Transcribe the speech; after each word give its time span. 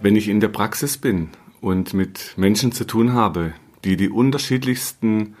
Wenn 0.00 0.14
ich 0.14 0.28
in 0.28 0.38
der 0.38 0.48
Praxis 0.48 0.96
bin 0.96 1.30
und 1.60 1.92
mit 1.92 2.34
Menschen 2.36 2.70
zu 2.70 2.86
tun 2.86 3.14
habe, 3.14 3.54
die 3.84 3.96
die 3.96 4.08
unterschiedlichsten 4.08 5.34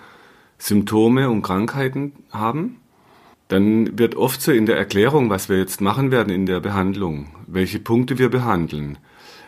Symptome 0.58 1.30
und 1.30 1.42
Krankheiten 1.42 2.12
haben, 2.32 2.80
dann 3.46 3.98
wird 3.98 4.16
oft 4.16 4.42
so 4.42 4.50
in 4.50 4.66
der 4.66 4.76
Erklärung, 4.76 5.30
was 5.30 5.48
wir 5.48 5.58
jetzt 5.58 5.80
machen 5.80 6.10
werden 6.10 6.32
in 6.32 6.44
der 6.44 6.58
Behandlung, 6.58 7.28
welche 7.46 7.78
Punkte 7.78 8.18
wir 8.18 8.30
behandeln, 8.30 8.98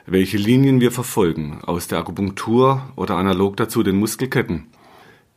welche 0.06 0.38
Linien 0.38 0.80
wir 0.80 0.92
verfolgen, 0.92 1.58
aus 1.62 1.88
der 1.88 1.98
Akupunktur 1.98 2.82
oder 2.94 3.16
analog 3.16 3.56
dazu 3.56 3.82
den 3.82 3.96
Muskelketten, 3.96 4.68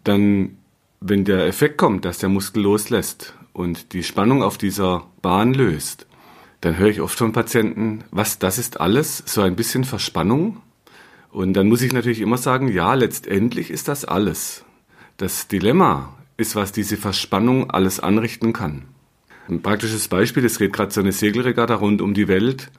dann, 0.03 0.57
wenn 1.01 1.25
der 1.25 1.47
Effekt 1.47 1.77
kommt, 1.77 2.05
dass 2.05 2.19
der 2.19 2.29
Muskel 2.29 2.61
loslässt 2.61 3.33
und 3.53 3.93
die 3.93 4.03
Spannung 4.03 4.43
auf 4.43 4.59
dieser 4.59 5.07
Bahn 5.21 5.53
löst, 5.53 6.05
dann 6.63 6.77
höre 6.77 6.87
ich 6.87 7.01
oft 7.01 7.17
von 7.17 7.33
Patienten, 7.33 8.05
was, 8.09 8.39
das 8.39 8.57
ist 8.57 8.79
alles, 8.79 9.21
so 9.25 9.41
ein 9.41 9.57
bisschen 9.57 9.83
Verspannung. 9.83 10.61
Und 11.29 11.55
dann 11.55 11.67
muss 11.67 11.81
ich 11.81 11.91
natürlich 11.91 12.21
immer 12.21 12.37
sagen, 12.37 12.69
ja, 12.69 12.93
letztendlich 12.93 13.69
ist 13.69 13.89
das 13.89 14.05
alles. 14.05 14.63
Das 15.17 15.49
Dilemma 15.49 16.17
ist, 16.37 16.55
was 16.55 16.71
diese 16.71 16.95
Verspannung 16.95 17.69
alles 17.69 17.99
anrichten 17.99 18.53
kann. 18.53 18.83
Ein 19.49 19.61
praktisches 19.61 20.07
Beispiel, 20.07 20.45
es 20.45 20.57
geht 20.57 20.71
gerade 20.71 20.93
so 20.93 21.01
eine 21.01 21.11
Segelregatta 21.11 21.75
rund 21.75 22.01
um 22.01 22.13
die 22.13 22.29
Welt. 22.29 22.71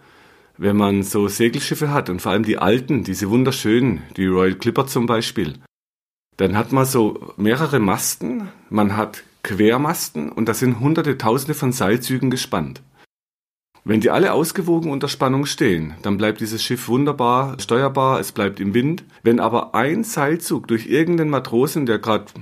Wenn 0.56 0.78
man 0.78 1.02
so 1.02 1.28
Segelschiffe 1.28 1.92
hat 1.92 2.08
und 2.08 2.22
vor 2.22 2.32
allem 2.32 2.44
die 2.44 2.56
alten, 2.56 3.04
diese 3.04 3.28
wunderschönen, 3.28 4.00
die 4.16 4.26
Royal 4.26 4.54
Clipper 4.54 4.86
zum 4.86 5.04
Beispiel, 5.04 5.58
dann 6.38 6.56
hat 6.56 6.72
man 6.72 6.86
so 6.86 7.34
mehrere 7.36 7.80
Masten, 7.80 8.48
man 8.70 8.96
hat 8.96 9.24
Quermasten 9.42 10.32
und 10.32 10.48
da 10.48 10.54
sind 10.54 10.80
hunderte, 10.80 11.18
tausende 11.18 11.52
von 11.52 11.72
Seilzügen 11.72 12.30
gespannt. 12.30 12.80
Wenn 13.86 14.00
die 14.00 14.08
alle 14.08 14.32
ausgewogen 14.32 14.90
unter 14.90 15.08
Spannung 15.08 15.44
stehen, 15.44 15.92
dann 16.00 16.16
bleibt 16.16 16.40
dieses 16.40 16.62
Schiff 16.62 16.88
wunderbar 16.88 17.60
steuerbar, 17.60 18.18
es 18.18 18.32
bleibt 18.32 18.58
im 18.58 18.72
Wind. 18.72 19.04
Wenn 19.22 19.40
aber 19.40 19.74
ein 19.74 20.04
Seilzug 20.04 20.68
durch 20.68 20.86
irgendeinen 20.86 21.28
Matrosen, 21.28 21.84
der 21.84 21.98
gerade 21.98 22.32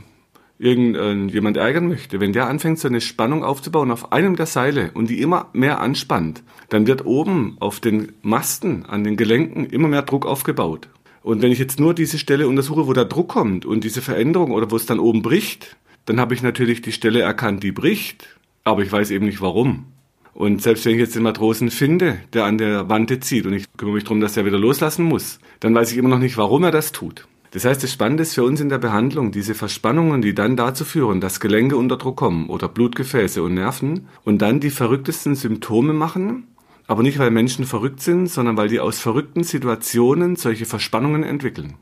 irgendjemand 0.61 1.57
ärgern 1.57 1.89
möchte, 1.89 2.21
wenn 2.21 2.33
der 2.33 2.47
anfängt, 2.47 2.79
so 2.79 2.87
eine 2.87 3.01
Spannung 3.01 3.43
aufzubauen 3.43 3.91
auf 3.91 4.13
einem 4.13 4.37
der 4.37 4.47
Seile 4.47 4.93
und 4.95 5.11
die 5.11 5.21
immer 5.21 5.49
mehr 5.53 5.81
anspannt, 5.81 6.45
dann 6.69 6.87
wird 6.87 7.05
oben 7.05 7.57
auf 7.59 7.81
den 7.81 8.13
Masten, 8.23 8.87
an 8.87 9.03
den 9.03 9.17
Gelenken 9.17 9.67
immer 9.67 9.89
mehr 9.89 10.03
Druck 10.03 10.27
aufgebaut. 10.27 10.89
Und 11.25 11.43
wenn 11.43 11.51
ich 11.51 11.59
jetzt 11.59 11.81
nur 11.81 11.93
diese 11.93 12.19
Stelle 12.19 12.47
untersuche, 12.47 12.87
wo 12.87 12.93
der 12.93 13.07
Druck 13.07 13.31
kommt 13.31 13.67
und 13.67 13.83
diese 13.83 14.01
Veränderung 14.01 14.53
oder 14.53 14.71
wo 14.71 14.77
es 14.77 14.87
dann 14.87 15.01
oben 15.01 15.23
bricht, 15.23 15.77
dann 16.05 16.21
habe 16.21 16.35
ich 16.35 16.43
natürlich 16.45 16.83
die 16.83 16.93
Stelle 16.93 17.21
erkannt, 17.21 17.65
die 17.65 17.73
bricht, 17.73 18.29
aber 18.63 18.83
ich 18.83 18.93
weiß 18.93 19.11
eben 19.11 19.27
nicht 19.27 19.41
warum. 19.41 19.87
Und 20.35 20.63
selbst 20.63 20.85
wenn 20.85 20.93
ich 20.93 20.99
jetzt 20.99 21.15
den 21.15 21.23
Matrosen 21.23 21.71
finde, 21.71 22.19
der 22.33 22.45
an 22.45 22.59
der 22.59 22.89
Wante 22.89 23.21
zieht 23.21 23.47
und 23.47 23.53
ich 23.53 23.67
kümmere 23.77 23.97
mich 23.97 24.05
darum, 24.05 24.21
dass 24.21 24.37
er 24.37 24.45
wieder 24.45 24.59
loslassen 24.59 25.05
muss, 25.05 25.39
dann 25.61 25.75
weiß 25.75 25.93
ich 25.93 25.99
immer 25.99 26.09
noch 26.09 26.19
nicht, 26.19 26.37
warum 26.37 26.65
er 26.65 26.71
das 26.71 26.93
tut. 26.93 27.27
Das 27.51 27.67
heißt, 27.67 27.83
das 27.83 27.93
Spannende 27.93 28.23
ist 28.23 28.35
für 28.35 28.45
uns 28.45 28.63
in 28.63 28.71
der 28.71 28.79
Behandlung, 28.79 29.31
diese 29.31 29.55
Verspannungen, 29.55 30.23
die 30.23 30.35
dann 30.35 30.57
dazu 30.57 30.87
führen, 30.87 31.21
dass 31.21 31.39
Gelenke 31.39 31.77
unter 31.77 31.99
Druck 31.99 32.17
kommen 32.17 32.49
oder 32.49 32.67
Blutgefäße 32.67 33.43
und 33.43 33.55
Nerven 33.55 34.09
und 34.25 34.41
dann 34.41 34.59
die 34.59 34.71
verrücktesten 34.71 35.35
Symptome 35.35 35.93
machen, 35.93 36.47
aber 36.87 37.03
nicht 37.03 37.19
weil 37.19 37.31
Menschen 37.31 37.67
verrückt 37.67 38.01
sind, 38.01 38.29
sondern 38.29 38.57
weil 38.57 38.69
die 38.69 38.81
aus 38.81 39.01
verrückten 39.01 39.45
Situationen 39.45 40.37
solche 40.37 40.65
Verspannungen 40.65 41.25
entwickeln. 41.25 41.75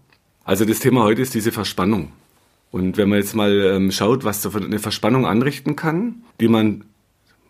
Also 0.42 0.64
das 0.64 0.80
Thema 0.80 1.04
heute 1.04 1.22
ist 1.22 1.34
diese 1.34 1.52
Verspannung. 1.52 2.10
Und 2.72 2.96
wenn 2.96 3.08
man 3.08 3.18
jetzt 3.18 3.36
mal 3.36 3.52
ähm, 3.52 3.92
schaut, 3.92 4.24
was 4.24 4.42
so 4.42 4.50
eine 4.50 4.80
Verspannung 4.80 5.24
anrichten 5.24 5.76
kann, 5.76 6.22
die 6.40 6.48
man 6.48 6.84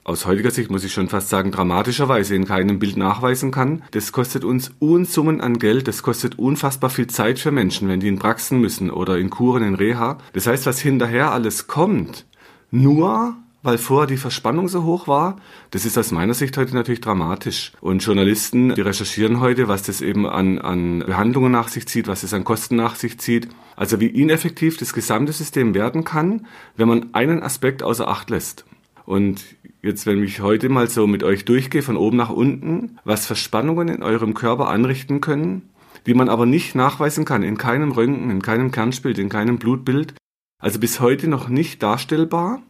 aus 0.02 0.26
heutiger 0.26 0.50
Sicht 0.50 0.70
muss 0.70 0.84
ich 0.84 0.92
schon 0.92 1.08
fast 1.08 1.28
sagen, 1.28 1.52
dramatischerweise 1.52 2.34
in 2.34 2.46
keinem 2.46 2.78
Bild 2.78 2.96
nachweisen 2.96 3.50
kann. 3.50 3.82
Das 3.90 4.12
kostet 4.12 4.44
uns 4.44 4.72
Unsummen 4.78 5.40
an 5.40 5.58
Geld, 5.58 5.88
das 5.88 6.02
kostet 6.02 6.38
unfassbar 6.38 6.90
viel 6.90 7.06
Zeit 7.06 7.38
für 7.38 7.50
Menschen, 7.50 7.88
wenn 7.88 8.00
die 8.00 8.08
in 8.08 8.18
Praxen 8.18 8.60
müssen 8.60 8.90
oder 8.90 9.18
in 9.18 9.30
Kuren, 9.30 9.62
in 9.62 9.74
Reha. 9.74 10.18
Das 10.32 10.46
heißt, 10.46 10.66
was 10.66 10.80
hinterher 10.80 11.32
alles 11.32 11.66
kommt, 11.66 12.26
nur 12.70 13.36
weil 13.62 13.76
vorher 13.76 14.06
die 14.06 14.16
Verspannung 14.16 14.68
so 14.68 14.84
hoch 14.84 15.06
war, 15.06 15.36
das 15.70 15.84
ist 15.84 15.98
aus 15.98 16.12
meiner 16.12 16.32
Sicht 16.32 16.56
heute 16.56 16.74
natürlich 16.74 17.02
dramatisch. 17.02 17.72
Und 17.82 18.02
Journalisten, 18.02 18.74
die 18.74 18.80
recherchieren 18.80 19.40
heute, 19.40 19.68
was 19.68 19.82
das 19.82 20.00
eben 20.00 20.26
an, 20.26 20.58
an 20.58 21.00
Behandlungen 21.00 21.52
nach 21.52 21.68
sich 21.68 21.86
zieht, 21.86 22.08
was 22.08 22.22
es 22.22 22.32
an 22.32 22.44
Kosten 22.44 22.76
nach 22.76 22.96
sich 22.96 23.18
zieht. 23.18 23.48
Also 23.76 24.00
wie 24.00 24.06
ineffektiv 24.06 24.78
das 24.78 24.94
gesamte 24.94 25.32
System 25.32 25.74
werden 25.74 26.04
kann, 26.04 26.46
wenn 26.76 26.88
man 26.88 27.12
einen 27.12 27.42
Aspekt 27.42 27.82
außer 27.82 28.08
Acht 28.08 28.30
lässt. 28.30 28.64
Und 29.10 29.42
jetzt, 29.82 30.06
wenn 30.06 30.22
ich 30.22 30.40
heute 30.40 30.68
mal 30.68 30.88
so 30.88 31.08
mit 31.08 31.24
euch 31.24 31.44
durchgehe, 31.44 31.82
von 31.82 31.96
oben 31.96 32.16
nach 32.16 32.30
unten, 32.30 33.00
was 33.02 33.26
Verspannungen 33.26 33.88
in 33.88 34.04
eurem 34.04 34.34
Körper 34.34 34.68
anrichten 34.68 35.20
können, 35.20 35.68
die 36.06 36.14
man 36.14 36.28
aber 36.28 36.46
nicht 36.46 36.76
nachweisen 36.76 37.24
kann, 37.24 37.42
in 37.42 37.58
keinem 37.58 37.90
Röntgen, 37.90 38.30
in 38.30 38.40
keinem 38.40 38.70
Kernspiel, 38.70 39.18
in 39.18 39.28
keinem 39.28 39.58
Blutbild, 39.58 40.14
also 40.62 40.78
bis 40.78 41.00
heute 41.00 41.26
noch 41.26 41.48
nicht 41.48 41.82
darstellbar, 41.82 42.62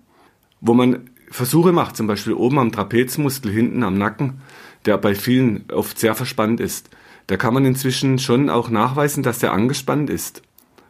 wo 0.62 0.72
man 0.72 1.10
Versuche 1.30 1.72
macht, 1.72 1.98
zum 1.98 2.06
Beispiel 2.06 2.32
oben 2.32 2.58
am 2.58 2.72
Trapezmuskel, 2.72 3.52
hinten 3.52 3.82
am 3.82 3.98
Nacken, 3.98 4.40
der 4.86 4.96
bei 4.96 5.14
vielen 5.14 5.70
oft 5.70 5.98
sehr 5.98 6.14
verspannt 6.14 6.58
ist. 6.58 6.88
Da 7.26 7.36
kann 7.36 7.52
man 7.52 7.66
inzwischen 7.66 8.18
schon 8.18 8.48
auch 8.48 8.70
nachweisen, 8.70 9.22
dass 9.22 9.40
der 9.40 9.52
angespannt 9.52 10.08
ist. 10.08 10.40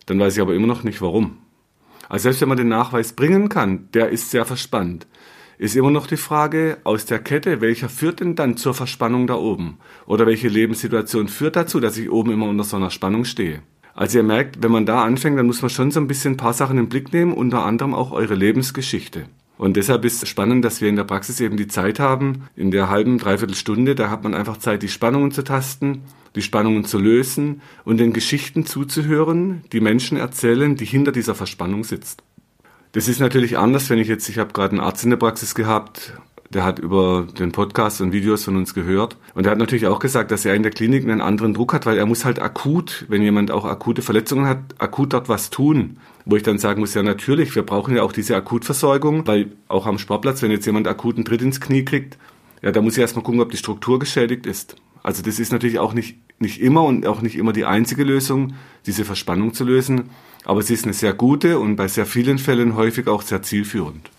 Dann 0.07 0.21
weiß 0.21 0.37
ich 0.37 0.43
aber 0.43 0.55
immer 0.55 0.69
noch 0.69 0.85
nicht 0.85 1.03
warum. 1.03 1.39
Also 2.09 2.25
selbst 2.25 2.41
wenn 2.41 2.49
man 2.49 2.59
den 2.59 2.69
Nachweis 2.69 3.15
bringen 3.15 3.49
kann, 3.49 3.89
der 3.95 4.11
ist 4.11 4.31
sehr 4.31 4.45
verspannt, 4.45 5.09
ist 5.61 5.77
immer 5.77 5.91
noch 5.91 6.07
die 6.07 6.17
Frage 6.17 6.79
aus 6.85 7.05
der 7.05 7.19
Kette, 7.19 7.61
welcher 7.61 7.91
führt 7.91 8.21
denn 8.21 8.35
dann 8.35 8.57
zur 8.57 8.73
Verspannung 8.73 9.27
da 9.27 9.35
oben? 9.35 9.77
Oder 10.07 10.25
welche 10.25 10.49
Lebenssituation 10.49 11.29
führt 11.29 11.55
dazu, 11.55 11.81
dass 11.81 11.99
ich 11.99 12.11
oben 12.11 12.33
immer 12.33 12.49
unter 12.49 12.65
so 12.65 12.79
einer 12.79 12.89
Spannung 12.89 13.27
stehe? 13.27 13.61
Also 13.93 14.19
ihr 14.19 14.25
merkt, 14.25 14.63
wenn 14.63 14.73
man 14.73 14.87
da 14.87 15.05
anfängt, 15.05 15.39
dann 15.39 15.45
muss 15.45 15.61
man 15.61 15.69
schon 15.69 15.91
so 15.91 16.01
ein 16.01 16.07
bisschen 16.07 16.33
ein 16.33 16.39
paar 16.39 16.55
Sachen 16.55 16.79
im 16.79 16.89
Blick 16.89 17.13
nehmen, 17.13 17.35
unter 17.35 17.67
anderem 17.67 17.93
auch 17.93 18.11
eure 18.11 18.37
Lebensgeschichte. 18.37 19.27
Und 19.59 19.77
deshalb 19.77 20.07
ist 20.07 20.23
es 20.23 20.31
spannend, 20.31 20.65
dass 20.65 20.81
wir 20.81 20.89
in 20.89 20.97
der 20.97 21.05
Praxis 21.05 21.39
eben 21.41 21.59
die 21.59 21.69
Zeit 21.69 22.01
haben, 22.01 22.49
in 22.57 22.71
der 22.71 22.89
halben, 22.89 23.19
dreiviertel 23.19 23.55
Stunde, 23.55 23.95
da 23.95 24.09
hat 24.09 24.25
man 24.25 24.33
einfach 24.33 24.57
Zeit, 24.57 24.83
die 24.83 24.89
Spannungen 24.89 25.31
zu 25.31 25.45
tasten, 25.45 26.05
die 26.37 26.41
Spannungen 26.41 26.87
zu 26.87 26.99
lösen 26.99 27.61
und 27.85 27.99
den 27.99 28.15
Geschichten 28.15 28.65
zuzuhören, 28.65 29.61
die 29.73 29.81
Menschen 29.81 30.17
erzählen, 30.17 30.75
die 30.77 30.87
hinter 30.87 31.13
dieser 31.13 31.35
Verspannung 31.35 31.85
sitzt. 31.85 32.23
Das 32.93 33.07
ist 33.07 33.21
natürlich 33.21 33.57
anders, 33.57 33.89
wenn 33.89 33.99
ich 33.99 34.09
jetzt, 34.09 34.29
ich 34.29 34.39
habe 34.39 34.53
gerade 34.53 34.73
einen 34.73 34.81
Arzt 34.81 35.05
in 35.05 35.11
der 35.11 35.17
Praxis 35.17 35.55
gehabt, 35.55 36.13
der 36.53 36.65
hat 36.65 36.81
über 36.81 37.29
den 37.39 37.53
Podcast 37.53 38.01
und 38.01 38.13
Videos 38.13 38.43
von 38.43 38.57
uns 38.57 38.75
gehört. 38.75 39.17
Und 39.35 39.47
er 39.47 39.53
hat 39.53 39.59
natürlich 39.59 39.87
auch 39.87 40.01
gesagt, 40.01 40.33
dass 40.33 40.45
er 40.45 40.55
in 40.57 40.65
der 40.65 40.73
Klinik 40.73 41.05
einen 41.05 41.21
anderen 41.21 41.55
Druck 41.55 41.73
hat, 41.73 41.87
weil 41.87 41.97
er 41.97 42.07
muss 42.07 42.25
halt 42.25 42.41
akut, 42.41 43.07
wenn 43.09 43.23
jemand 43.23 43.53
auch 43.53 43.65
akute 43.65 44.03
Verletzungen 44.03 44.47
hat, 44.47 44.59
akut 44.79 45.13
dort 45.13 45.29
was 45.29 45.51
tun. 45.51 45.99
Wo 46.25 46.35
ich 46.35 46.43
dann 46.43 46.59
sagen 46.59 46.81
muss, 46.81 46.95
ja 46.95 47.05
natürlich, 47.05 47.55
wir 47.55 47.63
brauchen 47.63 47.95
ja 47.95 48.03
auch 48.03 48.13
diese 48.13 48.35
Akutversorgung, 48.35 49.29
weil 49.29 49.53
auch 49.69 49.87
am 49.87 49.99
Sportplatz, 49.99 50.43
wenn 50.43 50.51
jetzt 50.51 50.67
jemand 50.67 50.89
akuten 50.89 51.25
Tritt 51.25 51.43
ins 51.43 51.61
Knie 51.61 51.85
kriegt, 51.85 52.19
ja, 52.63 52.73
da 52.73 52.83
muss 52.83 52.95
ich 52.95 53.01
erstmal 53.01 53.23
gucken, 53.23 53.41
ob 53.41 53.53
die 53.53 53.57
Struktur 53.57 54.01
geschädigt 54.01 54.47
ist. 54.47 54.77
Also 55.03 55.23
das 55.23 55.39
ist 55.39 55.53
natürlich 55.53 55.79
auch 55.79 55.95
nicht, 55.95 56.17
nicht 56.39 56.61
immer 56.61 56.85
und 56.85 57.07
auch 57.07 57.23
nicht 57.23 57.37
immer 57.37 57.53
die 57.53 57.65
einzige 57.65 58.05
Lösung, 58.05 58.55
diese 58.87 59.05
Verspannung 59.05 59.55
zu 59.55 59.65
lösen. 59.65 60.11
Aber 60.45 60.63
sie 60.63 60.75
ist 60.75 60.85
eine 60.85 60.95
sehr 60.95 61.13
gute 61.13 61.59
und 61.59 61.77
bei 61.77 61.89
sehr 61.89 62.07
vielen 62.07 62.39
Fällen 62.39 62.77
häufig 62.77 63.09
auch 63.09 63.23
sehr 63.23 63.43
zielführend. 63.43 64.11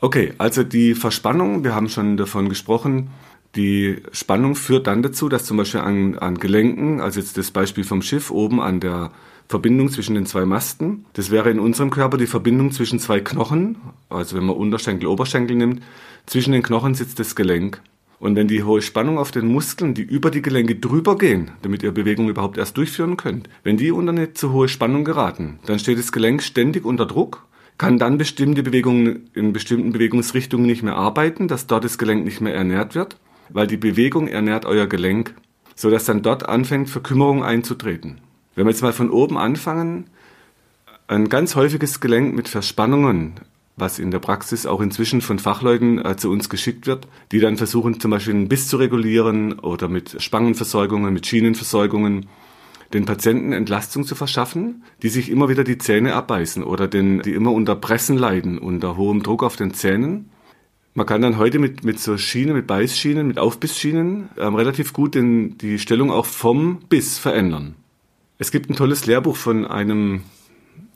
Okay, 0.00 0.34
also 0.38 0.64
die 0.64 0.94
Verspannung, 0.94 1.64
wir 1.64 1.74
haben 1.74 1.88
schon 1.88 2.16
davon 2.16 2.48
gesprochen, 2.48 3.10
die 3.56 4.02
Spannung 4.12 4.56
führt 4.56 4.86
dann 4.86 5.02
dazu, 5.02 5.28
dass 5.28 5.44
zum 5.44 5.56
Beispiel 5.56 5.80
an, 5.80 6.18
an 6.18 6.38
Gelenken, 6.38 7.00
also 7.00 7.20
jetzt 7.20 7.38
das 7.38 7.50
Beispiel 7.50 7.84
vom 7.84 8.02
Schiff 8.02 8.30
oben 8.30 8.60
an 8.60 8.80
der 8.80 9.12
Verbindung 9.48 9.90
zwischen 9.90 10.14
den 10.14 10.26
zwei 10.26 10.44
Masten, 10.44 11.04
das 11.12 11.30
wäre 11.30 11.50
in 11.50 11.60
unserem 11.60 11.90
Körper 11.90 12.16
die 12.16 12.26
Verbindung 12.26 12.72
zwischen 12.72 12.98
zwei 12.98 13.20
Knochen, 13.20 13.76
also 14.08 14.36
wenn 14.36 14.44
man 14.44 14.56
Unterschenkel, 14.56 15.06
Oberschenkel 15.06 15.56
nimmt, 15.56 15.82
zwischen 16.26 16.52
den 16.52 16.62
Knochen 16.62 16.94
sitzt 16.94 17.18
das 17.20 17.36
Gelenk. 17.36 17.80
Und 18.18 18.36
wenn 18.36 18.48
die 18.48 18.62
hohe 18.62 18.80
Spannung 18.80 19.18
auf 19.18 19.30
den 19.30 19.46
Muskeln, 19.46 19.94
die 19.94 20.02
über 20.02 20.30
die 20.30 20.42
Gelenke 20.42 20.76
drüber 20.76 21.18
gehen, 21.18 21.50
damit 21.62 21.82
ihr 21.82 21.92
Bewegung 21.92 22.28
überhaupt 22.28 22.56
erst 22.56 22.76
durchführen 22.76 23.16
könnt, 23.16 23.48
wenn 23.62 23.76
die 23.76 23.90
unter 23.90 24.12
eine 24.12 24.32
zu 24.32 24.52
hohe 24.52 24.68
Spannung 24.68 25.04
geraten, 25.04 25.58
dann 25.66 25.78
steht 25.78 25.98
das 25.98 26.12
Gelenk 26.12 26.42
ständig 26.42 26.84
unter 26.84 27.06
Druck, 27.06 27.46
kann 27.76 27.98
dann 27.98 28.18
bestimmte 28.18 28.62
Bewegungen 28.62 29.30
in 29.34 29.52
bestimmten 29.52 29.92
Bewegungsrichtungen 29.92 30.66
nicht 30.66 30.82
mehr 30.82 30.96
arbeiten, 30.96 31.48
dass 31.48 31.66
dort 31.66 31.84
das 31.84 31.98
Gelenk 31.98 32.24
nicht 32.24 32.40
mehr 32.40 32.54
ernährt 32.54 32.94
wird, 32.94 33.16
weil 33.50 33.66
die 33.66 33.76
Bewegung 33.76 34.28
ernährt 34.28 34.64
euer 34.64 34.86
Gelenk. 34.86 35.34
sodass 35.74 36.04
dann 36.04 36.22
dort 36.22 36.48
anfängt, 36.48 36.88
Verkümmerung 36.88 37.42
einzutreten. 37.42 38.18
Wenn 38.54 38.66
wir 38.66 38.70
jetzt 38.70 38.82
mal 38.82 38.92
von 38.92 39.10
oben 39.10 39.36
anfangen, 39.36 40.06
ein 41.06 41.28
ganz 41.28 41.56
häufiges 41.56 42.00
Gelenk 42.00 42.34
mit 42.34 42.48
Verspannungen, 42.48 43.34
was 43.76 43.98
in 43.98 44.10
der 44.10 44.20
Praxis 44.20 44.66
auch 44.66 44.80
inzwischen 44.80 45.20
von 45.20 45.38
Fachleuten 45.38 46.04
äh, 46.04 46.16
zu 46.16 46.30
uns 46.30 46.48
geschickt 46.48 46.86
wird, 46.86 47.08
die 47.32 47.40
dann 47.40 47.56
versuchen 47.56 47.98
zum 47.98 48.12
Beispiel 48.12 48.34
einen 48.34 48.48
Biss 48.48 48.68
zu 48.68 48.76
regulieren 48.76 49.58
oder 49.58 49.88
mit 49.88 50.22
Spangenversorgungen, 50.22 51.12
mit 51.12 51.26
Schienenversorgungen 51.26 52.26
den 52.92 53.04
Patienten 53.06 53.52
Entlastung 53.52 54.04
zu 54.04 54.14
verschaffen, 54.14 54.84
die 55.02 55.08
sich 55.08 55.28
immer 55.28 55.48
wieder 55.48 55.64
die 55.64 55.78
Zähne 55.78 56.14
abbeißen 56.14 56.62
oder 56.62 56.86
den, 56.86 57.22
die 57.22 57.32
immer 57.32 57.50
unter 57.50 57.74
Pressen 57.74 58.16
leiden, 58.16 58.58
unter 58.58 58.96
hohem 58.96 59.22
Druck 59.22 59.42
auf 59.42 59.56
den 59.56 59.74
Zähnen. 59.74 60.30
Man 60.94 61.06
kann 61.06 61.22
dann 61.22 61.38
heute 61.38 61.58
mit, 61.58 61.82
mit 61.82 61.98
so 61.98 62.16
Schienen, 62.16 62.54
mit 62.54 62.68
Beißschienen, 62.68 63.26
mit 63.26 63.40
Aufbissschienen 63.40 64.28
ähm, 64.38 64.54
relativ 64.54 64.92
gut 64.92 65.16
den, 65.16 65.58
die 65.58 65.80
Stellung 65.80 66.12
auch 66.12 66.26
vom 66.26 66.78
Biss 66.88 67.18
verändern. 67.18 67.74
Es 68.38 68.52
gibt 68.52 68.70
ein 68.70 68.76
tolles 68.76 69.06
Lehrbuch 69.06 69.34
von 69.36 69.64
einem 69.66 70.22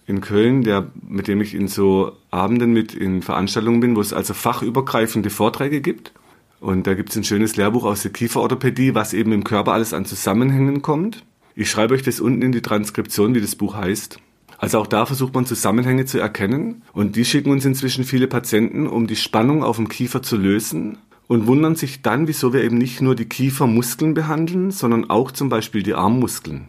in 0.08 0.22
Köln, 0.22 0.62
der, 0.62 0.90
mit 1.06 1.28
dem 1.28 1.40
ich 1.40 1.54
in 1.54 1.68
so 1.68 2.12
Abenden 2.30 2.72
mit 2.72 2.94
in 2.94 3.20
Veranstaltungen 3.20 3.80
bin, 3.80 3.94
wo 3.94 4.00
es 4.00 4.14
also 4.14 4.32
fachübergreifende 4.32 5.28
Vorträge 5.28 5.82
gibt. 5.82 6.12
Und 6.60 6.86
da 6.86 6.94
gibt 6.94 7.10
es 7.10 7.16
ein 7.16 7.24
schönes 7.24 7.56
Lehrbuch 7.56 7.84
aus 7.84 8.02
der 8.02 8.12
Kieferorthopädie, 8.12 8.94
was 8.94 9.12
eben 9.12 9.32
im 9.32 9.44
Körper 9.44 9.74
alles 9.74 9.92
an 9.92 10.06
Zusammenhängen 10.06 10.80
kommt. 10.80 11.24
Ich 11.54 11.70
schreibe 11.70 11.94
euch 11.94 12.02
das 12.02 12.20
unten 12.20 12.40
in 12.40 12.52
die 12.52 12.62
Transkription, 12.62 13.34
wie 13.34 13.40
das 13.40 13.54
Buch 13.54 13.74
heißt. 13.76 14.18
Also 14.56 14.78
auch 14.78 14.86
da 14.86 15.04
versucht 15.04 15.34
man 15.34 15.44
Zusammenhänge 15.44 16.06
zu 16.06 16.18
erkennen. 16.18 16.82
Und 16.92 17.14
die 17.14 17.26
schicken 17.26 17.50
uns 17.50 17.66
inzwischen 17.66 18.04
viele 18.04 18.28
Patienten, 18.28 18.86
um 18.86 19.06
die 19.06 19.14
Spannung 19.14 19.62
auf 19.62 19.76
dem 19.76 19.88
Kiefer 19.88 20.22
zu 20.22 20.36
lösen 20.36 20.96
und 21.26 21.46
wundern 21.46 21.76
sich 21.76 22.00
dann, 22.00 22.26
wieso 22.26 22.54
wir 22.54 22.64
eben 22.64 22.78
nicht 22.78 23.02
nur 23.02 23.14
die 23.14 23.28
Kiefermuskeln 23.28 24.14
behandeln, 24.14 24.70
sondern 24.70 25.10
auch 25.10 25.30
zum 25.30 25.50
Beispiel 25.50 25.82
die 25.82 25.94
Armmuskeln. 25.94 26.68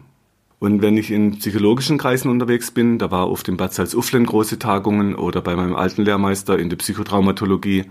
Und 0.60 0.82
wenn 0.82 0.98
ich 0.98 1.10
in 1.10 1.38
psychologischen 1.38 1.96
Kreisen 1.96 2.30
unterwegs 2.30 2.70
bin, 2.70 2.98
da 2.98 3.10
war 3.10 3.30
oft 3.30 3.48
im 3.48 3.56
Bad 3.56 3.72
Salzuflen 3.72 4.26
große 4.26 4.58
Tagungen 4.58 5.14
oder 5.14 5.40
bei 5.40 5.56
meinem 5.56 5.74
alten 5.74 6.02
Lehrmeister 6.04 6.58
in 6.58 6.68
der 6.68 6.76
Psychotraumatologie, 6.76 7.86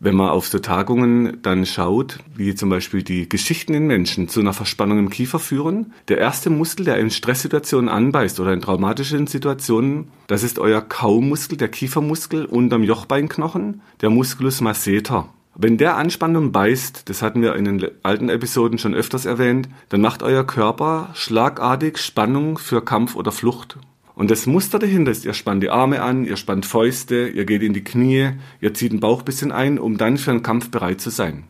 wenn 0.00 0.14
man 0.14 0.28
auf 0.28 0.46
so 0.46 0.58
Tagungen 0.58 1.38
dann 1.40 1.64
schaut, 1.64 2.18
wie 2.36 2.54
zum 2.54 2.68
Beispiel 2.68 3.02
die 3.02 3.26
Geschichten 3.26 3.72
in 3.72 3.86
Menschen 3.86 4.28
zu 4.28 4.40
einer 4.40 4.52
Verspannung 4.52 4.98
im 4.98 5.08
Kiefer 5.08 5.38
führen, 5.38 5.94
der 6.08 6.18
erste 6.18 6.50
Muskel, 6.50 6.84
der 6.84 6.98
in 6.98 7.10
Stresssituationen 7.10 7.88
anbeißt 7.88 8.38
oder 8.38 8.52
in 8.52 8.60
traumatischen 8.60 9.26
Situationen, 9.26 10.08
das 10.26 10.42
ist 10.42 10.58
euer 10.58 10.82
Kaumuskel, 10.82 11.56
der 11.56 11.68
Kiefermuskel 11.68 12.44
unterm 12.44 12.82
Jochbeinknochen, 12.82 13.80
der 14.02 14.10
Musculus 14.10 14.60
masseter. 14.60 15.30
Wenn 15.56 15.78
der 15.78 15.96
Anspannung 15.96 16.50
beißt, 16.50 17.08
das 17.08 17.22
hatten 17.22 17.40
wir 17.40 17.54
in 17.54 17.64
den 17.64 17.86
alten 18.02 18.28
Episoden 18.28 18.78
schon 18.78 18.94
öfters 18.94 19.24
erwähnt, 19.24 19.68
dann 19.88 20.00
macht 20.00 20.24
euer 20.24 20.44
Körper 20.44 21.10
schlagartig 21.14 21.98
Spannung 21.98 22.58
für 22.58 22.84
Kampf 22.84 23.14
oder 23.14 23.30
Flucht. 23.30 23.78
Und 24.16 24.32
das 24.32 24.46
Muster 24.46 24.80
dahinter 24.80 25.12
ist, 25.12 25.24
ihr 25.24 25.32
spannt 25.32 25.62
die 25.62 25.70
Arme 25.70 26.02
an, 26.02 26.24
ihr 26.24 26.36
spannt 26.36 26.66
Fäuste, 26.66 27.28
ihr 27.28 27.44
geht 27.44 27.62
in 27.62 27.72
die 27.72 27.84
Knie, 27.84 28.30
ihr 28.60 28.74
zieht 28.74 28.92
den 28.92 29.00
Bauch 29.00 29.22
bisschen 29.22 29.52
ein, 29.52 29.78
um 29.78 29.96
dann 29.96 30.18
für 30.18 30.32
einen 30.32 30.42
Kampf 30.42 30.70
bereit 30.70 31.00
zu 31.00 31.10
sein. 31.10 31.44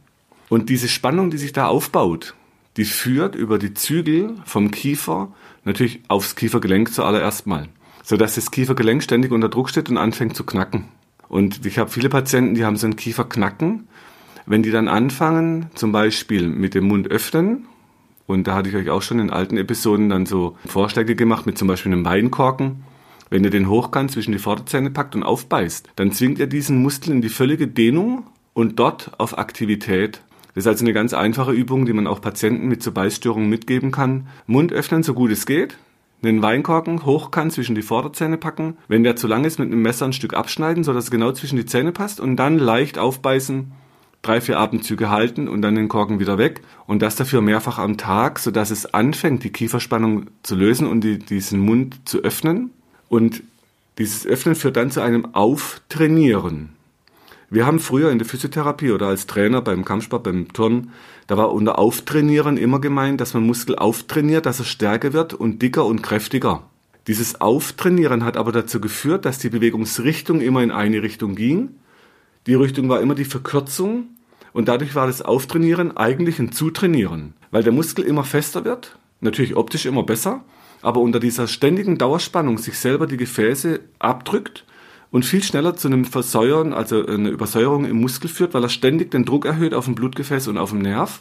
Und 0.50 0.68
diese 0.68 0.88
Spannung, 0.88 1.30
die 1.30 1.38
sich 1.38 1.52
da 1.52 1.66
aufbaut, 1.66 2.34
die 2.76 2.84
führt 2.84 3.34
über 3.34 3.58
die 3.58 3.72
Zügel 3.72 4.34
vom 4.44 4.70
Kiefer 4.70 5.32
natürlich 5.64 6.00
aufs 6.08 6.36
Kiefergelenk 6.36 6.92
zuallererst 6.92 7.46
mal, 7.46 7.68
sodass 8.02 8.34
das 8.34 8.50
Kiefergelenk 8.50 9.02
ständig 9.02 9.32
unter 9.32 9.48
Druck 9.48 9.70
steht 9.70 9.88
und 9.88 9.96
anfängt 9.96 10.36
zu 10.36 10.44
knacken. 10.44 10.88
Und 11.34 11.66
ich 11.66 11.78
habe 11.78 11.90
viele 11.90 12.08
Patienten, 12.08 12.54
die 12.54 12.64
haben 12.64 12.76
so 12.76 12.86
einen 12.86 12.96
Kieferknacken 12.96 13.88
wenn 14.46 14.62
die 14.62 14.70
dann 14.70 14.88
anfangen, 14.88 15.70
zum 15.75 15.92
Beispiel 15.92 16.48
mit 16.48 16.75
dem 16.75 16.84
Mund 16.84 17.10
öffnen, 17.10 17.66
und 18.26 18.46
da 18.46 18.54
hatte 18.54 18.70
ich 18.70 18.76
euch 18.76 18.88
auch 18.88 19.02
schon 19.02 19.19
in 19.19 19.28
alten 19.28 19.58
Episoden 19.58 20.08
dann 20.08 20.25
so 20.25 20.56
Vorschläge 20.64 21.14
gemacht 21.14 21.44
mit 21.44 21.58
zum 21.58 21.69
Beispiel 21.69 21.92
einem 21.92 22.06
Weinkorken, 22.06 22.82
wenn 23.28 23.44
ihr 23.44 23.50
den 23.50 23.69
hochkant 23.69 24.12
zwischen 24.12 24.32
die 24.32 24.38
Vorderzähne 24.38 24.90
packt 24.90 25.14
und 25.14 25.22
aufbeißt, 25.22 25.90
dann 25.96 26.12
zwingt 26.12 26.38
ihr 26.38 26.46
diesen 26.46 26.81
Muskel 26.82 27.12
in 27.12 27.20
die 27.20 27.28
völlige 27.28 27.69
Dehnung 27.69 28.25
und 28.54 28.78
dort 28.78 29.12
auf 29.19 29.37
Aktivität. 29.37 30.22
Das 30.54 30.64
ist 30.64 30.69
also 30.69 30.84
eine 30.84 30.94
ganz 30.94 31.12
einfache 31.12 31.52
Übung, 31.52 31.84
die 31.84 31.92
man 31.92 32.06
auch 32.06 32.22
Patienten 32.22 32.69
mit 32.69 32.82
so 32.82 32.92
Beißstörungen 32.92 33.48
mitgeben 33.48 33.90
kann. 33.90 34.28
Mund 34.46 34.72
öffnen, 34.72 35.02
so 35.02 35.12
gut 35.12 35.30
es 35.30 35.44
geht. 35.44 35.76
Einen 36.25 36.43
Weinkorken 36.43 37.05
hochkant 37.05 37.53
zwischen 37.53 37.75
die 37.75 37.82
Vorderzähne 37.82 38.38
packen. 38.38 38.76
Wenn 38.88 39.05
der 39.05 39.17
zu 39.17 39.26
lang 39.26 39.44
ist, 39.44 39.59
mit 39.59 39.71
einem 39.71 39.82
Messer 39.82 40.06
ein 40.06 40.12
Stück 40.12 40.35
abschneiden, 40.35 40.85
sodass 40.85 41.05
es 41.05 41.11
genau 41.11 41.32
zwischen 41.32 41.56
die 41.56 41.67
Zähne 41.67 41.93
passt 41.93 42.21
und 42.21 42.37
dann 42.37 42.59
leicht 42.59 42.99
aufbeißen 42.99 43.73
drei, 44.25 44.41
vier 44.41 44.59
Atemzüge 44.59 45.11
halten 45.11 45.49
und 45.49 45.62
dann 45.62 45.75
den 45.75 45.88
Korken 45.88 46.19
wieder 46.19 46.38
weg. 46.38 46.62
Und 46.87 47.03
das 47.03 47.17
dafür 47.17 47.41
mehrfach 47.41 47.79
am 47.79 47.97
Tag, 47.97 48.38
sodass 48.38 48.71
es 48.71 48.93
anfängt, 48.93 49.44
die 49.44 49.50
Kieferspannung 49.50 50.26
zu 50.43 50.56
lösen 50.56 50.87
und 50.87 51.03
die, 51.03 51.19
diesen 51.19 51.61
Mund 51.61 52.09
zu 52.09 52.21
öffnen. 52.21 52.71
Und 53.09 53.43
dieses 53.99 54.26
Öffnen 54.26 54.55
führt 54.55 54.76
dann 54.76 54.91
zu 54.91 55.00
einem 55.00 55.35
Auftrainieren. 55.35 56.71
Wir 57.54 57.66
haben 57.66 57.78
früher 57.78 58.10
in 58.10 58.18
der 58.18 58.26
Physiotherapie 58.26 58.90
oder 58.90 59.06
als 59.06 59.28
Trainer 59.28 59.62
beim 59.62 59.84
Kampfsport, 59.84 60.24
beim 60.24 60.52
Turnen, 60.52 60.90
da 61.28 61.36
war 61.36 61.52
unter 61.52 61.78
Auftrainieren 61.78 62.56
immer 62.56 62.80
gemeint, 62.80 63.20
dass 63.20 63.32
man 63.32 63.46
Muskel 63.46 63.76
auftrainiert, 63.76 64.44
dass 64.44 64.58
er 64.58 64.64
stärker 64.64 65.12
wird 65.12 65.34
und 65.34 65.62
dicker 65.62 65.86
und 65.86 66.02
kräftiger. 66.02 66.64
Dieses 67.06 67.40
Auftrainieren 67.40 68.24
hat 68.24 68.36
aber 68.36 68.50
dazu 68.50 68.80
geführt, 68.80 69.24
dass 69.24 69.38
die 69.38 69.50
Bewegungsrichtung 69.50 70.40
immer 70.40 70.64
in 70.64 70.72
eine 70.72 71.00
Richtung 71.04 71.36
ging. 71.36 71.76
Die 72.48 72.54
Richtung 72.54 72.88
war 72.88 73.00
immer 73.00 73.14
die 73.14 73.24
Verkürzung 73.24 74.08
und 74.52 74.66
dadurch 74.66 74.96
war 74.96 75.06
das 75.06 75.22
Auftrainieren 75.22 75.96
eigentlich 75.96 76.40
ein 76.40 76.50
Zutrainieren, 76.50 77.34
weil 77.52 77.62
der 77.62 77.72
Muskel 77.72 78.04
immer 78.04 78.24
fester 78.24 78.64
wird, 78.64 78.98
natürlich 79.20 79.54
optisch 79.54 79.86
immer 79.86 80.02
besser, 80.02 80.42
aber 80.82 80.98
unter 80.98 81.20
dieser 81.20 81.46
ständigen 81.46 81.98
Dauerspannung 81.98 82.58
sich 82.58 82.76
selber 82.80 83.06
die 83.06 83.16
Gefäße 83.16 83.78
abdrückt 84.00 84.64
und 85.14 85.25
viel 85.25 85.44
schneller 85.44 85.76
zu 85.76 85.87
einem 85.87 86.05
Versäuern, 86.05 86.72
also 86.72 87.06
eine 87.06 87.28
Übersäuerung 87.28 87.84
im 87.84 88.00
Muskel 88.00 88.28
führt, 88.28 88.52
weil 88.52 88.64
er 88.64 88.69
ständig 88.69 89.12
den 89.12 89.25
Druck 89.25 89.44
erhöht 89.46 89.72
auf 89.72 89.84
dem 89.84 89.94
Blutgefäß 89.94 90.49
und 90.49 90.58
auf 90.58 90.70
dem 90.70 90.81
Nerv, 90.81 91.20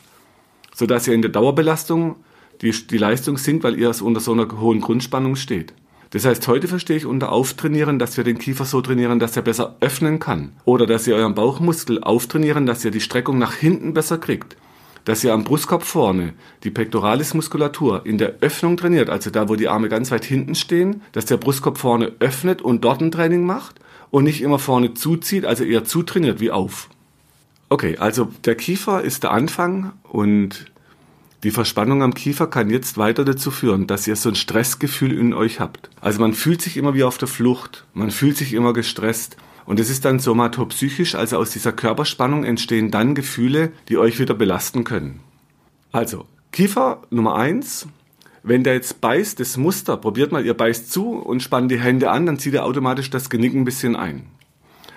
sodass 0.74 1.08
ihr 1.08 1.14
in 1.14 1.22
der 1.22 1.30
Dauerbelastung 1.30 2.16
die, 2.64 2.72
die 2.72 2.98
Leistung 2.98 3.38
sinkt, 3.38 3.64
weil 3.64 3.78
ihr 3.78 3.94
unter 4.02 4.20
so 4.20 4.32
einer 4.32 4.48
hohen 4.60 4.82
Grundspannung 4.82 5.36
steht. 5.36 5.76
Das 6.10 6.26
heißt, 6.26 6.48
heute 6.48 6.68
verstehe 6.68 6.98
ich 6.98 7.06
unter 7.06 7.32
Auftrainieren, 7.32 8.00
dass 8.00 8.18
wir 8.18 8.24
den 8.24 8.40
Kiefer 8.40 8.66
so 8.66 8.82
trainieren, 8.82 9.20
dass 9.20 9.38
er 9.38 9.44
besser 9.44 9.78
öffnen 9.80 10.18
kann. 10.18 10.54
Oder 10.66 10.88
dass 10.88 11.06
ihr 11.06 11.14
euren 11.14 11.36
Bauchmuskel 11.36 12.04
auftrainieren, 12.04 12.66
dass 12.66 12.84
ihr 12.84 12.90
die 12.90 13.00
Streckung 13.00 13.38
nach 13.38 13.54
hinten 13.54 13.94
besser 13.94 14.18
kriegt. 14.18 14.58
Dass 15.06 15.24
ihr 15.24 15.34
am 15.34 15.44
Brustkorb 15.44 15.84
vorne 15.84 16.34
die 16.64 16.72
Pectoralismuskulatur 16.72 18.06
in 18.06 18.18
der 18.18 18.36
Öffnung 18.40 18.78
trainiert, 18.78 19.10
also 19.10 19.30
da, 19.30 19.50
wo 19.50 19.56
die 19.56 19.68
Arme 19.68 19.90
ganz 19.90 20.12
weit 20.12 20.24
hinten 20.24 20.56
stehen, 20.56 21.02
dass 21.12 21.26
der 21.26 21.38
Brustkorb 21.38 21.78
vorne 21.78 22.14
öffnet 22.20 22.62
und 22.62 22.86
dort 22.86 23.02
ein 23.02 23.12
Training 23.12 23.46
macht 23.46 23.80
und 24.12 24.24
nicht 24.24 24.42
immer 24.42 24.60
vorne 24.60 24.94
zuzieht, 24.94 25.46
also 25.46 25.64
eher 25.64 25.84
zutrainiert 25.84 26.40
wie 26.40 26.52
auf. 26.52 26.90
Okay, 27.70 27.98
also 27.98 28.30
der 28.46 28.56
Kiefer 28.56 29.02
ist 29.02 29.24
der 29.24 29.32
Anfang 29.32 29.94
und 30.04 30.72
die 31.44 31.52
Verspannung 31.52 32.02
am 32.04 32.14
Kiefer 32.14 32.48
kann 32.48 32.70
jetzt 32.70 32.98
weiter 32.98 33.26
dazu 33.26 33.52
führen, 33.52 33.86
dass 33.88 34.08
ihr 34.08 34.16
so 34.16 34.30
ein 34.30 34.36
Stressgefühl 34.36 35.12
in 35.12 35.34
euch 35.34 35.60
habt. 35.60 35.90
Also 36.00 36.22
man 36.22 36.34
fühlt 36.34 36.62
sich 36.62 36.78
immer 36.78 36.94
wie 36.94 37.04
auf 37.04 37.18
der 37.18 37.28
Flucht, 37.28 37.86
man 37.94 38.12
fühlt 38.12 38.38
sich 38.38 38.54
immer 38.54 38.72
gestresst. 38.72 39.36
Und 39.66 39.80
es 39.80 39.90
ist 39.90 40.06
dann 40.06 40.20
somatopsychisch, 40.20 41.16
also 41.16 41.38
aus 41.38 41.52
dieser 41.52 41.72
Körperspannung 41.72 42.44
entstehen 42.44 42.92
dann 42.92 43.16
Gefühle, 43.16 43.72
die 43.88 43.98
euch 43.98 44.20
wieder 44.20 44.34
belasten 44.34 44.84
können. 44.84 45.22
Also, 45.92 46.26
Kiefer 46.52 47.02
Nummer 47.10 47.36
eins. 47.36 47.88
Wenn 48.44 48.64
der 48.64 48.74
jetzt 48.74 49.00
beißt, 49.00 49.40
das 49.40 49.56
Muster, 49.56 49.96
probiert 49.96 50.34
mal, 50.34 50.46
ihr 50.46 50.54
beißt 50.54 50.92
zu 50.92 51.12
und 51.14 51.42
spannt 51.42 51.72
die 51.72 51.80
Hände 51.80 52.12
an, 52.12 52.26
dann 52.26 52.40
zieht 52.40 52.54
er 52.54 52.66
automatisch 52.66 53.10
das 53.10 53.30
Genick 53.30 53.54
ein 53.54 53.64
bisschen 53.64 53.96
ein. 53.96 54.28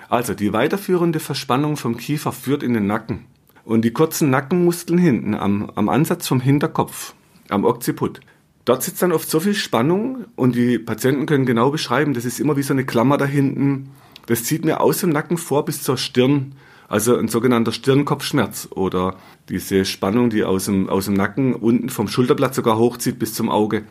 Also, 0.09 0.35
die 0.35 0.53
weiterführende 0.53 1.21
Verspannung 1.21 1.77
vom 1.77 1.97
Kiefer 1.97 2.33
führt 2.33 2.63
in 2.63 2.75
den 2.75 2.87
Nacken. 2.87 3.27
Und 3.65 3.83
die 3.85 3.93
kurzen 3.93 4.31
Nackenmuskeln 4.31 4.99
hinten 4.99 5.35
am, 5.35 5.71
am 5.75 5.89
Ansatz 5.89 6.29
vom 6.29 6.41
Hinterkopf, 6.41 7.15
am 7.49 7.65
Occiput, 7.65 8.21
dort 8.65 8.83
sitzt 8.83 9.03
dann 9.03 9.13
oft 9.13 9.29
so 9.29 9.41
viel 9.41 9.55
Spannung 9.55 10.27
und 10.37 10.55
die 10.55 10.79
Patienten 10.79 11.27
können 11.27 11.47
genau 11.47 11.71
beschreiben, 11.71 12.15
das 12.15 12.25
ist 12.25 12.39
immer 12.39 12.57
wie 12.57 12.63
so 12.63 12.75
eine 12.75 12.85
Klammer 12.85 13.17
da 13.17 13.25
hinten. 13.25 13.91
Das 14.27 14.45
zieht 14.45 14.65
mir 14.65 14.81
aus 14.81 14.99
dem 14.99 15.11
Nacken 15.11 15.39
vor 15.39 15.65
bis 15.65 15.83
zur 15.83 15.97
Stirn, 15.97 16.53
also 16.89 17.17
ein 17.17 17.29
sogenannter 17.29 17.73
Stirnkopfschmerz 17.73 18.69
oder 18.71 19.17
diese 19.49 19.85
Spannung, 19.85 20.31
die 20.31 20.45
aus 20.45 20.67
dem, 20.67 20.89
aus 20.89 21.07
dem 21.07 21.15
Nacken 21.15 21.55
unten 21.55 21.89
vom 21.89 22.09
Schulterblatt 22.09 22.55
sogar 22.55 22.79
hochzieht 22.79 23.19
bis 23.19 23.35
zum 23.35 23.49
Auge. 23.51 23.85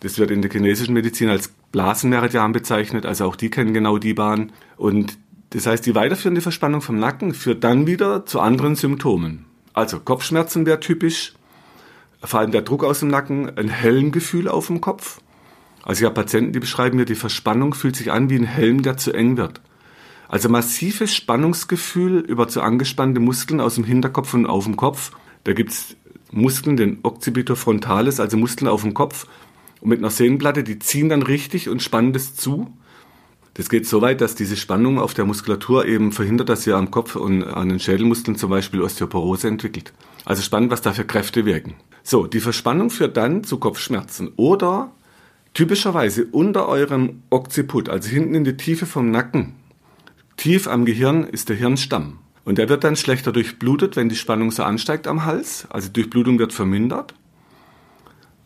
Das 0.00 0.18
wird 0.18 0.30
in 0.30 0.42
der 0.42 0.50
chinesischen 0.50 0.94
Medizin 0.94 1.28
als 1.28 1.52
Blasenmeridian 1.70 2.52
bezeichnet, 2.52 3.06
also 3.06 3.26
auch 3.26 3.36
die 3.36 3.50
kennen 3.50 3.72
genau 3.72 3.98
die 3.98 4.14
Bahn. 4.14 4.52
Und 4.76 5.16
das 5.50 5.66
heißt, 5.66 5.86
die 5.86 5.94
weiterführende 5.94 6.40
Verspannung 6.40 6.80
vom 6.80 6.98
Nacken 6.98 7.34
führt 7.34 7.62
dann 7.62 7.86
wieder 7.86 8.26
zu 8.26 8.40
anderen 8.40 8.74
Symptomen. 8.74 9.44
Also 9.74 10.00
Kopfschmerzen 10.00 10.66
wäre 10.66 10.80
typisch, 10.80 11.34
vor 12.22 12.40
allem 12.40 12.52
der 12.52 12.62
Druck 12.62 12.84
aus 12.84 13.00
dem 13.00 13.08
Nacken, 13.08 13.56
ein 13.56 13.68
Helmgefühl 13.68 14.48
auf 14.48 14.66
dem 14.66 14.80
Kopf. 14.80 15.20
Also 15.82 16.00
ich 16.00 16.04
habe 16.04 16.14
Patienten, 16.14 16.52
die 16.52 16.60
beschreiben 16.60 16.96
mir, 16.96 17.04
die 17.04 17.14
Verspannung 17.14 17.74
fühlt 17.74 17.96
sich 17.96 18.12
an 18.12 18.30
wie 18.30 18.36
ein 18.36 18.44
Helm, 18.44 18.82
der 18.82 18.96
zu 18.96 19.12
eng 19.12 19.36
wird. 19.36 19.60
Also 20.32 20.48
massives 20.48 21.14
Spannungsgefühl 21.14 22.20
über 22.20 22.48
zu 22.48 22.62
angespannte 22.62 23.20
Muskeln 23.20 23.60
aus 23.60 23.74
dem 23.74 23.84
Hinterkopf 23.84 24.32
und 24.32 24.46
auf 24.46 24.64
dem 24.64 24.76
Kopf. 24.76 25.12
Da 25.44 25.52
gibt's 25.52 25.94
Muskeln, 26.30 26.78
den 26.78 27.00
Occipitor 27.02 27.54
frontalis, 27.54 28.18
also 28.18 28.38
Muskeln 28.38 28.66
auf 28.66 28.80
dem 28.80 28.94
Kopf 28.94 29.26
und 29.82 29.90
mit 29.90 29.98
einer 29.98 30.08
Sehnenplatte, 30.08 30.64
die 30.64 30.78
ziehen 30.78 31.10
dann 31.10 31.20
richtig 31.20 31.68
und 31.68 31.82
spannen 31.82 32.14
das 32.14 32.34
zu. 32.34 32.72
Das 33.52 33.68
geht 33.68 33.86
so 33.86 34.00
weit, 34.00 34.22
dass 34.22 34.34
diese 34.34 34.56
Spannung 34.56 34.98
auf 34.98 35.12
der 35.12 35.26
Muskulatur 35.26 35.84
eben 35.84 36.12
verhindert, 36.12 36.48
dass 36.48 36.66
ihr 36.66 36.78
am 36.78 36.90
Kopf 36.90 37.14
und 37.14 37.44
an 37.44 37.68
den 37.68 37.78
Schädelmuskeln 37.78 38.38
zum 38.38 38.48
Beispiel 38.48 38.80
Osteoporose 38.80 39.48
entwickelt. 39.48 39.92
Also 40.24 40.40
spannend, 40.40 40.70
was 40.70 40.80
da 40.80 40.94
für 40.94 41.04
Kräfte 41.04 41.44
wirken. 41.44 41.74
So, 42.02 42.26
die 42.26 42.40
Verspannung 42.40 42.88
führt 42.88 43.18
dann 43.18 43.44
zu 43.44 43.58
Kopfschmerzen 43.58 44.32
oder 44.36 44.92
typischerweise 45.52 46.24
unter 46.32 46.68
eurem 46.68 47.22
Occiput, 47.28 47.90
also 47.90 48.08
hinten 48.08 48.34
in 48.34 48.44
die 48.44 48.56
Tiefe 48.56 48.86
vom 48.86 49.10
Nacken. 49.10 49.56
Tief 50.42 50.66
am 50.66 50.84
Gehirn 50.84 51.22
ist 51.22 51.50
der 51.50 51.56
Hirnstamm. 51.56 52.18
Und 52.44 52.58
der 52.58 52.68
wird 52.68 52.82
dann 52.82 52.96
schlechter 52.96 53.30
durchblutet, 53.30 53.94
wenn 53.94 54.08
die 54.08 54.16
Spannung 54.16 54.50
so 54.50 54.64
ansteigt 54.64 55.06
am 55.06 55.24
Hals. 55.24 55.68
Also 55.70 55.88
Durchblutung 55.88 56.40
wird 56.40 56.52
vermindert. 56.52 57.14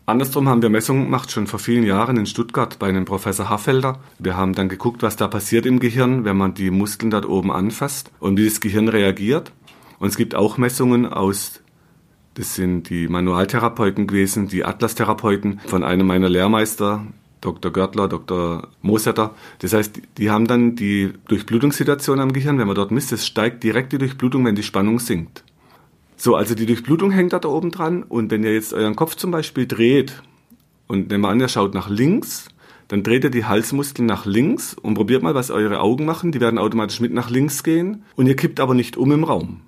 Andersrum 0.04 0.46
haben 0.46 0.60
wir 0.60 0.68
Messungen 0.68 1.04
gemacht, 1.04 1.30
schon 1.30 1.46
vor 1.46 1.58
vielen 1.58 1.84
Jahren 1.84 2.18
in 2.18 2.26
Stuttgart 2.26 2.78
bei 2.78 2.88
einem 2.90 3.06
Professor 3.06 3.48
Haffelder. 3.48 3.98
Wir 4.18 4.36
haben 4.36 4.52
dann 4.52 4.68
geguckt, 4.68 5.02
was 5.02 5.16
da 5.16 5.26
passiert 5.26 5.64
im 5.64 5.80
Gehirn, 5.80 6.26
wenn 6.26 6.36
man 6.36 6.52
die 6.52 6.70
Muskeln 6.70 7.10
dort 7.10 7.24
oben 7.24 7.50
anfasst 7.50 8.10
und 8.20 8.36
wie 8.36 8.44
das 8.44 8.60
Gehirn 8.60 8.88
reagiert. 8.88 9.54
Und 9.98 10.08
es 10.08 10.18
gibt 10.18 10.34
auch 10.34 10.58
Messungen 10.58 11.06
aus, 11.06 11.62
das 12.34 12.56
sind 12.56 12.90
die 12.90 13.08
Manualtherapeuten 13.08 14.06
gewesen, 14.06 14.48
die 14.48 14.66
Atlas-Therapeuten 14.66 15.60
von 15.64 15.82
einem 15.82 16.06
meiner 16.06 16.28
Lehrmeister, 16.28 17.06
Dr. 17.46 17.72
Görtler, 17.72 18.08
Dr. 18.08 18.68
Mosetter. 18.82 19.34
Das 19.60 19.72
heißt, 19.72 20.00
die 20.18 20.30
haben 20.30 20.48
dann 20.48 20.74
die 20.74 21.12
Durchblutungssituation 21.28 22.18
am 22.18 22.32
Gehirn, 22.32 22.58
wenn 22.58 22.66
man 22.66 22.74
dort 22.74 22.90
misst, 22.90 23.12
es 23.12 23.24
steigt 23.24 23.62
direkt 23.62 23.92
die 23.92 23.98
Durchblutung, 23.98 24.44
wenn 24.44 24.56
die 24.56 24.64
Spannung 24.64 24.98
sinkt. 24.98 25.44
So, 26.16 26.34
also 26.34 26.56
die 26.56 26.66
Durchblutung 26.66 27.12
hängt 27.12 27.32
da, 27.32 27.40
oben 27.44 27.70
dran 27.70 28.02
und 28.02 28.32
wenn 28.32 28.42
ihr 28.42 28.52
jetzt 28.52 28.74
euren 28.74 28.96
Kopf 28.96 29.14
zum 29.14 29.30
Beispiel 29.30 29.66
dreht 29.66 30.22
und 30.88 31.10
nehmen 31.10 31.22
wir 31.22 31.28
an, 31.28 31.40
ihr 31.40 31.48
schaut 31.48 31.74
nach 31.74 31.88
links, 31.88 32.48
dann 32.88 33.02
dreht 33.02 33.22
ihr 33.24 33.30
die 33.30 33.44
Halsmuskeln 33.44 34.06
nach 34.06 34.26
links 34.26 34.74
und 34.74 34.94
probiert 34.94 35.22
mal, 35.22 35.34
was 35.34 35.50
eure 35.50 35.80
Augen 35.80 36.04
machen. 36.04 36.32
Die 36.32 36.40
werden 36.40 36.58
automatisch 36.58 37.00
mit 37.00 37.12
nach 37.12 37.30
links 37.30 37.62
gehen 37.62 38.02
und 38.16 38.26
ihr 38.26 38.36
kippt 38.36 38.58
aber 38.58 38.74
nicht 38.74 38.96
um 38.96 39.12
im 39.12 39.24
Raum. 39.24 39.60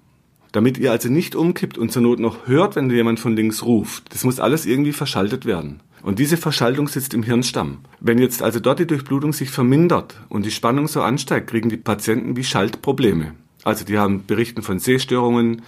Damit 0.52 0.78
ihr 0.78 0.90
also 0.90 1.08
nicht 1.08 1.36
umkippt 1.36 1.76
und 1.76 1.92
zur 1.92 2.02
Not 2.02 2.18
noch 2.18 2.46
hört, 2.46 2.76
wenn 2.76 2.90
jemand 2.90 3.20
von 3.20 3.36
links 3.36 3.62
ruft. 3.62 4.12
Das 4.14 4.24
muss 4.24 4.40
alles 4.40 4.66
irgendwie 4.66 4.92
verschaltet 4.92 5.44
werden. 5.44 5.80
Und 6.02 6.18
diese 6.18 6.36
Verschaltung 6.36 6.88
sitzt 6.88 7.14
im 7.14 7.22
Hirnstamm. 7.22 7.78
Wenn 8.00 8.18
jetzt 8.18 8.42
also 8.42 8.60
dort 8.60 8.78
die 8.78 8.86
Durchblutung 8.86 9.32
sich 9.32 9.50
vermindert 9.50 10.20
und 10.28 10.44
die 10.46 10.50
Spannung 10.50 10.88
so 10.88 11.02
ansteigt, 11.02 11.50
kriegen 11.50 11.68
die 11.68 11.76
Patienten 11.76 12.36
wie 12.36 12.44
Schaltprobleme. 12.44 13.32
Also 13.64 13.84
die 13.84 13.98
haben 13.98 14.24
berichten 14.26 14.62
von 14.62 14.78
Sehstörungen, 14.78 15.62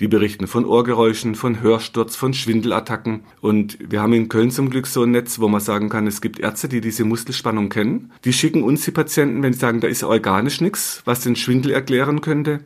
die 0.00 0.08
berichten 0.08 0.46
von 0.46 0.64
Ohrgeräuschen, 0.64 1.34
von 1.34 1.60
Hörsturz, 1.60 2.16
von 2.16 2.34
Schwindelattacken. 2.34 3.20
Und 3.40 3.78
wir 3.80 4.02
haben 4.02 4.12
in 4.12 4.28
Köln 4.28 4.50
zum 4.50 4.70
Glück 4.70 4.86
so 4.86 5.04
ein 5.04 5.12
Netz, 5.12 5.38
wo 5.38 5.48
man 5.48 5.60
sagen 5.60 5.88
kann, 5.88 6.06
es 6.06 6.20
gibt 6.20 6.40
Ärzte, 6.40 6.68
die 6.68 6.80
diese 6.80 7.04
Muskelspannung 7.04 7.68
kennen. 7.68 8.10
Die 8.24 8.32
schicken 8.32 8.62
uns 8.62 8.84
die 8.84 8.90
Patienten, 8.90 9.42
wenn 9.42 9.52
sie 9.52 9.60
sagen, 9.60 9.80
da 9.80 9.86
ist 9.86 10.02
organisch 10.02 10.60
nichts, 10.60 11.02
was 11.04 11.20
den 11.20 11.36
Schwindel 11.36 11.72
erklären 11.72 12.20
könnte. 12.20 12.60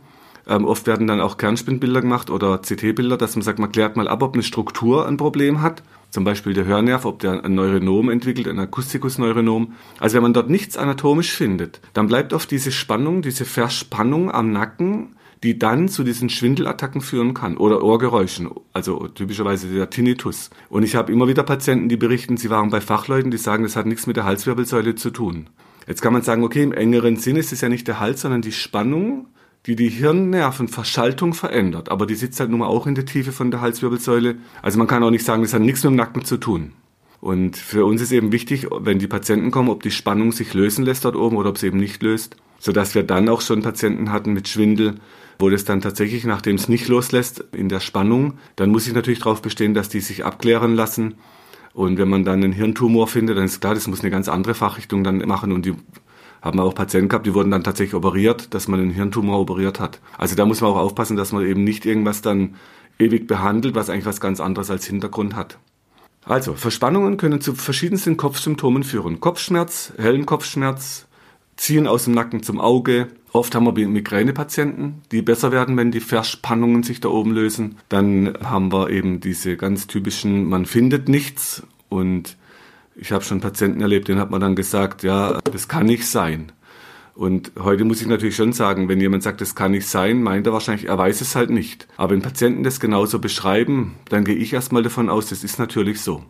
Ähm, 0.48 0.64
oft 0.64 0.86
werden 0.86 1.06
dann 1.06 1.20
auch 1.20 1.36
Kernspinbilder 1.36 2.00
gemacht 2.00 2.30
oder 2.30 2.58
CT-Bilder, 2.58 3.16
dass 3.16 3.36
man 3.36 3.42
sagt, 3.42 3.58
man 3.58 3.70
klärt 3.70 3.96
mal 3.96 4.08
ab, 4.08 4.22
ob 4.22 4.34
eine 4.34 4.42
Struktur 4.42 5.06
ein 5.06 5.16
Problem 5.16 5.60
hat. 5.60 5.82
Zum 6.10 6.24
Beispiel 6.24 6.54
der 6.54 6.64
Hörnerv, 6.64 7.04
ob 7.04 7.18
der 7.18 7.44
ein 7.44 7.54
Neuronom 7.54 8.08
entwickelt, 8.08 8.48
ein 8.48 8.58
Akustikusneuronom. 8.58 9.74
Also 10.00 10.16
wenn 10.16 10.22
man 10.22 10.32
dort 10.32 10.48
nichts 10.48 10.78
anatomisch 10.78 11.32
findet, 11.32 11.82
dann 11.92 12.06
bleibt 12.06 12.32
oft 12.32 12.50
diese 12.50 12.72
Spannung, 12.72 13.20
diese 13.20 13.44
Verspannung 13.44 14.30
am 14.30 14.52
Nacken 14.52 15.14
die 15.42 15.58
dann 15.58 15.88
zu 15.88 16.04
diesen 16.04 16.30
Schwindelattacken 16.30 17.00
führen 17.00 17.34
kann 17.34 17.56
oder 17.56 17.82
Ohrgeräuschen, 17.82 18.50
also 18.72 19.08
typischerweise 19.08 19.68
der 19.68 19.90
Tinnitus. 19.90 20.50
Und 20.68 20.82
ich 20.82 20.96
habe 20.96 21.12
immer 21.12 21.28
wieder 21.28 21.42
Patienten, 21.42 21.88
die 21.88 21.96
berichten, 21.96 22.36
sie 22.36 22.50
waren 22.50 22.70
bei 22.70 22.80
Fachleuten, 22.80 23.30
die 23.30 23.38
sagen, 23.38 23.62
das 23.62 23.76
hat 23.76 23.86
nichts 23.86 24.06
mit 24.06 24.16
der 24.16 24.24
Halswirbelsäule 24.24 24.94
zu 24.96 25.10
tun. 25.10 25.48
Jetzt 25.86 26.02
kann 26.02 26.12
man 26.12 26.22
sagen, 26.22 26.42
okay, 26.44 26.62
im 26.62 26.72
engeren 26.72 27.16
Sinn 27.16 27.36
ist 27.36 27.52
es 27.52 27.60
ja 27.60 27.68
nicht 27.68 27.88
der 27.88 28.00
Hals, 28.00 28.22
sondern 28.22 28.42
die 28.42 28.52
Spannung, 28.52 29.26
die 29.68 29.76
die 29.76 29.90
Hirnnervenverschaltung 29.90 31.34
verändert. 31.34 31.90
Aber 31.90 32.06
die 32.06 32.14
sitzt 32.14 32.40
halt 32.40 32.48
nun 32.48 32.60
mal 32.60 32.68
auch 32.68 32.87
in 32.87 32.94
der 32.94 33.04
Tiefe 33.04 33.32
von 33.32 33.50
der 33.50 33.60
Halswirbelsäule. 33.60 34.37
Also 34.62 34.78
man 34.78 34.87
kann 34.87 35.02
auch 35.02 35.10
nicht 35.10 35.26
sagen, 35.26 35.42
das 35.42 35.52
hat 35.52 35.60
nichts 35.60 35.84
mit 35.84 35.92
dem 35.92 35.96
Nacken 35.96 36.25
zu 36.25 36.38
tun. 36.38 36.72
Und 37.20 37.58
für 37.58 37.84
uns 37.84 38.00
ist 38.00 38.10
eben 38.12 38.32
wichtig, 38.32 38.66
wenn 38.80 38.98
die 38.98 39.06
Patienten 39.06 39.50
kommen, 39.50 39.68
ob 39.68 39.82
die 39.82 39.90
Spannung 39.90 40.32
sich 40.32 40.54
lösen 40.54 40.87
lässt 40.87 41.04
dort 41.04 41.16
oben 41.16 41.37
oder 41.37 41.50
ob 41.50 41.58
sie 41.58 41.66
eben 41.66 41.78
nicht 41.78 42.02
löst, 42.02 42.37
sodass 42.58 42.94
wir 42.94 43.02
dann 43.02 43.28
auch 43.28 43.42
schon 43.42 43.60
Patienten 43.60 44.10
hatten 44.10 44.32
mit 44.32 44.48
Schwindel, 44.48 44.94
wo 45.38 45.50
das 45.50 45.66
dann 45.66 45.82
tatsächlich, 45.82 46.25
nachdem 46.25 46.56
es 46.56 46.68
nicht 46.68 46.88
loslässt, 46.88 47.44
in 47.52 47.68
der 47.68 47.80
Spannung, 47.80 48.38
dann 48.56 48.70
muss 48.70 48.87
ich 48.87 48.94
natürlich 48.94 49.18
darauf 49.18 49.42
bestehen, 49.42 49.75
dass 49.75 49.90
die 49.90 50.00
sich 50.00 50.25
abklären 50.25 50.76
lassen. 50.76 51.16
Und 51.75 51.98
wenn 51.98 52.08
man 52.08 52.25
dann 52.25 52.42
einen 52.42 52.52
Hirntumor 52.52 53.06
findet, 53.06 53.37
dann 53.37 53.44
ist 53.44 53.60
klar, 53.60 53.75
das 53.75 53.87
muss 53.87 54.00
eine 54.00 54.10
ganz 54.10 54.28
andere 54.28 54.54
Fachrichtung 54.54 55.04
dann 55.04 55.18
machen. 55.18 55.52
Und 55.52 55.66
die 55.66 55.75
haben 56.42 56.59
wir 56.59 56.64
auch 56.64 56.75
Patienten 56.75 57.09
gehabt, 57.09 57.26
die 57.26 57.35
wurden 57.35 57.50
dann 57.50 57.64
tatsächlich 57.64 57.95
operiert, 57.95 58.54
dass 58.54 58.68
man 58.68 58.80
einen 58.80 58.90
Hirntumor 58.90 59.40
operiert 59.40 59.80
hat. 59.80 60.00
Also 60.16 60.37
da 60.37 60.47
muss 60.47 60.61
man 60.61 60.71
auch 60.71 60.76
aufpassen, 60.76 61.16
dass 61.16 61.33
man 61.33 61.47
eben 61.47 61.64
nicht 61.64 61.87
irgendwas 61.87 62.23
dann 62.23 62.57
ewig 62.99 63.26
behandelt, 63.26 63.75
was 63.75 63.90
eigentlich 63.90 64.07
was 64.07 64.21
ganz 64.21 64.40
anderes 64.40 64.71
als 64.71 64.87
Hintergrund 64.87 65.37
hat. 65.37 65.59
Also, 66.25 66.54
Verspannungen 66.54 67.16
können 67.16 67.40
zu 67.40 67.54
verschiedensten 67.54 68.18
Kopfsymptomen 68.18 68.83
führen. 68.83 69.18
Kopfschmerz, 69.18 69.92
hellen 69.97 70.26
Kopfschmerz, 70.26 71.07
Ziehen 71.57 71.87
aus 71.87 72.04
dem 72.04 72.14
Nacken 72.14 72.42
zum 72.42 72.61
Auge, 72.61 73.09
Oft 73.33 73.54
haben 73.54 73.66
wir 73.76 73.88
Migränepatienten, 73.88 75.02
die 75.12 75.21
besser 75.21 75.52
werden, 75.52 75.76
wenn 75.76 75.90
die 75.90 76.00
Verspannungen 76.00 76.83
sich 76.83 77.00
da 77.00 77.11
oben 77.11 77.33
lösen. 77.33 77.76
Dann 77.88 78.35
haben 78.42 78.73
wir 78.73 78.90
eben 78.90 79.21
diese 79.21 79.57
ganz 79.57 79.87
typischen, 79.87 80.49
man 80.49 80.64
findet 80.64 81.09
nichts. 81.09 81.62
Und 81.90 82.37
ich 82.98 83.12
habe 83.12 83.24
schon 83.24 83.40
Patienten 83.40 83.80
erlebt, 83.80 84.08
denen 84.08 84.20
hat 84.20 84.30
man 84.30 84.40
dann 84.40 84.56
gesagt, 84.56 85.02
ja, 85.02 85.38
das 85.52 85.68
kann 85.68 85.86
nicht 85.86 86.06
sein. 86.06 86.52
Und 87.14 87.52
heute 87.58 87.84
muss 87.84 88.00
ich 88.00 88.06
natürlich 88.06 88.36
schon 88.36 88.52
sagen, 88.52 88.88
wenn 88.88 89.00
jemand 89.00 89.22
sagt, 89.22 89.40
das 89.40 89.54
kann 89.54 89.72
nicht 89.72 89.88
sein, 89.88 90.22
meint 90.22 90.46
er 90.46 90.52
wahrscheinlich, 90.52 90.88
er 90.88 90.98
weiß 90.98 91.20
es 91.20 91.34
halt 91.34 91.50
nicht. 91.50 91.88
Aber 91.96 92.12
wenn 92.12 92.22
Patienten 92.22 92.62
das 92.62 92.78
genauso 92.78 93.18
beschreiben, 93.18 93.96
dann 94.08 94.24
gehe 94.24 94.36
ich 94.36 94.52
erstmal 94.52 94.82
davon 94.82 95.08
aus, 95.08 95.28
das 95.28 95.42
ist 95.42 95.58
natürlich 95.58 96.00
so. 96.00 96.24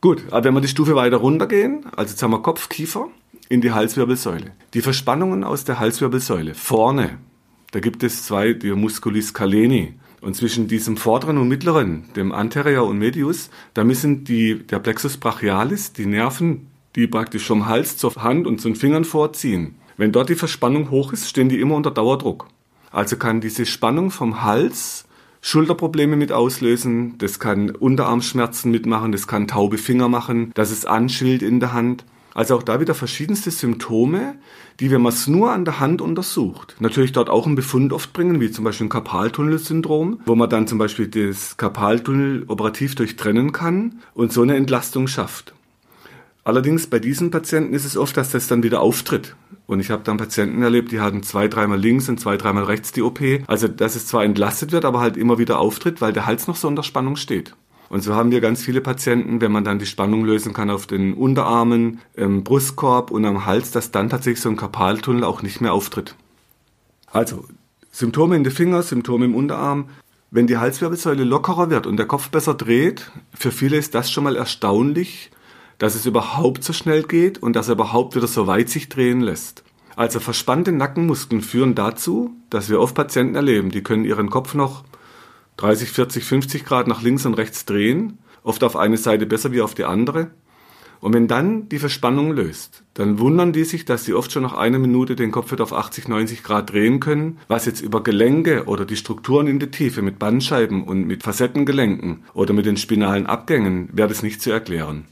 Gut, 0.00 0.24
aber 0.30 0.44
wenn 0.44 0.54
wir 0.54 0.60
die 0.60 0.68
Stufe 0.68 0.94
weiter 0.94 1.18
runtergehen, 1.18 1.84
also 1.96 2.10
jetzt 2.12 2.22
haben 2.22 2.32
wir 2.32 2.42
Kopf, 2.42 2.68
Kiefer, 2.68 3.08
in 3.48 3.60
die 3.60 3.72
Halswirbelsäule. 3.72 4.52
Die 4.74 4.82
Verspannungen 4.82 5.44
aus 5.44 5.64
der 5.64 5.78
Halswirbelsäule 5.78 6.54
vorne, 6.54 7.18
da 7.70 7.80
gibt 7.80 8.02
es 8.02 8.24
zwei, 8.24 8.52
die 8.52 8.72
Musculis 8.72 9.34
caleni. 9.34 9.94
Und 10.20 10.34
zwischen 10.34 10.66
diesem 10.66 10.96
vorderen 10.96 11.38
und 11.38 11.48
mittleren, 11.48 12.04
dem 12.16 12.32
Anterior 12.32 12.86
und 12.86 12.98
Medius, 12.98 13.50
da 13.74 13.84
müssen 13.84 14.24
die, 14.24 14.58
der 14.66 14.80
Plexus 14.80 15.16
brachialis, 15.16 15.92
die 15.92 16.06
Nerven, 16.06 16.66
die 16.96 17.06
praktisch 17.06 17.46
vom 17.46 17.66
Hals 17.66 17.96
zur 17.96 18.14
Hand 18.16 18.46
und 18.46 18.60
zu 18.60 18.68
den 18.68 18.76
Fingern 18.76 19.04
vorziehen. 19.04 19.76
Wenn 19.96 20.12
dort 20.12 20.28
die 20.28 20.34
Verspannung 20.34 20.90
hoch 20.90 21.12
ist, 21.12 21.28
stehen 21.28 21.48
die 21.48 21.60
immer 21.60 21.76
unter 21.76 21.90
Dauerdruck. 21.90 22.48
Also 22.90 23.16
kann 23.16 23.40
diese 23.40 23.66
Spannung 23.66 24.10
vom 24.10 24.42
Hals 24.42 25.04
Schulterprobleme 25.40 26.16
mit 26.16 26.32
auslösen, 26.32 27.16
das 27.18 27.38
kann 27.38 27.70
Unterarmschmerzen 27.70 28.70
mitmachen, 28.72 29.12
das 29.12 29.28
kann 29.28 29.46
taube 29.46 29.78
Finger 29.78 30.08
machen, 30.08 30.50
das 30.54 30.70
ist 30.70 30.86
anschwillt 30.86 31.42
in 31.42 31.60
der 31.60 31.72
Hand. 31.72 32.04
Also 32.38 32.54
auch 32.54 32.62
da 32.62 32.78
wieder 32.78 32.94
verschiedenste 32.94 33.50
Symptome, 33.50 34.36
die, 34.78 34.92
wenn 34.92 35.02
man 35.02 35.12
es 35.12 35.26
nur 35.26 35.50
an 35.50 35.64
der 35.64 35.80
Hand 35.80 36.00
untersucht, 36.00 36.76
natürlich 36.78 37.10
dort 37.10 37.30
auch 37.30 37.46
einen 37.46 37.56
Befund 37.56 37.92
oft 37.92 38.12
bringen, 38.12 38.40
wie 38.40 38.48
zum 38.52 38.64
Beispiel 38.64 38.86
ein 38.86 38.90
Karpaltunnelsyndrom, 38.90 40.20
wo 40.24 40.36
man 40.36 40.48
dann 40.48 40.68
zum 40.68 40.78
Beispiel 40.78 41.08
das 41.08 41.56
Karpaltunnel 41.56 42.44
operativ 42.46 42.94
durchtrennen 42.94 43.50
kann 43.50 43.98
und 44.14 44.32
so 44.32 44.42
eine 44.42 44.54
Entlastung 44.54 45.08
schafft. 45.08 45.52
Allerdings 46.44 46.86
bei 46.86 47.00
diesen 47.00 47.32
Patienten 47.32 47.74
ist 47.74 47.84
es 47.84 47.96
oft, 47.96 48.16
dass 48.16 48.30
das 48.30 48.46
dann 48.46 48.62
wieder 48.62 48.82
auftritt. 48.82 49.34
Und 49.66 49.80
ich 49.80 49.90
habe 49.90 50.04
dann 50.04 50.16
Patienten 50.16 50.62
erlebt, 50.62 50.92
die 50.92 51.00
hatten 51.00 51.24
zwei, 51.24 51.48
dreimal 51.48 51.80
links 51.80 52.08
und 52.08 52.20
zwei, 52.20 52.36
dreimal 52.36 52.62
rechts 52.62 52.92
die 52.92 53.02
OP. 53.02 53.18
Also 53.48 53.66
dass 53.66 53.96
es 53.96 54.06
zwar 54.06 54.22
entlastet 54.22 54.70
wird, 54.70 54.84
aber 54.84 55.00
halt 55.00 55.16
immer 55.16 55.38
wieder 55.38 55.58
auftritt, 55.58 56.00
weil 56.00 56.12
der 56.12 56.26
Hals 56.26 56.46
noch 56.46 56.54
so 56.54 56.68
unter 56.68 56.84
Spannung 56.84 57.16
steht. 57.16 57.56
Und 57.88 58.02
so 58.02 58.14
haben 58.14 58.30
wir 58.30 58.40
ganz 58.40 58.62
viele 58.62 58.80
Patienten, 58.80 59.40
wenn 59.40 59.52
man 59.52 59.64
dann 59.64 59.78
die 59.78 59.86
Spannung 59.86 60.24
lösen 60.24 60.52
kann 60.52 60.70
auf 60.70 60.86
den 60.86 61.14
Unterarmen, 61.14 62.00
im 62.14 62.44
Brustkorb 62.44 63.10
und 63.10 63.24
am 63.24 63.46
Hals, 63.46 63.70
dass 63.70 63.90
dann 63.90 64.10
tatsächlich 64.10 64.42
so 64.42 64.50
ein 64.50 64.56
Karpaltunnel 64.56 65.24
auch 65.24 65.42
nicht 65.42 65.60
mehr 65.60 65.72
auftritt. 65.72 66.14
Also 67.10 67.44
Symptome 67.90 68.36
in 68.36 68.44
den 68.44 68.52
Finger, 68.52 68.82
Symptome 68.82 69.24
im 69.24 69.34
Unterarm. 69.34 69.88
Wenn 70.30 70.46
die 70.46 70.58
Halswirbelsäule 70.58 71.24
lockerer 71.24 71.70
wird 71.70 71.86
und 71.86 71.96
der 71.96 72.06
Kopf 72.06 72.28
besser 72.28 72.52
dreht, 72.52 73.10
für 73.32 73.50
viele 73.50 73.78
ist 73.78 73.94
das 73.94 74.10
schon 74.10 74.24
mal 74.24 74.36
erstaunlich, 74.36 75.30
dass 75.78 75.94
es 75.94 76.04
überhaupt 76.04 76.64
so 76.64 76.74
schnell 76.74 77.04
geht 77.04 77.42
und 77.42 77.56
dass 77.56 77.68
er 77.68 77.74
überhaupt 77.74 78.14
wieder 78.14 78.26
so 78.26 78.46
weit 78.46 78.68
sich 78.68 78.90
drehen 78.90 79.20
lässt. 79.20 79.64
Also 79.96 80.20
verspannte 80.20 80.70
Nackenmuskeln 80.70 81.40
führen 81.40 81.74
dazu, 81.74 82.32
dass 82.50 82.68
wir 82.68 82.80
oft 82.80 82.94
Patienten 82.94 83.36
erleben, 83.36 83.70
die 83.70 83.82
können 83.82 84.04
ihren 84.04 84.28
Kopf 84.28 84.54
noch 84.54 84.84
30, 85.58 85.90
40, 85.90 86.24
50 86.24 86.64
Grad 86.64 86.86
nach 86.88 87.02
links 87.02 87.26
und 87.26 87.34
rechts 87.34 87.64
drehen, 87.64 88.18
oft 88.42 88.64
auf 88.64 88.76
eine 88.76 88.96
Seite 88.96 89.26
besser 89.26 89.52
wie 89.52 89.60
auf 89.60 89.74
die 89.74 89.84
andere. 89.84 90.30
Und 91.00 91.14
wenn 91.14 91.28
dann 91.28 91.68
die 91.68 91.78
Verspannung 91.78 92.32
löst, 92.32 92.82
dann 92.94 93.18
wundern 93.20 93.52
die 93.52 93.64
sich, 93.64 93.84
dass 93.84 94.04
sie 94.04 94.14
oft 94.14 94.32
schon 94.32 94.42
nach 94.42 94.56
einer 94.56 94.78
Minute 94.78 95.14
den 95.14 95.30
Kopf 95.30 95.52
wieder 95.52 95.62
auf 95.62 95.72
80, 95.72 96.08
90 96.08 96.42
Grad 96.42 96.72
drehen 96.72 96.98
können, 96.98 97.38
was 97.46 97.66
jetzt 97.66 97.80
über 97.80 98.02
Gelenke 98.02 98.64
oder 98.64 98.84
die 98.84 98.96
Strukturen 98.96 99.46
in 99.46 99.60
der 99.60 99.70
Tiefe 99.70 100.02
mit 100.02 100.18
Bandscheiben 100.18 100.82
und 100.82 101.06
mit 101.06 101.22
Facettengelenken 101.22 102.24
oder 102.34 102.52
mit 102.52 102.66
den 102.66 102.76
spinalen 102.76 103.26
Abgängen 103.26 103.88
wäre 103.92 104.08
das 104.08 104.22
nicht 104.22 104.42
zu 104.42 104.50
erklären. 104.50 105.04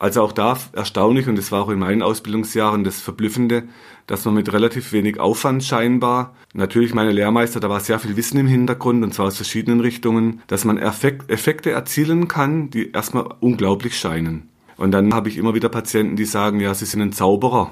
Also 0.00 0.22
auch 0.22 0.32
da 0.32 0.58
erstaunlich, 0.72 1.28
und 1.28 1.36
das 1.36 1.52
war 1.52 1.62
auch 1.62 1.68
in 1.68 1.78
meinen 1.78 2.00
Ausbildungsjahren 2.00 2.84
das 2.84 3.02
Verblüffende, 3.02 3.64
dass 4.06 4.24
man 4.24 4.32
mit 4.32 4.50
relativ 4.50 4.92
wenig 4.92 5.20
Aufwand 5.20 5.62
scheinbar, 5.62 6.34
natürlich 6.54 6.94
meine 6.94 7.12
Lehrmeister, 7.12 7.60
da 7.60 7.68
war 7.68 7.80
sehr 7.80 7.98
viel 7.98 8.16
Wissen 8.16 8.38
im 8.38 8.46
Hintergrund, 8.46 9.04
und 9.04 9.12
zwar 9.12 9.26
aus 9.26 9.36
verschiedenen 9.36 9.80
Richtungen, 9.80 10.40
dass 10.46 10.64
man 10.64 10.78
Effekte 10.78 11.70
erzielen 11.70 12.28
kann, 12.28 12.70
die 12.70 12.92
erstmal 12.92 13.26
unglaublich 13.40 13.98
scheinen. 13.98 14.48
Und 14.78 14.92
dann 14.92 15.12
habe 15.12 15.28
ich 15.28 15.36
immer 15.36 15.52
wieder 15.52 15.68
Patienten, 15.68 16.16
die 16.16 16.24
sagen, 16.24 16.60
ja, 16.60 16.72
sie 16.72 16.86
sind 16.86 17.02
ein 17.02 17.12
Zauberer. 17.12 17.70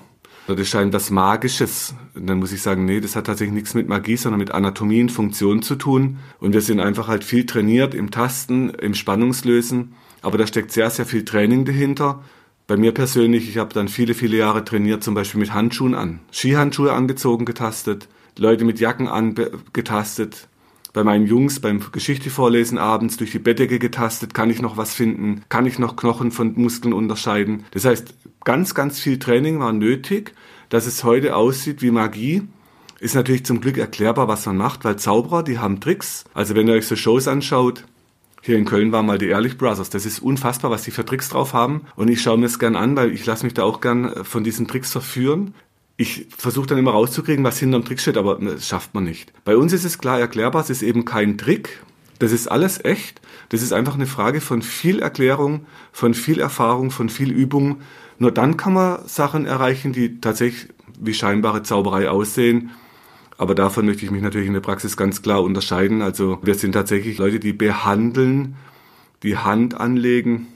Oder 0.48 0.56
das 0.56 0.68
scheint 0.68 0.92
was 0.92 1.08
Magisches. 1.08 1.94
Und 2.14 2.26
dann 2.26 2.38
muss 2.38 2.52
ich 2.52 2.60
sagen, 2.60 2.84
nee, 2.84 3.00
das 3.00 3.16
hat 3.16 3.24
tatsächlich 3.24 3.54
nichts 3.54 3.72
mit 3.72 3.88
Magie, 3.88 4.18
sondern 4.18 4.38
mit 4.38 4.50
Anatomie 4.50 5.00
und 5.00 5.12
Funktion 5.12 5.62
zu 5.62 5.76
tun. 5.76 6.18
Und 6.40 6.52
wir 6.52 6.60
sind 6.60 6.80
einfach 6.80 7.08
halt 7.08 7.24
viel 7.24 7.46
trainiert 7.46 7.94
im 7.94 8.10
Tasten, 8.10 8.68
im 8.68 8.92
Spannungslösen. 8.92 9.94
Aber 10.22 10.38
da 10.38 10.46
steckt 10.46 10.72
sehr, 10.72 10.90
sehr 10.90 11.06
viel 11.06 11.24
Training 11.24 11.64
dahinter. 11.64 12.22
Bei 12.66 12.76
mir 12.76 12.92
persönlich, 12.92 13.48
ich 13.48 13.56
habe 13.56 13.72
dann 13.72 13.88
viele, 13.88 14.14
viele 14.14 14.36
Jahre 14.36 14.64
trainiert, 14.64 15.02
zum 15.02 15.14
Beispiel 15.14 15.40
mit 15.40 15.54
Handschuhen 15.54 15.94
an. 15.94 16.20
Skihandschuhe 16.32 16.92
angezogen, 16.92 17.44
getastet, 17.44 18.08
Leute 18.36 18.64
mit 18.64 18.78
Jacken 18.78 19.08
angetastet. 19.08 20.48
Bei 20.92 21.04
meinen 21.04 21.26
Jungs 21.26 21.60
beim 21.60 21.80
Geschichte 21.92 22.28
vorlesen 22.28 22.76
abends 22.76 23.16
durch 23.16 23.30
die 23.30 23.38
Bettdecke 23.38 23.78
getastet, 23.78 24.34
kann 24.34 24.50
ich 24.50 24.60
noch 24.60 24.76
was 24.76 24.94
finden, 24.94 25.42
kann 25.48 25.66
ich 25.66 25.78
noch 25.78 25.96
Knochen 25.96 26.30
von 26.30 26.54
Muskeln 26.56 26.92
unterscheiden. 26.92 27.64
Das 27.70 27.84
heißt, 27.84 28.14
ganz, 28.44 28.74
ganz 28.74 28.98
viel 28.98 29.18
Training 29.18 29.60
war 29.60 29.72
nötig, 29.72 30.34
dass 30.68 30.86
es 30.86 31.04
heute 31.04 31.36
aussieht 31.36 31.82
wie 31.82 31.90
Magie. 31.90 32.42
Ist 33.00 33.14
natürlich 33.14 33.44
zum 33.44 33.60
Glück 33.60 33.78
erklärbar, 33.78 34.28
was 34.28 34.44
man 34.46 34.56
macht, 34.56 34.84
weil 34.84 34.96
Zauberer, 34.96 35.42
die 35.42 35.58
haben 35.58 35.80
Tricks. 35.80 36.24
Also 36.34 36.54
wenn 36.54 36.66
ihr 36.66 36.74
euch 36.74 36.86
so 36.86 36.96
Shows 36.96 37.28
anschaut, 37.28 37.84
hier 38.42 38.56
in 38.56 38.64
Köln 38.64 38.92
waren 38.92 39.06
mal 39.06 39.18
die 39.18 39.28
Ehrlich 39.28 39.58
Brothers. 39.58 39.90
Das 39.90 40.06
ist 40.06 40.20
unfassbar, 40.20 40.70
was 40.70 40.82
die 40.82 40.90
für 40.90 41.04
Tricks 41.04 41.28
drauf 41.28 41.52
haben. 41.52 41.82
Und 41.96 42.08
ich 42.08 42.22
schaue 42.22 42.38
mir 42.38 42.46
es 42.46 42.58
gern 42.58 42.76
an, 42.76 42.96
weil 42.96 43.12
ich 43.12 43.26
lasse 43.26 43.44
mich 43.44 43.54
da 43.54 43.64
auch 43.64 43.80
gern 43.80 44.12
äh, 44.12 44.24
von 44.24 44.44
diesen 44.44 44.68
Tricks 44.68 44.92
verführen. 44.92 45.54
Ich 45.96 46.28
versuche 46.36 46.68
dann 46.68 46.78
immer 46.78 46.92
rauszukriegen, 46.92 47.44
was 47.44 47.58
hinterm 47.58 47.84
Trick 47.84 48.00
steht, 48.00 48.16
aber 48.16 48.36
das 48.36 48.68
schafft 48.68 48.94
man 48.94 49.02
nicht. 49.02 49.32
Bei 49.44 49.56
uns 49.56 49.72
ist 49.72 49.84
es 49.84 49.98
klar 49.98 50.20
erklärbar, 50.20 50.62
es 50.62 50.70
ist 50.70 50.82
eben 50.82 51.04
kein 51.04 51.38
Trick. 51.38 51.82
Das 52.20 52.30
ist 52.30 52.46
alles 52.46 52.84
echt. 52.84 53.20
Das 53.48 53.62
ist 53.62 53.72
einfach 53.72 53.94
eine 53.94 54.06
Frage 54.06 54.40
von 54.40 54.62
viel 54.62 55.00
Erklärung, 55.00 55.66
von 55.92 56.14
viel 56.14 56.38
Erfahrung, 56.38 56.92
von 56.92 57.08
viel 57.08 57.32
Übung. 57.32 57.80
Nur 58.18 58.30
dann 58.30 58.56
kann 58.56 58.74
man 58.74 59.06
Sachen 59.08 59.46
erreichen, 59.46 59.92
die 59.92 60.20
tatsächlich 60.20 60.68
wie 61.00 61.14
scheinbare 61.14 61.62
Zauberei 61.64 62.08
aussehen 62.08 62.70
aber 63.38 63.54
davon 63.54 63.86
möchte 63.86 64.04
ich 64.04 64.10
mich 64.10 64.20
natürlich 64.20 64.48
in 64.48 64.52
der 64.52 64.60
Praxis 64.60 64.96
ganz 64.96 65.22
klar 65.22 65.42
unterscheiden. 65.42 66.02
Also 66.02 66.38
wir 66.42 66.56
sind 66.56 66.72
tatsächlich 66.72 67.18
Leute, 67.18 67.38
die 67.38 67.52
behandeln, 67.52 68.56
die 69.22 69.36
Hand 69.36 69.74
anlegen 69.74 70.48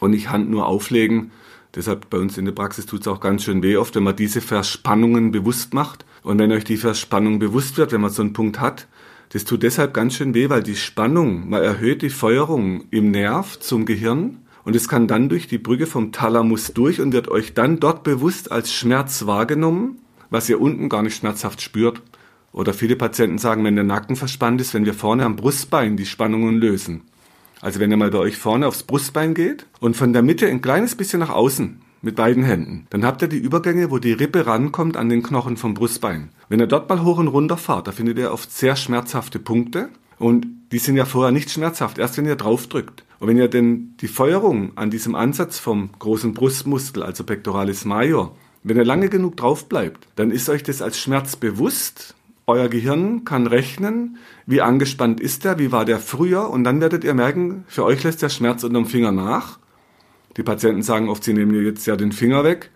und 0.00 0.10
nicht 0.12 0.30
Hand 0.30 0.50
nur 0.50 0.66
auflegen. 0.66 1.30
Deshalb 1.74 2.08
bei 2.10 2.18
uns 2.18 2.36
in 2.38 2.46
der 2.46 2.52
Praxis 2.52 2.86
tut 2.86 3.02
es 3.02 3.08
auch 3.08 3.20
ganz 3.20 3.44
schön 3.44 3.62
weh 3.62 3.76
oft, 3.76 3.94
wenn 3.94 4.02
man 4.02 4.16
diese 4.16 4.40
Verspannungen 4.40 5.30
bewusst 5.30 5.74
macht. 5.74 6.06
Und 6.22 6.38
wenn 6.38 6.52
euch 6.52 6.64
die 6.64 6.78
Verspannung 6.78 7.38
bewusst 7.38 7.76
wird, 7.76 7.92
wenn 7.92 8.00
man 8.00 8.10
so 8.10 8.22
einen 8.22 8.32
Punkt 8.32 8.60
hat, 8.60 8.88
das 9.30 9.44
tut 9.44 9.62
deshalb 9.62 9.92
ganz 9.92 10.14
schön 10.14 10.34
weh, 10.34 10.48
weil 10.48 10.62
die 10.62 10.76
Spannung, 10.76 11.48
man 11.50 11.62
erhöht 11.62 12.02
die 12.02 12.10
Feuerung 12.10 12.84
im 12.90 13.10
Nerv 13.10 13.58
zum 13.60 13.84
Gehirn 13.84 14.38
und 14.64 14.76
es 14.76 14.88
kann 14.88 15.06
dann 15.06 15.28
durch 15.28 15.48
die 15.48 15.58
Brücke 15.58 15.86
vom 15.86 16.12
Thalamus 16.12 16.72
durch 16.72 17.00
und 17.00 17.12
wird 17.12 17.28
euch 17.28 17.54
dann 17.54 17.80
dort 17.80 18.04
bewusst 18.04 18.52
als 18.52 18.72
Schmerz 18.72 19.26
wahrgenommen, 19.26 19.98
was 20.30 20.48
ihr 20.48 20.60
unten 20.60 20.88
gar 20.88 21.02
nicht 21.02 21.16
schmerzhaft 21.16 21.60
spürt. 21.60 22.02
Oder 22.52 22.74
viele 22.74 22.96
Patienten 22.96 23.38
sagen, 23.38 23.64
wenn 23.64 23.76
der 23.76 23.84
Nacken 23.84 24.16
verspannt 24.16 24.60
ist, 24.60 24.74
wenn 24.74 24.84
wir 24.84 24.94
vorne 24.94 25.24
am 25.24 25.36
Brustbein 25.36 25.96
die 25.96 26.06
Spannungen 26.06 26.56
lösen. 26.56 27.02
Also 27.62 27.80
wenn 27.80 27.90
ihr 27.90 27.96
mal 27.96 28.10
bei 28.10 28.18
euch 28.18 28.36
vorne 28.36 28.66
aufs 28.66 28.82
Brustbein 28.82 29.34
geht 29.34 29.66
und 29.80 29.96
von 29.96 30.12
der 30.12 30.22
Mitte 30.22 30.48
ein 30.48 30.60
kleines 30.60 30.96
bisschen 30.96 31.20
nach 31.20 31.30
außen 31.30 31.80
mit 32.02 32.16
beiden 32.16 32.42
Händen, 32.42 32.86
dann 32.90 33.04
habt 33.04 33.22
ihr 33.22 33.28
die 33.28 33.38
Übergänge, 33.38 33.90
wo 33.90 33.98
die 33.98 34.12
Rippe 34.12 34.46
rankommt 34.46 34.96
an 34.96 35.08
den 35.08 35.22
Knochen 35.22 35.56
vom 35.56 35.72
Brustbein. 35.72 36.30
Wenn 36.48 36.60
ihr 36.60 36.66
dort 36.66 36.88
mal 36.88 37.04
hoch 37.04 37.18
und 37.18 37.28
runter 37.28 37.56
fahrt, 37.56 37.86
da 37.86 37.92
findet 37.92 38.18
ihr 38.18 38.32
oft 38.32 38.50
sehr 38.50 38.76
schmerzhafte 38.76 39.38
Punkte 39.38 39.88
und 40.18 40.46
die 40.72 40.78
sind 40.78 40.96
ja 40.96 41.04
vorher 41.04 41.32
nicht 41.32 41.50
schmerzhaft, 41.50 41.98
erst 41.98 42.18
wenn 42.18 42.26
ihr 42.26 42.36
drauf 42.36 42.66
drückt. 42.66 43.04
Und 43.20 43.28
wenn 43.28 43.36
ihr 43.36 43.48
denn 43.48 43.94
die 44.00 44.08
Feuerung 44.08 44.76
an 44.76 44.90
diesem 44.90 45.14
Ansatz 45.14 45.58
vom 45.58 45.90
großen 45.98 46.34
Brustmuskel, 46.34 47.04
also 47.04 47.22
Pectoralis 47.22 47.84
major, 47.84 48.34
wenn 48.64 48.76
ihr 48.76 48.84
lange 48.84 49.08
genug 49.08 49.36
drauf 49.36 49.68
bleibt, 49.68 50.08
dann 50.16 50.30
ist 50.30 50.48
euch 50.48 50.64
das 50.64 50.82
als 50.82 50.98
Schmerz 50.98 51.36
bewusst 51.36 52.16
euer 52.46 52.68
Gehirn 52.68 53.24
kann 53.24 53.46
rechnen, 53.46 54.18
wie 54.46 54.60
angespannt 54.60 55.20
ist 55.20 55.44
der, 55.44 55.58
wie 55.58 55.72
war 55.72 55.84
der 55.84 55.98
früher 55.98 56.50
und 56.50 56.64
dann 56.64 56.80
werdet 56.80 57.04
ihr 57.04 57.14
merken, 57.14 57.64
für 57.68 57.84
euch 57.84 58.02
lässt 58.02 58.22
der 58.22 58.28
Schmerz 58.28 58.64
unterm 58.64 58.86
Finger 58.86 59.12
nach. 59.12 59.58
Die 60.36 60.42
Patienten 60.42 60.82
sagen 60.82 61.08
oft, 61.08 61.22
sie 61.22 61.34
nehmen 61.34 61.54
jetzt 61.64 61.86
ja 61.86 61.96
den 61.96 62.12
Finger 62.12 62.42
weg. 62.42 62.70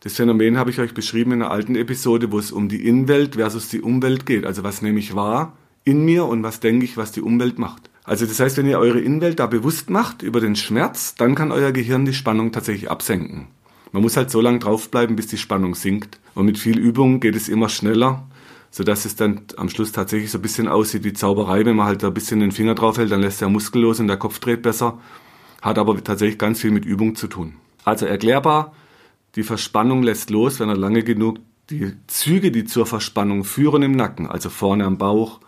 Das 0.00 0.16
Phänomen 0.16 0.58
habe 0.58 0.70
ich 0.70 0.80
euch 0.80 0.94
beschrieben 0.94 1.32
in 1.32 1.42
einer 1.42 1.50
alten 1.50 1.76
Episode, 1.76 2.32
wo 2.32 2.38
es 2.38 2.52
um 2.52 2.68
die 2.68 2.86
Innenwelt 2.86 3.36
versus 3.36 3.68
die 3.68 3.80
Umwelt 3.80 4.26
geht. 4.26 4.44
Also 4.44 4.64
was 4.64 4.82
nehme 4.82 4.98
ich 4.98 5.14
wahr 5.14 5.56
in 5.84 6.04
mir 6.04 6.24
und 6.24 6.42
was 6.42 6.60
denke 6.60 6.84
ich, 6.84 6.96
was 6.96 7.12
die 7.12 7.20
Umwelt 7.20 7.58
macht. 7.58 7.90
Also 8.04 8.26
das 8.26 8.40
heißt, 8.40 8.56
wenn 8.56 8.66
ihr 8.66 8.78
eure 8.78 9.00
Innenwelt 9.00 9.38
da 9.38 9.46
bewusst 9.46 9.90
macht 9.90 10.22
über 10.22 10.40
den 10.40 10.56
Schmerz, 10.56 11.14
dann 11.14 11.34
kann 11.34 11.52
euer 11.52 11.72
Gehirn 11.72 12.04
die 12.04 12.14
Spannung 12.14 12.52
tatsächlich 12.52 12.90
absenken. 12.90 13.46
Man 13.92 14.02
muss 14.02 14.16
halt 14.16 14.30
so 14.30 14.40
lange 14.40 14.58
draufbleiben, 14.58 15.14
bis 15.14 15.28
die 15.28 15.38
Spannung 15.38 15.74
sinkt. 15.74 16.18
Und 16.34 16.46
mit 16.46 16.58
viel 16.58 16.78
Übung 16.78 17.20
geht 17.20 17.36
es 17.36 17.48
immer 17.48 17.68
schneller 17.68 18.26
sodass 18.74 19.04
es 19.04 19.14
dann 19.14 19.42
am 19.56 19.68
Schluss 19.68 19.92
tatsächlich 19.92 20.32
so 20.32 20.38
ein 20.38 20.42
bisschen 20.42 20.66
aussieht 20.66 21.04
wie 21.04 21.12
Zauberei. 21.12 21.64
Wenn 21.64 21.76
man 21.76 21.86
halt 21.86 22.02
da 22.02 22.08
ein 22.08 22.14
bisschen 22.14 22.40
den 22.40 22.50
Finger 22.50 22.74
drauf 22.74 22.98
hält, 22.98 23.12
dann 23.12 23.20
lässt 23.20 23.40
der 23.40 23.48
Muskel 23.48 23.82
los 23.82 24.00
und 24.00 24.08
der 24.08 24.16
Kopf 24.16 24.40
dreht 24.40 24.62
besser. 24.62 24.98
Hat 25.62 25.78
aber 25.78 26.02
tatsächlich 26.02 26.38
ganz 26.38 26.60
viel 26.60 26.72
mit 26.72 26.84
Übung 26.84 27.14
zu 27.14 27.28
tun. 27.28 27.54
Also 27.84 28.04
erklärbar, 28.04 28.74
die 29.36 29.44
Verspannung 29.44 30.02
lässt 30.02 30.30
los, 30.30 30.58
wenn 30.58 30.68
er 30.68 30.76
lange 30.76 31.04
genug 31.04 31.38
die 31.70 31.92
Züge, 32.08 32.50
die 32.50 32.64
zur 32.64 32.84
Verspannung 32.84 33.44
führen 33.44 33.84
im 33.84 33.92
Nacken, 33.92 34.26
also 34.26 34.50
vorne 34.50 34.86
am 34.86 34.98
Bauch, 34.98 35.38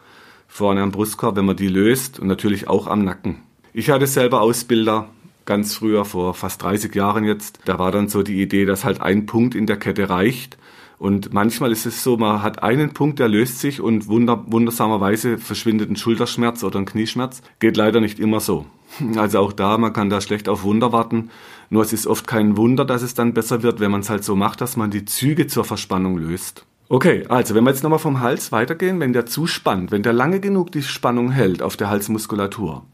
vorne 0.47 0.81
am 0.83 0.93
Brustkorb, 0.93 1.35
wenn 1.35 1.47
man 1.47 1.57
die 1.57 1.67
löst 1.67 2.21
und 2.21 2.29
natürlich 2.29 2.69
auch 2.69 2.87
am 2.87 3.05
Nacken. 3.05 3.43
Ich 3.73 3.91
hatte 3.91 4.07
selber 4.07 4.41
Ausbilder, 4.41 5.09
ganz 5.47 5.75
früher, 5.75 6.05
vor 6.05 6.33
fast 6.35 6.63
30 6.63 6.95
Jahren 6.95 7.25
jetzt. 7.25 7.59
Da 7.65 7.81
war 7.81 7.91
dann 7.91 8.09
so 8.09 8.23
die 8.23 8.41
Idee, 8.41 8.67
dass 8.67 8.85
halt 8.85 9.01
ein 9.01 9.27
Punkt 9.27 9.57
in 9.57 9.67
der 9.67 9.79
Kette 9.79 10.09
reicht 10.09 10.59
und 10.99 11.35
manchmal 11.35 11.73
ist 11.73 11.85
es 11.85 12.03
so, 12.03 12.17
man 12.17 12.43
hat 12.43 12.63
einen 12.63 12.95
Punkt, 12.95 13.19
der 13.19 13.29
löst 13.29 13.61
sich 13.61 13.81
und 13.81 14.09
wunder, 14.09 14.45
wundersamerweise 14.47 15.37
verschwindet 15.37 15.91
ein 15.91 15.97
Schulterschmerz 15.97 16.65
oder 16.65 16.79
ein 16.79 16.87
Knieschmerz. 16.87 17.43
Geht 17.59 17.77
leider 17.77 18.01
nicht 18.01 18.19
immer 18.19 18.41
so. 18.41 18.67
Also 19.17 19.41
auch 19.41 19.53
da, 19.53 19.77
man 19.77 19.93
kann 19.93 20.11
da 20.11 20.21
schlecht 20.21 20.49
auf 20.49 20.63
Wunder 20.63 20.93
warten. 20.93 21.31
Nur 21.69 21.83
es 21.83 21.93
ist 21.93 22.07
oft 22.07 22.27
kein 22.27 22.57
Wunder, 22.57 22.85
dass 22.85 23.03
es 23.03 23.15
dann 23.15 23.35
besser 23.35 23.63
wird, 23.63 23.81
wenn 23.81 23.91
man 23.91 24.01
es 24.01 24.09
halt 24.09 24.25
so 24.25 24.37
macht, 24.37 24.61
dass 24.61 24.77
man 24.77 24.91
die 24.91 25.05
Züge 25.05 25.49
zur 25.49 25.65
Verspannung 25.65 26.17
löst. 26.17 26.65
Okay, 26.89 27.25
also 27.29 27.55
wenn 27.55 27.65
wir 27.65 27.71
jetzt 27.71 27.83
nochmal 27.83 27.99
vom 27.99 28.21
Hals 28.21 28.53
weitergehen, 28.53 29.01
wenn 29.01 29.13
der 29.13 29.27
zuspannt, 29.27 29.91
wenn 29.91 30.05
der 30.05 30.13
lange 30.13 30.41
genug 30.41 30.71
die 30.71 30.83
Spannung 30.83 31.33
hält 31.33 31.61
auf 31.61 31.77
der 31.77 31.91
Halsmuskulatur, 31.91 32.85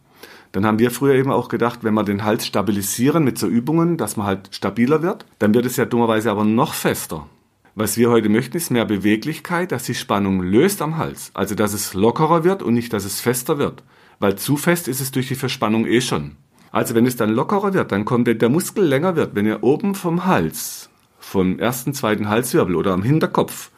dann 0.53 0.67
haben 0.67 0.79
wir 0.79 0.91
früher 0.91 1.15
eben 1.15 1.31
auch 1.31 1.49
gedacht, 1.49 1.81
wenn 1.83 1.95
wir 1.95 2.03
den 2.03 2.25
Hals 2.25 2.47
stabilisieren 2.47 3.23
mit 3.23 3.39
so 3.39 3.47
Übungen, 3.47 3.99
dass 3.99 4.17
man 4.17 4.27
halt 4.27 4.49
stabiler 4.51 5.03
wird, 5.03 5.27
dann 5.39 5.55
wird 5.55 5.67
es 5.67 5.77
ja 5.77 5.85
dummerweise 5.85 6.31
aber 6.31 6.45
noch 6.45 6.75
fester. 6.75 7.27
Was 7.75 7.97
wir 7.97 8.11
heute 8.11 8.29
möchten, 8.29 8.59
ist 8.59 8.71
mehr 8.71 8.85
Beweglichkeit, 8.85 9.73
dass 9.73 9.85
die 9.85 9.95
Spannung 9.95 10.43
löst 10.43 10.83
am 10.83 10.99
Hals. 10.99 11.31
Also, 11.33 11.55
dass 11.55 11.73
es 11.73 11.95
lockerer 11.95 12.45
wird 12.45 12.63
und 12.63 12.75
nicht, 12.75 12.93
dass 12.93 13.07
es 13.07 13.21
fester 13.21 13.57
wird. 13.57 13.83
Weil 14.19 14.37
zu 14.37 14.59
fest 14.59 14.89
ist 14.89 15.01
es 15.01 15.11
durch 15.11 15.29
die 15.29 15.35
Verspannung 15.35 15.87
eh 15.87 16.03
schon. 16.03 16.37
Also, 16.71 16.95
wenn 16.95 17.07
es 17.07 17.17
dann 17.17 17.31
lockerer 17.31 17.73
wird, 17.73 17.91
dann 17.91 18.05
kommt, 18.05 18.27
wenn 18.27 18.39
der 18.39 18.51
Muskel 18.51 18.85
länger 18.85 19.17
wird, 19.17 19.35
wenn 19.35 19.47
ihr 19.47 19.63
oben 19.63 19.95
vom 19.95 20.27
Hals, 20.27 20.91
vom 21.19 21.59
ersten, 21.59 21.95
zweiten 21.95 22.29
Halswirbel 22.29 22.77
oder 22.77 22.93
am 22.93 23.03
Hinterkopf 23.03 23.71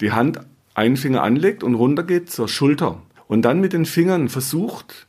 die 0.00 0.12
Hand 0.12 0.40
einen 0.74 0.96
Finger 0.96 1.24
anlegt 1.24 1.64
und 1.64 1.74
runtergeht 1.74 2.30
zur 2.30 2.46
Schulter 2.46 3.02
und 3.26 3.42
dann 3.42 3.60
mit 3.60 3.72
den 3.72 3.84
Fingern 3.84 4.28
versucht, 4.28 5.08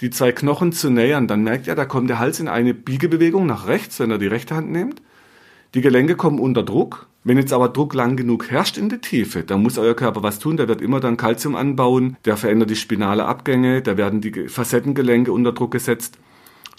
die 0.00 0.10
zwei 0.10 0.32
Knochen 0.32 0.72
zu 0.72 0.90
nähern, 0.90 1.28
dann 1.28 1.44
merkt 1.44 1.68
ihr, 1.68 1.76
da 1.76 1.84
kommt 1.84 2.10
der 2.10 2.18
Hals 2.18 2.40
in 2.40 2.48
eine 2.48 2.74
Biegebewegung 2.74 3.46
nach 3.46 3.68
rechts, 3.68 4.00
wenn 4.00 4.10
ihr 4.10 4.18
die 4.18 4.26
rechte 4.26 4.56
Hand 4.56 4.72
nehmt. 4.72 5.00
Die 5.74 5.80
Gelenke 5.80 6.16
kommen 6.16 6.38
unter 6.38 6.62
Druck 6.62 7.08
wenn 7.26 7.38
jetzt 7.38 7.54
aber 7.54 7.70
Druck 7.70 7.94
lang 7.94 8.16
genug 8.16 8.50
herrscht 8.50 8.76
in 8.76 8.90
der 8.90 9.00
Tiefe, 9.00 9.44
dann 9.44 9.62
muss 9.62 9.78
euer 9.78 9.94
Körper 9.94 10.22
was 10.22 10.38
tun. 10.38 10.58
Der 10.58 10.68
wird 10.68 10.82
immer 10.82 11.00
dann 11.00 11.16
Kalzium 11.16 11.56
anbauen, 11.56 12.18
der 12.26 12.36
verändert 12.36 12.68
die 12.68 12.76
spinale 12.76 13.24
Abgänge, 13.24 13.80
da 13.80 13.96
werden 13.96 14.20
die 14.20 14.48
Facettengelenke 14.48 15.32
unter 15.32 15.52
Druck 15.52 15.70
gesetzt, 15.70 16.18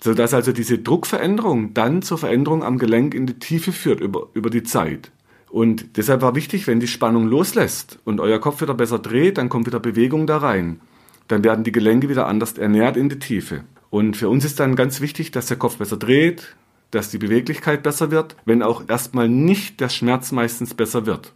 sodass 0.04 0.36
also 0.36 0.52
diese 0.52 0.78
Druckveränderung 0.78 1.74
dann 1.74 2.04
zur 2.04 2.20
Veränderung 2.20 2.64
am 2.64 2.78
Gelenk 2.78 3.16
in 3.16 3.26
die 3.26 3.40
Tiefe 3.40 3.72
führt 3.72 4.00
über, 4.00 4.28
über 4.36 4.52
die 4.52 4.62
Zeit. 4.62 5.12
Und 5.50 5.98
deshalb 5.98 6.22
war 6.22 6.36
wichtig, 6.36 6.68
wenn 6.68 6.80
die 6.80 6.88
Spannung 6.88 7.28
loslässt 7.28 7.98
und 8.06 8.20
euer 8.20 8.40
Kopf 8.40 8.62
wieder 8.62 8.76
besser 8.76 9.00
dreht, 9.00 9.40
dann 9.40 9.50
kommt 9.50 9.66
wieder 9.66 9.80
Bewegung 9.80 10.28
da 10.28 10.38
rein. 10.38 10.80
Dann 11.28 11.44
werden 11.44 11.64
die 11.64 11.72
Gelenke 11.72 12.08
wieder 12.08 12.28
anders 12.28 12.54
ernährt 12.54 12.98
in 12.98 13.10
die 13.10 13.18
Tiefe. 13.18 13.64
Und 13.90 14.16
für 14.16 14.30
uns 14.30 14.46
ist 14.46 14.60
dann 14.60 14.76
ganz 14.76 15.02
wichtig, 15.02 15.32
dass 15.32 15.48
der 15.48 15.58
Kopf 15.58 15.78
besser 15.78 15.98
dreht, 15.98 16.56
dass 16.92 17.10
die 17.10 17.18
Beweglichkeit 17.18 17.84
besser 17.84 18.12
wird, 18.12 18.36
wenn 18.46 18.64
auch 18.64 18.84
erstmal 18.88 19.30
nicht 19.30 19.80
der 19.80 19.90
Schmerz 19.90 20.32
meistens 20.32 20.74
besser 20.74 21.06
wird. 21.06 21.34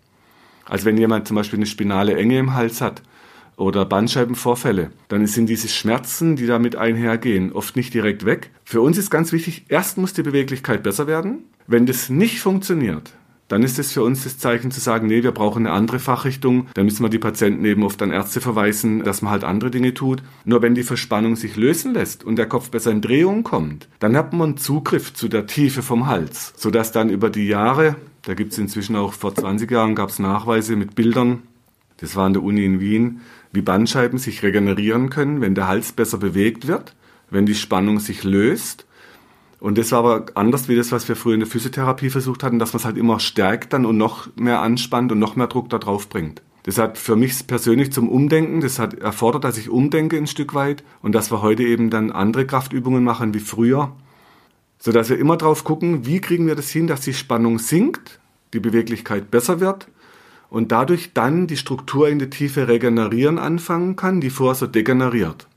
Also 0.66 0.86
wenn 0.86 0.98
jemand 0.98 1.28
zum 1.28 1.36
Beispiel 1.36 1.60
eine 1.60 1.66
spinale 1.66 2.16
Enge 2.16 2.38
im 2.38 2.54
Hals 2.54 2.80
hat 2.80 3.02
oder 3.58 3.86
Bandscheibenvorfälle, 3.86 4.92
dann 5.08 5.26
sind 5.28 5.48
diese 5.48 5.68
Schmerzen, 5.68 6.36
die 6.36 6.46
damit 6.46 6.76
einhergehen, 6.76 7.52
oft 7.52 7.76
nicht 7.76 7.94
direkt 7.94 8.26
weg. 8.26 8.52
Für 8.64 8.82
uns 8.82 8.98
ist 8.98 9.10
ganz 9.10 9.32
wichtig, 9.32 9.66
erst 9.70 9.98
muss 9.98 10.14
die 10.14 10.24
Beweglichkeit 10.24 10.84
besser 10.84 11.08
werden. 11.08 11.44
Wenn 11.68 11.86
das 11.86 12.10
nicht 12.10 12.40
funktioniert, 12.40 13.12
dann 13.50 13.64
ist 13.64 13.80
es 13.80 13.92
für 13.92 14.04
uns 14.04 14.24
das 14.24 14.38
Zeichen 14.38 14.72
zu 14.72 14.80
sagen, 14.80 15.08
nee, 15.08 15.24
wir 15.24 15.32
brauchen 15.32 15.66
eine 15.66 15.76
andere 15.76 16.00
Fachrichtung. 16.00 16.68
Dann 16.76 16.86
müssen 16.86 17.04
wir 17.04 17.10
die 17.10 17.18
Patienten 17.18 17.66
eben 17.66 17.84
oft 17.84 18.02
an 18.02 18.12
Ärzte 18.12 18.42
verweisen, 18.42 19.04
dass 19.04 19.22
man 19.22 19.32
halt 19.32 19.44
andere 19.44 19.72
Dinge 19.72 19.94
tut. 19.94 20.22
Nur 20.46 20.62
wenn 20.62 20.76
die 20.76 20.84
Verspannung 20.84 21.36
sich 21.36 21.58
lösen 21.58 21.96
lässt 21.96 22.24
und 22.24 22.38
der 22.38 22.46
Kopf 22.46 22.70
besser 22.70 22.92
in 22.92 23.02
Drehung 23.02 23.44
kommt, 23.44 23.90
dann 24.00 24.16
hat 24.16 24.34
man 24.34 24.58
Zugriff 24.58 25.14
zu 25.14 25.28
der 25.28 25.48
Tiefe 25.48 25.82
vom 25.82 26.06
Hals, 26.06 26.54
sodass 26.56 26.92
dann 26.92 27.10
über 27.10 27.32
die 27.32 27.48
Jahre, 27.48 27.96
da 28.22 28.36
gibt 28.36 28.54
es 28.54 28.60
inzwischen 28.60 28.96
auch 28.96 29.14
vor 29.14 29.34
20 29.34 29.70
Jahren 29.70 29.96
gab 29.96 30.10
es 30.10 30.20
Nachweise 30.20 30.76
mit 30.76 30.94
Bildern, 30.94 31.42
das 31.98 32.16
war 32.16 32.28
an 32.28 32.34
der 32.34 32.44
Uni 32.44 32.64
in 32.64 32.80
Wien, 32.80 33.22
wie 33.52 33.62
Bandscheiben 33.62 34.20
sich 34.20 34.44
regenerieren 34.44 35.10
können, 35.10 35.42
wenn 35.42 35.56
der 35.56 35.68
Hals 35.68 35.92
besser 35.92 36.20
bewegt 36.20 36.68
wird, 36.68 36.96
wenn 37.32 37.48
die 37.48 37.56
Spannung 37.56 38.00
sich 38.00 38.24
löst 38.24 38.86
und 39.60 39.78
das 39.78 39.92
war 39.92 40.00
aber 40.00 40.26
anders 40.36 40.70
wie 40.70 40.76
das, 40.76 40.92
was 40.92 41.08
wir 41.10 41.16
früher 41.16 41.34
in 41.34 41.42
der 41.42 41.50
Physiotherapie 41.50 42.10
versucht 42.10 42.44
hatten, 42.44 42.60
dass 42.60 42.74
man 42.74 42.80
es 42.80 42.86
halt 42.86 42.98
immer 42.98 43.20
stärkt 43.20 43.74
dann 43.74 43.86
und 43.86 43.98
noch 43.98 44.30
mehr 44.38 44.62
anspannt 44.62 45.12
und 45.12 45.20
noch 45.20 45.36
mehr 45.36 45.48
Druck 45.48 45.70
da 45.70 45.78
drauf 45.80 46.08
bringt. 46.08 46.42
Das 46.64 46.78
hat 46.78 46.98
für 46.98 47.16
mich 47.16 47.48
persönlich 47.48 47.92
zum 47.92 48.10
Umdenken, 48.10 48.62
das 48.62 48.80
hat 48.80 48.94
erfordert, 48.94 49.44
dass 49.44 49.58
ich 49.58 49.70
umdenke 49.70 50.18
ein 50.18 50.28
Stück 50.28 50.54
weit 50.54 50.84
und 51.02 51.14
dass 51.14 51.32
wir 51.32 51.42
heute 51.42 51.64
eben 51.64 51.90
dann 51.90 52.12
andere 52.12 52.46
Kraftübungen 52.46 53.04
machen 53.04 53.34
wie 53.34 53.40
früher, 53.40 53.92
so 54.78 54.92
dass 54.92 55.10
wir 55.10 55.18
immer 55.18 55.36
drauf 55.36 55.64
gucken, 55.64 56.06
wie 56.06 56.22
kriegen 56.22 56.48
wir 56.48 56.56
das 56.56 56.70
hin, 56.70 56.88
dass 56.88 57.02
die 57.02 57.14
Spannung 57.14 57.60
sinkt, 57.60 58.20
die 58.54 58.60
Beweglichkeit 58.62 59.30
besser 59.30 59.60
wird 59.60 59.88
und 60.50 60.72
dadurch 60.72 61.14
dann 61.14 61.48
die 61.48 61.58
Struktur 61.58 62.08
in 62.08 62.20
der 62.20 62.30
Tiefe 62.30 62.68
regenerieren 62.68 63.40
anfangen 63.40 63.98
kann, 63.98 64.22
die 64.22 64.30
vorher 64.30 64.56
so 64.56 64.68
degeneriert. 64.68 65.49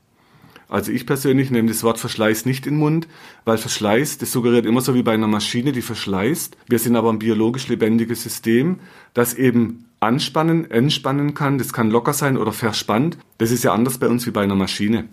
Also 0.73 0.91
ich 0.91 1.05
persönlich 1.05 1.51
nehme 1.51 1.67
das 1.67 1.83
Wort 1.83 1.99
Verschleiß 1.99 2.47
nicht 2.47 2.65
in 2.65 2.73
den 2.73 2.79
Mund, 2.79 3.07
weil 3.45 3.59
Verschleiß, 3.59 4.17
das 4.17 4.31
suggeriert 4.31 4.65
immer 4.65 4.81
so 4.81 4.95
wie 4.95 5.03
bei 5.03 5.13
einer 5.13 5.27
Maschine, 5.27 5.71
die 5.71 5.83
verschleißt. 5.83 6.57
Wir 6.67 6.79
sind 6.79 6.95
aber 6.95 7.11
ein 7.11 7.19
biologisch 7.19 7.67
lebendiges 7.67 8.23
System, 8.23 8.79
das 9.13 9.35
eben 9.35 9.85
anspannen, 9.99 10.71
entspannen 10.71 11.35
kann. 11.35 11.59
Das 11.59 11.73
kann 11.73 11.91
locker 11.91 12.13
sein 12.13 12.37
oder 12.37 12.51
verspannt. 12.51 13.19
Das 13.37 13.51
ist 13.51 13.63
ja 13.63 13.71
anders 13.71 13.99
bei 13.99 14.07
uns 14.07 14.25
wie 14.25 14.31
bei 14.31 14.41
einer 14.41 14.55
Maschine. 14.55 15.09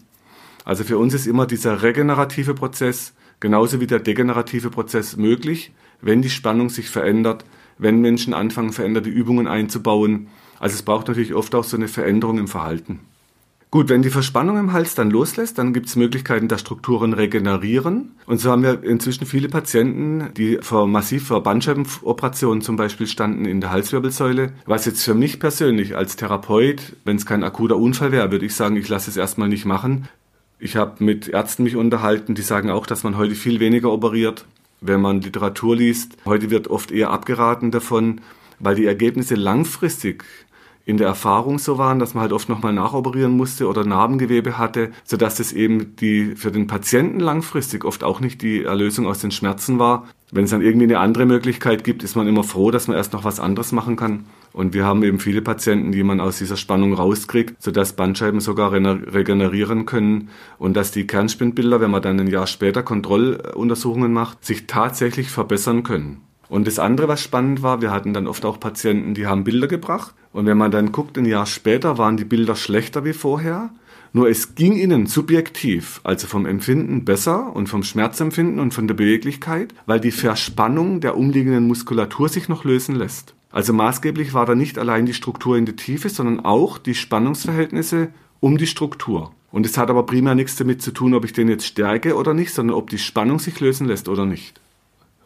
Also 0.65 0.83
für 0.83 0.97
uns 0.97 1.13
ist 1.13 1.27
immer 1.27 1.47
dieser 1.47 1.83
regenerative 1.83 2.55
Prozess 2.55 3.13
genauso 3.39 3.81
wie 3.81 3.87
der 3.87 4.01
degenerative 4.01 4.71
Prozess 4.71 5.19
möglich, 5.19 5.75
wenn 6.01 6.23
die 6.23 6.31
Spannung 6.31 6.71
sich 6.71 6.89
verändert, 6.89 7.45
wenn 7.77 8.01
Menschen 8.01 8.33
anfangen, 8.33 8.73
veränderte 8.73 9.11
Übungen 9.11 9.47
einzubauen. 9.47 10.29
Also 10.59 10.77
es 10.77 10.83
braucht 10.83 11.09
natürlich 11.09 11.35
oft 11.35 11.55
auch 11.55 11.65
so 11.65 11.77
eine 11.77 11.89
Veränderung 11.89 12.39
im 12.39 12.49
Verhalten. 12.49 13.01
Gut, 13.73 13.89
wenn 13.89 14.03
die 14.03 14.11
Verspannung 14.11 14.59
im 14.59 14.73
Hals 14.73 14.97
dann 14.97 15.13
loslässt, 15.13 15.57
dann 15.57 15.73
gibt 15.73 15.87
es 15.87 15.95
Möglichkeiten, 15.95 16.49
dass 16.49 16.61
Strukturen 16.61 17.13
regenerieren. 17.13 18.11
Und 18.27 18.39
so 18.39 18.51
haben 18.51 18.65
wir 18.65 18.83
inzwischen 18.83 19.27
viele 19.27 19.49
Patienten, 19.49 20.35
die 20.37 20.59
vor 20.61 20.89
massiv 20.89 21.29
vor 21.29 21.45
Bandscheibenoperationen 21.45 22.63
zum 22.63 22.75
Beispiel 22.75 23.07
standen 23.07 23.45
in 23.45 23.61
der 23.61 23.71
Halswirbelsäule. 23.71 24.53
Was 24.67 24.87
jetzt 24.87 25.05
für 25.05 25.15
mich 25.15 25.39
persönlich 25.39 25.97
als 25.97 26.17
Therapeut, 26.17 26.97
wenn 27.05 27.15
es 27.15 27.27
kein 27.27 27.45
akuter 27.45 27.77
Unfall 27.77 28.11
wäre, 28.11 28.33
würde 28.33 28.47
ich 28.47 28.57
sagen, 28.57 28.75
ich 28.75 28.89
lasse 28.89 29.09
es 29.09 29.17
erstmal 29.17 29.49
nicht 29.49 29.67
machen. 29.67 30.09
Ich 30.59 30.75
habe 30.75 31.05
mit 31.05 31.29
Ärzten 31.29 31.63
mich 31.63 31.77
unterhalten, 31.77 32.35
die 32.35 32.43
sagen 32.43 32.71
auch, 32.71 32.87
dass 32.87 33.05
man 33.05 33.17
heute 33.17 33.37
viel 33.37 33.61
weniger 33.61 33.93
operiert. 33.93 34.47
Wenn 34.81 35.01
man 35.01 35.21
Literatur 35.21 35.77
liest, 35.77 36.17
heute 36.25 36.51
wird 36.51 36.67
oft 36.67 36.91
eher 36.91 37.11
abgeraten 37.11 37.71
davon, 37.71 38.21
weil 38.59 38.75
die 38.75 38.87
Ergebnisse 38.87 39.37
langfristig 39.37 40.25
in 40.91 40.97
der 40.97 41.07
Erfahrung 41.07 41.59
so 41.59 41.79
waren, 41.79 41.99
dass 41.99 42.15
man 42.15 42.23
halt 42.23 42.33
oft 42.33 42.49
nochmal 42.49 42.73
nachoperieren 42.73 43.37
musste 43.37 43.69
oder 43.69 43.85
Narbengewebe 43.85 44.59
hatte, 44.59 44.91
sodass 45.05 45.37
das 45.37 45.53
eben 45.53 45.97
die 45.97 46.37
für 46.37 46.51
den 46.51 46.67
Patienten 46.67 47.21
langfristig 47.21 47.85
oft 47.85 48.05
auch 48.05 48.21
nicht 48.21 48.43
die 48.43 48.65
Erlösung 48.65 49.07
aus 49.07 49.21
den 49.21 49.31
Schmerzen 49.31 49.79
war. 49.79 50.09
Wenn 50.33 50.45
es 50.45 50.51
dann 50.51 50.63
irgendwie 50.63 50.85
eine 50.85 50.99
andere 50.99 51.27
Möglichkeit 51.27 51.83
gibt, 51.83 52.03
ist 52.03 52.15
man 52.17 52.29
immer 52.29 52.45
froh, 52.45 52.71
dass 52.71 52.87
man 52.87 52.97
erst 52.97 53.13
noch 53.13 53.25
was 53.25 53.41
anderes 53.41 53.73
machen 53.73 53.97
kann. 53.97 54.27
Und 54.53 54.75
wir 54.75 54.85
haben 54.85 55.03
eben 55.03 55.21
viele 55.21 55.43
Patienten, 55.43 55.93
die 55.93 56.03
man 56.03 56.21
aus 56.21 56.39
dieser 56.39 56.57
Spannung 56.57 56.93
rauskriegt, 56.93 57.61
sodass 57.63 57.95
Bandscheiben 57.95 58.41
sogar 58.41 58.73
regenerieren 58.73 59.87
können 59.87 60.29
und 60.59 60.77
dass 60.77 60.91
die 60.91 61.07
Kernspinbilder, 61.07 61.81
wenn 61.81 61.91
man 61.91 62.03
dann 62.03 62.21
ein 62.21 62.27
Jahr 62.27 62.47
später 62.47 62.83
Kontrolluntersuchungen 62.83 64.13
macht, 64.13 64.45
sich 64.45 64.67
tatsächlich 64.67 65.31
verbessern 65.31 65.83
können. 65.83 66.23
Und 66.51 66.67
das 66.67 66.81
andere, 66.81 67.07
was 67.07 67.23
spannend 67.23 67.63
war, 67.63 67.81
wir 67.81 67.93
hatten 67.93 68.13
dann 68.13 68.27
oft 68.27 68.45
auch 68.45 68.59
Patienten, 68.59 69.15
die 69.15 69.29
haben 69.29 69.45
Bilder 69.45 69.69
gebracht. 69.69 70.15
Und 70.33 70.47
wenn 70.47 70.59
man 70.59 70.73
dann 70.73 70.91
guckt, 70.91 71.17
ein 71.17 71.25
Jahr 71.25 71.47
später 71.47 71.97
waren 71.97 72.17
die 72.17 72.25
Bilder 72.25 72.57
schlechter 72.57 73.05
wie 73.05 73.13
vorher. 73.13 73.71
Nur 74.13 74.29
es 74.29 74.57
ging 74.57 74.73
ihnen 74.73 75.07
subjektiv, 75.07 76.01
also 76.03 76.27
vom 76.27 76.47
Empfinden 76.47 77.05
besser 77.05 77.55
und 77.55 77.69
vom 77.69 77.85
Schmerzempfinden 77.85 78.59
und 78.59 78.75
von 78.75 78.89
der 78.89 78.97
Beweglichkeit, 78.97 79.73
weil 79.87 80.01
die 80.01 80.11
Verspannung 80.11 81.01
der 81.01 81.17
umliegenden 81.17 81.69
Muskulatur 81.69 82.29
sich 82.29 82.49
noch 82.49 82.65
lösen 82.65 82.97
lässt. 82.97 83.35
Also 83.53 83.73
maßgeblich 83.73 84.35
war 84.35 84.45
da 84.45 84.57
nicht 84.57 84.77
allein 84.77 85.07
die 85.07 85.15
Struktur 85.15 85.57
in 85.57 85.67
der 85.67 85.77
Tiefe, 85.77 86.09
sondern 86.09 86.41
auch 86.41 86.79
die 86.79 86.97
Spannungsverhältnisse 86.97 88.09
um 88.41 88.59
die 88.59 88.67
Struktur. 88.67 89.31
Und 89.53 89.67
es 89.67 89.79
hat 89.79 89.89
aber 89.89 90.05
primär 90.05 90.35
nichts 90.35 90.57
damit 90.57 90.83
zu 90.83 90.91
tun, 90.91 91.15
ob 91.15 91.25
ich 91.25 91.33
den 91.33 91.49
jetzt 91.49 91.67
stärke 91.67 92.17
oder 92.17 92.35
nicht, 92.35 92.53
sondern 92.53 92.77
ob 92.77 92.91
die 92.91 92.99
Spannung 92.99 93.39
sich 93.39 93.61
lösen 93.61 93.87
lässt 93.87 94.09
oder 94.09 94.27
nicht. 94.27 94.61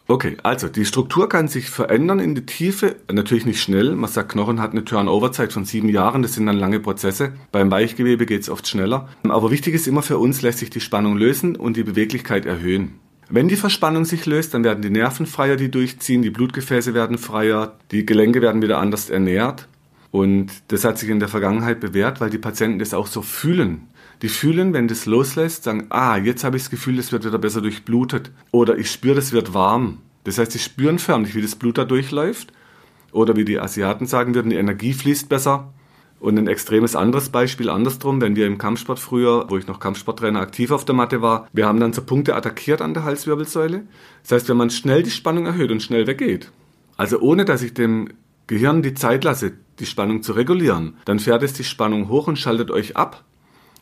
Okay, 0.07 0.37
also 0.43 0.67
die 0.67 0.85
Struktur 0.85 1.27
kann 1.27 1.47
sich 1.47 1.71
verändern 1.71 2.19
in 2.19 2.35
die 2.35 2.45
Tiefe, 2.45 2.95
natürlich 3.11 3.47
nicht 3.47 3.59
schnell. 3.59 3.95
Man 3.95 4.09
sagt, 4.09 4.33
Knochen 4.33 4.61
hat 4.61 4.71
eine 4.71 4.85
Turnover-Zeit 4.85 5.51
von 5.51 5.65
sieben 5.65 5.89
Jahren, 5.89 6.21
das 6.21 6.33
sind 6.33 6.45
dann 6.45 6.57
lange 6.57 6.79
Prozesse. 6.79 7.33
Beim 7.51 7.71
Weichgewebe 7.71 8.27
geht 8.27 8.41
es 8.41 8.49
oft 8.49 8.67
schneller. 8.67 9.09
Aber 9.23 9.49
wichtig 9.49 9.73
ist 9.73 9.87
immer 9.87 10.03
für 10.03 10.19
uns, 10.19 10.43
lässt 10.43 10.59
sich 10.59 10.69
die 10.69 10.79
Spannung 10.79 11.17
lösen 11.17 11.55
und 11.55 11.75
die 11.75 11.83
Beweglichkeit 11.83 12.45
erhöhen. 12.45 12.99
Wenn 13.29 13.47
die 13.47 13.55
Verspannung 13.55 14.05
sich 14.05 14.27
löst, 14.27 14.53
dann 14.53 14.63
werden 14.63 14.83
die 14.83 14.91
Nerven 14.91 15.25
freier, 15.25 15.55
die 15.55 15.71
durchziehen, 15.71 16.21
die 16.21 16.29
Blutgefäße 16.29 16.93
werden 16.93 17.17
freier, 17.17 17.73
die 17.89 18.05
Gelenke 18.05 18.43
werden 18.43 18.61
wieder 18.61 18.77
anders 18.77 19.09
ernährt. 19.09 19.67
Und 20.11 20.51
das 20.67 20.85
hat 20.85 20.99
sich 20.99 21.09
in 21.09 21.19
der 21.19 21.29
Vergangenheit 21.29 21.79
bewährt, 21.79 22.21
weil 22.21 22.29
die 22.29 22.37
Patienten 22.37 22.77
das 22.77 22.93
auch 22.93 23.07
so 23.07 23.23
fühlen. 23.23 23.87
Die 24.21 24.29
fühlen, 24.29 24.73
wenn 24.73 24.87
das 24.87 25.05
loslässt, 25.05 25.63
sagen, 25.63 25.87
ah, 25.89 26.17
jetzt 26.17 26.43
habe 26.43 26.57
ich 26.57 26.63
das 26.63 26.69
Gefühl, 26.69 26.99
es 26.99 27.11
wird 27.11 27.25
wieder 27.25 27.37
besser 27.37 27.61
durchblutet. 27.61 28.31
Oder 28.51 28.77
ich 28.77 28.91
spüre, 28.91 29.19
es 29.19 29.31
wird 29.31 29.53
warm. 29.53 29.99
Das 30.23 30.37
heißt, 30.37 30.51
sie 30.51 30.59
spüren 30.59 30.99
förmlich, 30.99 31.35
wie 31.35 31.41
das 31.41 31.55
Blut 31.55 31.77
da 31.77 31.85
durchläuft. 31.85 32.53
Oder 33.11 33.35
wie 33.35 33.45
die 33.45 33.59
Asiaten 33.59 34.05
sagen 34.07 34.35
würden, 34.35 34.49
die 34.49 34.57
Energie 34.57 34.93
fließt 34.93 35.29
besser. 35.29 35.73
Und 36.19 36.39
ein 36.39 36.47
extremes 36.47 36.95
anderes 36.95 37.29
Beispiel 37.29 37.69
andersrum, 37.69 38.21
wenn 38.21 38.35
wir 38.35 38.47
im 38.47 38.57
Kampfsport 38.57 38.99
früher, 38.99 39.45
wo 39.49 39.57
ich 39.57 39.67
noch 39.67 39.79
Kampfsporttrainer 39.79 40.39
aktiv 40.39 40.71
auf 40.71 40.85
der 40.85 40.95
Matte 40.95 41.21
war, 41.21 41.47
wir 41.53 41.67
haben 41.67 41.79
dann 41.79 41.93
so 41.93 42.01
Punkte 42.01 42.35
attackiert 42.35 42.81
an 42.81 42.93
der 42.93 43.03
Halswirbelsäule. 43.03 43.83
Das 44.23 44.31
heißt, 44.31 44.49
wenn 44.49 44.57
man 44.57 44.69
schnell 44.69 45.03
die 45.03 45.11
Spannung 45.11 45.45
erhöht 45.45 45.71
und 45.71 45.83
schnell 45.83 46.07
weggeht, 46.07 46.51
also 46.97 47.19
ohne 47.19 47.45
dass 47.45 47.61
ich 47.61 47.73
dem 47.73 48.09
Gehirn 48.47 48.81
die 48.81 48.93
Zeit 48.93 49.23
lasse, 49.23 49.53
die 49.79 49.85
Spannung 49.85 50.23
zu 50.23 50.33
regulieren, 50.33 50.95
dann 51.05 51.19
fährt 51.19 51.43
es 51.43 51.53
die 51.53 51.63
Spannung 51.63 52.09
hoch 52.09 52.27
und 52.27 52.39
schaltet 52.39 52.71
euch 52.71 52.95
ab. 52.95 53.23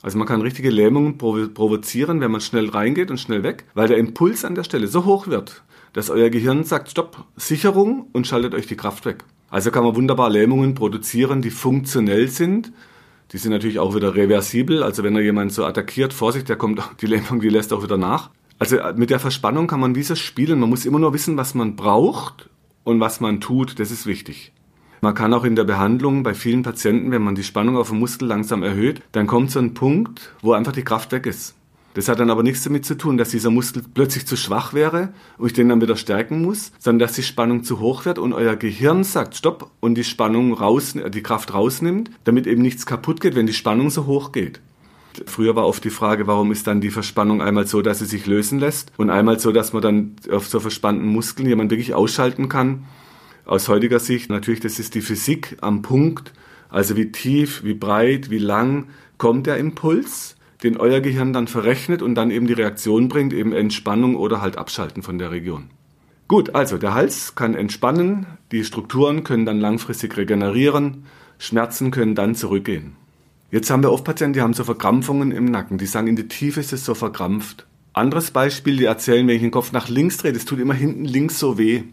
Also 0.03 0.17
man 0.17 0.27
kann 0.27 0.41
richtige 0.41 0.69
Lähmungen 0.69 1.17
provozieren, 1.17 2.19
wenn 2.19 2.29
man 2.29 2.41
schnell 2.41 2.69
reingeht 2.69 3.09
und 3.09 3.19
schnell 3.19 3.41
weg, 3.41 3.63
weil 3.73 3.87
der 3.87 3.97
Impuls 3.97 4.43
an 4.43 4.53
der 4.53 4.65
Stelle 4.65 4.87
so 4.87 5.05
hoch 5.05 5.27
wird, 5.27 5.63
dass 5.93 6.09
euer 6.09 6.29
Gehirn 6.29 6.65
sagt, 6.65 6.91
stopp, 6.91 7.25
Sicherung 7.37 8.09
und 8.11 8.27
schaltet 8.27 8.53
euch 8.53 8.67
die 8.67 8.75
Kraft 8.75 9.05
weg. 9.05 9.23
Also 9.49 9.71
kann 9.71 9.85
man 9.85 9.95
wunderbar 9.95 10.29
Lähmungen 10.29 10.75
produzieren, 10.75 11.41
die 11.41 11.51
funktionell 11.51 12.27
sind. 12.27 12.73
Die 13.31 13.37
sind 13.37 13.51
natürlich 13.51 13.79
auch 13.79 13.95
wieder 13.95 14.13
reversibel. 14.13 14.83
Also 14.83 15.03
wenn 15.03 15.15
er 15.15 15.21
jemand 15.21 15.53
so 15.53 15.63
attackiert, 15.63 16.11
Vorsicht, 16.11 16.49
der 16.49 16.57
kommt, 16.57 16.81
die 17.01 17.07
Lähmung, 17.07 17.39
die 17.39 17.49
lässt 17.49 17.71
auch 17.71 17.81
wieder 17.81 17.97
nach. 17.97 18.29
Also 18.59 18.77
mit 18.95 19.09
der 19.09 19.19
Verspannung 19.19 19.67
kann 19.67 19.79
man 19.79 19.95
wie 19.95 20.03
so 20.03 20.15
spielen. 20.15 20.59
Man 20.59 20.69
muss 20.69 20.85
immer 20.85 20.99
nur 20.99 21.13
wissen, 21.13 21.37
was 21.37 21.55
man 21.55 21.77
braucht 21.77 22.49
und 22.83 22.99
was 22.99 23.21
man 23.21 23.39
tut. 23.39 23.79
Das 23.79 23.89
ist 23.89 24.05
wichtig. 24.05 24.51
Man 25.03 25.15
kann 25.15 25.33
auch 25.33 25.43
in 25.43 25.57
der 25.57 25.65
Behandlung 25.65 26.23
bei 26.23 26.33
vielen 26.33 26.63
Patienten, 26.63 27.11
wenn 27.11 27.21
man 27.21 27.35
die 27.35 27.43
Spannung 27.43 27.75
auf 27.75 27.89
dem 27.89 27.99
Muskel 27.99 28.25
langsam 28.25 28.63
erhöht, 28.63 29.01
dann 29.11 29.27
kommt 29.27 29.51
so 29.51 29.59
ein 29.59 29.73
Punkt, 29.73 30.33
wo 30.41 30.53
einfach 30.53 30.71
die 30.71 30.85
Kraft 30.85 31.11
weg 31.11 31.25
ist. 31.25 31.55
Das 31.93 32.07
hat 32.07 32.21
dann 32.21 32.29
aber 32.29 32.41
nichts 32.41 32.63
damit 32.63 32.85
zu 32.85 32.95
tun, 32.95 33.17
dass 33.17 33.31
dieser 33.31 33.49
Muskel 33.49 33.83
plötzlich 33.93 34.25
zu 34.25 34.37
schwach 34.37 34.73
wäre 34.73 35.09
und 35.37 35.47
ich 35.47 35.51
den 35.51 35.67
dann 35.67 35.81
wieder 35.81 35.97
stärken 35.97 36.41
muss, 36.41 36.71
sondern 36.79 36.99
dass 36.99 37.17
die 37.17 37.23
Spannung 37.23 37.65
zu 37.65 37.81
hoch 37.81 38.05
wird 38.05 38.17
und 38.17 38.31
euer 38.31 38.55
Gehirn 38.55 39.03
sagt 39.03 39.35
Stopp 39.35 39.71
und 39.81 39.95
die 39.95 40.05
Spannung 40.05 40.53
raus, 40.53 40.93
die 40.93 41.21
Kraft 41.21 41.53
rausnimmt, 41.53 42.09
damit 42.23 42.47
eben 42.47 42.61
nichts 42.61 42.85
kaputt 42.85 43.19
geht, 43.19 43.35
wenn 43.35 43.45
die 43.45 43.51
Spannung 43.51 43.89
so 43.89 44.05
hoch 44.05 44.31
geht. 44.31 44.61
Früher 45.25 45.57
war 45.57 45.67
oft 45.67 45.83
die 45.83 45.89
Frage, 45.89 46.27
warum 46.27 46.53
ist 46.53 46.65
dann 46.65 46.79
die 46.79 46.91
Verspannung 46.91 47.41
einmal 47.41 47.67
so, 47.67 47.81
dass 47.81 47.99
sie 47.99 48.05
sich 48.05 48.25
lösen 48.25 48.57
lässt 48.57 48.93
und 48.95 49.09
einmal 49.09 49.37
so, 49.37 49.51
dass 49.51 49.73
man 49.73 49.81
dann 49.81 50.15
auf 50.31 50.47
so 50.47 50.61
verspannten 50.61 51.07
Muskeln 51.09 51.49
jemand 51.49 51.71
wirklich 51.71 51.93
ausschalten 51.93 52.47
kann 52.47 52.85
aus 53.45 53.67
heutiger 53.67 53.99
Sicht 53.99 54.29
natürlich, 54.29 54.61
das 54.61 54.79
ist 54.79 54.95
die 54.95 55.01
Physik 55.01 55.57
am 55.61 55.81
Punkt, 55.81 56.33
also 56.69 56.95
wie 56.95 57.11
tief, 57.11 57.63
wie 57.63 57.73
breit, 57.73 58.29
wie 58.29 58.39
lang 58.39 58.87
kommt 59.17 59.47
der 59.47 59.57
Impuls. 59.57 60.35
den 60.63 60.77
euer 60.77 61.01
Gehirn 61.01 61.33
dann 61.33 61.47
verrechnet 61.47 62.01
und 62.01 62.15
dann 62.15 62.31
eben 62.31 62.47
die 62.47 62.53
Reaktion 62.53 63.09
bringt, 63.09 63.33
eben 63.33 63.53
Entspannung 63.53 64.15
oder 64.15 64.41
halt 64.41 64.57
Abschalten 64.57 65.03
von 65.03 65.17
der 65.17 65.31
Region. 65.31 65.69
Gut, 66.27 66.55
also 66.55 66.77
der 66.77 66.93
Hals 66.93 67.35
kann 67.35 67.53
entspannen, 67.53 68.25
die 68.51 68.63
Strukturen 68.63 69.23
können 69.23 69.45
dann 69.45 69.59
langfristig 69.59 70.15
regenerieren, 70.15 71.05
Schmerzen 71.37 71.91
können 71.91 72.15
dann 72.15 72.33
zurückgehen. 72.33 72.95
Jetzt 73.51 73.69
haben 73.69 73.83
wir 73.83 73.91
oft 73.91 74.05
Patienten, 74.05 74.33
die 74.33 74.41
haben 74.41 74.53
so 74.53 74.63
Verkrampfungen 74.63 75.31
im 75.31 75.45
Nacken, 75.45 75.77
die 75.77 75.85
sagen, 75.85 76.07
in 76.07 76.15
der 76.15 76.29
Tiefe 76.29 76.61
ist 76.61 76.73
es 76.73 76.85
so 76.85 76.95
verkrampft. 76.95 77.67
Anderes 77.91 78.31
Beispiel, 78.31 78.77
die 78.77 78.85
erzählen, 78.85 79.27
wenn 79.27 79.35
ich 79.35 79.41
den 79.41 79.51
Kopf 79.51 79.71
nach 79.73 79.89
links 79.89 80.17
drehe, 80.17 80.33
das 80.33 80.45
tut 80.45 80.59
immer 80.59 80.73
hinten 80.73 81.05
links 81.05 81.37
so 81.37 81.57
weh. 81.57 81.83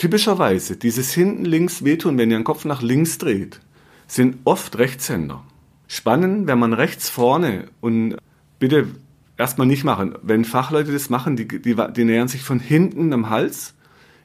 Typischerweise, 0.00 0.78
dieses 0.78 1.12
hinten 1.12 1.44
links 1.44 1.84
wehtun, 1.84 2.16
wenn 2.16 2.30
ihr 2.30 2.38
den 2.38 2.44
Kopf 2.44 2.64
nach 2.64 2.80
links 2.80 3.18
dreht, 3.18 3.60
sind 4.06 4.38
oft 4.44 4.78
Rechtshänder. 4.78 5.44
Spannend, 5.88 6.46
wenn 6.46 6.58
man 6.58 6.72
rechts 6.72 7.10
vorne 7.10 7.66
und 7.82 8.16
bitte 8.58 8.88
erstmal 9.36 9.66
nicht 9.66 9.84
machen. 9.84 10.14
Wenn 10.22 10.46
Fachleute 10.46 10.90
das 10.90 11.10
machen, 11.10 11.36
die, 11.36 11.46
die, 11.46 11.76
die 11.76 12.04
nähern 12.06 12.28
sich 12.28 12.44
von 12.44 12.60
hinten 12.60 13.12
am 13.12 13.28
Hals, 13.28 13.74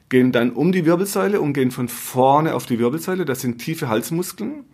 gehen 0.08 0.32
dann 0.32 0.52
um 0.52 0.72
die 0.72 0.86
Wirbelsäule 0.86 1.42
und 1.42 1.52
gehen 1.52 1.70
von 1.70 1.88
vorne 1.88 2.54
auf 2.54 2.64
die 2.64 2.78
Wirbelsäule. 2.78 3.26
Das 3.26 3.42
sind 3.42 3.58
tiefe 3.58 3.90
Halsmuskeln, 3.90 4.64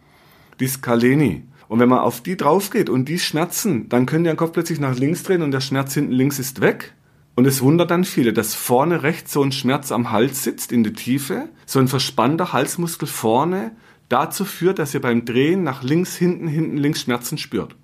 die 0.61 0.69
Scaleni. 0.69 1.43
Und 1.67 1.81
wenn 1.81 1.89
man 1.89 1.99
auf 1.99 2.21
die 2.21 2.37
drauf 2.37 2.71
geht 2.71 2.89
und 2.89 3.09
die 3.09 3.19
schmerzen, 3.19 3.89
dann 3.89 4.07
können 4.07 4.23
die 4.23 4.31
den 4.31 4.37
Kopf 4.37 4.53
plötzlich 4.53 4.79
nach 4.79 4.97
links 4.97 5.25
drehen 5.25 5.43
und 5.43 5.51
der 5.51 5.63
Schmerz 5.63 5.95
hinten 5.95 6.13
links 6.13 6.39
ist 6.39 6.61
weg. 6.61 6.95
Und 7.35 7.47
es 7.47 7.63
wundert 7.63 7.91
dann 7.91 8.05
viele, 8.05 8.33
dass 8.33 8.55
vorne 8.55 9.03
rechts 9.03 9.33
so 9.33 9.43
ein 9.43 9.53
Schmerz 9.53 9.91
am 9.91 10.11
Hals 10.11 10.45
sitzt, 10.45 10.71
in 10.71 10.85
der 10.85 10.93
Tiefe, 10.93 11.49
so 11.65 11.79
ein 11.79 11.89
verspannter 11.89 12.53
Halsmuskel 12.53 13.09
vorne 13.09 13.73
dazu 14.09 14.45
führt, 14.45 14.79
dass 14.79 14.93
ihr 14.93 15.01
beim 15.01 15.25
Drehen 15.25 15.63
nach 15.63 15.83
links, 15.83 16.17
hinten, 16.17 16.47
hinten, 16.47 16.77
links 16.77 17.03
Schmerzen 17.03 17.39
spürt. 17.39 17.75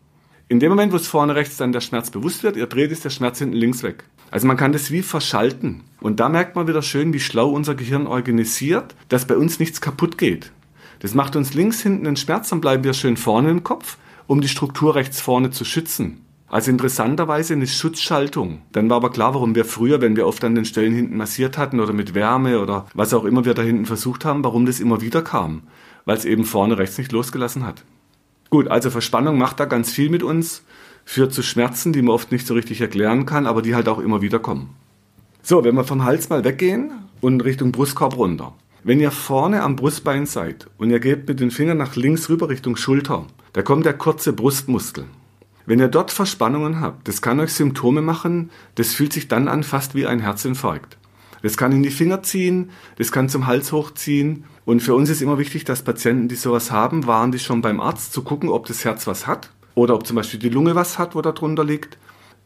In 0.49 0.61
dem 0.61 0.71
Moment, 0.71 0.93
wo 0.93 0.97
es 0.97 1.07
vorne 1.07 1.35
rechts 1.35 1.57
dann 1.57 1.73
der 1.73 1.81
Schmerz 1.81 2.11
bewusst 2.11 2.43
wird, 2.43 2.57
ihr 2.57 2.67
dreht, 2.67 2.91
ist 2.91 3.05
der 3.05 3.11
Schmerz 3.11 3.39
hinten 3.39 3.57
links 3.57 3.83
weg. 3.83 4.05
Also 4.31 4.47
man 4.47 4.57
kann 4.57 4.73
das 4.73 4.91
wie 4.91 5.03
verschalten. 5.03 5.83
Und 6.01 6.21
da 6.21 6.29
merkt 6.29 6.57
man 6.57 6.69
wieder 6.69 6.83
schön, 6.83 7.13
wie 7.13 7.21
schlau 7.21 7.51
unser 7.51 7.75
Gehirn 7.75 8.07
organisiert, 8.07 8.95
dass 9.09 9.27
bei 9.27 9.37
uns 9.37 9.59
nichts 9.59 9.81
kaputt 9.81 10.19
geht. 10.19 10.53
Das 11.01 11.15
macht 11.15 11.37
uns 11.37 11.55
links 11.55 11.83
hinten 11.83 12.07
einen 12.07 12.17
Schmerz, 12.17 12.51
dann 12.51 12.61
bleiben 12.61 12.85
wir 12.85 12.93
schön 12.93 13.17
vorne 13.17 13.51
im 13.51 13.63
Kopf, 13.63 13.97
um 14.27 14.41
die 14.41 14.49
Struktur 14.49 14.95
rechts 14.95 15.21
vorne 15.21 15.51
zu 15.51 15.65
schützen. 15.65 16.25
Also 16.51 16.71
interessanterweise 16.71 17.53
eine 17.53 17.67
Schutzschaltung. 17.67 18.63
Dann 18.73 18.89
war 18.89 18.97
aber 18.97 19.11
klar, 19.11 19.35
warum 19.35 19.55
wir 19.55 19.67
früher, 19.67 20.01
wenn 20.01 20.17
wir 20.17 20.27
oft 20.27 20.43
an 20.45 20.55
den 20.55 20.65
Stellen 20.65 20.95
hinten 20.95 21.17
massiert 21.17 21.59
hatten 21.59 21.79
oder 21.79 21.93
mit 21.93 22.15
Wärme 22.15 22.61
oder 22.61 22.87
was 22.95 23.13
auch 23.13 23.25
immer 23.25 23.45
wir 23.45 23.55
da 23.55 23.63
hinten 23.63 23.85
versucht 23.85 24.25
haben, 24.25 24.43
warum 24.45 24.65
das 24.65 24.81
immer 24.81 25.03
wieder 25.03 25.21
kam. 25.21 25.63
Weil 26.07 26.17
es 26.17 26.25
eben 26.25 26.45
vorne 26.45 26.79
rechts 26.79 26.97
nicht 26.97 27.13
losgelassen 27.13 27.67
hat. 27.67 27.85
Gut, 28.49 28.69
also 28.69 28.91
Verspannung 28.91 29.37
macht 29.37 29.61
da 29.61 29.67
ganz 29.67 29.93
viel 29.93 30.09
mit 30.09 30.23
uns, 30.23 30.63
führt 31.05 31.35
zu 31.35 31.43
Schmerzen, 31.43 31.93
die 31.93 32.01
man 32.01 32.15
oft 32.15 32.33
nicht 32.33 32.47
so 32.47 32.55
richtig 32.55 32.81
erklären 32.81 33.27
kann, 33.27 33.47
aber 33.47 33.61
die 33.61 33.75
halt 33.75 33.89
auch 33.89 33.99
immer 33.99 34.23
wieder 34.23 34.39
kommen. 34.39 34.71
So, 35.43 35.65
wenn 35.65 35.75
wir 35.75 35.85
vom 35.85 36.05
Hals 36.05 36.31
mal 36.31 36.45
weggehen 36.45 36.93
und 37.21 37.45
Richtung 37.45 37.73
Brustkorb 37.73 38.17
runter. 38.17 38.55
Wenn 38.85 39.01
ihr 39.01 39.11
vorne 39.11 39.63
am 39.63 39.77
Brustbein 39.77 40.25
seid 40.25 40.69
und 40.79 40.89
ihr 40.89 41.01
geht 41.01 41.29
mit 41.29 41.41
den 41.41 41.51
Fingern 41.51 41.77
nach 41.77 41.97
links 41.97 42.31
rüber 42.31 42.49
Richtung 42.49 42.77
Schulter, 42.77 43.27
da 43.53 43.61
kommt 43.63 43.85
der 43.85 43.95
kurze 43.95 44.33
Brustmuskel. 44.33 45.05
Wenn 45.69 45.81
ihr 45.81 45.89
dort 45.89 46.11
Verspannungen 46.11 46.81
habt, 46.81 47.09
das 47.09 47.21
kann 47.21 47.41
euch 47.41 47.53
Symptome 47.53 48.01
machen, 48.01 48.49
das 48.77 48.95
fühlt 48.95 49.13
sich 49.13 49.29
dann 49.29 49.49
an 49.49 49.63
fast 49.63 49.95
wie 49.95 50.07
ein 50.07 50.19
Herzinfarkt. 50.19 50.97
Das 51.43 51.59
kann 51.59 51.73
in 51.73 51.83
die 51.83 51.91
Finger 51.91 52.23
ziehen, 52.23 52.71
das 52.97 53.13
kann 53.13 53.29
zum 53.29 53.47
Hals 53.47 53.71
hochziehen. 53.71 54.45
Und 54.65 54.81
für 54.81 54.95
uns 54.95 55.11
ist 55.11 55.21
immer 55.21 55.37
wichtig, 55.37 55.65
dass 55.67 55.83
Patienten, 55.83 56.29
die 56.29 56.37
sowas 56.37 56.71
haben, 56.71 57.07
waren 57.07 57.33
die 57.33 57.39
schon 57.39 57.61
beim 57.61 57.81
Arzt 57.81 58.15
zu 58.15 58.23
gucken, 58.23 58.49
ob 58.49 58.65
das 58.65 58.83
Herz 58.87 59.07
was 59.07 59.27
hat 59.27 59.51
oder 59.75 59.95
ob 59.95 60.07
zum 60.07 60.17
Beispiel 60.17 60.41
die 60.41 60.49
Lunge 60.49 60.75
was 60.75 60.99
hat, 60.99 61.15
wo 61.15 61.21
da 61.21 61.33
drunter 61.33 61.65
liegt. 61.65 61.99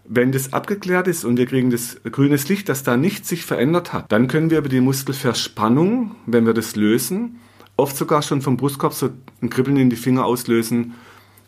Wenn 0.04 0.32
das 0.32 0.52
abgeklärt 0.52 1.06
ist 1.06 1.24
und 1.24 1.36
wir 1.36 1.46
kriegen 1.46 1.70
das 1.70 2.00
grünes 2.02 2.48
Licht, 2.48 2.68
dass 2.68 2.82
da 2.82 2.96
nichts 2.96 3.28
sich 3.28 3.44
verändert 3.44 3.92
hat, 3.92 4.10
dann 4.10 4.26
können 4.26 4.50
wir 4.50 4.58
über 4.58 4.68
die 4.68 4.80
Muskelverspannung, 4.80 6.16
wenn 6.26 6.44
wir 6.44 6.54
das 6.54 6.74
lösen, 6.74 7.38
oft 7.76 7.96
sogar 7.96 8.22
schon 8.22 8.42
vom 8.42 8.56
Brustkorb 8.56 8.94
so 8.94 9.10
ein 9.40 9.48
Kribbeln 9.48 9.76
in 9.76 9.90
die 9.90 9.96
Finger 9.96 10.24
auslösen 10.24 10.94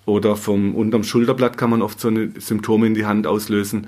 oder 0.06 0.36
vom 0.36 0.74
unterm 0.74 1.04
Schulterblatt 1.04 1.56
kann 1.56 1.70
man 1.70 1.82
oft 1.82 2.00
so 2.00 2.08
eine 2.08 2.30
Symptome 2.38 2.86
in 2.86 2.94
die 2.94 3.06
Hand 3.06 3.26
auslösen, 3.26 3.86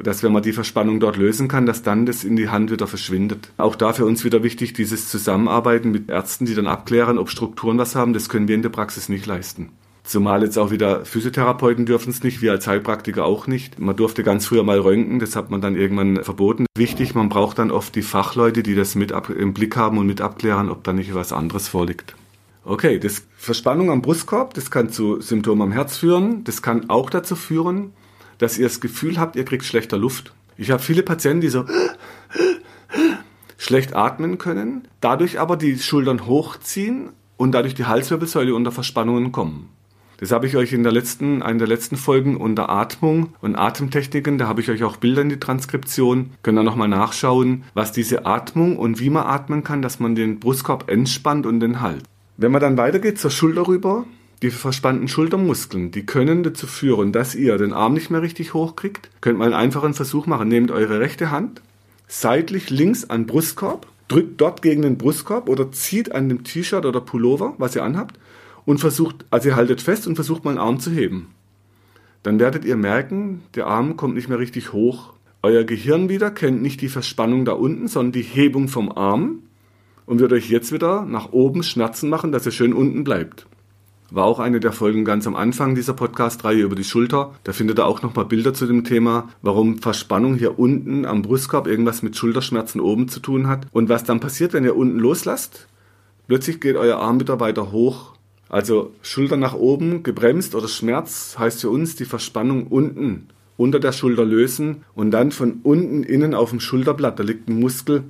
dass 0.00 0.22
wenn 0.22 0.32
man 0.32 0.42
die 0.42 0.52
Verspannung 0.52 1.00
dort 1.00 1.16
lösen 1.16 1.48
kann, 1.48 1.66
dass 1.66 1.82
dann 1.82 2.06
das 2.06 2.24
in 2.24 2.36
die 2.36 2.48
Hand 2.48 2.70
wieder 2.70 2.86
verschwindet. 2.86 3.50
Auch 3.58 3.76
da 3.76 3.92
für 3.92 4.06
uns 4.06 4.24
wieder 4.24 4.42
wichtig, 4.42 4.72
dieses 4.72 5.08
Zusammenarbeiten 5.08 5.90
mit 5.90 6.08
Ärzten, 6.08 6.46
die 6.46 6.54
dann 6.54 6.66
abklären, 6.66 7.18
ob 7.18 7.30
Strukturen 7.30 7.78
was 7.78 7.94
haben, 7.94 8.12
das 8.12 8.28
können 8.28 8.48
wir 8.48 8.54
in 8.54 8.62
der 8.62 8.70
Praxis 8.70 9.08
nicht 9.08 9.26
leisten. 9.26 9.70
Zumal 10.04 10.42
jetzt 10.42 10.58
auch 10.58 10.72
wieder 10.72 11.04
Physiotherapeuten 11.04 11.86
dürfen 11.86 12.10
es 12.10 12.24
nicht, 12.24 12.42
wir 12.42 12.50
als 12.50 12.66
Heilpraktiker 12.66 13.24
auch 13.24 13.46
nicht. 13.46 13.78
Man 13.78 13.94
durfte 13.94 14.24
ganz 14.24 14.46
früher 14.46 14.64
mal 14.64 14.80
röntgen, 14.80 15.20
das 15.20 15.36
hat 15.36 15.50
man 15.50 15.60
dann 15.60 15.76
irgendwann 15.76 16.24
verboten. 16.24 16.66
Wichtig, 16.76 17.14
man 17.14 17.28
braucht 17.28 17.58
dann 17.58 17.70
oft 17.70 17.94
die 17.94 18.02
Fachleute, 18.02 18.64
die 18.64 18.74
das 18.74 18.96
mit 18.96 19.12
im 19.12 19.54
Blick 19.54 19.76
haben 19.76 19.98
und 19.98 20.06
mit 20.06 20.20
abklären, 20.20 20.70
ob 20.70 20.82
da 20.82 20.92
nicht 20.92 21.14
was 21.14 21.32
anderes 21.32 21.68
vorliegt. 21.68 22.16
Okay, 22.64 23.00
das 23.00 23.22
Verspannung 23.36 23.90
am 23.90 24.02
Brustkorb, 24.02 24.54
das 24.54 24.70
kann 24.70 24.90
zu 24.90 25.20
Symptomen 25.20 25.62
am 25.62 25.72
Herz 25.72 25.96
führen. 25.96 26.44
Das 26.44 26.62
kann 26.62 26.90
auch 26.90 27.10
dazu 27.10 27.34
führen, 27.34 27.92
dass 28.38 28.56
ihr 28.56 28.66
das 28.66 28.80
Gefühl 28.80 29.18
habt, 29.18 29.34
ihr 29.34 29.44
kriegt 29.44 29.64
schlechter 29.64 29.98
Luft. 29.98 30.32
Ich 30.56 30.70
habe 30.70 30.82
viele 30.82 31.02
Patienten, 31.02 31.40
die 31.40 31.48
so 31.48 31.64
schlecht 33.58 33.96
atmen 33.96 34.38
können, 34.38 34.86
dadurch 35.00 35.40
aber 35.40 35.56
die 35.56 35.78
Schultern 35.78 36.26
hochziehen 36.26 37.10
und 37.36 37.52
dadurch 37.52 37.74
die 37.74 37.86
Halswirbelsäule 37.86 38.54
unter 38.54 38.70
Verspannungen 38.70 39.32
kommen. 39.32 39.68
Das 40.18 40.30
habe 40.30 40.46
ich 40.46 40.56
euch 40.56 40.72
in 40.72 40.84
der 40.84 40.92
letzten, 40.92 41.42
einer 41.42 41.58
der 41.58 41.66
letzten 41.66 41.96
Folgen 41.96 42.36
unter 42.36 42.68
Atmung 42.68 43.34
und 43.40 43.56
Atemtechniken, 43.56 44.38
da 44.38 44.46
habe 44.46 44.60
ich 44.60 44.70
euch 44.70 44.84
auch 44.84 44.96
Bilder 44.96 45.22
in 45.22 45.30
die 45.30 45.40
Transkription, 45.40 46.30
könnt 46.44 46.58
ihr 46.58 46.62
nochmal 46.62 46.86
nachschauen, 46.86 47.64
was 47.74 47.90
diese 47.90 48.24
Atmung 48.24 48.76
und 48.78 49.00
wie 49.00 49.10
man 49.10 49.26
atmen 49.26 49.64
kann, 49.64 49.82
dass 49.82 49.98
man 49.98 50.14
den 50.14 50.38
Brustkorb 50.38 50.88
entspannt 50.88 51.44
und 51.44 51.58
den 51.58 51.80
Hals. 51.80 52.04
Wenn 52.42 52.50
man 52.50 52.60
dann 52.60 52.76
weitergeht 52.76 53.20
zur 53.20 53.30
Schulter 53.30 53.68
rüber, 53.68 54.04
die 54.42 54.50
verspannten 54.50 55.06
Schultermuskeln, 55.06 55.92
die 55.92 56.04
können 56.04 56.42
dazu 56.42 56.66
führen, 56.66 57.12
dass 57.12 57.36
ihr 57.36 57.56
den 57.56 57.72
Arm 57.72 57.94
nicht 57.94 58.10
mehr 58.10 58.20
richtig 58.20 58.52
hochkriegt. 58.52 59.10
Könnt 59.20 59.38
mal 59.38 59.44
einen 59.44 59.54
einfachen 59.54 59.94
Versuch 59.94 60.26
machen. 60.26 60.48
Nehmt 60.48 60.72
eure 60.72 60.98
rechte 60.98 61.30
Hand 61.30 61.62
seitlich 62.08 62.68
links 62.68 63.08
an 63.08 63.26
Brustkorb, 63.26 63.86
drückt 64.08 64.40
dort 64.40 64.60
gegen 64.60 64.82
den 64.82 64.98
Brustkorb 64.98 65.48
oder 65.48 65.70
zieht 65.70 66.10
an 66.10 66.28
dem 66.28 66.42
T-Shirt 66.42 66.84
oder 66.84 67.00
Pullover, 67.00 67.54
was 67.58 67.76
ihr 67.76 67.84
anhabt, 67.84 68.18
und 68.64 68.78
versucht, 68.78 69.24
also 69.30 69.50
ihr 69.50 69.56
haltet 69.56 69.80
fest 69.80 70.08
und 70.08 70.16
versucht 70.16 70.44
mal 70.44 70.50
einen 70.50 70.58
Arm 70.58 70.80
zu 70.80 70.90
heben. 70.90 71.28
Dann 72.24 72.40
werdet 72.40 72.64
ihr 72.64 72.76
merken, 72.76 73.42
der 73.54 73.68
Arm 73.68 73.96
kommt 73.96 74.16
nicht 74.16 74.28
mehr 74.28 74.40
richtig 74.40 74.72
hoch. 74.72 75.12
Euer 75.42 75.62
Gehirn 75.62 76.08
wieder 76.08 76.32
kennt 76.32 76.60
nicht 76.60 76.80
die 76.80 76.88
Verspannung 76.88 77.44
da 77.44 77.52
unten, 77.52 77.86
sondern 77.86 78.10
die 78.10 78.22
Hebung 78.22 78.66
vom 78.66 78.90
Arm 78.90 79.44
und 80.06 80.20
wird 80.20 80.32
euch 80.32 80.48
jetzt 80.50 80.72
wieder 80.72 81.04
nach 81.04 81.32
oben 81.32 81.62
Schmerzen 81.62 82.08
machen, 82.08 82.32
dass 82.32 82.46
ihr 82.46 82.52
schön 82.52 82.72
unten 82.72 83.04
bleibt. 83.04 83.46
War 84.10 84.24
auch 84.24 84.40
eine 84.40 84.60
der 84.60 84.72
Folgen 84.72 85.04
ganz 85.04 85.26
am 85.26 85.36
Anfang 85.36 85.74
dieser 85.74 85.94
Podcast-Reihe 85.94 86.62
über 86.62 86.76
die 86.76 86.84
Schulter. 86.84 87.32
Da 87.44 87.52
findet 87.52 87.78
ihr 87.78 87.86
auch 87.86 88.02
nochmal 88.02 88.26
Bilder 88.26 88.52
zu 88.52 88.66
dem 88.66 88.84
Thema, 88.84 89.30
warum 89.40 89.78
Verspannung 89.78 90.34
hier 90.34 90.58
unten 90.58 91.06
am 91.06 91.22
Brustkorb 91.22 91.66
irgendwas 91.66 92.02
mit 92.02 92.16
Schulterschmerzen 92.16 92.80
oben 92.80 93.08
zu 93.08 93.20
tun 93.20 93.46
hat. 93.46 93.66
Und 93.72 93.88
was 93.88 94.04
dann 94.04 94.20
passiert, 94.20 94.52
wenn 94.52 94.64
ihr 94.64 94.76
unten 94.76 94.98
loslasst. 94.98 95.66
Plötzlich 96.28 96.60
geht 96.60 96.76
euer 96.76 96.98
Arm 96.98 97.20
wieder 97.20 97.40
weiter 97.40 97.72
hoch 97.72 98.12
also 98.52 98.92
Schulter 99.00 99.38
nach 99.38 99.54
oben, 99.54 100.02
gebremst 100.02 100.54
oder 100.54 100.68
Schmerz 100.68 101.36
heißt 101.38 101.62
für 101.62 101.70
uns 101.70 101.96
die 101.96 102.04
Verspannung 102.04 102.66
unten 102.66 103.28
unter 103.56 103.80
der 103.80 103.92
Schulter 103.92 104.26
lösen 104.26 104.84
und 104.94 105.10
dann 105.10 105.30
von 105.30 105.60
unten 105.62 106.02
innen 106.02 106.34
auf 106.34 106.50
dem 106.50 106.60
Schulterblatt, 106.60 107.18
da 107.18 107.22
liegt 107.22 107.48
ein 107.48 107.60
Muskel, 107.60 108.04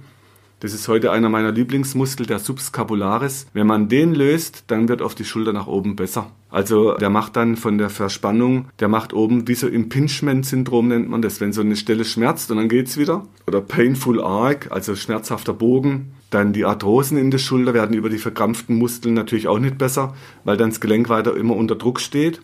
das 0.63 0.75
ist 0.75 0.87
heute 0.87 1.11
einer 1.11 1.29
meiner 1.29 1.51
Lieblingsmuskel, 1.51 2.25
der 2.25 2.39
Subscapularis. 2.39 3.49
Wenn 3.53 3.67
man 3.67 3.89
den 3.89 4.15
löst, 4.15 4.63
dann 4.69 4.89
wird 4.89 5.03
auf 5.03 5.17
die 5.17 5.25
Schulter 5.25 5.53
nach 5.53 5.67
oben 5.67 5.97
besser. 5.97 6.31
Also 6.51 6.95
der 6.95 7.11
macht 7.11 7.35
dann 7.35 7.57
von 7.57 7.79
der 7.79 7.91
Verspannung, 7.91 8.67
der 8.79 8.87
macht 8.87 9.13
oben 9.13 9.49
wie 9.49 9.57
so 9.57 9.67
Impingement-Syndrom 9.67 10.87
nennt 10.87 11.09
man 11.09 11.21
das, 11.21 11.41
wenn 11.41 11.53
so 11.53 11.63
eine 11.63 11.75
Stelle 11.75 12.05
schmerzt 12.05 12.49
und 12.53 12.59
dann 12.59 12.69
geht's 12.69 12.97
wieder. 12.97 13.27
Oder 13.49 13.61
Painful 13.61 14.23
Arc, 14.23 14.71
also 14.71 14.95
schmerzhafter 14.95 15.53
Bogen. 15.53 16.13
Dann 16.31 16.53
die 16.53 16.65
Arthrosen 16.65 17.19
in 17.19 17.33
der 17.33 17.39
Schulter 17.39 17.75
werden 17.75 17.97
über 17.97 18.09
die 18.09 18.19
verkrampften 18.19 18.77
Muskeln 18.77 19.15
natürlich 19.15 19.49
auch 19.49 19.59
nicht 19.59 19.79
besser, 19.79 20.15
weil 20.45 20.57
dann 20.57 20.71
das 20.71 20.81
Gelenk 20.81 21.09
weiter 21.09 21.37
immer 21.37 21.57
unter 21.57 21.75
Druck 21.75 21.99
steht 21.99 22.41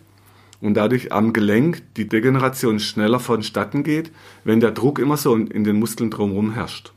und 0.59 0.73
dadurch 0.73 1.13
am 1.13 1.31
Gelenk 1.31 1.83
die 1.95 2.09
Degeneration 2.09 2.81
schneller 2.81 3.21
vonstatten 3.21 3.83
geht, 3.85 4.11
wenn 4.43 4.59
der 4.59 4.71
Druck 4.71 4.99
immer 4.99 5.15
so 5.15 5.37
in 5.37 5.63
den 5.63 5.79
Muskeln 5.79 6.11
drumherum 6.11 6.51
herrscht. 6.51 6.91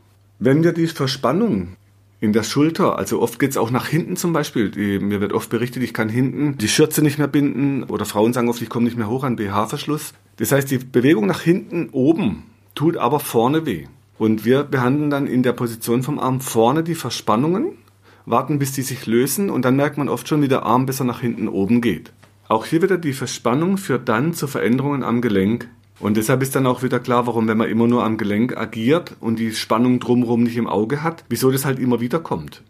Wenn 0.44 0.64
wir 0.64 0.72
die 0.72 0.88
Verspannung 0.88 1.76
in 2.18 2.32
der 2.32 2.42
Schulter, 2.42 2.98
also 2.98 3.22
oft 3.22 3.38
geht's 3.38 3.56
auch 3.56 3.70
nach 3.70 3.86
hinten 3.86 4.16
zum 4.16 4.32
Beispiel, 4.32 4.98
mir 4.98 5.20
wird 5.20 5.32
oft 5.32 5.48
berichtet, 5.50 5.84
ich 5.84 5.94
kann 5.94 6.08
hinten 6.08 6.58
die 6.58 6.66
Schürze 6.66 7.00
nicht 7.00 7.16
mehr 7.16 7.28
binden 7.28 7.84
oder 7.84 8.06
Frauen 8.06 8.32
sagen 8.32 8.48
oft, 8.48 8.60
ich 8.60 8.68
komme 8.68 8.86
nicht 8.86 8.96
mehr 8.96 9.08
hoch 9.08 9.22
an 9.22 9.36
BH-Verschluss. 9.36 10.14
Das 10.38 10.50
heißt, 10.50 10.68
die 10.68 10.78
Bewegung 10.78 11.26
nach 11.26 11.42
hinten 11.42 11.90
oben 11.92 12.42
tut 12.74 12.96
aber 12.96 13.20
vorne 13.20 13.66
weh. 13.66 13.84
Und 14.18 14.44
wir 14.44 14.64
behandeln 14.64 15.10
dann 15.10 15.28
in 15.28 15.44
der 15.44 15.52
Position 15.52 16.02
vom 16.02 16.18
Arm 16.18 16.40
vorne 16.40 16.82
die 16.82 16.96
Verspannungen, 16.96 17.78
warten 18.26 18.58
bis 18.58 18.72
die 18.72 18.82
sich 18.82 19.06
lösen 19.06 19.48
und 19.48 19.64
dann 19.64 19.76
merkt 19.76 19.96
man 19.96 20.08
oft 20.08 20.26
schon, 20.26 20.42
wie 20.42 20.48
der 20.48 20.64
Arm 20.64 20.86
besser 20.86 21.04
nach 21.04 21.20
hinten 21.20 21.46
oben 21.46 21.80
geht. 21.80 22.12
Auch 22.48 22.66
hier 22.66 22.82
wieder 22.82 22.98
die 22.98 23.12
Verspannung 23.12 23.78
führt 23.78 24.08
dann 24.08 24.34
zu 24.34 24.48
Veränderungen 24.48 25.04
am 25.04 25.22
Gelenk. 25.22 25.68
Und 26.02 26.16
deshalb 26.16 26.42
ist 26.42 26.56
dann 26.56 26.66
auch 26.66 26.82
wieder 26.82 26.98
klar, 26.98 27.28
warum, 27.28 27.46
wenn 27.46 27.56
man 27.56 27.68
immer 27.68 27.86
nur 27.86 28.02
am 28.04 28.18
Gelenk 28.18 28.56
agiert 28.56 29.14
und 29.20 29.38
die 29.38 29.52
Spannung 29.52 30.00
drumherum 30.00 30.42
nicht 30.42 30.56
im 30.56 30.66
Auge 30.66 31.04
hat, 31.04 31.24
wieso 31.28 31.52
das 31.52 31.64
halt 31.64 31.78
immer 31.78 32.00
wieder 32.00 32.18
kommt. 32.18 32.62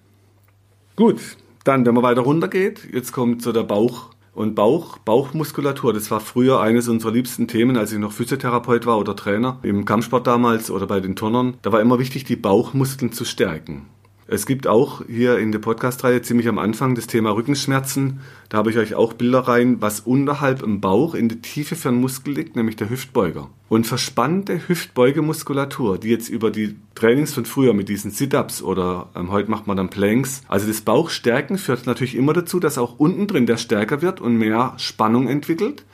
Gut, 0.96 1.18
dann, 1.64 1.86
wenn 1.86 1.94
man 1.94 2.02
weiter 2.02 2.20
runter 2.20 2.48
geht, 2.48 2.92
jetzt 2.92 3.12
kommt 3.12 3.40
so 3.40 3.52
der 3.52 3.62
Bauch 3.62 4.10
und 4.34 4.54
Bauch, 4.54 4.98
Bauchmuskulatur. 4.98 5.94
Das 5.94 6.10
war 6.10 6.20
früher 6.20 6.60
eines 6.60 6.88
unserer 6.88 7.12
liebsten 7.12 7.48
Themen, 7.48 7.78
als 7.78 7.90
ich 7.92 7.98
noch 7.98 8.12
Physiotherapeut 8.12 8.84
war 8.84 8.98
oder 8.98 9.16
Trainer 9.16 9.58
im 9.62 9.86
Kampfsport 9.86 10.26
damals 10.26 10.70
oder 10.70 10.86
bei 10.86 11.00
den 11.00 11.16
Turnern. 11.16 11.54
Da 11.62 11.72
war 11.72 11.80
immer 11.80 11.98
wichtig, 11.98 12.24
die 12.24 12.36
Bauchmuskeln 12.36 13.12
zu 13.12 13.24
stärken. 13.24 13.86
Es 14.32 14.46
gibt 14.46 14.66
auch 14.66 15.02
hier 15.06 15.36
in 15.36 15.52
der 15.52 15.58
Podcast-Reihe 15.58 16.22
ziemlich 16.22 16.48
am 16.48 16.58
Anfang 16.58 16.94
das 16.94 17.06
Thema 17.06 17.32
Rückenschmerzen. 17.32 18.20
Da 18.48 18.56
habe 18.56 18.70
ich 18.70 18.78
euch 18.78 18.94
auch 18.94 19.12
Bilder 19.12 19.40
rein, 19.40 19.82
was 19.82 20.00
unterhalb 20.00 20.62
im 20.62 20.80
Bauch 20.80 21.14
in 21.14 21.28
der 21.28 21.42
Tiefe 21.42 21.76
für 21.76 21.90
einen 21.90 22.00
Muskel 22.00 22.32
liegt, 22.32 22.56
nämlich 22.56 22.76
der 22.76 22.88
Hüftbeuger. 22.88 23.50
Und 23.68 23.86
verspannte 23.86 24.66
Hüftbeugemuskulatur, 24.66 25.98
die 25.98 26.08
jetzt 26.08 26.30
über 26.30 26.50
die 26.50 26.76
Trainings 26.94 27.34
von 27.34 27.44
früher 27.44 27.74
mit 27.74 27.90
diesen 27.90 28.10
Sit-Ups 28.10 28.62
oder 28.62 29.10
ähm, 29.14 29.30
heute 29.30 29.50
macht 29.50 29.66
man 29.66 29.76
dann 29.76 29.90
Planks, 29.90 30.40
also 30.48 30.66
das 30.66 30.80
Bauchstärken 30.80 31.58
führt 31.58 31.84
natürlich 31.84 32.14
immer 32.14 32.32
dazu, 32.32 32.58
dass 32.58 32.78
auch 32.78 32.98
unten 32.98 33.26
drin 33.26 33.44
der 33.44 33.58
stärker 33.58 34.00
wird 34.00 34.22
und 34.22 34.36
mehr 34.36 34.72
Spannung 34.78 35.28
entwickelt. 35.28 35.84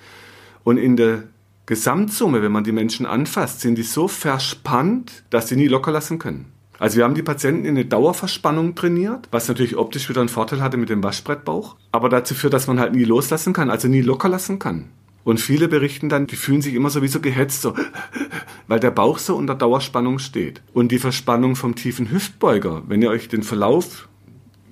Und 0.62 0.77
in 0.77 0.96
der 0.96 1.24
Gesamtsumme, 1.66 2.40
wenn 2.40 2.53
man 2.53 2.62
die 2.62 2.70
Menschen 2.70 3.05
anfasst, 3.05 3.62
sind 3.62 3.79
die 3.79 3.83
so 3.83 4.07
verspannt, 4.07 5.24
dass 5.31 5.48
sie 5.48 5.57
nie 5.57 5.66
locker 5.66 5.90
lassen 5.90 6.20
können. 6.20 6.53
Also 6.79 6.97
wir 6.97 7.05
haben 7.05 7.14
die 7.14 7.23
Patienten 7.23 7.64
in 7.64 7.77
eine 7.77 7.85
Dauerverspannung 7.85 8.75
trainiert, 8.75 9.29
was 9.31 9.49
natürlich 9.49 9.77
optisch 9.77 10.09
wieder 10.09 10.21
einen 10.21 10.29
Vorteil 10.29 10.62
hatte 10.62 10.77
mit 10.77 10.91
dem 10.91 11.03
Waschbrettbauch, 11.03 11.77
aber 11.91 12.09
dazu 12.09 12.35
führt, 12.35 12.55
dass 12.55 12.69
man 12.69 12.79
halt 12.79 12.95
nie 12.95 13.05
loslassen 13.05 13.53
kann, 13.53 13.71
also 13.71 13.88
nie 13.88 14.01
locker 14.01 14.29
lassen 14.29 14.59
kann. 14.59 14.87
Und 15.25 15.41
viele 15.41 15.69
berichten 15.69 16.09
dann, 16.09 16.27
die 16.27 16.37
fühlen 16.37 16.62
sich 16.62 16.75
immer 16.75 16.88
sowieso 16.88 17.21
gehetzt, 17.21 17.62
so, 17.62 17.75
weil 18.69 18.81
der 18.81 18.93
Bauch 18.93 19.19
so 19.19 19.37
unter 19.37 19.55
Dauerspannung 19.55 20.21
steht. 20.21 20.62
Und 20.73 20.93
die 20.93 20.99
Verspannung 20.99 21.57
vom 21.57 21.75
tiefen 21.75 22.11
Hüftbeuger, 22.11 22.85
wenn 22.87 23.03
ihr 23.03 23.11
euch 23.11 23.29
den 23.29 23.43
Verlauf, 23.43 24.09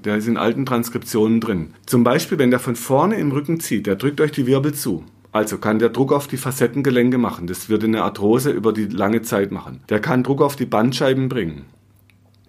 der 0.05 0.17
ist 0.17 0.29
in 0.29 0.37
alten 0.37 0.65
Transkriptionen 0.65 1.41
drin. 1.41 1.75
Zum 1.85 2.05
Beispiel, 2.05 2.39
wenn 2.39 2.53
der 2.53 2.61
von 2.61 2.77
vorne 2.77 3.17
im 3.17 3.33
Rücken 3.33 3.59
zieht, 3.59 3.87
der 3.87 3.97
drückt 3.97 4.21
euch 4.21 4.31
die 4.31 4.47
Wirbel 4.47 4.73
zu. 4.73 5.05
Also 5.33 5.59
kann 5.59 5.81
der 5.81 5.91
Druck 5.91 6.13
auf 6.13 6.29
die 6.29 6.39
Facettengelenke 6.39 7.19
machen. 7.19 7.47
Das 7.47 7.69
würde 7.69 7.87
eine 7.87 8.03
Arthrose 8.05 8.51
über 8.51 8.73
die 8.73 8.87
lange 8.87 9.23
Zeit 9.23 9.51
machen. 9.51 9.81
Der 9.91 10.01
kann 10.01 10.23
Druck 10.23 10.41
auf 10.41 10.57
die 10.57 10.65
Bandscheiben 10.65 11.29
bringen. 11.29 11.67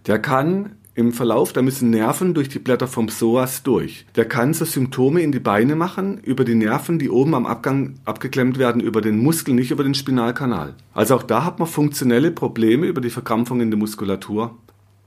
Der 0.08 0.20
kann 0.20 0.78
im 0.96 1.12
Verlauf, 1.12 1.54
da 1.54 1.62
müssen 1.62 1.90
Nerven 1.90 2.34
durch 2.34 2.48
die 2.48 2.60
Blätter 2.60 2.88
vom 2.88 3.08
Psoas 3.08 3.62
durch. 3.62 4.06
Der 4.16 4.26
kann 4.26 4.54
so 4.54 4.64
Symptome 4.64 5.22
in 5.22 5.34
die 5.34 5.40
Beine 5.40 5.76
machen 5.76 6.18
über 6.24 6.46
die 6.46 6.56
Nerven, 6.56 6.98
die 6.98 7.10
oben 7.10 7.36
am 7.36 7.46
Abgang 7.46 7.96
abgeklemmt 8.06 8.58
werden, 8.58 8.82
über 8.82 9.02
den 9.02 9.22
Muskel, 9.22 9.54
nicht 9.54 9.70
über 9.70 9.84
den 9.84 9.94
Spinalkanal. 9.94 10.76
Also 10.94 11.16
auch 11.16 11.24
da 11.24 11.44
hat 11.44 11.60
man 11.60 11.68
funktionelle 11.68 12.32
Probleme 12.32 12.88
über 12.88 13.02
die 13.02 13.10
Verkrampfung 13.10 13.60
in 13.60 13.70
der 13.70 13.78
Muskulatur. 13.78 14.58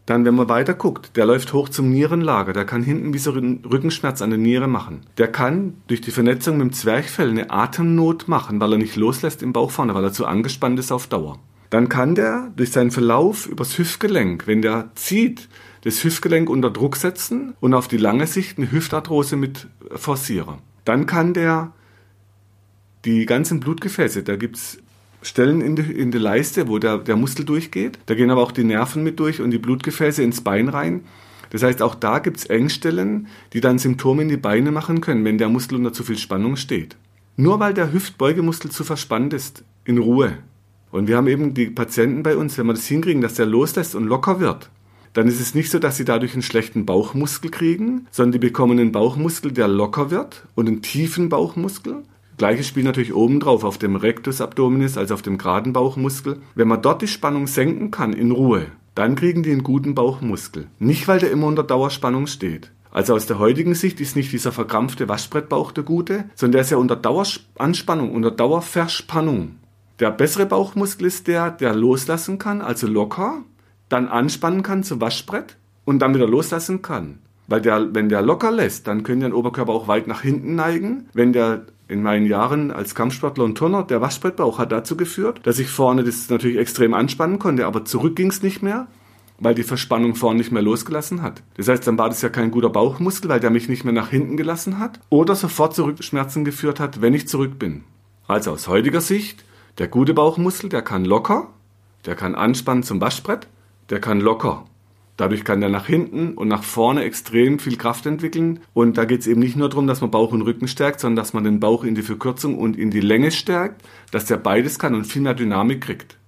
Dann, 0.04 0.24
wenn 0.24 0.34
man 0.34 0.48
weiter 0.48 0.74
guckt, 0.74 1.16
der 1.16 1.24
läuft 1.26 1.52
hoch 1.54 1.70
zum 1.70 1.90
Nierenlager, 1.90 2.52
der 2.52 2.64
kann 2.64 2.82
hinten 2.82 3.14
wie 3.14 3.18
so 3.18 3.32
einen 3.32 3.64
Rückenschmerz 3.64 4.22
an 4.22 4.30
der 4.30 4.38
Niere 4.38 4.68
machen. 4.68 5.00
Der 5.18 5.28
kann 5.28 5.74
durch 5.88 6.02
die 6.02 6.10
Vernetzung 6.10 6.58
mit 6.58 6.66
dem 6.66 6.72
Zwerchfell 6.72 7.30
eine 7.30 7.50
Atemnot 7.50 8.28
machen, 8.28 8.60
weil 8.60 8.72
er 8.72 8.78
nicht 8.78 8.96
loslässt 8.96 9.42
im 9.42 9.52
Bauch 9.52 9.70
vorne, 9.70 9.94
weil 9.94 10.04
er 10.04 10.12
zu 10.12 10.26
angespannt 10.26 10.78
ist 10.78 10.92
auf 10.92 11.06
Dauer 11.06 11.38
dann 11.70 11.88
kann 11.88 12.14
der 12.16 12.52
durch 12.56 12.72
seinen 12.72 12.90
Verlauf 12.90 13.46
übers 13.46 13.78
Hüftgelenk, 13.78 14.46
wenn 14.46 14.60
der 14.60 14.90
zieht, 14.96 15.48
das 15.82 16.04
Hüftgelenk 16.04 16.50
unter 16.50 16.70
Druck 16.70 16.96
setzen 16.96 17.54
und 17.60 17.74
auf 17.74 17.88
die 17.88 17.96
lange 17.96 18.26
Sicht 18.26 18.58
eine 18.58 18.70
Hüftarthrose 18.70 19.36
mit 19.36 19.68
forcieren. 19.94 20.58
Dann 20.84 21.06
kann 21.06 21.32
der 21.32 21.72
die 23.04 23.24
ganzen 23.24 23.60
Blutgefäße, 23.60 24.22
da 24.24 24.36
gibt's 24.36 24.78
Stellen 25.22 25.60
in, 25.60 25.76
die, 25.76 25.82
in 25.82 26.10
der 26.10 26.20
Leiste, 26.20 26.68
wo 26.68 26.78
der, 26.78 26.98
der 26.98 27.16
Muskel 27.16 27.44
durchgeht, 27.44 27.98
da 28.06 28.14
gehen 28.14 28.30
aber 28.30 28.42
auch 28.42 28.52
die 28.52 28.64
Nerven 28.64 29.02
mit 29.02 29.20
durch 29.20 29.40
und 29.40 29.50
die 29.50 29.58
Blutgefäße 29.58 30.22
ins 30.22 30.40
Bein 30.40 30.68
rein. 30.68 31.02
Das 31.50 31.62
heißt, 31.62 31.82
auch 31.82 31.94
da 31.94 32.20
gibt's 32.20 32.46
Engstellen, 32.46 33.26
die 33.52 33.60
dann 33.60 33.78
Symptome 33.78 34.22
in 34.22 34.28
die 34.28 34.36
Beine 34.36 34.70
machen 34.70 35.00
können, 35.00 35.24
wenn 35.24 35.36
der 35.36 35.48
Muskel 35.48 35.76
unter 35.76 35.92
zu 35.92 36.04
viel 36.04 36.16
Spannung 36.16 36.56
steht. 36.56 36.96
Nur 37.36 37.60
weil 37.60 37.74
der 37.74 37.92
Hüftbeugemuskel 37.92 38.70
zu 38.70 38.84
verspannt 38.84 39.34
ist, 39.34 39.64
in 39.84 39.98
Ruhe, 39.98 40.38
und 40.90 41.08
wir 41.08 41.16
haben 41.16 41.28
eben 41.28 41.54
die 41.54 41.66
Patienten 41.66 42.22
bei 42.22 42.36
uns, 42.36 42.58
wenn 42.58 42.66
wir 42.66 42.74
das 42.74 42.86
hinkriegen, 42.86 43.22
dass 43.22 43.34
der 43.34 43.46
loslässt 43.46 43.94
und 43.94 44.04
locker 44.04 44.40
wird, 44.40 44.70
dann 45.12 45.26
ist 45.26 45.40
es 45.40 45.54
nicht 45.54 45.70
so, 45.70 45.78
dass 45.78 45.96
sie 45.96 46.04
dadurch 46.04 46.34
einen 46.34 46.42
schlechten 46.42 46.86
Bauchmuskel 46.86 47.50
kriegen, 47.50 48.06
sondern 48.10 48.32
die 48.32 48.38
bekommen 48.38 48.78
einen 48.78 48.92
Bauchmuskel, 48.92 49.52
der 49.52 49.68
locker 49.68 50.10
wird 50.10 50.46
und 50.54 50.68
einen 50.68 50.82
tiefen 50.82 51.28
Bauchmuskel. 51.28 52.02
Gleiches 52.38 52.68
spielt 52.68 52.86
natürlich 52.86 53.12
obendrauf 53.12 53.64
auf 53.64 53.76
dem 53.76 53.96
Rectus 53.96 54.40
Abdominis, 54.40 54.96
also 54.96 55.14
auf 55.14 55.22
dem 55.22 55.36
geraden 55.36 55.72
Bauchmuskel. 55.72 56.38
Wenn 56.54 56.68
man 56.68 56.80
dort 56.80 57.02
die 57.02 57.08
Spannung 57.08 57.46
senken 57.46 57.90
kann 57.90 58.12
in 58.12 58.30
Ruhe, 58.30 58.66
dann 58.94 59.14
kriegen 59.14 59.42
die 59.42 59.50
einen 59.50 59.62
guten 59.62 59.94
Bauchmuskel. 59.94 60.68
Nicht, 60.78 61.06
weil 61.08 61.18
der 61.18 61.30
immer 61.30 61.48
unter 61.48 61.64
Dauerspannung 61.64 62.26
steht. 62.26 62.70
Also 62.92 63.14
aus 63.14 63.26
der 63.26 63.38
heutigen 63.38 63.74
Sicht 63.74 64.00
ist 64.00 64.16
nicht 64.16 64.32
dieser 64.32 64.52
verkrampfte 64.52 65.08
Waschbrettbauch 65.08 65.70
der 65.72 65.84
gute, 65.84 66.24
sondern 66.34 66.52
der 66.52 66.60
ist 66.62 66.70
ja 66.70 66.76
unter 66.76 66.96
Daueranspannung, 66.96 68.12
unter 68.12 68.32
Dauerverspannung. 68.32 69.56
Der 70.00 70.10
bessere 70.10 70.46
Bauchmuskel 70.46 71.06
ist 71.06 71.28
der, 71.28 71.50
der 71.50 71.74
loslassen 71.74 72.38
kann, 72.38 72.62
also 72.62 72.86
locker, 72.86 73.42
dann 73.90 74.08
anspannen 74.08 74.62
kann 74.62 74.82
zum 74.82 75.00
Waschbrett 75.00 75.58
und 75.84 75.98
dann 75.98 76.14
wieder 76.14 76.26
loslassen 76.26 76.80
kann. 76.80 77.18
Weil 77.48 77.60
der, 77.60 77.94
wenn 77.94 78.08
der 78.08 78.22
locker 78.22 78.50
lässt, 78.50 78.86
dann 78.86 79.02
können 79.02 79.20
den 79.20 79.32
Oberkörper 79.34 79.72
auch 79.72 79.88
weit 79.88 80.06
nach 80.06 80.22
hinten 80.22 80.54
neigen. 80.54 81.08
Wenn 81.12 81.34
der 81.34 81.66
in 81.88 82.02
meinen 82.02 82.24
Jahren 82.24 82.70
als 82.70 82.94
Kampfsportler 82.94 83.44
und 83.44 83.58
Turner, 83.58 83.82
der 83.82 84.00
Waschbrettbauch 84.00 84.58
hat 84.58 84.72
dazu 84.72 84.96
geführt, 84.96 85.40
dass 85.42 85.58
ich 85.58 85.68
vorne 85.68 86.02
das 86.02 86.30
natürlich 86.30 86.56
extrem 86.56 86.94
anspannen 86.94 87.38
konnte, 87.38 87.66
aber 87.66 87.84
zurück 87.84 88.16
ging 88.16 88.30
es 88.30 88.42
nicht 88.42 88.62
mehr, 88.62 88.86
weil 89.38 89.54
die 89.54 89.64
Verspannung 89.64 90.14
vorne 90.14 90.38
nicht 90.38 90.52
mehr 90.52 90.62
losgelassen 90.62 91.20
hat. 91.20 91.42
Das 91.56 91.68
heißt, 91.68 91.86
dann 91.86 91.98
war 91.98 92.08
das 92.08 92.22
ja 92.22 92.28
kein 92.28 92.52
guter 92.52 92.70
Bauchmuskel, 92.70 93.28
weil 93.28 93.40
der 93.40 93.50
mich 93.50 93.68
nicht 93.68 93.84
mehr 93.84 93.92
nach 93.92 94.08
hinten 94.08 94.36
gelassen 94.36 94.78
hat 94.78 95.00
oder 95.10 95.34
sofort 95.34 95.74
zu 95.74 95.84
Rückenschmerzen 95.84 96.44
geführt 96.44 96.80
hat, 96.80 97.02
wenn 97.02 97.12
ich 97.12 97.28
zurück 97.28 97.58
bin. 97.58 97.82
Also 98.28 98.52
aus 98.52 98.68
heutiger 98.68 99.00
Sicht 99.00 99.44
der 99.80 99.88
gute 99.88 100.12
Bauchmuskel, 100.12 100.68
der 100.68 100.82
kann 100.82 101.06
locker, 101.06 101.48
der 102.04 102.14
kann 102.14 102.34
anspannen 102.34 102.82
zum 102.82 103.00
Waschbrett, 103.00 103.48
der 103.88 103.98
kann 103.98 104.20
locker. 104.20 104.66
Dadurch 105.16 105.42
kann 105.42 105.62
der 105.62 105.70
nach 105.70 105.86
hinten 105.86 106.34
und 106.34 106.48
nach 106.48 106.62
vorne 106.62 107.02
extrem 107.02 107.58
viel 107.58 107.78
Kraft 107.78 108.04
entwickeln. 108.04 108.60
Und 108.74 108.98
da 108.98 109.06
geht 109.06 109.22
es 109.22 109.26
eben 109.26 109.40
nicht 109.40 109.56
nur 109.56 109.70
darum, 109.70 109.86
dass 109.86 110.02
man 110.02 110.10
Bauch 110.10 110.32
und 110.32 110.42
Rücken 110.42 110.68
stärkt, 110.68 111.00
sondern 111.00 111.16
dass 111.16 111.32
man 111.32 111.44
den 111.44 111.60
Bauch 111.60 111.82
in 111.82 111.94
die 111.94 112.02
Verkürzung 112.02 112.58
und 112.58 112.76
in 112.76 112.90
die 112.90 113.00
Länge 113.00 113.30
stärkt, 113.30 113.82
dass 114.10 114.26
der 114.26 114.36
beides 114.36 114.78
kann 114.78 114.94
und 114.94 115.06
viel 115.06 115.22
mehr 115.22 115.32
Dynamik 115.32 115.80
kriegt. 115.80 116.18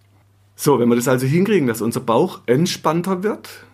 So, 0.57 0.79
wenn 0.79 0.88
wir 0.88 0.97
das 0.97 1.09
also 1.09 1.27
hinkriegen, 1.27 1.69
dass 1.69 1.83
unser 1.83 2.01
Bauch 2.01 2.41
entspannter 2.47 3.23
wird, 3.23 3.67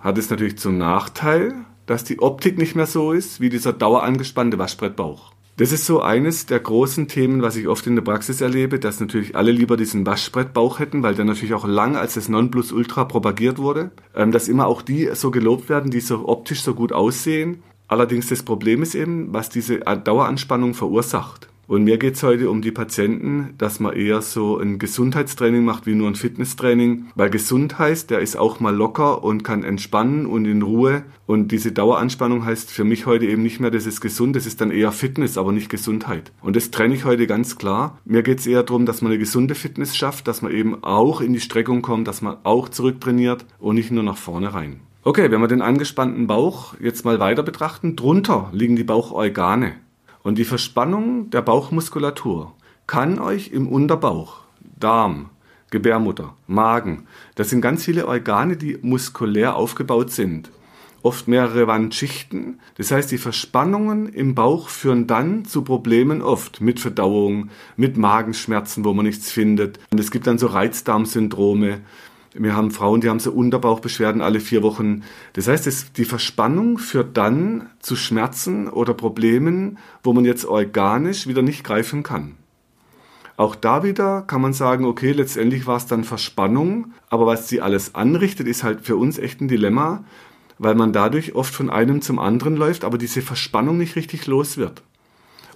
hat 0.00 0.18
es 0.18 0.28
natürlich 0.28 0.58
zum 0.58 0.76
Nachteil, 0.76 1.54
dass 1.86 2.02
die 2.02 2.18
Optik 2.18 2.58
nicht 2.58 2.74
mehr 2.74 2.86
so 2.86 3.12
ist 3.12 3.40
wie 3.40 3.48
dieser 3.48 3.72
dauerangespannte 3.72 4.58
Waschbrettbauch. 4.58 5.32
Das 5.60 5.72
ist 5.72 5.84
so 5.84 6.00
eines 6.00 6.46
der 6.46 6.58
großen 6.58 7.06
Themen, 7.06 7.42
was 7.42 7.54
ich 7.54 7.68
oft 7.68 7.86
in 7.86 7.94
der 7.94 8.02
Praxis 8.02 8.40
erlebe, 8.40 8.78
dass 8.78 8.98
natürlich 8.98 9.36
alle 9.36 9.52
lieber 9.52 9.76
diesen 9.76 10.06
Waschbrettbauch 10.06 10.78
hätten, 10.78 11.02
weil 11.02 11.14
der 11.14 11.26
natürlich 11.26 11.52
auch 11.52 11.66
lang 11.66 11.96
als 11.96 12.14
das 12.14 12.30
Nonplusultra 12.30 13.04
propagiert 13.04 13.58
wurde, 13.58 13.90
ähm, 14.14 14.32
dass 14.32 14.48
immer 14.48 14.66
auch 14.66 14.80
die 14.80 15.10
so 15.12 15.30
gelobt 15.30 15.68
werden, 15.68 15.90
die 15.90 16.00
so 16.00 16.26
optisch 16.26 16.62
so 16.62 16.72
gut 16.72 16.94
aussehen. 16.94 17.62
Allerdings 17.88 18.28
das 18.28 18.42
Problem 18.42 18.82
ist 18.82 18.94
eben, 18.94 19.34
was 19.34 19.50
diese 19.50 19.80
Daueranspannung 19.80 20.72
verursacht. 20.72 21.50
Und 21.70 21.84
mir 21.84 21.98
geht 21.98 22.16
es 22.16 22.24
heute 22.24 22.50
um 22.50 22.62
die 22.62 22.72
Patienten, 22.72 23.54
dass 23.56 23.78
man 23.78 23.92
eher 23.92 24.22
so 24.22 24.58
ein 24.58 24.80
Gesundheitstraining 24.80 25.64
macht 25.64 25.86
wie 25.86 25.94
nur 25.94 26.08
ein 26.08 26.16
Fitnesstraining, 26.16 27.06
weil 27.14 27.30
gesund 27.30 27.78
heißt, 27.78 28.10
der 28.10 28.18
ist 28.18 28.34
auch 28.34 28.58
mal 28.58 28.74
locker 28.74 29.22
und 29.22 29.44
kann 29.44 29.62
entspannen 29.62 30.26
und 30.26 30.46
in 30.46 30.62
Ruhe. 30.62 31.04
Und 31.26 31.52
diese 31.52 31.70
Daueranspannung 31.70 32.44
heißt 32.44 32.72
für 32.72 32.82
mich 32.82 33.06
heute 33.06 33.26
eben 33.26 33.44
nicht 33.44 33.60
mehr, 33.60 33.70
das 33.70 33.86
ist 33.86 34.00
gesund, 34.00 34.34
das 34.34 34.46
ist 34.46 34.60
dann 34.60 34.72
eher 34.72 34.90
Fitness, 34.90 35.38
aber 35.38 35.52
nicht 35.52 35.70
Gesundheit. 35.70 36.32
Und 36.42 36.56
das 36.56 36.72
trenne 36.72 36.96
ich 36.96 37.04
heute 37.04 37.28
ganz 37.28 37.56
klar. 37.56 38.00
Mir 38.04 38.24
geht 38.24 38.40
es 38.40 38.48
eher 38.48 38.64
darum, 38.64 38.84
dass 38.84 39.00
man 39.00 39.12
eine 39.12 39.20
gesunde 39.20 39.54
Fitness 39.54 39.96
schafft, 39.96 40.26
dass 40.26 40.42
man 40.42 40.50
eben 40.50 40.82
auch 40.82 41.20
in 41.20 41.34
die 41.34 41.40
Streckung 41.40 41.82
kommt, 41.82 42.08
dass 42.08 42.20
man 42.20 42.38
auch 42.42 42.68
zurücktrainiert 42.68 43.46
und 43.60 43.76
nicht 43.76 43.92
nur 43.92 44.02
nach 44.02 44.16
vorne 44.16 44.54
rein. 44.54 44.80
Okay, 45.04 45.30
wenn 45.30 45.40
wir 45.40 45.46
den 45.46 45.62
angespannten 45.62 46.26
Bauch 46.26 46.74
jetzt 46.80 47.04
mal 47.04 47.20
weiter 47.20 47.44
betrachten, 47.44 47.94
drunter 47.94 48.50
liegen 48.52 48.74
die 48.74 48.82
Bauchorgane. 48.82 49.74
Und 50.22 50.38
die 50.38 50.44
Verspannung 50.44 51.30
der 51.30 51.42
Bauchmuskulatur 51.42 52.52
kann 52.86 53.18
euch 53.18 53.48
im 53.52 53.68
Unterbauch, 53.68 54.40
Darm, 54.78 55.30
Gebärmutter, 55.70 56.34
Magen, 56.46 57.06
das 57.36 57.50
sind 57.50 57.60
ganz 57.60 57.84
viele 57.84 58.06
Organe, 58.06 58.56
die 58.56 58.78
muskulär 58.82 59.56
aufgebaut 59.56 60.10
sind. 60.10 60.50
Oft 61.02 61.28
mehrere 61.28 61.66
Wandschichten. 61.66 62.60
Das 62.76 62.90
heißt, 62.90 63.10
die 63.10 63.16
Verspannungen 63.16 64.06
im 64.06 64.34
Bauch 64.34 64.68
führen 64.68 65.06
dann 65.06 65.46
zu 65.46 65.62
Problemen 65.62 66.20
oft 66.20 66.60
mit 66.60 66.78
Verdauung, 66.78 67.48
mit 67.76 67.96
Magenschmerzen, 67.96 68.84
wo 68.84 68.92
man 68.92 69.06
nichts 69.06 69.30
findet. 69.30 69.78
Und 69.90 69.98
es 69.98 70.10
gibt 70.10 70.26
dann 70.26 70.36
so 70.36 70.48
Reizdarmsyndrome. 70.48 71.80
Wir 72.32 72.54
haben 72.54 72.70
Frauen, 72.70 73.00
die 73.00 73.08
haben 73.08 73.18
so 73.18 73.32
Unterbauchbeschwerden 73.32 74.22
alle 74.22 74.38
vier 74.38 74.62
Wochen. 74.62 75.02
Das 75.32 75.48
heißt, 75.48 75.66
es, 75.66 75.92
die 75.92 76.04
Verspannung 76.04 76.78
führt 76.78 77.16
dann 77.16 77.68
zu 77.80 77.96
Schmerzen 77.96 78.68
oder 78.68 78.94
Problemen, 78.94 79.78
wo 80.04 80.12
man 80.12 80.24
jetzt 80.24 80.44
organisch 80.44 81.26
wieder 81.26 81.42
nicht 81.42 81.64
greifen 81.64 82.04
kann. 82.04 82.36
Auch 83.36 83.56
da 83.56 83.82
wieder 83.82 84.22
kann 84.22 84.42
man 84.42 84.52
sagen, 84.52 84.84
okay, 84.84 85.12
letztendlich 85.12 85.66
war 85.66 85.78
es 85.78 85.86
dann 85.86 86.04
Verspannung, 86.04 86.92
aber 87.08 87.26
was 87.26 87.48
sie 87.48 87.60
alles 87.62 87.94
anrichtet, 87.94 88.46
ist 88.46 88.62
halt 88.62 88.82
für 88.82 88.96
uns 88.96 89.18
echt 89.18 89.40
ein 89.40 89.48
Dilemma, 89.48 90.04
weil 90.58 90.74
man 90.74 90.92
dadurch 90.92 91.34
oft 91.34 91.52
von 91.52 91.70
einem 91.70 92.02
zum 92.02 92.18
anderen 92.18 92.54
läuft, 92.54 92.84
aber 92.84 92.98
diese 92.98 93.22
Verspannung 93.22 93.78
nicht 93.78 93.96
richtig 93.96 94.26
los 94.26 94.56
wird. 94.56 94.82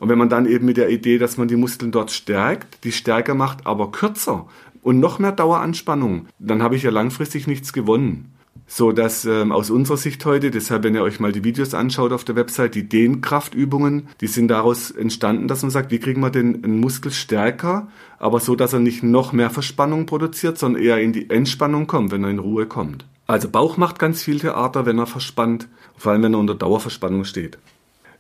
Und 0.01 0.09
wenn 0.09 0.19
man 0.19 0.31
dann 0.31 0.47
eben 0.47 0.67
mit 0.67 0.77
der 0.77 0.89
Idee, 0.89 1.19
dass 1.19 1.37
man 1.37 1.47
die 1.47 1.57
Muskeln 1.57 1.93
dort 1.93 2.11
stärkt, 2.11 2.83
die 2.85 2.91
stärker 2.91 3.35
macht, 3.35 3.67
aber 3.67 3.93
kürzer 3.93 4.47
und 4.85 5.01
noch 5.01 5.19
mehr 5.19 5.33
Daueranspannung, 5.33 6.27
dann 6.39 6.63
habe 6.63 6.77
ich 6.77 6.85
ja 6.85 6.91
langfristig 6.91 7.49
nichts 7.49 7.73
gewonnen. 7.73 8.31
So 8.67 8.93
dass 8.93 9.25
ähm, 9.25 9.51
aus 9.51 9.71
unserer 9.71 9.97
Sicht 9.97 10.25
heute, 10.25 10.51
deshalb 10.51 10.85
wenn 10.85 10.95
ihr 10.95 11.03
euch 11.03 11.21
mal 11.21 11.33
die 11.33 11.45
Videos 11.45 11.75
anschaut 11.75 12.13
auf 12.13 12.25
der 12.25 12.37
Website, 12.37 12.75
die 12.75 12.89
Dehnkraftübungen, 12.89 14.09
die 14.21 14.27
sind 14.27 14.49
daraus 14.49 14.91
entstanden, 14.91 15.49
dass 15.49 15.63
man 15.63 15.71
sagt, 15.71 15.91
wie 15.91 15.99
kriegen 15.99 16.21
wir 16.21 16.31
den 16.31 16.65
einen 16.65 16.81
Muskel 16.81 17.13
stärker, 17.13 17.89
aber 18.19 18.41
so, 18.41 18.57
dass 18.57 18.73
er 18.73 18.81
nicht 18.81 19.03
noch 19.03 19.33
mehr 19.33 19.51
Verspannung 19.51 20.07
produziert, 20.07 20.59
sondern 20.59 20.83
eher 20.83 21.01
in 21.01 21.13
die 21.13 21.29
Entspannung 21.29 21.87
kommt, 21.87 22.13
wenn 22.13 22.25
er 22.25 22.31
in 22.31 22.39
Ruhe 22.39 22.67
kommt. 22.67 23.05
Also 23.27 23.49
Bauch 23.49 23.77
macht 23.77 23.99
ganz 23.99 24.23
viel 24.23 24.39
Theater, 24.39 24.87
wenn 24.87 24.99
er 24.99 25.07
verspannt, 25.07 25.69
vor 25.97 26.13
allem 26.13 26.23
wenn 26.23 26.35
er 26.35 26.41
unter 26.41 26.55
Dauerverspannung 26.55 27.25
steht. 27.25 27.59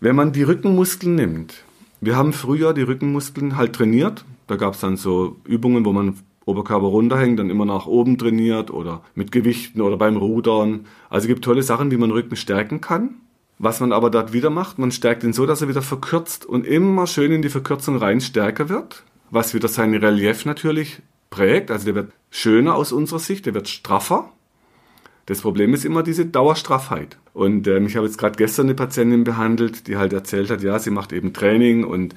Wenn 0.00 0.16
man 0.16 0.32
die 0.32 0.42
Rückenmuskeln 0.42 1.14
nimmt, 1.14 1.62
wir 2.00 2.16
haben 2.16 2.32
früher 2.32 2.74
die 2.74 2.82
Rückenmuskeln 2.82 3.56
halt 3.56 3.74
trainiert, 3.74 4.24
da 4.46 4.56
gab 4.56 4.74
es 4.74 4.80
dann 4.80 4.96
so 4.96 5.36
Übungen, 5.44 5.84
wo 5.86 5.92
man 5.92 6.16
Oberkörper 6.46 6.86
runterhängt, 6.86 7.38
dann 7.38 7.50
immer 7.50 7.64
nach 7.64 7.86
oben 7.86 8.18
trainiert 8.18 8.70
oder 8.70 9.02
mit 9.14 9.32
Gewichten 9.32 9.80
oder 9.80 9.96
beim 9.96 10.16
Rudern. 10.16 10.86
Also 11.08 11.24
es 11.24 11.28
gibt 11.28 11.44
tolle 11.44 11.62
Sachen, 11.62 11.90
wie 11.90 11.96
man 11.96 12.10
Rücken 12.10 12.36
stärken 12.36 12.80
kann. 12.80 13.16
Was 13.58 13.80
man 13.80 13.92
aber 13.92 14.10
dort 14.10 14.32
wieder 14.32 14.50
macht, 14.50 14.78
man 14.78 14.90
stärkt 14.90 15.22
ihn 15.22 15.32
so, 15.32 15.46
dass 15.46 15.62
er 15.62 15.68
wieder 15.68 15.82
verkürzt 15.82 16.44
und 16.44 16.66
immer 16.66 17.06
schön 17.06 17.30
in 17.30 17.40
die 17.40 17.48
Verkürzung 17.48 17.96
rein 17.96 18.20
stärker 18.20 18.68
wird, 18.68 19.04
was 19.30 19.54
wieder 19.54 19.68
sein 19.68 19.94
Relief 19.94 20.44
natürlich 20.44 21.00
prägt. 21.30 21.70
Also 21.70 21.84
der 21.86 21.94
wird 21.94 22.12
schöner 22.30 22.74
aus 22.74 22.92
unserer 22.92 23.20
Sicht, 23.20 23.46
der 23.46 23.54
wird 23.54 23.68
straffer. 23.68 24.30
Das 25.26 25.40
Problem 25.40 25.72
ist 25.72 25.84
immer 25.84 26.02
diese 26.02 26.26
Dauerstraffheit. 26.26 27.16
Und 27.32 27.66
ähm, 27.66 27.86
ich 27.86 27.96
habe 27.96 28.06
jetzt 28.06 28.18
gerade 28.18 28.36
gestern 28.36 28.66
eine 28.66 28.74
Patientin 28.74 29.24
behandelt, 29.24 29.86
die 29.86 29.96
halt 29.96 30.12
erzählt 30.12 30.50
hat, 30.50 30.62
ja, 30.62 30.78
sie 30.78 30.90
macht 30.90 31.12
eben 31.12 31.32
Training 31.32 31.84
und 31.84 32.14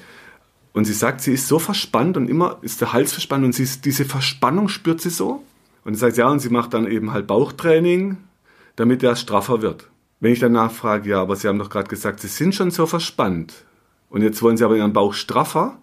und 0.77 0.85
sie 0.85 0.93
sagt, 0.93 1.21
sie 1.21 1.33
ist 1.33 1.47
so 1.47 1.57
verspannt 1.57 2.17
und 2.17 2.29
immer 2.29 2.59
ist 2.61 2.81
der 2.81 2.93
Hals 2.93 3.11
verspannt 3.11 3.43
und 3.43 3.53
sie 3.53 3.63
ist, 3.63 3.83
diese 3.83 4.05
Verspannung 4.05 4.69
spürt 4.69 5.01
sie 5.01 5.09
so. 5.09 5.41
Und 5.83 5.95
sie 5.95 5.99
sagt, 5.99 6.17
ja, 6.17 6.29
und 6.29 6.39
sie 6.39 6.49
macht 6.49 6.75
dann 6.75 6.85
eben 6.85 7.13
halt 7.13 7.25
Bauchtraining, 7.25 8.17
damit 8.75 9.01
er 9.01 9.15
straffer 9.15 9.63
wird. 9.63 9.89
Wenn 10.19 10.33
ich 10.33 10.39
dann 10.39 10.51
nachfrage, 10.51 11.09
ja, 11.09 11.19
aber 11.19 11.35
Sie 11.35 11.47
haben 11.47 11.57
doch 11.57 11.71
gerade 11.71 11.87
gesagt, 11.87 12.19
Sie 12.19 12.27
sind 12.27 12.53
schon 12.53 12.69
so 12.69 12.85
verspannt 12.85 13.65
und 14.11 14.21
jetzt 14.21 14.43
wollen 14.43 14.55
Sie 14.55 14.63
aber 14.63 14.77
Ihren 14.77 14.93
Bauch 14.93 15.15
straffer, 15.15 15.79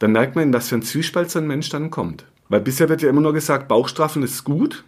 dann 0.00 0.10
merkt 0.10 0.34
man, 0.34 0.50
dass 0.50 0.70
für 0.70 0.74
ein 0.74 0.82
Zwiespalt 0.82 1.30
so 1.30 1.38
ein 1.38 1.46
Mensch 1.46 1.68
dann 1.68 1.92
kommt. 1.92 2.24
Weil 2.48 2.60
bisher 2.60 2.88
wird 2.88 3.02
ja 3.02 3.08
immer 3.08 3.20
nur 3.20 3.32
gesagt, 3.32 3.68
Bauchstraffen 3.68 4.24
ist 4.24 4.42
gut. 4.42 4.82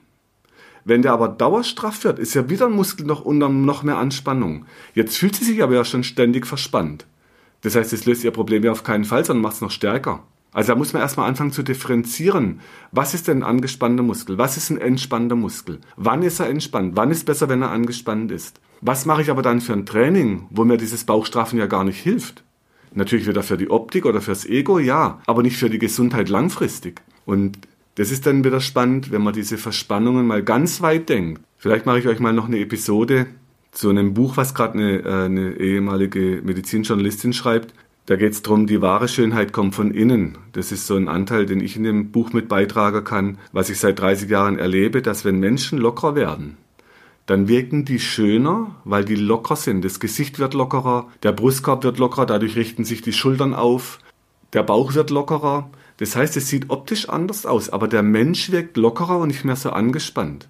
Wenn 0.84 1.02
der 1.02 1.12
aber 1.12 1.28
dauerstraff 1.28 2.02
wird, 2.02 2.18
ist 2.18 2.34
ja 2.34 2.50
wieder 2.50 2.66
ein 2.66 2.72
Muskel 2.72 3.06
noch 3.06 3.24
unter 3.24 3.48
noch 3.48 3.84
mehr 3.84 3.98
Anspannung. 3.98 4.66
Jetzt 4.92 5.18
fühlt 5.18 5.36
sie 5.36 5.44
sich 5.44 5.62
aber 5.62 5.74
ja 5.74 5.84
schon 5.84 6.02
ständig 6.02 6.48
verspannt. 6.48 7.06
Das 7.64 7.74
heißt, 7.74 7.92
es 7.94 8.04
löst 8.04 8.22
ihr 8.22 8.30
Problem 8.30 8.62
ja 8.62 8.72
auf 8.72 8.84
keinen 8.84 9.04
Fall, 9.04 9.24
sondern 9.24 9.42
macht 9.42 9.54
es 9.54 9.60
noch 9.62 9.70
stärker. 9.70 10.22
Also 10.52 10.72
da 10.72 10.78
muss 10.78 10.92
man 10.92 11.02
erstmal 11.02 11.28
anfangen 11.28 11.50
zu 11.50 11.62
differenzieren. 11.62 12.60
Was 12.92 13.14
ist 13.14 13.26
denn 13.26 13.38
ein 13.38 13.42
angespannter 13.42 14.02
Muskel? 14.02 14.38
Was 14.38 14.56
ist 14.56 14.70
ein 14.70 14.78
entspannter 14.78 15.34
Muskel? 15.34 15.80
Wann 15.96 16.22
ist 16.22 16.38
er 16.40 16.48
entspannt? 16.48 16.92
Wann 16.94 17.10
ist 17.10 17.24
besser, 17.24 17.48
wenn 17.48 17.62
er 17.62 17.70
angespannt 17.70 18.30
ist? 18.30 18.60
Was 18.82 19.06
mache 19.06 19.22
ich 19.22 19.30
aber 19.30 19.40
dann 19.40 19.62
für 19.62 19.72
ein 19.72 19.86
Training, 19.86 20.46
wo 20.50 20.64
mir 20.64 20.76
dieses 20.76 21.04
Bauchstrafen 21.04 21.58
ja 21.58 21.66
gar 21.66 21.84
nicht 21.84 22.00
hilft? 22.00 22.44
Natürlich 22.92 23.26
wieder 23.26 23.42
für 23.42 23.56
die 23.56 23.70
Optik 23.70 24.04
oder 24.04 24.20
fürs 24.20 24.44
Ego, 24.44 24.78
ja, 24.78 25.20
aber 25.26 25.42
nicht 25.42 25.56
für 25.56 25.70
die 25.70 25.78
Gesundheit 25.78 26.28
langfristig. 26.28 27.00
Und 27.24 27.58
das 27.94 28.10
ist 28.10 28.26
dann 28.26 28.44
wieder 28.44 28.60
spannend, 28.60 29.10
wenn 29.10 29.22
man 29.22 29.32
diese 29.32 29.56
Verspannungen 29.56 30.26
mal 30.26 30.42
ganz 30.42 30.82
weit 30.82 31.08
denkt. 31.08 31.40
Vielleicht 31.56 31.86
mache 31.86 31.98
ich 31.98 32.06
euch 32.06 32.20
mal 32.20 32.34
noch 32.34 32.46
eine 32.46 32.58
Episode 32.58 33.26
zu 33.74 33.90
einem 33.90 34.14
Buch, 34.14 34.36
was 34.36 34.54
gerade 34.54 34.74
eine, 34.74 34.98
äh, 35.00 35.24
eine 35.24 35.56
ehemalige 35.56 36.40
Medizinjournalistin 36.42 37.32
schreibt. 37.32 37.74
Da 38.06 38.16
geht 38.16 38.32
es 38.32 38.42
darum, 38.42 38.66
die 38.66 38.82
wahre 38.82 39.08
Schönheit 39.08 39.52
kommt 39.52 39.74
von 39.74 39.90
innen. 39.90 40.38
Das 40.52 40.72
ist 40.72 40.86
so 40.86 40.96
ein 40.96 41.08
Anteil, 41.08 41.46
den 41.46 41.60
ich 41.60 41.76
in 41.76 41.84
dem 41.84 42.10
Buch 42.10 42.32
mit 42.32 42.48
beitragen 42.48 43.02
kann, 43.02 43.38
was 43.52 43.70
ich 43.70 43.80
seit 43.80 43.98
30 43.98 44.28
Jahren 44.28 44.58
erlebe, 44.58 45.00
dass 45.00 45.24
wenn 45.24 45.40
Menschen 45.40 45.78
locker 45.78 46.14
werden, 46.14 46.58
dann 47.26 47.48
wirken 47.48 47.86
die 47.86 47.98
schöner, 47.98 48.74
weil 48.84 49.04
die 49.04 49.14
locker 49.14 49.56
sind. 49.56 49.84
Das 49.84 50.00
Gesicht 50.00 50.38
wird 50.38 50.52
lockerer, 50.52 51.08
der 51.22 51.32
Brustkorb 51.32 51.82
wird 51.82 51.98
lockerer, 51.98 52.26
dadurch 52.26 52.56
richten 52.56 52.84
sich 52.84 53.00
die 53.00 53.14
Schultern 53.14 53.54
auf, 53.54 54.00
der 54.52 54.62
Bauch 54.62 54.94
wird 54.94 55.10
lockerer. 55.10 55.70
Das 55.96 56.14
heißt, 56.14 56.36
es 56.36 56.48
sieht 56.48 56.70
optisch 56.70 57.08
anders 57.08 57.46
aus, 57.46 57.70
aber 57.70 57.88
der 57.88 58.02
Mensch 58.02 58.50
wirkt 58.50 58.76
lockerer 58.76 59.18
und 59.18 59.28
nicht 59.28 59.44
mehr 59.44 59.56
so 59.56 59.70
angespannt. 59.70 60.48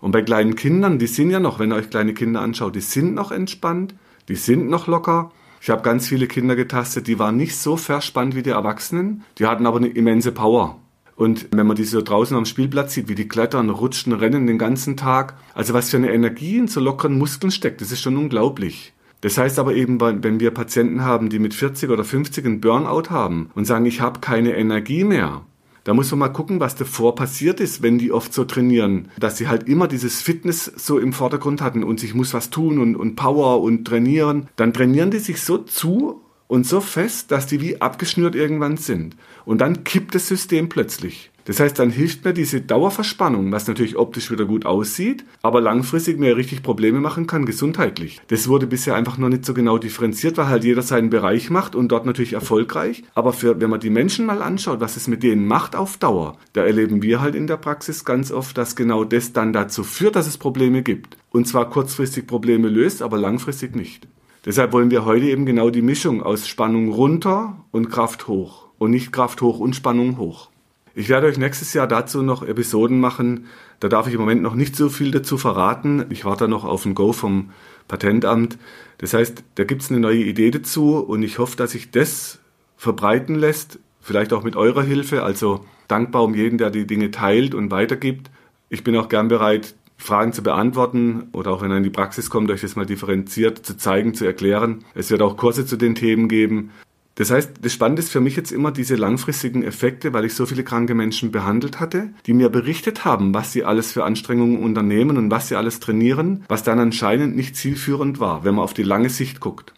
Und 0.00 0.12
bei 0.12 0.22
kleinen 0.22 0.56
Kindern, 0.56 0.98
die 0.98 1.06
sind 1.06 1.30
ja 1.30 1.40
noch, 1.40 1.58
wenn 1.58 1.72
ihr 1.72 1.76
euch 1.76 1.90
kleine 1.90 2.14
Kinder 2.14 2.40
anschaut, 2.40 2.74
die 2.74 2.80
sind 2.80 3.14
noch 3.14 3.32
entspannt, 3.32 3.94
die 4.28 4.36
sind 4.36 4.68
noch 4.68 4.86
locker. 4.86 5.32
Ich 5.60 5.70
habe 5.70 5.82
ganz 5.82 6.08
viele 6.08 6.26
Kinder 6.26 6.54
getastet, 6.56 7.06
die 7.06 7.18
waren 7.18 7.36
nicht 7.36 7.56
so 7.56 7.76
verspannt 7.76 8.34
wie 8.34 8.42
die 8.42 8.50
Erwachsenen, 8.50 9.24
die 9.38 9.46
hatten 9.46 9.66
aber 9.66 9.78
eine 9.78 9.88
immense 9.88 10.32
Power. 10.32 10.78
Und 11.16 11.48
wenn 11.50 11.66
man 11.66 11.76
die 11.76 11.84
so 11.84 12.02
draußen 12.02 12.36
am 12.36 12.44
Spielplatz 12.44 12.92
sieht, 12.92 13.08
wie 13.08 13.14
die 13.14 13.26
klettern, 13.26 13.70
rutschen, 13.70 14.12
rennen 14.12 14.46
den 14.46 14.58
ganzen 14.58 14.98
Tag, 14.98 15.34
also 15.54 15.72
was 15.72 15.90
für 15.90 15.96
eine 15.96 16.12
Energie 16.12 16.58
in 16.58 16.68
so 16.68 16.78
lockeren 16.78 17.16
Muskeln 17.16 17.50
steckt, 17.50 17.80
das 17.80 17.90
ist 17.90 18.02
schon 18.02 18.18
unglaublich. 18.18 18.92
Das 19.22 19.38
heißt 19.38 19.58
aber 19.58 19.74
eben, 19.74 19.98
wenn 20.00 20.40
wir 20.40 20.50
Patienten 20.50 21.02
haben, 21.02 21.30
die 21.30 21.38
mit 21.38 21.54
40 21.54 21.88
oder 21.88 22.04
50 22.04 22.44
einen 22.44 22.60
Burnout 22.60 23.08
haben 23.08 23.50
und 23.54 23.64
sagen, 23.64 23.86
ich 23.86 24.02
habe 24.02 24.20
keine 24.20 24.54
Energie 24.56 25.04
mehr, 25.04 25.42
da 25.86 25.94
muss 25.94 26.10
man 26.10 26.18
mal 26.18 26.28
gucken, 26.30 26.58
was 26.58 26.74
davor 26.74 27.14
passiert 27.14 27.60
ist, 27.60 27.80
wenn 27.80 27.96
die 27.96 28.10
oft 28.10 28.34
so 28.34 28.44
trainieren. 28.44 29.08
Dass 29.20 29.36
sie 29.36 29.46
halt 29.46 29.68
immer 29.68 29.86
dieses 29.86 30.20
Fitness 30.20 30.64
so 30.64 30.98
im 30.98 31.12
Vordergrund 31.12 31.60
hatten 31.60 31.84
und 31.84 32.00
sich 32.00 32.12
muss 32.12 32.34
was 32.34 32.50
tun 32.50 32.80
und, 32.80 32.96
und 32.96 33.14
Power 33.14 33.62
und 33.62 33.84
trainieren. 33.84 34.48
Dann 34.56 34.72
trainieren 34.72 35.12
die 35.12 35.20
sich 35.20 35.40
so 35.40 35.58
zu 35.58 36.22
und 36.48 36.66
so 36.66 36.80
fest, 36.80 37.30
dass 37.30 37.46
die 37.46 37.60
wie 37.60 37.80
abgeschnürt 37.80 38.34
irgendwann 38.34 38.78
sind. 38.78 39.16
Und 39.44 39.60
dann 39.60 39.84
kippt 39.84 40.16
das 40.16 40.26
System 40.26 40.68
plötzlich. 40.68 41.30
Das 41.46 41.60
heißt, 41.60 41.78
dann 41.78 41.90
hilft 41.90 42.24
mir 42.24 42.32
diese 42.32 42.60
Dauerverspannung, 42.60 43.52
was 43.52 43.68
natürlich 43.68 43.96
optisch 43.96 44.32
wieder 44.32 44.44
gut 44.44 44.66
aussieht, 44.66 45.24
aber 45.42 45.60
langfristig 45.60 46.18
mir 46.18 46.36
richtig 46.36 46.64
Probleme 46.64 47.00
machen 47.00 47.28
kann, 47.28 47.46
gesundheitlich. 47.46 48.20
Das 48.26 48.48
wurde 48.48 48.66
bisher 48.66 48.96
einfach 48.96 49.16
noch 49.16 49.28
nicht 49.28 49.44
so 49.44 49.54
genau 49.54 49.78
differenziert, 49.78 50.36
weil 50.36 50.48
halt 50.48 50.64
jeder 50.64 50.82
seinen 50.82 51.08
Bereich 51.08 51.48
macht 51.48 51.76
und 51.76 51.88
dort 51.88 52.04
natürlich 52.04 52.32
erfolgreich. 52.32 53.04
Aber 53.14 53.32
für, 53.32 53.60
wenn 53.60 53.70
man 53.70 53.78
die 53.78 53.90
Menschen 53.90 54.26
mal 54.26 54.42
anschaut, 54.42 54.80
was 54.80 54.96
es 54.96 55.06
mit 55.06 55.22
denen 55.22 55.46
macht 55.46 55.76
auf 55.76 55.96
Dauer, 55.98 56.36
da 56.52 56.64
erleben 56.64 57.00
wir 57.00 57.20
halt 57.20 57.36
in 57.36 57.46
der 57.46 57.58
Praxis 57.58 58.04
ganz 58.04 58.32
oft, 58.32 58.58
dass 58.58 58.74
genau 58.74 59.04
das 59.04 59.32
dann 59.32 59.52
dazu 59.52 59.84
führt, 59.84 60.16
dass 60.16 60.26
es 60.26 60.38
Probleme 60.38 60.82
gibt. 60.82 61.16
Und 61.30 61.46
zwar 61.46 61.70
kurzfristig 61.70 62.26
Probleme 62.26 62.68
löst, 62.68 63.02
aber 63.02 63.18
langfristig 63.18 63.76
nicht. 63.76 64.08
Deshalb 64.44 64.72
wollen 64.72 64.90
wir 64.90 65.04
heute 65.04 65.26
eben 65.26 65.46
genau 65.46 65.70
die 65.70 65.82
Mischung 65.82 66.22
aus 66.22 66.48
Spannung 66.48 66.88
runter 66.88 67.64
und 67.70 67.90
Kraft 67.90 68.26
hoch 68.26 68.66
und 68.78 68.90
nicht 68.90 69.12
Kraft 69.12 69.42
hoch 69.42 69.60
und 69.60 69.76
Spannung 69.76 70.18
hoch. 70.18 70.50
Ich 70.98 71.10
werde 71.10 71.26
euch 71.26 71.36
nächstes 71.36 71.74
Jahr 71.74 71.86
dazu 71.86 72.22
noch 72.22 72.42
Episoden 72.42 72.98
machen. 72.98 73.48
Da 73.80 73.88
darf 73.88 74.06
ich 74.06 74.14
im 74.14 74.20
Moment 74.20 74.40
noch 74.40 74.54
nicht 74.54 74.74
so 74.74 74.88
viel 74.88 75.10
dazu 75.10 75.36
verraten. 75.36 76.06
Ich 76.08 76.24
warte 76.24 76.48
noch 76.48 76.64
auf 76.64 76.86
ein 76.86 76.94
Go 76.94 77.12
vom 77.12 77.50
Patentamt. 77.86 78.56
Das 78.96 79.12
heißt, 79.12 79.44
da 79.56 79.64
gibt 79.64 79.82
es 79.82 79.90
eine 79.90 80.00
neue 80.00 80.24
Idee 80.24 80.50
dazu 80.50 80.96
und 80.96 81.22
ich 81.22 81.38
hoffe, 81.38 81.54
dass 81.58 81.72
sich 81.72 81.90
das 81.90 82.38
verbreiten 82.78 83.34
lässt, 83.34 83.78
vielleicht 84.00 84.32
auch 84.32 84.42
mit 84.42 84.56
eurer 84.56 84.82
Hilfe. 84.82 85.22
Also 85.22 85.66
dankbar 85.86 86.24
um 86.24 86.34
jeden, 86.34 86.56
der 86.56 86.70
die 86.70 86.86
Dinge 86.86 87.10
teilt 87.10 87.54
und 87.54 87.70
weitergibt. 87.70 88.30
Ich 88.70 88.82
bin 88.82 88.96
auch 88.96 89.10
gern 89.10 89.28
bereit, 89.28 89.74
Fragen 89.98 90.32
zu 90.32 90.42
beantworten 90.42 91.28
oder 91.32 91.50
auch 91.50 91.60
wenn 91.60 91.70
er 91.70 91.76
in 91.76 91.82
die 91.82 91.90
Praxis 91.90 92.30
kommt, 92.30 92.50
euch 92.50 92.62
das 92.62 92.74
mal 92.74 92.86
differenziert 92.86 93.66
zu 93.66 93.76
zeigen, 93.76 94.14
zu 94.14 94.24
erklären. 94.24 94.82
Es 94.94 95.10
wird 95.10 95.20
auch 95.20 95.36
Kurse 95.36 95.66
zu 95.66 95.76
den 95.76 95.94
Themen 95.94 96.30
geben. 96.30 96.70
Das 97.16 97.30
heißt, 97.30 97.52
das 97.62 97.72
Spannende 97.72 98.02
ist 98.02 98.10
für 98.12 98.20
mich 98.20 98.36
jetzt 98.36 98.52
immer 98.52 98.70
diese 98.70 98.94
langfristigen 98.94 99.62
Effekte, 99.62 100.12
weil 100.12 100.26
ich 100.26 100.34
so 100.34 100.44
viele 100.44 100.64
kranke 100.64 100.94
Menschen 100.94 101.32
behandelt 101.32 101.80
hatte, 101.80 102.10
die 102.26 102.34
mir 102.34 102.50
berichtet 102.50 103.06
haben, 103.06 103.32
was 103.32 103.52
sie 103.52 103.64
alles 103.64 103.90
für 103.90 104.04
Anstrengungen 104.04 104.62
unternehmen 104.62 105.16
und 105.16 105.30
was 105.30 105.48
sie 105.48 105.56
alles 105.56 105.80
trainieren, 105.80 106.44
was 106.48 106.62
dann 106.62 106.78
anscheinend 106.78 107.34
nicht 107.34 107.56
zielführend 107.56 108.20
war, 108.20 108.44
wenn 108.44 108.54
man 108.54 108.64
auf 108.64 108.74
die 108.74 108.82
lange 108.82 109.08
Sicht 109.08 109.40
guckt. 109.40 109.72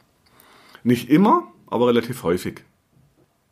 Nicht 0.83 1.11
immer, 1.11 1.45
aber 1.69 1.87
relativ 1.87 2.25
häufig. 2.25 2.65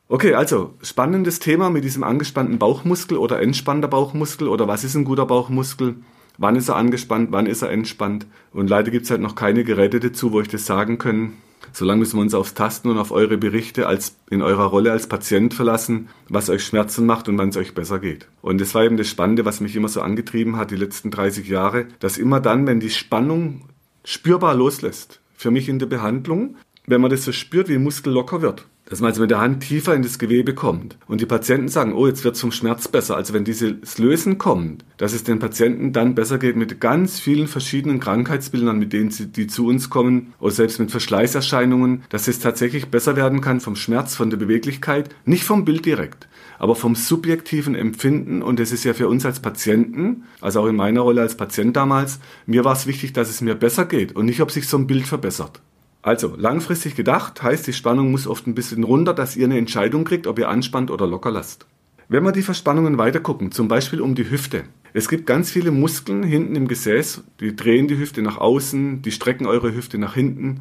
Okay, 0.09 0.34
also 0.34 0.74
spannendes 0.82 1.39
Thema 1.39 1.70
mit 1.70 1.84
diesem 1.84 2.03
angespannten 2.03 2.59
Bauchmuskel 2.59 3.16
oder 3.16 3.41
entspannter 3.41 3.89
Bauchmuskel 3.89 4.49
oder 4.49 4.66
was 4.66 4.82
ist 4.82 4.97
ein 4.97 5.05
guter 5.05 5.26
Bauchmuskel? 5.26 5.95
Wann 6.39 6.57
ist 6.57 6.68
er 6.68 6.76
angespannt, 6.76 7.28
wann 7.30 7.47
ist 7.47 7.62
er 7.62 7.70
entspannt? 7.70 8.26
Und 8.53 8.68
leider 8.68 8.91
gibt 8.91 9.05
es 9.05 9.11
halt 9.12 9.20
noch 9.20 9.37
keine 9.37 9.62
Geräte 9.62 10.01
dazu, 10.01 10.32
wo 10.32 10.41
ich 10.41 10.49
das 10.49 10.66
sagen 10.66 10.99
kann 10.99 11.34
Solange 11.72 12.00
müssen 12.00 12.16
wir 12.16 12.22
uns 12.22 12.34
aufs 12.34 12.54
Tasten 12.54 12.88
und 12.88 12.98
auf 12.98 13.11
eure 13.11 13.36
Berichte 13.36 13.86
als, 13.86 14.16
in 14.30 14.42
eurer 14.42 14.64
Rolle 14.64 14.92
als 14.92 15.09
Patient 15.09 15.52
verlassen, 15.52 16.09
was 16.28 16.48
euch 16.48 16.64
Schmerzen 16.64 17.07
macht 17.07 17.28
und 17.28 17.38
wann 17.38 17.50
es 17.50 17.57
euch 17.57 17.74
besser 17.74 17.98
geht. 17.98 18.28
Und 18.40 18.61
das 18.61 18.74
war 18.74 18.84
eben 18.84 18.96
das 18.96 19.09
Spannende, 19.09 19.44
was 19.44 19.61
mich 19.61 19.76
immer 19.76 19.88
so 19.88 20.00
angetrieben 20.00 20.57
hat, 20.57 20.70
die 20.70 20.76
letzten 20.76 21.11
30 21.11 21.48
Jahre, 21.48 21.86
dass 21.98 22.18
immer 22.18 22.40
dann, 22.40 22.66
wenn 22.66 22.80
die 22.80 22.90
Spannung 22.90 23.68
spürbar 24.04 24.54
loslässt, 24.54 25.20
für 25.34 25.50
mich 25.50 25.68
in 25.68 25.78
der 25.78 25.86
Behandlung, 25.86 26.57
wenn 26.87 27.01
man 27.01 27.11
das 27.11 27.24
so 27.24 27.32
spürt, 27.32 27.68
wie 27.68 27.74
ein 27.74 27.82
Muskel 27.82 28.12
locker 28.12 28.43
wird, 28.43 28.66
dass 28.89 29.01
man 29.01 29.11
also 29.11 29.20
mit 29.20 29.30
der 29.30 29.41
Hand 29.41 29.64
tiefer 29.64 29.95
in 29.95 30.03
das 30.03 30.18
Gewebe 30.18 30.55
kommt. 30.55 30.97
Und 31.09 31.20
die 31.20 31.26
Patienten 31.26 31.68
sagen, 31.68 31.93
oh, 31.93 32.07
jetzt 32.07 32.22
wird 32.22 32.37
es 32.37 32.41
vom 32.41 32.53
Schmerz 32.53 32.87
besser. 32.87 33.16
Also 33.16 33.34
wenn 33.34 33.45
dieses 33.45 33.99
Lösen 33.99 34.39
kommt, 34.39 34.84
dass 34.97 35.12
es 35.12 35.24
den 35.24 35.41
Patienten 35.41 35.93
dann 35.93 36.14
besser 36.14 36.39
geht 36.39 36.57
mit 36.57 36.80
ganz 36.80 37.18
vielen 37.18 37.49
verschiedenen 37.49 37.99
Krankheitsbildern, 37.99 38.78
mit 38.78 38.93
denen 38.93 39.11
sie, 39.11 39.26
die 39.26 39.49
zu 39.49 39.66
uns 39.66 39.91
kommen, 39.91 40.34
oder 40.39 40.53
selbst 40.53 40.78
mit 40.78 40.93
Verschleißerscheinungen, 40.93 42.05
dass 42.09 42.28
es 42.28 42.39
tatsächlich 42.39 42.87
besser 42.87 43.16
werden 43.16 43.41
kann 43.41 43.61
vom 43.61 43.74
Schmerz, 43.74 44.14
von 44.14 44.30
der 44.30 44.37
Beweglichkeit, 44.37 45.11
nicht 45.24 45.45
vom 45.45 45.64
Bild 45.64 45.84
direkt, 45.84 46.28
aber 46.61 46.76
vom 46.76 46.95
subjektiven 46.95 47.74
Empfinden. 47.74 48.41
Und 48.41 48.61
das 48.61 48.70
ist 48.70 48.84
ja 48.84 48.95
für 48.95 49.09
uns 49.09 49.26
als 49.26 49.41
Patienten, 49.41 50.24
also 50.41 50.61
auch 50.61 50.66
in 50.66 50.76
meiner 50.76 51.01
Rolle 51.01 51.22
als 51.22 51.37
Patient 51.37 51.76
damals, 51.76 52.20
mir 52.47 52.64
war 52.64 52.74
es 52.74 52.87
wichtig, 52.87 53.12
dass 53.12 53.28
es 53.28 53.41
mir 53.41 53.57
besser 53.57 53.84
geht 53.84 54.14
und 54.14 54.26
nicht, 54.26 54.41
ob 54.41 54.53
sich 54.53 54.68
so 54.68 54.78
ein 54.78 54.87
Bild 54.87 55.09
verbessert. 55.09 55.61
Also 56.07 56.36
langfristig 56.36 56.94
gedacht 56.94 57.42
heißt, 57.42 57.66
die 57.66 57.72
Spannung 57.72 58.12
muss 58.12 58.28
oft 58.28 58.46
ein 58.46 58.54
bisschen 58.54 58.84
runter, 58.84 59.12
dass 59.12 59.34
ihr 59.34 59.46
eine 59.46 59.59
Entscheidung 59.59 60.04
kriegt, 60.04 60.28
ob 60.28 60.38
ihr 60.38 60.48
anspannt 60.48 60.92
oder 60.92 61.04
locker 61.04 61.32
lasst. 61.32 61.66
Wenn 62.09 62.22
wir 62.22 62.30
die 62.30 62.42
Verspannungen 62.42 62.96
weiter 62.96 63.18
gucken, 63.18 63.50
zum 63.50 63.66
Beispiel 63.66 64.00
um 64.00 64.14
die 64.14 64.30
Hüfte. 64.30 64.62
Es 64.92 65.09
gibt 65.09 65.26
ganz 65.26 65.50
viele 65.50 65.72
Muskeln 65.72 66.22
hinten 66.22 66.54
im 66.54 66.68
Gesäß, 66.68 67.24
die 67.40 67.57
drehen 67.57 67.88
die 67.88 67.98
Hüfte 67.98 68.22
nach 68.22 68.38
außen, 68.38 69.02
die 69.02 69.11
strecken 69.11 69.46
eure 69.46 69.74
Hüfte 69.74 69.98
nach 69.98 70.14
hinten. 70.14 70.61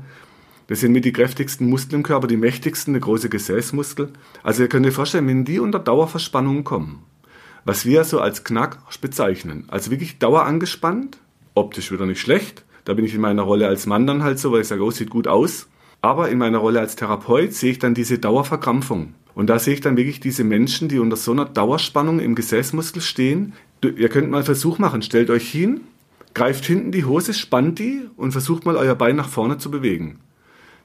Das 0.66 0.80
sind 0.80 0.94
mit 0.94 1.06
die 1.06 1.14
kräftigsten 1.14 1.70
Muskeln 1.70 2.00
im 2.00 2.04
Körper, 2.04 2.26
die 2.26 2.38
mächtigsten, 2.38 2.96
der 2.96 3.02
große 3.02 3.30
Gesäßmuskel. 3.30 4.14
Also 4.42 4.64
ihr 4.64 4.68
könnt 4.68 4.88
euch 4.88 4.96
vorstellen, 4.96 5.28
wenn 5.28 5.46
die 5.46 5.60
unter 5.60 5.78
Dauerverspannung 5.78 6.64
kommen, 6.64 7.04
was 7.66 7.86
wir 7.86 8.04
so 8.04 8.20
als 8.20 8.44
Knack 8.46 8.80
bezeichnen, 9.00 9.66
also 9.68 9.92
wirklich 9.92 10.18
dauerangespannt, 10.18 11.20
optisch 11.54 11.92
wieder 11.92 12.08
nicht 12.08 12.20
schlecht, 12.20 12.65
da 12.86 12.94
bin 12.94 13.04
ich 13.04 13.14
in 13.14 13.22
meiner 13.22 13.42
Rolle 13.42 13.68
als 13.68 13.88
Mann 13.88 14.08
dann 14.08 14.24
halt 14.24 14.40
so, 14.40 14.52
weil 14.52 14.62
ich 14.62 14.68
sage, 14.68 14.84
oh, 14.84 14.92
sieht 14.92 15.10
gut 15.10 15.28
aus. 15.28 15.68
Aber 16.02 16.30
in 16.30 16.38
meiner 16.38 16.60
Rolle 16.60 16.80
als 16.80 16.96
Therapeut 16.96 17.54
sehe 17.54 17.72
ich 17.72 17.80
dann 17.80 17.96
diese 17.96 18.20
Dauerverkrampfung. 18.20 19.16
Und 19.34 19.50
da 19.50 19.60
sehe 19.60 19.74
ich 19.74 19.82
dann 19.82 19.98
wirklich 19.98 20.20
diese 20.20 20.44
Menschen, 20.44 20.88
die 20.88 21.00
unter 21.00 21.18
so 21.18 21.32
einer 21.32 21.46
Dauerspannung 21.46 22.20
im 22.20 22.36
Gesäßmuskel 22.36 23.02
stehen. 23.02 23.54
Ihr 23.84 24.10
könnt 24.10 24.30
mal 24.30 24.38
einen 24.38 24.46
Versuch 24.46 24.78
machen. 24.78 25.02
Stellt 25.02 25.30
euch 25.32 25.50
hin, 25.50 25.82
greift 26.36 26.66
hinten 26.66 26.92
die 26.92 27.06
Hose, 27.06 27.34
spannt 27.34 27.80
die 27.80 28.04
und 28.16 28.32
versucht 28.32 28.66
mal 28.66 28.76
euer 28.76 28.96
Bein 28.96 29.16
nach 29.16 29.30
vorne 29.30 29.58
zu 29.58 29.72
bewegen. 29.72 30.20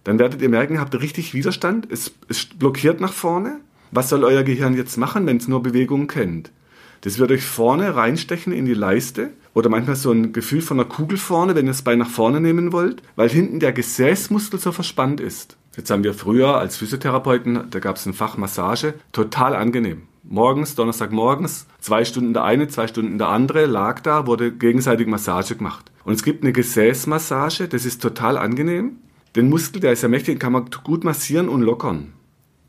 Dann 0.02 0.18
werdet 0.18 0.40
ihr 0.40 0.48
merken, 0.48 0.80
habt 0.80 0.94
ihr 0.94 1.02
richtig 1.02 1.34
Widerstand. 1.34 1.86
Es, 1.92 2.12
es 2.28 2.46
blockiert 2.46 3.00
nach 3.00 3.12
vorne. 3.12 3.60
Was 3.90 4.08
soll 4.08 4.24
euer 4.24 4.42
Gehirn 4.42 4.74
jetzt 4.74 4.96
machen, 4.96 5.26
wenn 5.26 5.36
es 5.36 5.48
nur 5.48 5.62
Bewegungen 5.62 6.06
kennt? 6.06 6.50
Das 7.02 7.18
wird 7.18 7.30
euch 7.30 7.44
vorne 7.44 7.94
reinstechen 7.94 8.52
in 8.52 8.64
die 8.64 8.74
Leiste 8.74 9.30
oder 9.54 9.68
manchmal 9.68 9.96
so 9.96 10.12
ein 10.12 10.32
Gefühl 10.32 10.60
von 10.60 10.78
einer 10.78 10.88
Kugel 10.88 11.18
vorne, 11.18 11.54
wenn 11.54 11.66
ihr 11.66 11.72
das 11.72 11.82
Bein 11.82 11.98
nach 11.98 12.08
vorne 12.08 12.40
nehmen 12.40 12.72
wollt, 12.72 13.02
weil 13.16 13.28
hinten 13.28 13.60
der 13.60 13.72
Gesäßmuskel 13.72 14.60
so 14.60 14.72
verspannt 14.72 15.20
ist. 15.20 15.56
Jetzt 15.76 15.90
haben 15.90 16.04
wir 16.04 16.14
früher 16.14 16.56
als 16.56 16.76
Physiotherapeuten, 16.76 17.70
da 17.70 17.78
gab 17.78 17.96
es 17.96 18.06
ein 18.06 18.12
Fach 18.12 18.36
Massage, 18.36 18.94
total 19.12 19.54
angenehm. 19.54 20.02
Morgens, 20.22 20.74
Donnerstagmorgens, 20.74 21.66
zwei 21.80 22.04
Stunden 22.04 22.34
der 22.34 22.44
eine, 22.44 22.68
zwei 22.68 22.86
Stunden 22.86 23.18
der 23.18 23.28
andere, 23.28 23.66
lag 23.66 24.00
da, 24.00 24.26
wurde 24.26 24.52
gegenseitig 24.52 25.06
Massage 25.06 25.56
gemacht. 25.56 25.90
Und 26.04 26.14
es 26.14 26.22
gibt 26.22 26.42
eine 26.42 26.52
Gesäßmassage, 26.52 27.68
das 27.68 27.84
ist 27.84 28.02
total 28.02 28.36
angenehm. 28.36 28.96
Den 29.36 29.48
Muskel, 29.48 29.80
der 29.80 29.92
ist 29.92 30.02
ja 30.02 30.08
mächtig, 30.08 30.34
den 30.34 30.38
kann 30.40 30.52
man 30.52 30.66
gut 30.84 31.04
massieren 31.04 31.48
und 31.48 31.62
lockern. 31.62 32.12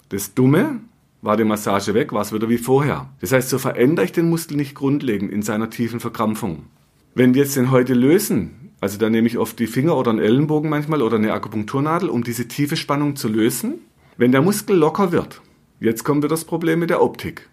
Das 0.10 0.34
Dumme, 0.34 0.82
war 1.22 1.38
die 1.38 1.44
Massage 1.44 1.94
weg, 1.94 2.14
war 2.14 2.22
es 2.22 2.34
wieder 2.34 2.50
wie 2.50 2.58
vorher. 2.58 3.10
Das 3.20 3.32
heißt, 3.32 3.50
so 3.50 3.60
verändere 3.60 4.06
ich 4.06 4.12
den 4.12 4.30
Muskel 4.30 4.58
nicht 4.58 4.76
grundlegend 4.76 5.32
in 5.32 5.44
seiner 5.44 5.70
tiefen 5.70 6.00
Verkrampfung. 6.00 6.66
Wenn 7.14 7.34
wir 7.34 7.44
jetzt 7.44 7.56
den 7.56 7.72
heute 7.72 7.94
lösen, 7.94 8.72
also 8.80 8.98
da 8.98 9.10
nehme 9.10 9.28
ich 9.28 9.38
oft 9.38 9.60
die 9.60 9.68
Finger 9.68 9.96
oder 9.96 10.10
einen 10.10 10.20
Ellenbogen 10.20 10.70
manchmal 10.70 11.02
oder 11.02 11.18
eine 11.18 11.34
Akupunkturnadel, 11.34 12.10
um 12.10 12.24
diese 12.24 12.48
tiefe 12.48 12.76
Spannung 12.76 13.16
zu 13.16 13.28
lösen. 13.28 13.76
Wenn 14.18 14.32
der 14.32 14.42
Muskel 14.42 14.76
locker 14.76 15.12
wird, 15.12 15.42
jetzt 15.80 16.04
kommt 16.04 16.24
wieder 16.24 16.30
das 16.30 16.46
Problem 16.46 16.80
mit 16.80 16.90
der 16.90 17.02
Optik. 17.02 17.48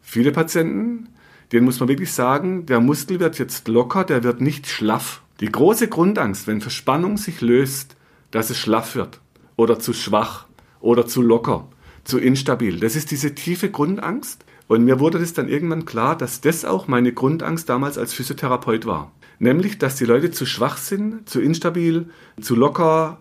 Viele 0.00 0.32
Patienten, 0.32 1.08
denen 1.52 1.64
muss 1.64 1.78
man 1.78 1.88
wirklich 1.88 2.12
sagen, 2.12 2.66
der 2.66 2.80
Muskel 2.80 3.20
wird 3.20 3.38
jetzt 3.38 3.68
locker, 3.68 4.04
der 4.04 4.24
wird 4.24 4.40
nicht 4.40 4.66
schlaff. 4.66 5.22
Die 5.40 5.50
große 5.50 5.88
Grundangst, 5.88 6.46
wenn 6.46 6.60
Verspannung 6.60 7.16
sich 7.16 7.40
löst, 7.40 7.96
dass 8.32 8.50
es 8.50 8.58
schlaff 8.58 8.96
wird 8.96 9.20
oder 9.56 9.78
zu 9.78 9.92
schwach 9.92 10.46
oder 10.80 11.06
zu 11.06 11.22
locker 11.22 11.68
zu 12.04 12.18
instabil. 12.18 12.80
Das 12.80 12.96
ist 12.96 13.10
diese 13.10 13.34
tiefe 13.34 13.70
Grundangst. 13.70 14.44
Und 14.66 14.84
mir 14.84 14.98
wurde 14.98 15.18
das 15.18 15.34
dann 15.34 15.48
irgendwann 15.48 15.84
klar, 15.84 16.16
dass 16.16 16.40
das 16.40 16.64
auch 16.64 16.88
meine 16.88 17.12
Grundangst 17.12 17.68
damals 17.68 17.98
als 17.98 18.14
Physiotherapeut 18.14 18.86
war. 18.86 19.12
Nämlich, 19.38 19.78
dass 19.78 19.96
die 19.96 20.06
Leute 20.06 20.30
zu 20.30 20.46
schwach 20.46 20.78
sind, 20.78 21.28
zu 21.28 21.40
instabil, 21.40 22.08
zu 22.40 22.54
locker. 22.54 23.18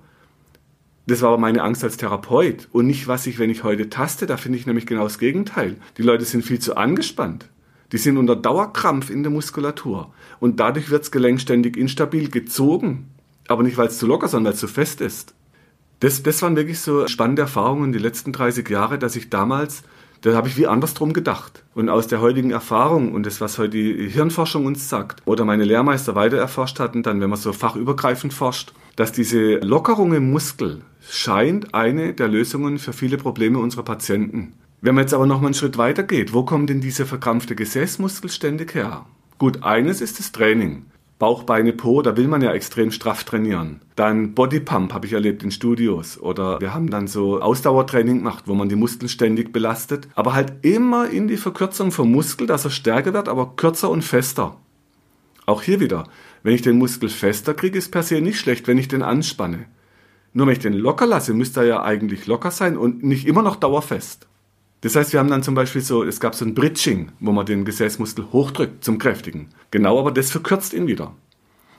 Das 1.06 1.22
war 1.22 1.30
aber 1.30 1.38
meine 1.40 1.64
Angst 1.64 1.84
als 1.84 1.98
Therapeut 1.98 2.70
und 2.72 2.88
nicht, 2.88 3.08
was 3.08 3.28
ich, 3.28 3.40
wenn 3.40 3.50
ich 3.50 3.66
heute 3.66 3.90
taste, 3.90 4.26
da 4.26 4.38
finde 4.38 4.58
ich 4.58 4.66
nämlich 4.66 4.86
genau 4.86 5.04
das 5.04 5.20
Gegenteil. 5.20 5.76
Die 5.98 6.02
Leute 6.02 6.24
sind 6.24 6.46
viel 6.46 6.60
zu 6.60 6.78
angespannt. 6.78 7.50
Die 7.92 7.98
sind 7.98 8.18
unter 8.18 8.38
Dauerkrampf 8.38 9.10
in 9.10 9.22
der 9.22 9.32
Muskulatur 9.32 10.14
und 10.40 10.62
dadurch 10.62 10.90
wird 10.90 11.02
das 11.02 11.12
Gelenk 11.12 11.42
ständig 11.42 11.76
instabil 11.76 12.30
gezogen. 12.30 13.10
Aber 13.50 13.64
nicht, 13.64 13.78
weil 13.78 13.88
es 13.88 13.98
zu 13.98 14.08
locker, 14.08 14.30
sondern 14.30 14.52
weil 14.52 14.54
es 14.54 14.62
zu 14.62 14.68
fest 14.68 15.02
ist. 15.02 15.36
Das, 16.04 16.22
das 16.22 16.41
waren 16.41 16.58
wirklich 16.58 16.82
so 16.82 17.08
spannende 17.08 17.43
Erfahrungen 17.43 17.93
die 17.93 17.97
letzten 17.97 18.34
30 18.34 18.70
Jahre, 18.70 18.99
dass 18.99 19.16
ich 19.16 19.30
damals, 19.30 19.84
da 20.20 20.34
habe 20.34 20.49
ich 20.49 20.58
wie 20.58 20.68
andersrum 20.68 21.14
gedacht. 21.14 21.64
Und 21.76 21.88
aus 21.88 22.08
der 22.08 22.20
heutigen 22.20 22.51
Erfahrung 22.51 23.14
und 23.14 23.26
das, 23.26 23.39
was 23.39 23.58
heute 23.58 23.70
die 23.70 24.10
Hirnforschung 24.10 24.66
uns 24.66 24.89
sagt, 24.89 25.22
oder 25.24 25.45
meine 25.45 25.64
Lehrmeister 25.64 26.14
weiter 26.14 26.36
erforscht 26.36 26.82
hatten, 26.82 27.04
dann, 27.04 27.22
wenn 27.22 27.30
man 27.30 27.39
so 27.39 27.54
fachübergreifend 27.54 28.34
forscht, 28.34 28.74
dass 28.97 29.14
diese 29.14 29.60
Lockerung 29.60 30.14
im 30.14 30.30
Muskel 30.30 30.82
scheint 31.10 31.74
eine 31.74 32.14
der 32.14 32.28
Lösungen 32.28 32.80
für 32.80 32.91
viele 32.91 33.16
Probleme 33.16 33.60
unserer 33.60 33.84
Patienten. 33.84 34.56
Wenn 34.82 34.95
man 34.95 35.06
jetzt 35.06 35.14
aber 35.14 35.26
noch 35.26 35.39
mal 35.39 35.47
einen 35.47 35.54
Schritt 35.54 35.78
weiter 35.78 36.04
geht, 36.04 36.34
wo 36.34 36.43
kommt 36.43 36.70
denn 36.70 36.82
diese 36.82 37.06
verkrampfte 37.06 37.56
Gesäßmuskel 37.56 38.30
ständig 38.30 38.76
her? 38.76 39.06
Gut, 39.38 39.64
eines 39.64 40.01
ist 40.01 40.20
das 40.20 40.34
Training. 40.34 40.86
Bauch, 41.24 41.44
Beine, 41.44 41.72
Po, 41.72 42.02
da 42.02 42.18
will 42.18 42.28
man 42.28 42.42
ja 42.42 42.52
extrem 42.52 42.92
straff 42.92 43.24
trainieren. 43.24 43.80
Dann 43.96 44.34
Bodypump 44.34 44.94
habe 44.94 45.08
ich 45.08 45.14
erlebt 45.14 45.42
in 45.42 45.52
Studios. 45.52 46.20
Oder 46.20 46.60
wir 46.60 46.74
haben 46.74 46.90
dann 46.90 47.08
so 47.08 47.40
Ausdauertraining 47.40 48.18
gemacht, 48.18 48.44
wo 48.46 48.56
man 48.56 48.68
die 48.68 48.76
Muskeln 48.76 49.08
ständig 49.08 49.54
belastet. 49.54 50.10
Aber 50.16 50.34
halt 50.34 50.52
immer 50.64 51.10
in 51.10 51.30
die 51.30 51.38
Verkürzung 51.38 51.94
vom 51.94 52.12
Muskel, 52.12 52.46
dass 52.46 52.66
er 52.66 52.72
stärker 52.72 53.14
wird, 53.14 53.30
aber 53.30 53.56
kürzer 53.56 53.90
und 53.90 54.02
fester. 54.02 54.58
Auch 55.46 55.62
hier 55.62 55.80
wieder. 55.80 56.10
Wenn 56.44 56.56
ich 56.56 56.62
den 56.62 56.78
Muskel 56.78 57.08
fester 57.08 57.54
kriege, 57.54 57.78
ist 57.78 57.94
per 57.94 58.04
se 58.04 58.20
nicht 58.20 58.38
schlecht, 58.38 58.68
wenn 58.68 58.78
ich 58.78 58.90
den 58.90 59.02
anspanne. 59.02 59.68
Nur 60.34 60.48
wenn 60.48 60.54
ich 60.54 60.60
den 60.60 60.74
locker 60.74 61.08
lasse, 61.08 61.34
müsste 61.34 61.62
er 61.62 61.68
ja 61.68 61.84
eigentlich 61.84 62.28
locker 62.28 62.52
sein 62.52 62.76
und 62.76 63.02
nicht 63.02 63.26
immer 63.28 63.44
noch 63.44 63.56
dauerfest. 63.56 64.28
Das 64.84 64.98
heißt, 64.98 65.14
wir 65.14 65.22
haben 65.22 65.30
dann 65.30 65.44
zum 65.44 65.56
Beispiel 65.56 65.80
so, 65.80 66.04
es 66.04 66.20
gab 66.20 66.36
so 66.36 66.44
ein 66.44 66.54
Bridging, 66.54 67.14
wo 67.22 67.32
man 67.32 67.46
den 67.46 67.64
Gesäßmuskel 67.64 68.34
hochdrückt 68.34 68.84
zum 68.84 68.98
Kräftigen. 68.98 69.48
Genau, 69.72 69.98
aber 69.98 70.12
das 70.12 70.30
verkürzt 70.30 70.74
ihn 70.74 70.88
wieder. 70.88 71.16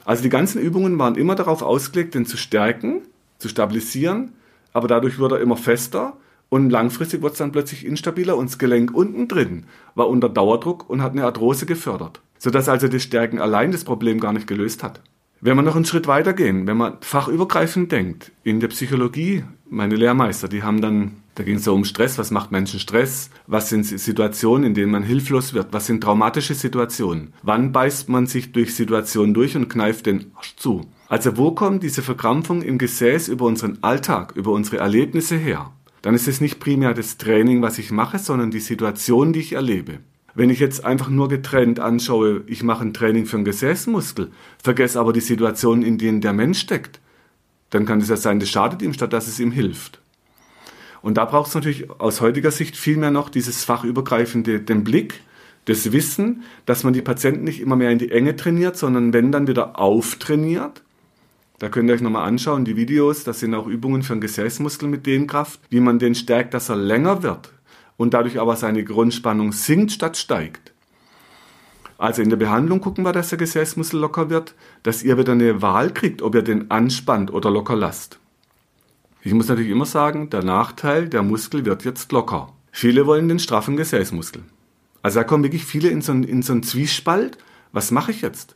Also 0.06 0.22
die 0.22 0.30
ganzen 0.30 0.58
Übungen 0.58 0.98
waren 0.98 1.14
immer 1.14 1.34
darauf 1.34 1.60
ausgelegt, 1.60 2.14
den 2.14 2.24
zu 2.24 2.38
stärken, 2.38 3.02
zu 3.36 3.50
stabilisieren, 3.50 4.32
aber 4.72 4.88
dadurch 4.88 5.18
wurde 5.18 5.36
er 5.36 5.42
immer 5.42 5.58
fester 5.58 6.16
und 6.48 6.70
langfristig 6.70 7.20
wurde 7.20 7.32
es 7.32 7.38
dann 7.38 7.52
plötzlich 7.52 7.84
instabiler 7.84 8.38
und 8.38 8.48
das 8.48 8.58
Gelenk 8.58 8.94
unten 8.94 9.28
drin 9.28 9.66
war 9.94 10.08
unter 10.08 10.30
Dauerdruck 10.30 10.88
und 10.88 11.02
hat 11.02 11.12
eine 11.12 11.26
Arthrose 11.26 11.66
gefördert. 11.66 12.22
Sodass 12.38 12.70
also 12.70 12.88
das 12.88 13.02
Stärken 13.02 13.38
allein 13.38 13.70
das 13.70 13.84
Problem 13.84 14.18
gar 14.18 14.32
nicht 14.32 14.46
gelöst 14.46 14.82
hat. 14.82 15.02
Wenn 15.42 15.56
wir 15.56 15.62
noch 15.62 15.76
einen 15.76 15.84
Schritt 15.84 16.06
weiter 16.06 16.32
gehen, 16.32 16.66
wenn 16.66 16.78
man 16.78 16.96
fachübergreifend 17.02 17.92
denkt, 17.92 18.32
in 18.44 18.60
der 18.60 18.68
Psychologie, 18.68 19.44
meine 19.68 19.94
Lehrmeister, 19.94 20.48
die 20.48 20.62
haben 20.62 20.80
dann 20.80 21.16
da 21.34 21.42
ging 21.42 21.56
es 21.56 21.64
so 21.64 21.74
um 21.74 21.84
Stress. 21.84 22.16
Was 22.18 22.30
macht 22.30 22.52
Menschen 22.52 22.78
Stress? 22.78 23.30
Was 23.46 23.68
sind 23.68 23.84
Situationen, 23.84 24.64
in 24.64 24.74
denen 24.74 24.92
man 24.92 25.02
hilflos 25.02 25.52
wird? 25.52 25.72
Was 25.72 25.86
sind 25.86 26.02
traumatische 26.02 26.54
Situationen? 26.54 27.32
Wann 27.42 27.72
beißt 27.72 28.08
man 28.08 28.26
sich 28.26 28.52
durch 28.52 28.74
Situationen 28.74 29.34
durch 29.34 29.56
und 29.56 29.68
kneift 29.68 30.06
den 30.06 30.32
Arsch 30.36 30.54
zu? 30.56 30.82
Also 31.08 31.36
wo 31.36 31.50
kommt 31.50 31.82
diese 31.82 32.02
Verkrampfung 32.02 32.62
im 32.62 32.78
Gesäß 32.78 33.28
über 33.28 33.46
unseren 33.46 33.78
Alltag, 33.82 34.32
über 34.36 34.52
unsere 34.52 34.78
Erlebnisse 34.78 35.36
her? 35.36 35.72
Dann 36.02 36.14
ist 36.14 36.28
es 36.28 36.40
nicht 36.40 36.60
primär 36.60 36.94
das 36.94 37.18
Training, 37.18 37.62
was 37.62 37.78
ich 37.78 37.90
mache, 37.90 38.18
sondern 38.18 38.50
die 38.50 38.60
Situation, 38.60 39.32
die 39.32 39.40
ich 39.40 39.54
erlebe. 39.54 40.00
Wenn 40.34 40.50
ich 40.50 40.58
jetzt 40.58 40.84
einfach 40.84 41.08
nur 41.08 41.28
getrennt 41.28 41.80
anschaue, 41.80 42.42
ich 42.46 42.62
mache 42.62 42.84
ein 42.84 42.94
Training 42.94 43.26
für 43.26 43.36
einen 43.36 43.44
Gesäßmuskel, 43.44 44.30
vergesse 44.62 45.00
aber 45.00 45.12
die 45.12 45.20
Situation, 45.20 45.82
in 45.82 45.96
denen 45.98 46.20
der 46.20 46.32
Mensch 46.32 46.60
steckt, 46.60 47.00
dann 47.70 47.86
kann 47.86 48.00
es 48.00 48.08
ja 48.08 48.16
sein, 48.16 48.40
das 48.40 48.50
schadet 48.50 48.82
ihm, 48.82 48.92
statt 48.92 49.12
dass 49.12 49.28
es 49.28 49.40
ihm 49.40 49.50
hilft. 49.50 50.00
Und 51.04 51.18
da 51.18 51.26
braucht 51.26 51.48
es 51.48 51.54
natürlich 51.54 51.90
aus 52.00 52.22
heutiger 52.22 52.50
Sicht 52.50 52.78
vielmehr 52.78 53.10
noch 53.10 53.28
dieses 53.28 53.62
fachübergreifende, 53.62 54.60
den 54.60 54.84
Blick, 54.84 55.20
das 55.66 55.92
Wissen, 55.92 56.44
dass 56.64 56.82
man 56.82 56.94
die 56.94 57.02
Patienten 57.02 57.44
nicht 57.44 57.60
immer 57.60 57.76
mehr 57.76 57.90
in 57.90 57.98
die 57.98 58.10
Enge 58.10 58.36
trainiert, 58.36 58.78
sondern 58.78 59.12
wenn 59.12 59.30
dann 59.30 59.46
wieder 59.46 59.78
auftrainiert, 59.78 60.80
Da 61.58 61.68
könnt 61.68 61.88
ihr 61.88 61.94
euch 61.94 62.00
nochmal 62.00 62.26
anschauen, 62.26 62.64
die 62.64 62.76
Videos, 62.76 63.22
das 63.22 63.40
sind 63.40 63.54
auch 63.54 63.66
Übungen 63.66 64.02
für 64.02 64.14
den 64.14 64.20
Gesäßmuskel 64.20 64.88
mit 64.88 65.06
Dehnkraft, 65.06 65.60
wie 65.70 65.80
man 65.80 65.98
den 65.98 66.14
stärkt, 66.14 66.52
dass 66.52 66.68
er 66.68 66.76
länger 66.76 67.22
wird 67.22 67.52
und 67.96 68.12
dadurch 68.12 68.40
aber 68.40 68.56
seine 68.56 68.82
Grundspannung 68.82 69.52
sinkt 69.52 69.92
statt 69.92 70.16
steigt. 70.16 70.72
Also 71.96 72.22
in 72.22 72.30
der 72.30 72.36
Behandlung 72.38 72.80
gucken 72.80 73.04
wir, 73.04 73.12
dass 73.12 73.28
der 73.28 73.38
Gesäßmuskel 73.38 74.00
locker 74.00 74.30
wird, 74.30 74.54
dass 74.82 75.04
ihr 75.04 75.16
wieder 75.16 75.32
eine 75.32 75.62
Wahl 75.62 75.92
kriegt, 75.92 76.22
ob 76.22 76.34
ihr 76.34 76.42
den 76.42 76.70
anspannt 76.70 77.32
oder 77.32 77.50
locker 77.50 77.76
lasst. 77.76 78.18
Ich 79.26 79.32
muss 79.32 79.48
natürlich 79.48 79.70
immer 79.70 79.86
sagen, 79.86 80.28
der 80.28 80.44
Nachteil, 80.44 81.08
der 81.08 81.22
Muskel 81.22 81.64
wird 81.64 81.84
jetzt 81.84 82.12
locker. 82.12 82.52
Viele 82.70 83.06
wollen 83.06 83.26
den 83.28 83.38
straffen 83.38 83.76
Gesäßmuskel. 83.76 84.42
Also 85.02 85.20
da 85.20 85.24
kommen 85.24 85.42
wirklich 85.42 85.64
viele 85.64 85.88
in 85.88 86.02
so 86.02 86.12
einen, 86.12 86.24
in 86.24 86.42
so 86.42 86.52
einen 86.52 86.62
Zwiespalt. 86.62 87.38
Was 87.72 87.90
mache 87.90 88.10
ich 88.10 88.20
jetzt? 88.20 88.54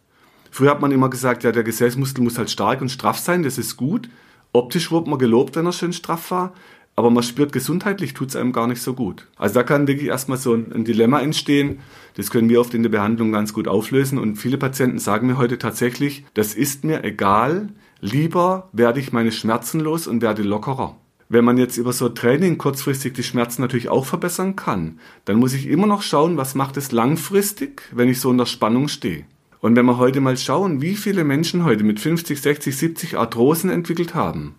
Früher 0.50 0.70
hat 0.70 0.82
man 0.82 0.92
immer 0.92 1.08
gesagt, 1.08 1.42
ja, 1.42 1.52
der 1.52 1.64
Gesäßmuskel 1.64 2.22
muss 2.22 2.36
halt 2.36 2.50
stark 2.50 2.82
und 2.82 2.90
straff 2.90 3.18
sein, 3.18 3.42
das 3.42 3.56
ist 3.56 3.78
gut. 3.78 4.10
Optisch 4.52 4.90
wurde 4.90 5.08
man 5.08 5.18
gelobt, 5.18 5.56
wenn 5.56 5.64
er 5.64 5.72
schön 5.72 5.94
straff 5.94 6.30
war 6.30 6.52
aber 6.98 7.10
man 7.10 7.22
spürt, 7.22 7.52
gesundheitlich 7.52 8.12
tut 8.12 8.30
es 8.30 8.34
einem 8.34 8.50
gar 8.50 8.66
nicht 8.66 8.82
so 8.82 8.92
gut. 8.92 9.28
Also 9.36 9.54
da 9.54 9.62
kann 9.62 9.86
wirklich 9.86 10.08
erstmal 10.08 10.36
so 10.36 10.52
ein, 10.52 10.72
ein, 10.72 10.84
Dilemma 10.84 11.20
entstehen. 11.20 11.78
Das 12.14 12.28
können 12.28 12.48
wir 12.48 12.60
oft 12.60 12.74
in 12.74 12.82
der 12.82 12.90
Behandlung 12.90 13.30
ganz 13.30 13.52
gut 13.52 13.68
auflösen. 13.68 14.18
Und 14.18 14.34
viele 14.34 14.58
Patienten 14.58 14.98
sagen 14.98 15.28
mir 15.28 15.38
heute 15.38 15.58
tatsächlich, 15.58 16.24
das 16.34 16.56
ist 16.56 16.82
mir 16.82 17.04
egal, 17.04 17.68
lieber 18.00 18.68
werde 18.72 19.00
ich 19.00 19.12
meine 19.12 19.32
Schmerzen 19.32 19.80
los 19.80 20.06
und 20.06 20.22
werde 20.22 20.42
lockerer. 20.42 20.96
Wenn 21.30 21.44
man 21.44 21.58
jetzt 21.58 21.76
über 21.76 21.92
so 21.92 22.08
Training 22.08 22.56
kurzfristig 22.56 23.12
die 23.12 23.22
Schmerzen 23.22 23.60
natürlich 23.60 23.90
auch 23.90 24.06
verbessern 24.06 24.56
kann, 24.56 24.98
dann 25.26 25.36
muss 25.36 25.52
ich 25.52 25.66
immer 25.66 25.86
noch 25.86 26.00
schauen, 26.00 26.38
was 26.38 26.54
macht 26.54 26.76
es 26.78 26.90
langfristig, 26.90 27.82
wenn 27.92 28.08
ich 28.08 28.20
so 28.20 28.30
in 28.30 28.38
der 28.38 28.46
Spannung 28.46 28.88
stehe. 28.88 29.26
Und 29.60 29.76
wenn 29.76 29.86
wir 29.86 29.98
heute 29.98 30.20
mal 30.20 30.36
schauen, 30.36 30.80
wie 30.80 30.94
viele 30.94 31.24
Menschen 31.24 31.64
heute 31.64 31.84
mit 31.84 32.00
50, 32.00 32.40
60, 32.40 32.76
70 32.76 33.18
Arthrosen 33.18 33.70
entwickelt 33.70 34.14
haben, 34.14 34.54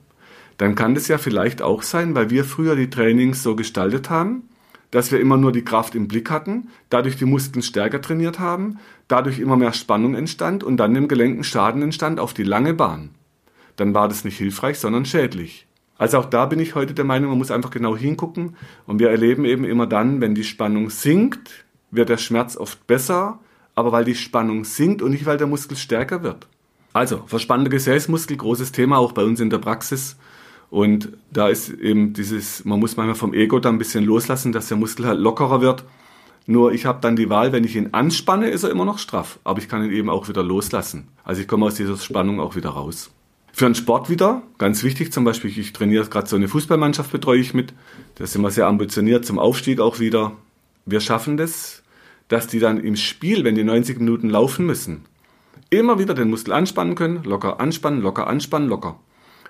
dann 0.57 0.75
kann 0.75 0.93
das 0.93 1.07
ja 1.07 1.17
vielleicht 1.17 1.61
auch 1.61 1.81
sein, 1.81 2.15
weil 2.15 2.29
wir 2.29 2.43
früher 2.43 2.75
die 2.75 2.89
Trainings 2.89 3.41
so 3.41 3.55
gestaltet 3.55 4.09
haben, 4.09 4.43
dass 4.91 5.11
wir 5.11 5.19
immer 5.19 5.37
nur 5.37 5.51
die 5.51 5.63
Kraft 5.63 5.95
im 5.95 6.07
Blick 6.07 6.29
hatten, 6.29 6.67
dadurch 6.89 7.15
die 7.15 7.25
Muskeln 7.25 7.63
stärker 7.63 8.01
trainiert 8.01 8.39
haben, 8.39 8.77
dadurch 9.07 9.39
immer 9.39 9.55
mehr 9.55 9.73
Spannung 9.73 10.15
entstand 10.15 10.63
und 10.63 10.77
dann 10.77 10.95
im 10.95 11.07
Gelenken 11.07 11.43
Schaden 11.43 11.81
entstand 11.81 12.19
auf 12.19 12.33
die 12.33 12.43
lange 12.43 12.73
Bahn. 12.73 13.11
Dann 13.79 13.93
war 13.93 14.09
das 14.09 14.25
nicht 14.25 14.37
hilfreich, 14.37 14.77
sondern 14.77 15.05
schädlich. 15.05 15.65
Also 15.97 16.17
auch 16.17 16.25
da 16.25 16.45
bin 16.45 16.59
ich 16.59 16.75
heute 16.75 16.93
der 16.93 17.05
Meinung, 17.05 17.29
man 17.29 17.37
muss 17.37 17.51
einfach 17.51 17.71
genau 17.71 17.95
hingucken 17.95 18.55
und 18.85 18.99
wir 18.99 19.09
erleben 19.09 19.45
eben 19.45 19.63
immer 19.63 19.87
dann, 19.87 20.21
wenn 20.21 20.35
die 20.35 20.43
Spannung 20.43 20.89
sinkt, 20.89 21.65
wird 21.91 22.09
der 22.09 22.17
Schmerz 22.17 22.57
oft 22.57 22.87
besser, 22.87 23.39
aber 23.75 23.91
weil 23.91 24.05
die 24.05 24.15
Spannung 24.15 24.63
sinkt 24.65 25.01
und 25.01 25.11
nicht 25.11 25.25
weil 25.25 25.37
der 25.37 25.47
Muskel 25.47 25.77
stärker 25.77 26.23
wird. 26.23 26.47
Also, 26.91 27.23
verspannter 27.27 27.69
Gesäßmuskel, 27.69 28.37
großes 28.37 28.71
Thema 28.71 28.97
auch 28.97 29.11
bei 29.11 29.23
uns 29.23 29.39
in 29.39 29.49
der 29.49 29.59
Praxis. 29.59 30.17
Und 30.69 31.09
da 31.31 31.47
ist 31.47 31.69
eben 31.69 32.13
dieses, 32.13 32.65
man 32.65 32.79
muss 32.79 32.97
manchmal 32.97 33.15
vom 33.15 33.33
Ego 33.33 33.59
da 33.59 33.69
ein 33.69 33.77
bisschen 33.77 34.03
loslassen, 34.03 34.51
dass 34.51 34.67
der 34.67 34.77
Muskel 34.77 35.05
halt 35.05 35.19
lockerer 35.19 35.61
wird. 35.61 35.83
Nur 36.47 36.73
ich 36.73 36.85
habe 36.85 36.99
dann 37.01 37.15
die 37.15 37.29
Wahl, 37.29 37.51
wenn 37.51 37.63
ich 37.63 37.75
ihn 37.75 37.89
anspanne, 37.93 38.49
ist 38.49 38.63
er 38.63 38.71
immer 38.71 38.85
noch 38.85 38.99
straff. 38.99 39.39
Aber 39.43 39.59
ich 39.59 39.69
kann 39.69 39.83
ihn 39.83 39.91
eben 39.91 40.09
auch 40.09 40.27
wieder 40.27 40.43
loslassen. 40.43 41.07
Also 41.23 41.41
ich 41.41 41.47
komme 41.47 41.65
aus 41.65 41.75
dieser 41.75 41.97
Spannung 41.97 42.39
auch 42.39 42.55
wieder 42.55 42.69
raus. 42.69 43.11
Für 43.51 43.65
einen 43.65 43.75
Sport 43.75 44.09
wieder, 44.09 44.43
ganz 44.57 44.83
wichtig 44.83 45.11
zum 45.11 45.23
Beispiel, 45.23 45.57
ich 45.57 45.73
trainiere 45.73 46.05
gerade 46.07 46.27
so 46.27 46.35
eine 46.35 46.47
Fußballmannschaft, 46.47 47.11
betreue 47.11 47.39
ich 47.39 47.53
mit. 47.53 47.73
Da 48.15 48.25
sind 48.25 48.41
wir 48.41 48.51
sehr 48.51 48.67
ambitioniert 48.67 49.25
zum 49.25 49.39
Aufstieg 49.39 49.79
auch 49.79 49.99
wieder. 49.99 50.33
Wir 50.85 51.01
schaffen 51.01 51.37
das, 51.37 51.83
dass 52.27 52.47
die 52.47 52.59
dann 52.59 52.79
im 52.79 52.95
Spiel, 52.95 53.43
wenn 53.43 53.55
die 53.55 53.63
90 53.63 53.99
Minuten 53.99 54.29
laufen 54.29 54.65
müssen, 54.65 55.05
immer 55.69 55.99
wieder 55.99 56.13
den 56.13 56.29
Muskel 56.29 56.53
anspannen 56.53 56.95
können, 56.95 57.23
locker 57.23 57.59
anspannen, 57.59 58.01
locker 58.01 58.27
anspannen, 58.27 58.69
locker. 58.69 58.99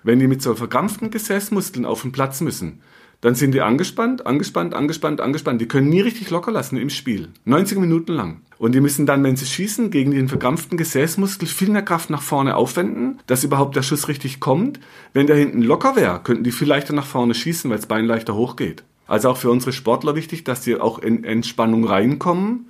Wenn 0.04 0.20
die 0.20 0.28
mit 0.28 0.41
so 0.41 0.56
verkrampften 0.56 1.12
Gesäßmuskeln 1.12 1.86
auf 1.86 2.02
den 2.02 2.12
Platz 2.12 2.41
müssen, 2.41 2.82
dann 3.22 3.36
sind 3.36 3.53
die 3.53 3.61
angespannt, 3.61 4.26
angespannt, 4.26 4.74
angespannt, 4.74 5.20
angespannt. 5.20 5.59
Die 5.59 5.67
können 5.67 5.89
nie 5.89 5.99
richtig 5.99 6.30
locker 6.30 6.51
lassen 6.51 6.78
im 6.78 6.89
Spiel. 6.89 7.30
90 7.45 7.78
Minuten 7.78 8.13
lang. 8.13 8.41
Und 8.57 8.74
die 8.74 8.82
müssen 8.82 9.05
dann, 9.05 9.24
wenn 9.24 9.36
sie 9.36 9.45
schießen, 9.45 9.91
gegen 9.91 10.11
den 10.11 10.30
verkrampften 10.30 10.78
Gesäßmuskel 10.78 11.47
viel 11.47 11.70
mehr 11.70 11.82
Kraft 11.82 12.09
nach 12.09 12.22
vorne 12.22 12.55
aufwenden, 12.55 13.20
dass 13.28 13.43
überhaupt 13.43 13.76
der 13.76 13.84
Schuss 13.84 14.07
richtig 14.07 14.39
kommt. 14.39 14.80
Wenn 15.13 15.28
der 15.28 15.36
hinten 15.36 15.61
locker 15.61 15.97
wäre, 15.97 16.22
könnten 16.24 16.43
die 16.45 16.51
viel 16.51 16.67
leichter 16.67 16.93
nach 16.93 17.05
vorne 17.05 17.34
schießen, 17.34 17.70
weil 17.70 17.78
das 17.78 17.88
Bein 17.88 18.05
leichter 18.05 18.36
hochgeht. 18.36 18.84
Also 19.05 19.30
auch 19.30 19.38
für 19.38 19.49
unsere 19.49 19.74
Sportler 19.74 20.15
wichtig, 20.15 20.45
dass 20.45 20.61
die 20.61 20.76
auch 20.76 20.99
in 20.99 21.24
Entspannung 21.24 21.84
reinkommen 21.84 22.67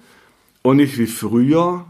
und 0.63 0.77
nicht 0.77 0.97
wie 0.97 1.07
früher. 1.07 1.85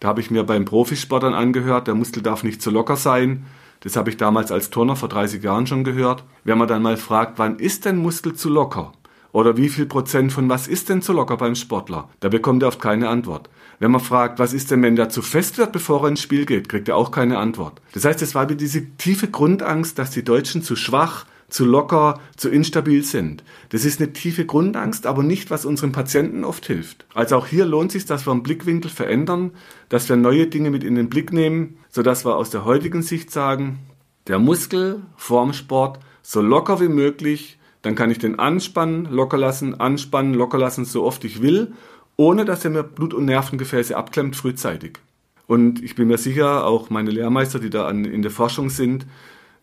Da 0.00 0.08
habe 0.08 0.20
ich 0.20 0.30
mir 0.30 0.42
beim 0.42 0.64
Profisportern 0.64 1.34
angehört, 1.34 1.86
der 1.86 1.94
Muskel 1.94 2.22
darf 2.22 2.42
nicht 2.42 2.62
zu 2.62 2.70
locker 2.70 2.96
sein 2.96 3.44
das 3.80 3.96
habe 3.96 4.10
ich 4.10 4.16
damals 4.16 4.52
als 4.52 4.70
Turner 4.70 4.96
vor 4.96 5.08
30 5.08 5.42
Jahren 5.42 5.66
schon 5.66 5.84
gehört. 5.84 6.24
Wenn 6.44 6.58
man 6.58 6.68
dann 6.68 6.82
mal 6.82 6.96
fragt, 6.96 7.38
wann 7.38 7.58
ist 7.58 7.84
denn 7.84 7.96
Muskel 7.96 8.34
zu 8.34 8.48
locker? 8.48 8.92
Oder 9.32 9.56
wie 9.56 9.68
viel 9.68 9.86
Prozent 9.86 10.32
von 10.32 10.48
was 10.48 10.68
ist 10.68 10.88
denn 10.88 11.02
zu 11.02 11.12
locker 11.12 11.36
beim 11.36 11.54
Sportler? 11.54 12.08
Da 12.20 12.28
bekommt 12.28 12.62
er 12.62 12.68
oft 12.68 12.80
keine 12.80 13.08
Antwort. 13.08 13.48
Wenn 13.78 13.92
man 13.92 14.00
fragt, 14.00 14.38
was 14.38 14.52
ist 14.52 14.70
denn, 14.70 14.82
wenn 14.82 14.96
der 14.96 15.08
zu 15.08 15.22
fest 15.22 15.56
wird, 15.56 15.72
bevor 15.72 16.02
er 16.02 16.08
ins 16.08 16.20
Spiel 16.20 16.44
geht, 16.44 16.68
kriegt 16.68 16.88
er 16.88 16.96
auch 16.96 17.10
keine 17.10 17.38
Antwort. 17.38 17.80
Das 17.92 18.04
heißt, 18.04 18.20
es 18.22 18.34
war 18.34 18.46
diese 18.46 18.86
tiefe 18.96 19.28
Grundangst, 19.28 19.98
dass 19.98 20.10
die 20.10 20.24
Deutschen 20.24 20.62
zu 20.62 20.76
schwach, 20.76 21.24
zu 21.48 21.64
locker, 21.64 22.20
zu 22.36 22.48
instabil 22.48 23.02
sind. 23.02 23.42
Das 23.70 23.84
ist 23.84 24.00
eine 24.00 24.12
tiefe 24.12 24.46
Grundangst, 24.46 25.06
aber 25.06 25.22
nicht, 25.22 25.50
was 25.50 25.64
unseren 25.64 25.92
Patienten 25.92 26.44
oft 26.44 26.66
hilft. 26.66 27.06
Also 27.14 27.36
auch 27.36 27.46
hier 27.46 27.64
lohnt 27.64 27.92
sich, 27.92 28.04
dass 28.04 28.26
wir 28.26 28.32
einen 28.32 28.42
Blickwinkel 28.42 28.90
verändern, 28.90 29.52
dass 29.88 30.08
wir 30.08 30.16
neue 30.16 30.46
Dinge 30.46 30.70
mit 30.70 30.84
in 30.84 30.94
den 30.94 31.08
Blick 31.08 31.32
nehmen, 31.32 31.78
sodass 31.90 32.24
wir 32.24 32.36
aus 32.36 32.50
der 32.50 32.64
heutigen 32.64 33.02
Sicht 33.02 33.30
sagen, 33.30 33.80
der 34.26 34.38
Muskel 34.38 35.02
vorm 35.16 35.52
Sport 35.52 35.98
so 36.22 36.40
locker 36.40 36.80
wie 36.80 36.88
möglich, 36.88 37.58
dann 37.82 37.94
kann 37.94 38.10
ich 38.10 38.18
den 38.18 38.38
anspannen, 38.38 39.06
locker 39.06 39.38
lassen, 39.38 39.80
anspannen, 39.80 40.34
locker 40.34 40.58
lassen, 40.58 40.84
so 40.84 41.04
oft 41.04 41.24
ich 41.24 41.42
will, 41.42 41.72
ohne 42.16 42.44
dass 42.44 42.64
er 42.64 42.70
mir 42.70 42.82
Blut- 42.82 43.14
und 43.14 43.24
Nervengefäße 43.24 43.96
abklemmt 43.96 44.36
frühzeitig. 44.36 44.98
Und 45.46 45.82
ich 45.82 45.96
bin 45.96 46.06
mir 46.06 46.18
sicher, 46.18 46.66
auch 46.66 46.90
meine 46.90 47.10
Lehrmeister, 47.10 47.58
die 47.58 47.70
da 47.70 47.86
an, 47.86 48.04
in 48.04 48.22
der 48.22 48.30
Forschung 48.30 48.70
sind, 48.70 49.06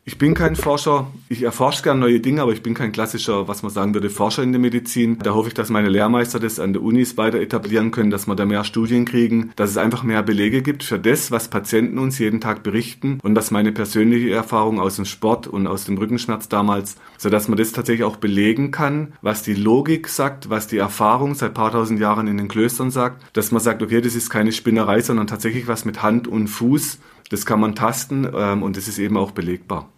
ich 0.07 0.17
bin 0.17 0.33
kein 0.33 0.55
Forscher, 0.55 1.11
ich 1.27 1.43
erforsche 1.43 1.83
gerne 1.83 1.99
neue 1.99 2.21
Dinge, 2.21 2.41
aber 2.41 2.53
ich 2.53 2.63
bin 2.63 2.73
kein 2.73 2.93
klassischer, 2.93 3.49
was 3.49 3.61
man 3.61 3.73
sagen 3.73 3.93
würde, 3.93 4.09
Forscher 4.09 4.41
in 4.41 4.53
der 4.53 4.61
Medizin. 4.61 5.19
Da 5.19 5.33
hoffe 5.33 5.49
ich, 5.49 5.53
dass 5.53 5.69
meine 5.69 5.89
Lehrmeister 5.89 6.39
das 6.39 6.61
an 6.61 6.71
der 6.71 6.81
Unis 6.81 7.17
weiter 7.17 7.41
etablieren 7.41 7.91
können, 7.91 8.09
dass 8.09 8.25
wir 8.25 8.33
da 8.33 8.45
mehr 8.45 8.63
Studien 8.63 9.03
kriegen, 9.03 9.51
dass 9.57 9.69
es 9.69 9.77
einfach 9.77 10.03
mehr 10.03 10.23
Belege 10.23 10.61
gibt 10.61 10.83
für 10.83 10.97
das, 10.97 11.29
was 11.29 11.49
Patienten 11.49 11.99
uns 11.99 12.19
jeden 12.19 12.39
Tag 12.39 12.63
berichten 12.63 13.19
und 13.21 13.35
dass 13.35 13.51
meine 13.51 13.73
persönliche 13.73 14.31
Erfahrung 14.31 14.79
aus 14.79 14.95
dem 14.95 15.03
Sport 15.03 15.45
und 15.45 15.67
aus 15.67 15.83
dem 15.83 15.97
Rückenschmerz 15.97 16.47
damals, 16.47 16.95
so 17.17 17.29
dass 17.29 17.49
man 17.49 17.57
das 17.57 17.73
tatsächlich 17.73 18.05
auch 18.05 18.15
belegen 18.15 18.71
kann, 18.71 19.13
was 19.21 19.43
die 19.43 19.55
Logik 19.55 20.07
sagt, 20.07 20.49
was 20.49 20.67
die 20.67 20.77
Erfahrung 20.77 21.35
seit 21.35 21.53
paar 21.53 21.73
tausend 21.73 21.99
Jahren 21.99 22.27
in 22.27 22.37
den 22.37 22.47
Klöstern 22.47 22.91
sagt, 22.91 23.25
dass 23.35 23.51
man 23.51 23.61
sagt, 23.61 23.83
okay, 23.83 23.99
das 23.99 24.15
ist 24.15 24.29
keine 24.29 24.53
Spinnerei, 24.53 25.01
sondern 25.01 25.27
tatsächlich 25.27 25.67
was 25.67 25.83
mit 25.83 26.01
Hand 26.01 26.29
und 26.29 26.47
Fuß. 26.47 26.99
Das 27.29 27.45
kann 27.45 27.59
man 27.59 27.75
tasten 27.75 28.25
ähm, 28.33 28.63
und 28.63 28.77
das 28.77 28.87
ist 28.87 28.99
eben 28.99 29.17
auch 29.17 29.31
belegbar. 29.31 29.89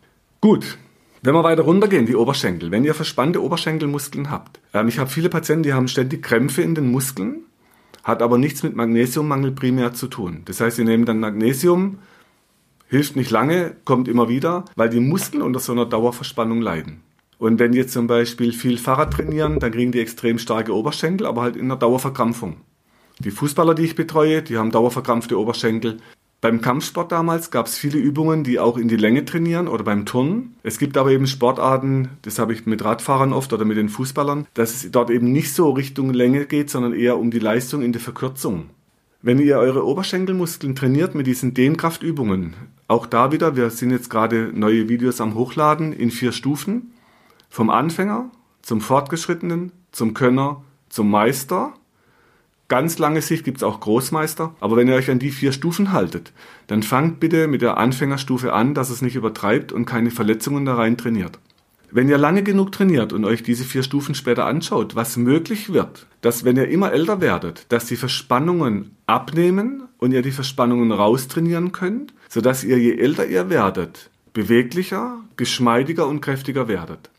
Gut, 0.42 0.78
wenn 1.22 1.34
wir 1.34 1.44
weiter 1.44 1.64
runtergehen, 1.64 2.06
die 2.06 2.16
Oberschenkel. 2.16 2.72
Wenn 2.72 2.86
ihr 2.86 2.96
verspannte 2.96 3.44
Oberschenkelmuskeln 3.44 4.32
habt. 4.32 4.62
Ähm, 4.74 4.88
ich 4.88 4.98
habe 4.98 5.10
viele 5.10 5.28
Patienten, 5.28 5.64
die 5.64 5.74
haben 5.74 5.90
ständig 5.90 6.24
Krämpfe 6.24 6.62
in 6.62 6.76
den 6.76 6.90
Muskeln, 6.92 7.42
hat 8.04 8.22
aber 8.22 8.38
nichts 8.38 8.64
mit 8.64 8.74
Magnesiummangel 8.74 9.52
primär 9.52 9.94
zu 9.94 10.08
tun. 10.08 10.44
Das 10.46 10.62
heißt, 10.62 10.78
sie 10.78 10.86
nehmen 10.86 11.06
dann 11.06 11.20
Magnesium, 11.20 12.00
hilft 12.88 13.18
nicht 13.18 13.32
lange, 13.32 13.76
kommt 13.84 14.08
immer 14.08 14.30
wieder, 14.30 14.64
weil 14.78 14.90
die 14.90 15.02
Muskeln 15.02 15.44
unter 15.44 15.60
so 15.60 15.74
einer 15.74 15.86
Dauerverspannung 15.86 16.62
leiden. 16.62 17.02
Und 17.38 17.60
wenn 17.60 17.74
jetzt 17.74 17.92
zum 17.92 18.08
Beispiel 18.08 18.54
viel 18.54 18.78
Fahrrad 18.78 19.14
trainieren, 19.14 19.60
dann 19.60 19.72
kriegen 19.74 19.92
die 19.92 20.00
extrem 20.00 20.40
starke 20.40 20.74
Oberschenkel, 20.74 21.28
aber 21.28 21.42
halt 21.42 21.58
in 21.58 21.66
einer 21.66 21.76
Dauerverkrampfung. 21.76 22.62
Die 23.20 23.32
Fußballer, 23.32 23.76
die 23.76 23.84
ich 23.84 23.96
betreue, 23.96 24.42
die 24.42 24.58
haben 24.58 24.72
dauerverkrampfte 24.72 25.38
Oberschenkel. 25.38 25.98
Beim 26.42 26.62
Kampfsport 26.62 27.12
damals 27.12 27.52
gab 27.52 27.66
es 27.66 27.78
viele 27.78 28.00
Übungen, 28.00 28.46
die 28.46 28.60
auch 28.60 28.78
in 28.78 28.88
die 28.88 28.96
Länge 28.96 29.26
trainieren 29.26 29.68
oder 29.68 29.84
beim 29.84 30.06
Turnen. 30.06 30.56
Es 30.64 30.80
gibt 30.80 30.96
aber 30.98 31.12
eben 31.12 31.28
Sportarten, 31.28 32.10
das 32.22 32.40
habe 32.40 32.54
ich 32.54 32.66
mit 32.66 32.84
Radfahrern 32.84 33.34
oft 33.34 33.52
oder 33.52 33.66
mit 33.66 33.76
den 33.76 33.90
Fußballern, 33.90 34.48
dass 34.54 34.74
es 34.74 34.92
dort 34.92 35.10
eben 35.10 35.34
nicht 35.34 35.54
so 35.54 35.70
Richtung 35.72 36.14
Länge 36.14 36.46
geht, 36.46 36.70
sondern 36.70 36.94
eher 36.94 37.18
um 37.18 37.30
die 37.30 37.40
Leistung 37.40 37.82
in 37.82 37.92
der 37.92 38.00
Verkürzung. 38.02 38.70
Wenn 39.22 39.40
ihr 39.40 39.58
eure 39.58 39.86
Oberschenkelmuskeln 39.86 40.76
trainiert 40.76 41.14
mit 41.14 41.28
diesen 41.28 41.54
Dehnkraftübungen, 41.54 42.54
auch 42.88 43.06
da 43.06 43.34
wieder, 43.34 43.58
wir 43.58 43.70
sind 43.70 43.92
jetzt 43.92 44.10
gerade 44.10 44.52
neue 44.56 44.88
Videos 44.88 45.20
am 45.20 45.36
Hochladen 45.36 45.92
in 45.92 46.10
vier 46.10 46.32
Stufen, 46.32 46.94
vom 47.50 47.70
Anfänger 47.70 48.32
zum 48.62 48.80
Fortgeschrittenen, 48.80 49.74
zum 49.92 50.14
Könner, 50.14 50.64
zum 50.88 51.12
Meister 51.12 51.74
ganz 52.70 52.98
lange 52.98 53.22
Sicht 53.22 53.44
gibt 53.44 53.58
es 53.58 53.64
auch 53.64 53.82
Großmeister. 53.82 54.56
Aber 54.62 54.78
wenn 54.78 54.88
ihr 54.88 54.96
euch 54.96 55.12
an 55.12 55.20
die 55.20 55.32
vier 55.32 55.52
Stufen 55.52 55.92
haltet, 55.92 56.32
dann 56.68 56.84
fangt 56.84 57.20
bitte 57.20 57.48
mit 57.48 57.62
der 57.62 57.78
Anfängerstufe 57.78 58.54
an, 58.54 58.74
dass 58.74 58.90
es 58.90 59.02
nicht 59.02 59.16
übertreibt 59.16 59.74
und 59.74 59.86
keine 59.86 60.12
Verletzungen 60.12 60.66
da 60.66 60.76
rein 60.76 60.98
trainiert. 60.98 61.40
Wenn 61.92 62.08
ihr 62.08 62.20
lange 62.20 62.44
genug 62.44 62.72
trainiert 62.72 63.14
und 63.14 63.26
euch 63.26 63.42
diese 63.42 63.64
vier 63.64 63.82
Stufen 63.82 64.14
später 64.14 64.46
anschaut, 64.46 64.96
was 64.96 65.18
möglich 65.18 65.74
wird, 65.74 66.06
dass 66.22 66.46
wenn 66.46 66.56
ihr 66.56 66.68
immer 66.68 66.92
älter 66.92 67.20
werdet, 67.20 67.66
dass 67.70 67.88
die 67.88 67.96
Verspannungen 67.96 68.96
abnehmen 69.08 69.84
und 69.98 70.12
ihr 70.12 70.22
die 70.22 70.32
Verspannungen 70.32 70.92
raustrainieren 70.92 71.72
könnt, 71.72 72.14
sodass 72.30 72.64
ihr 72.64 72.78
je 72.78 72.96
älter 72.96 73.26
ihr 73.26 73.50
werdet, 73.50 74.12
beweglicher, 74.34 75.18
geschmeidiger 75.36 76.08
und 76.08 76.22
kräftiger 76.22 76.68
werdet. 76.68 77.10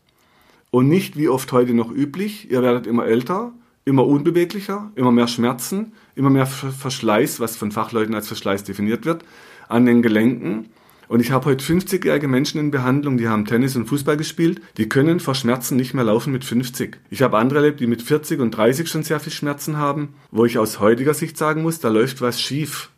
Und 0.69 0.87
nicht 0.87 1.17
wie 1.17 1.27
oft 1.27 1.51
heute 1.51 1.73
noch 1.73 1.91
üblich, 1.91 2.49
ihr 2.49 2.61
werdet 2.61 2.87
immer 2.87 3.05
älter, 3.05 3.51
immer 3.85 4.05
unbeweglicher, 4.05 4.91
immer 4.95 5.11
mehr 5.11 5.27
Schmerzen, 5.27 5.93
immer 6.15 6.29
mehr 6.29 6.45
Verschleiß, 6.45 7.39
was 7.39 7.55
von 7.55 7.71
Fachleuten 7.71 8.15
als 8.15 8.27
Verschleiß 8.27 8.63
definiert 8.63 9.05
wird, 9.05 9.23
an 9.67 9.85
den 9.85 10.01
Gelenken. 10.01 10.67
Und 11.07 11.19
ich 11.19 11.31
habe 11.31 11.45
heute 11.45 11.65
50-jährige 11.65 12.27
Menschen 12.27 12.59
in 12.59 12.71
Behandlung, 12.71 13.17
die 13.17 13.27
haben 13.27 13.45
Tennis 13.45 13.75
und 13.75 13.87
Fußball 13.87 14.15
gespielt, 14.15 14.61
die 14.77 14.87
können 14.87 15.19
vor 15.19 15.35
Schmerzen 15.35 15.75
nicht 15.75 15.93
mehr 15.93 16.05
laufen 16.05 16.31
mit 16.31 16.45
50. 16.45 16.99
Ich 17.09 17.21
habe 17.21 17.37
andere 17.37 17.59
erlebt, 17.59 17.81
die 17.81 17.87
mit 17.87 18.01
40 18.01 18.39
und 18.39 18.51
30 18.51 18.87
schon 18.87 19.03
sehr 19.03 19.19
viel 19.19 19.33
Schmerzen 19.33 19.77
haben, 19.77 20.13
wo 20.31 20.45
ich 20.45 20.57
aus 20.57 20.79
heutiger 20.79 21.13
Sicht 21.13 21.37
sagen 21.37 21.63
muss, 21.63 21.79
da 21.79 21.89
läuft 21.89 22.21
was 22.21 22.39
schief. 22.39 22.91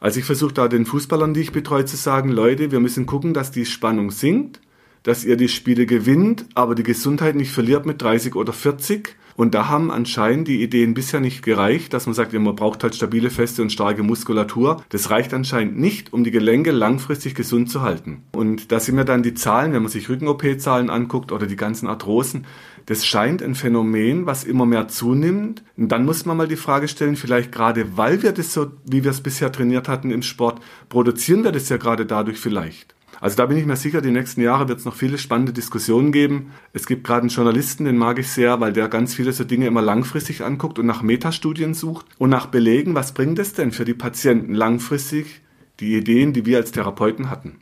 Also 0.00 0.20
ich 0.20 0.26
versuche 0.26 0.52
da 0.52 0.68
den 0.68 0.84
Fußballern, 0.84 1.32
die 1.32 1.40
ich 1.40 1.52
betreue, 1.52 1.86
zu 1.86 1.96
sagen, 1.96 2.28
Leute, 2.30 2.70
wir 2.70 2.80
müssen 2.80 3.06
gucken, 3.06 3.34
dass 3.34 3.50
die 3.50 3.64
Spannung 3.66 4.10
sinkt, 4.10 4.60
dass 5.02 5.24
ihr 5.24 5.36
die 5.36 5.48
Spiele 5.48 5.86
gewinnt, 5.86 6.44
aber 6.54 6.74
die 6.74 6.82
Gesundheit 6.82 7.34
nicht 7.34 7.52
verliert 7.52 7.86
mit 7.86 8.02
30 8.02 8.34
oder 8.34 8.52
40 8.52 9.16
und 9.38 9.54
da 9.54 9.68
haben 9.68 9.92
anscheinend 9.92 10.48
die 10.48 10.64
Ideen 10.64 10.94
bisher 10.94 11.20
nicht 11.20 11.44
gereicht, 11.44 11.94
dass 11.94 12.06
man 12.06 12.14
sagt, 12.14 12.32
man 12.32 12.56
braucht 12.56 12.82
halt 12.82 12.96
stabile, 12.96 13.30
feste 13.30 13.62
und 13.62 13.70
starke 13.70 14.02
Muskulatur. 14.02 14.82
Das 14.88 15.10
reicht 15.10 15.32
anscheinend 15.32 15.78
nicht, 15.78 16.12
um 16.12 16.24
die 16.24 16.32
Gelenke 16.32 16.72
langfristig 16.72 17.36
gesund 17.36 17.70
zu 17.70 17.82
halten. 17.82 18.24
Und 18.32 18.72
da 18.72 18.80
sind 18.80 18.96
mir 18.96 19.04
dann 19.04 19.22
die 19.22 19.34
Zahlen, 19.34 19.72
wenn 19.72 19.82
man 19.82 19.92
sich 19.92 20.08
Rücken-OP-Zahlen 20.08 20.90
anguckt 20.90 21.30
oder 21.30 21.46
die 21.46 21.54
ganzen 21.54 21.86
Arthrosen, 21.86 22.46
das 22.86 23.06
scheint 23.06 23.40
ein 23.40 23.54
Phänomen, 23.54 24.26
was 24.26 24.42
immer 24.42 24.66
mehr 24.66 24.88
zunimmt. 24.88 25.62
Und 25.76 25.92
dann 25.92 26.04
muss 26.04 26.26
man 26.26 26.36
mal 26.36 26.48
die 26.48 26.56
Frage 26.56 26.88
stellen, 26.88 27.14
vielleicht 27.14 27.52
gerade 27.52 27.96
weil 27.96 28.24
wir 28.24 28.32
das 28.32 28.52
so, 28.52 28.72
wie 28.86 29.04
wir 29.04 29.12
es 29.12 29.20
bisher 29.20 29.52
trainiert 29.52 29.86
hatten 29.86 30.10
im 30.10 30.22
Sport, 30.22 30.60
produzieren 30.88 31.44
wir 31.44 31.52
das 31.52 31.68
ja 31.68 31.76
gerade 31.76 32.06
dadurch 32.06 32.40
vielleicht. 32.40 32.97
Also 33.20 33.36
da 33.36 33.46
bin 33.46 33.56
ich 33.56 33.66
mir 33.66 33.76
sicher, 33.76 34.00
die 34.00 34.10
nächsten 34.10 34.40
Jahre 34.40 34.68
wird 34.68 34.78
es 34.78 34.84
noch 34.84 34.94
viele 34.94 35.18
spannende 35.18 35.52
Diskussionen 35.52 36.12
geben. 36.12 36.52
Es 36.72 36.86
gibt 36.86 37.04
gerade 37.04 37.22
einen 37.22 37.30
Journalisten, 37.30 37.84
den 37.84 37.98
mag 37.98 38.18
ich 38.18 38.30
sehr, 38.30 38.60
weil 38.60 38.72
der 38.72 38.88
ganz 38.88 39.14
viele 39.14 39.32
so 39.32 39.44
Dinge 39.44 39.66
immer 39.66 39.82
langfristig 39.82 40.44
anguckt 40.44 40.78
und 40.78 40.86
nach 40.86 41.02
Metastudien 41.02 41.74
sucht 41.74 42.06
und 42.18 42.30
nach 42.30 42.46
Belegen, 42.46 42.94
was 42.94 43.12
bringt 43.12 43.38
es 43.38 43.54
denn 43.54 43.72
für 43.72 43.84
die 43.84 43.94
Patienten 43.94 44.54
langfristig, 44.54 45.40
die 45.80 45.96
Ideen, 45.96 46.32
die 46.32 46.46
wir 46.46 46.58
als 46.58 46.70
Therapeuten 46.70 47.30
hatten. 47.30 47.60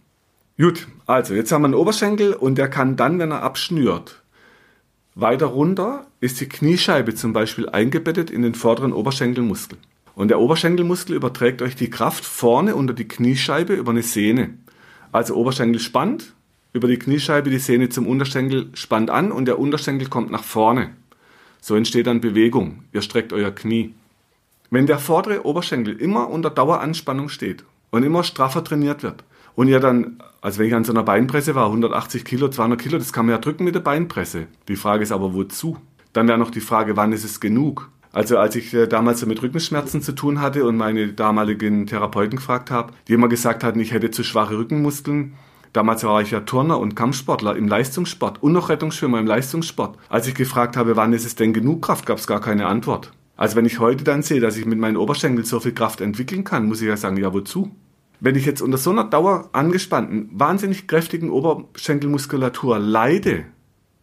Gut, 0.58 0.88
also 1.06 1.34
jetzt 1.34 1.52
haben 1.52 1.62
wir 1.62 1.66
einen 1.66 1.74
Oberschenkel 1.74 2.32
und 2.34 2.56
der 2.56 2.68
kann 2.68 2.96
dann, 2.96 3.18
wenn 3.18 3.30
er 3.30 3.42
abschnürt, 3.42 4.22
weiter 5.14 5.46
runter 5.46 6.06
ist 6.20 6.40
die 6.40 6.48
Kniescheibe 6.48 7.14
zum 7.14 7.32
Beispiel 7.32 7.68
eingebettet 7.68 8.30
in 8.30 8.42
den 8.42 8.54
vorderen 8.54 8.92
Oberschenkelmuskel. 8.92 9.78
Und 10.14 10.28
der 10.28 10.40
Oberschenkelmuskel 10.40 11.14
überträgt 11.14 11.62
euch 11.62 11.76
die 11.76 11.90
Kraft 11.90 12.24
vorne 12.24 12.74
unter 12.74 12.94
die 12.94 13.08
Kniescheibe 13.08 13.74
über 13.74 13.92
eine 13.92 14.02
Sehne. 14.02 14.54
Also 15.16 15.34
Oberschenkel 15.34 15.80
spannt, 15.80 16.34
über 16.74 16.88
die 16.88 16.98
Kniescheibe 16.98 17.48
die 17.48 17.58
Sehne 17.58 17.88
zum 17.88 18.06
Unterschenkel 18.06 18.68
spannt 18.74 19.08
an 19.08 19.32
und 19.32 19.46
der 19.46 19.58
Unterschenkel 19.58 20.10
kommt 20.10 20.30
nach 20.30 20.44
vorne. 20.44 20.90
So 21.58 21.74
entsteht 21.74 22.06
dann 22.06 22.20
Bewegung. 22.20 22.84
Ihr 22.92 23.00
streckt 23.00 23.32
euer 23.32 23.50
Knie. 23.50 23.94
Wenn 24.68 24.86
der 24.86 24.98
vordere 24.98 25.46
Oberschenkel 25.46 25.96
immer 25.96 26.28
unter 26.28 26.50
Daueranspannung 26.50 27.30
steht 27.30 27.64
und 27.88 28.02
immer 28.02 28.24
straffer 28.24 28.62
trainiert 28.62 29.02
wird 29.02 29.24
und 29.54 29.68
ihr 29.68 29.80
dann, 29.80 30.18
also 30.42 30.58
wenn 30.58 30.66
ich 30.66 30.74
an 30.74 30.84
so 30.84 30.92
einer 30.92 31.02
Beinpresse 31.02 31.54
war, 31.54 31.68
180 31.68 32.22
Kilo, 32.26 32.50
200 32.50 32.78
Kilo, 32.78 32.98
das 32.98 33.14
kann 33.14 33.24
man 33.24 33.36
ja 33.36 33.38
drücken 33.38 33.64
mit 33.64 33.74
der 33.74 33.80
Beinpresse. 33.80 34.48
Die 34.68 34.76
Frage 34.76 35.02
ist 35.02 35.12
aber, 35.12 35.32
wozu? 35.32 35.78
Dann 36.12 36.28
wäre 36.28 36.36
noch 36.36 36.50
die 36.50 36.60
Frage, 36.60 36.94
wann 36.98 37.12
ist 37.12 37.24
es 37.24 37.40
genug? 37.40 37.90
Also 38.16 38.38
als 38.38 38.56
ich 38.56 38.72
äh, 38.72 38.86
damals 38.86 39.26
mit 39.26 39.42
Rückenschmerzen 39.42 40.00
zu 40.00 40.12
tun 40.12 40.40
hatte 40.40 40.64
und 40.64 40.78
meine 40.78 41.12
damaligen 41.12 41.86
Therapeuten 41.86 42.38
gefragt 42.38 42.70
habe, 42.70 42.94
die 43.06 43.12
immer 43.12 43.28
gesagt 43.28 43.62
hatten, 43.62 43.78
ich 43.78 43.92
hätte 43.92 44.10
zu 44.10 44.24
schwache 44.24 44.56
Rückenmuskeln. 44.56 45.34
Damals 45.74 46.02
war 46.02 46.22
ich 46.22 46.30
ja 46.30 46.40
Turner 46.40 46.78
und 46.78 46.96
Kampfsportler 46.96 47.56
im 47.56 47.68
Leistungssport 47.68 48.42
und 48.42 48.54
noch 48.54 48.70
Rettungsschwimmer 48.70 49.20
im 49.20 49.26
Leistungssport. 49.26 49.98
Als 50.08 50.26
ich 50.26 50.34
gefragt 50.34 50.78
habe, 50.78 50.96
wann 50.96 51.12
ist 51.12 51.26
es 51.26 51.34
denn 51.34 51.52
genug 51.52 51.82
Kraft, 51.82 52.06
gab 52.06 52.16
es 52.16 52.26
gar 52.26 52.40
keine 52.40 52.68
Antwort. 52.68 53.12
Also 53.36 53.54
wenn 53.54 53.66
ich 53.66 53.80
heute 53.80 54.02
dann 54.02 54.22
sehe, 54.22 54.40
dass 54.40 54.56
ich 54.56 54.64
mit 54.64 54.78
meinen 54.78 54.96
Oberschenkeln 54.96 55.44
so 55.44 55.60
viel 55.60 55.74
Kraft 55.74 56.00
entwickeln 56.00 56.42
kann, 56.42 56.64
muss 56.64 56.80
ich 56.80 56.88
ja 56.88 56.96
sagen, 56.96 57.18
ja 57.18 57.34
wozu? 57.34 57.70
Wenn 58.20 58.34
ich 58.34 58.46
jetzt 58.46 58.62
unter 58.62 58.78
so 58.78 58.92
einer 58.92 59.04
Dauer 59.04 59.50
angespannten, 59.52 60.30
wahnsinnig 60.32 60.88
kräftigen 60.88 61.28
Oberschenkelmuskulatur 61.28 62.78
leide, 62.78 63.44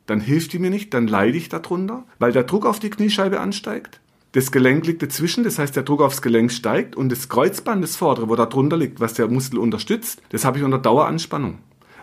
dann 0.06 0.20
hilft 0.20 0.54
die 0.54 0.60
mir 0.60 0.70
nicht, 0.70 0.94
dann 0.94 1.08
leide 1.08 1.38
ich 1.40 1.50
darunter, 1.50 2.06
weil 2.20 2.32
der 2.32 2.44
Druck 2.44 2.68
auf 2.68 2.80
die 2.80 2.92
Kniescheibe 2.92 3.40
ansteigt. 3.40 4.02
Das 4.34 4.52
Gelenk 4.52 4.88
liegt 4.88 5.04
dazwischen, 5.04 5.44
das 5.44 5.60
heißt, 5.60 5.76
der 5.76 5.84
Druck 5.84 6.02
aufs 6.02 6.24
Gelenk 6.24 6.52
steigt 6.52 6.96
und 6.96 7.10
das 7.10 7.30
Kreuzband, 7.30 7.84
das 7.84 7.96
vordere, 7.96 8.30
wo 8.30 8.36
da 8.36 8.48
drunter 8.48 8.78
liegt, 8.78 9.00
was 9.00 9.14
der 9.14 9.28
Muskel 9.28 9.60
unterstützt, 9.60 10.24
das 10.30 10.44
habe 10.44 10.58
ich 10.58 10.64
unter 10.64 10.80
Daueranspannung. 10.80 11.60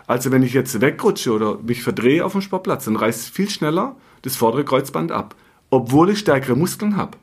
Also 0.07 0.31
wenn 0.31 0.41
ich 0.41 0.53
jetzt 0.53 0.79
wegrutsche 0.79 1.33
oder 1.33 1.59
mich 1.61 1.83
verdrehe 1.83 2.23
auf 2.23 2.31
dem 2.31 2.39
Sportplatz, 2.39 2.85
dann 2.85 2.95
reißt 2.95 3.29
viel 3.29 3.49
schneller 3.49 3.97
das 4.21 4.37
vordere 4.37 4.63
Kreuzband 4.63 5.11
ab, 5.11 5.35
obwohl 5.71 6.11
ich 6.11 6.19
stärkere 6.19 6.55
Muskeln 6.55 6.95
habe. 6.95 7.17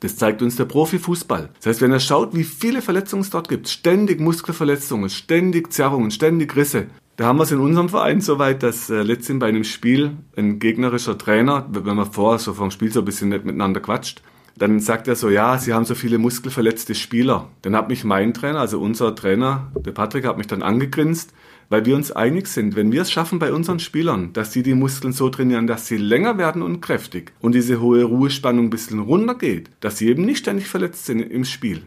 Das 0.00 0.16
zeigt 0.16 0.42
uns 0.42 0.56
der 0.56 0.64
Profifußball. 0.64 1.50
Das 1.58 1.66
heißt, 1.66 1.80
wenn 1.80 1.92
er 1.92 2.00
schaut, 2.00 2.34
wie 2.34 2.42
viele 2.42 2.82
Verletzungen 2.82 3.22
es 3.22 3.30
dort 3.30 3.48
gibt, 3.48 3.68
ständig 3.68 4.18
Muskelverletzungen, 4.18 5.10
ständig 5.10 5.72
Zerrungen, 5.72 6.10
ständig 6.10 6.56
Risse, 6.56 6.86
da 7.16 7.26
haben 7.26 7.38
wir 7.38 7.44
es 7.44 7.52
in 7.52 7.60
unserem 7.60 7.88
Verein 7.88 8.20
so 8.20 8.40
weit, 8.40 8.64
dass 8.64 8.90
äh, 8.90 9.02
letztens 9.02 9.38
bei 9.38 9.46
einem 9.46 9.62
Spiel 9.62 10.16
ein 10.36 10.58
gegnerischer 10.58 11.18
Trainer, 11.18 11.68
wenn 11.70 11.94
man 11.94 12.10
vorher 12.10 12.40
so 12.40 12.54
vom 12.54 12.72
Spiel 12.72 12.90
so 12.90 13.00
ein 13.00 13.04
bisschen 13.04 13.28
nicht 13.28 13.44
miteinander 13.44 13.80
quatscht, 13.80 14.22
dann 14.60 14.78
sagt 14.78 15.08
er 15.08 15.16
so, 15.16 15.30
ja, 15.30 15.56
Sie 15.56 15.72
haben 15.72 15.86
so 15.86 15.94
viele 15.94 16.18
muskelverletzte 16.18 16.94
Spieler. 16.94 17.48
Dann 17.62 17.74
hat 17.74 17.88
mich 17.88 18.04
mein 18.04 18.34
Trainer, 18.34 18.60
also 18.60 18.78
unser 18.78 19.14
Trainer, 19.14 19.72
der 19.74 19.92
Patrick, 19.92 20.26
hat 20.26 20.36
mich 20.36 20.48
dann 20.48 20.62
angegrinst, 20.62 21.32
weil 21.70 21.86
wir 21.86 21.96
uns 21.96 22.12
einig 22.12 22.46
sind, 22.46 22.76
wenn 22.76 22.92
wir 22.92 23.00
es 23.00 23.10
schaffen 23.10 23.38
bei 23.38 23.54
unseren 23.54 23.78
Spielern, 23.78 24.34
dass 24.34 24.52
sie 24.52 24.62
die 24.62 24.74
Muskeln 24.74 25.14
so 25.14 25.30
trainieren, 25.30 25.66
dass 25.66 25.86
sie 25.86 25.96
länger 25.96 26.36
werden 26.36 26.60
und 26.60 26.82
kräftig 26.82 27.32
und 27.40 27.54
diese 27.54 27.80
hohe 27.80 28.04
Ruhespannung 28.04 28.66
ein 28.66 28.70
bisschen 28.70 28.98
runtergeht, 28.98 29.70
dass 29.80 29.96
sie 29.96 30.08
eben 30.08 30.26
nicht 30.26 30.40
ständig 30.40 30.68
verletzt 30.68 31.06
sind 31.06 31.20
im 31.20 31.46
Spiel, 31.46 31.82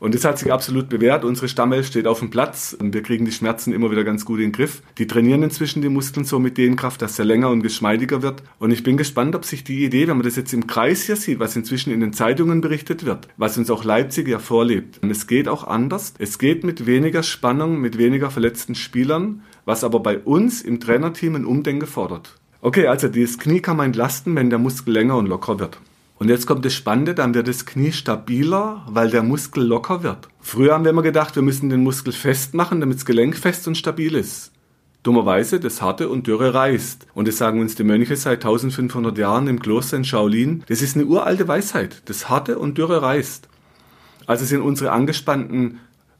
und 0.00 0.14
das 0.14 0.24
hat 0.24 0.38
sich 0.38 0.52
absolut 0.52 0.88
bewährt. 0.88 1.24
Unsere 1.24 1.48
Stammelf 1.48 1.86
steht 1.86 2.06
auf 2.06 2.20
dem 2.20 2.30
Platz 2.30 2.76
und 2.78 2.94
wir 2.94 3.02
kriegen 3.02 3.24
die 3.24 3.32
Schmerzen 3.32 3.72
immer 3.72 3.90
wieder 3.90 4.04
ganz 4.04 4.24
gut 4.24 4.38
in 4.38 4.46
den 4.46 4.52
Griff. 4.52 4.82
Die 4.96 5.06
trainieren 5.06 5.42
inzwischen 5.42 5.82
die 5.82 5.88
Muskeln 5.88 6.24
so 6.24 6.38
mit 6.38 6.56
Dehnkraft, 6.56 7.02
dass 7.02 7.18
er 7.18 7.24
länger 7.24 7.50
und 7.50 7.62
geschmeidiger 7.62 8.22
wird. 8.22 8.42
Und 8.58 8.70
ich 8.70 8.82
bin 8.84 8.96
gespannt, 8.96 9.34
ob 9.34 9.44
sich 9.44 9.64
die 9.64 9.84
Idee, 9.84 10.06
wenn 10.06 10.16
man 10.16 10.24
das 10.24 10.36
jetzt 10.36 10.52
im 10.52 10.66
Kreis 10.66 11.04
hier 11.04 11.16
sieht, 11.16 11.40
was 11.40 11.56
inzwischen 11.56 11.92
in 11.92 12.00
den 12.00 12.12
Zeitungen 12.12 12.60
berichtet 12.60 13.04
wird, 13.04 13.28
was 13.36 13.58
uns 13.58 13.70
auch 13.70 13.84
Leipzig 13.84 14.28
ja 14.28 14.38
vorlebt. 14.38 15.02
Und 15.02 15.10
es 15.10 15.26
geht 15.26 15.48
auch 15.48 15.66
anders. 15.66 16.14
Es 16.18 16.38
geht 16.38 16.64
mit 16.64 16.86
weniger 16.86 17.22
Spannung, 17.22 17.80
mit 17.80 17.98
weniger 17.98 18.30
verletzten 18.30 18.74
Spielern, 18.74 19.42
was 19.64 19.82
aber 19.82 20.00
bei 20.00 20.18
uns 20.18 20.62
im 20.62 20.80
Trainerteam 20.80 21.34
ein 21.34 21.44
Umdenken 21.44 21.86
fordert. 21.86 22.36
Okay, 22.60 22.86
also 22.86 23.08
das 23.08 23.38
Knie 23.38 23.60
kann 23.60 23.76
man 23.76 23.86
entlasten, 23.86 24.34
wenn 24.34 24.50
der 24.50 24.58
Muskel 24.58 24.94
länger 24.94 25.16
und 25.16 25.26
locker 25.26 25.58
wird. 25.60 25.78
Und 26.18 26.28
jetzt 26.28 26.46
kommt 26.46 26.64
das 26.64 26.74
Spannende, 26.74 27.14
dann 27.14 27.34
wird 27.34 27.46
das 27.46 27.64
Knie 27.64 27.92
stabiler, 27.92 28.84
weil 28.88 29.10
der 29.10 29.22
Muskel 29.22 29.64
locker 29.64 30.02
wird. 30.02 30.28
Früher 30.40 30.74
haben 30.74 30.82
wir 30.84 30.90
immer 30.90 31.02
gedacht, 31.02 31.36
wir 31.36 31.42
müssen 31.42 31.70
den 31.70 31.84
Muskel 31.84 32.12
festmachen, 32.12 32.80
damit 32.80 32.98
das 32.98 33.06
Gelenk 33.06 33.36
fest 33.36 33.68
und 33.68 33.76
stabil 33.76 34.16
ist. 34.16 34.50
Dummerweise, 35.04 35.60
das 35.60 35.80
Harte 35.80 36.08
und 36.08 36.26
Dürre 36.26 36.54
reißt. 36.54 37.06
Und 37.14 37.28
das 37.28 37.38
sagen 37.38 37.60
uns 37.60 37.76
die 37.76 37.84
Mönche 37.84 38.16
seit 38.16 38.44
1500 38.44 39.16
Jahren 39.16 39.46
im 39.46 39.60
Kloster 39.60 39.96
in 39.96 40.04
Shaolin. 40.04 40.64
Das 40.66 40.82
ist 40.82 40.96
eine 40.96 41.06
uralte 41.06 41.46
Weisheit. 41.46 42.02
Das 42.06 42.28
Harte 42.28 42.58
und 42.58 42.78
Dürre 42.78 43.00
reißt. 43.00 43.48
Also 44.26 44.44
sind 44.44 44.60
unsere 44.60 44.90
angespannten 44.90 45.78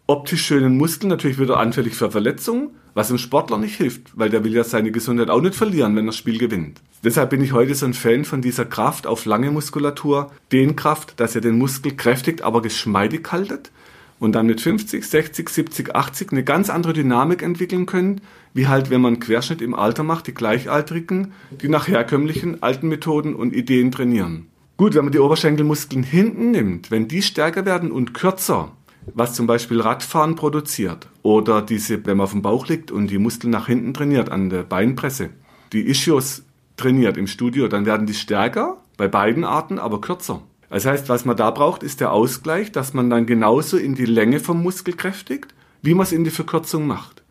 optisch 0.09 0.47
schönen 0.47 0.79
Muskeln 0.79 1.11
natürlich 1.11 1.39
wieder 1.39 1.59
anfällig 1.59 1.95
für 1.95 2.11
Verletzungen, 2.11 2.71
was 2.95 3.09
dem 3.09 3.19
Sportler 3.19 3.59
nicht 3.59 3.77
hilft, 3.77 4.19
weil 4.19 4.31
der 4.31 4.43
will 4.43 4.55
ja 4.55 4.65
seine 4.65 4.91
Gesundheit 4.91 5.29
auch 5.29 5.43
nicht 5.43 5.55
verlieren, 5.55 5.95
wenn 5.95 6.07
er 6.07 6.09
das 6.09 6.17
Spiel 6.17 6.39
gewinnt. 6.39 6.81
Deshalb 7.05 7.31
bin 7.31 7.43
ich 7.43 7.53
heute 7.53 7.75
so 7.75 7.85
ein 7.85 7.93
Fan 7.93 8.25
von 8.25 8.41
dieser 8.41 8.65
Kraft 8.65 9.07
auf 9.07 9.27
lange 9.27 9.51
Muskulatur, 9.51 10.33
den 10.51 10.77
Kraft, 10.77 11.21
dass 11.21 11.35
ihr 11.35 11.43
den 11.43 11.59
Muskel 11.59 11.95
kräftigt, 11.95 12.41
aber 12.41 12.63
geschmeidig 12.63 13.31
haltet 13.31 13.71
und 14.19 14.33
dann 14.33 14.47
mit 14.47 14.63
50, 14.63 15.05
60, 15.05 15.49
70, 15.49 15.95
80 15.95 16.33
eine 16.33 16.43
ganz 16.43 16.71
andere 16.71 16.95
Dynamik 16.95 17.43
entwickeln 17.43 17.85
könnt, 17.85 18.23
wie 18.55 18.67
halt, 18.67 18.89
wenn 18.89 19.03
man 19.03 19.21
Querschnitt 19.21 19.61
im 19.61 19.75
Alter 19.75 20.05
macht, 20.05 20.27
die 20.27 20.35
Gleichaltrigen, 20.35 21.33
die 21.61 21.69
nach 21.69 21.87
herkömmlichen 21.87 22.63
alten 22.63 22.89
Methoden 22.89 23.35
und 23.35 23.55
Ideen 23.55 23.93
trainieren. 23.93 24.47
Gut, 24.79 24.95
wenn 24.95 25.05
man 25.05 25.13
die 25.13 25.19
Oberschenkelmuskeln 25.19 26.03
hinten 26.03 26.51
nimmt, 26.51 26.91
wenn 26.91 27.09
die 27.09 27.21
stärker 27.21 27.67
werden 27.67 27.91
und 27.91 28.15
kürzer, 28.15 28.73
was 29.15 29.35
zum 29.35 29.47
Beispiel 29.47 29.81
Radfahren 29.81 30.35
produziert 30.35 31.09
oder 31.23 31.63
diese, 31.63 32.05
wenn 32.07 32.17
man 32.17 32.25
auf 32.25 32.33
dem 32.33 32.43
Bauch 32.43 32.69
liegt 32.69 32.91
und 32.91 33.09
die 33.09 33.19
Muskeln 33.19 33.51
nach 33.51 33.67
hinten 33.67 33.95
trainiert 33.95 34.31
an 34.31 34.51
der 34.51 34.63
Beinpresse, 34.63 35.31
die 35.73 35.89
Ischios 35.89 36.43
trainiert 36.77 37.17
im 37.17 37.27
Studio, 37.27 37.69
dann 37.69 37.87
werden 37.87 38.07
die 38.07 38.15
stärker 38.15 38.79
bei 38.97 39.09
beiden 39.09 39.45
Arten, 39.45 39.79
aber 39.79 40.01
kürzer. 40.01 40.43
Das 40.71 40.85
heißt, 40.85 41.09
was 41.09 41.25
man 41.25 41.37
da 41.37 41.51
braucht, 41.51 41.83
ist 41.83 42.01
der 42.01 42.13
Ausgleich, 42.13 42.73
dass 42.73 42.95
man 42.95 43.11
dann 43.11 43.27
genauso 43.27 43.77
in 43.77 43.95
die 43.95 44.05
Länge 44.05 44.39
vom 44.41 44.63
Muskel 44.63 44.95
kräftigt, 44.95 45.55
wie 45.83 45.95
man 45.95 46.05
es 46.05 46.13
in 46.13 46.25
die 46.25 46.31
Verkürzung 46.31 46.87
macht. 46.87 47.23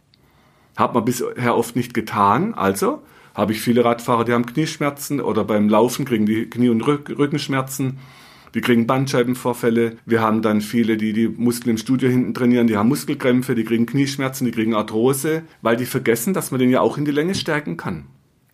Hat 0.76 0.94
man 0.94 1.06
bisher 1.06 1.56
oft 1.56 1.76
nicht 1.76 1.94
getan, 1.94 2.54
also 2.54 3.04
habe 3.36 3.52
ich 3.52 3.62
viele 3.62 3.86
Radfahrer, 3.86 4.26
die 4.26 4.34
haben 4.34 4.48
Knieschmerzen 4.48 5.22
oder 5.22 5.44
beim 5.44 5.70
Laufen 5.70 6.06
kriegen 6.06 6.26
die 6.26 6.50
Knie- 6.50 6.70
und 6.70 6.82
Rückenschmerzen 6.82 8.00
die 8.54 8.62
kriegen 8.62 8.88
Bandscheibenvorfälle. 8.88 9.98
Wir 10.06 10.22
haben 10.22 10.42
dann 10.42 10.62
viele, 10.62 10.98
die 10.98 11.14
die 11.14 11.28
Muskeln 11.28 11.72
im 11.72 11.78
Studio 11.78 12.10
hinten 12.10 12.34
trainieren, 12.34 12.68
die 12.68 12.78
haben 12.78 12.90
Muskelkrämpfe, 12.90 13.56
die 13.56 13.64
kriegen 13.64 13.86
Knieschmerzen, 13.86 14.46
die 14.46 14.52
kriegen 14.52 14.74
Arthrose, 14.74 15.44
weil 15.62 15.78
die 15.78 15.86
vergessen, 15.86 16.34
dass 16.34 16.52
man 16.52 16.60
den 16.60 16.70
ja 16.70 16.82
auch 16.82 16.98
in 16.98 17.06
die 17.06 17.12
Länge 17.12 17.36
stärken 17.36 17.78
kann. 17.78 18.06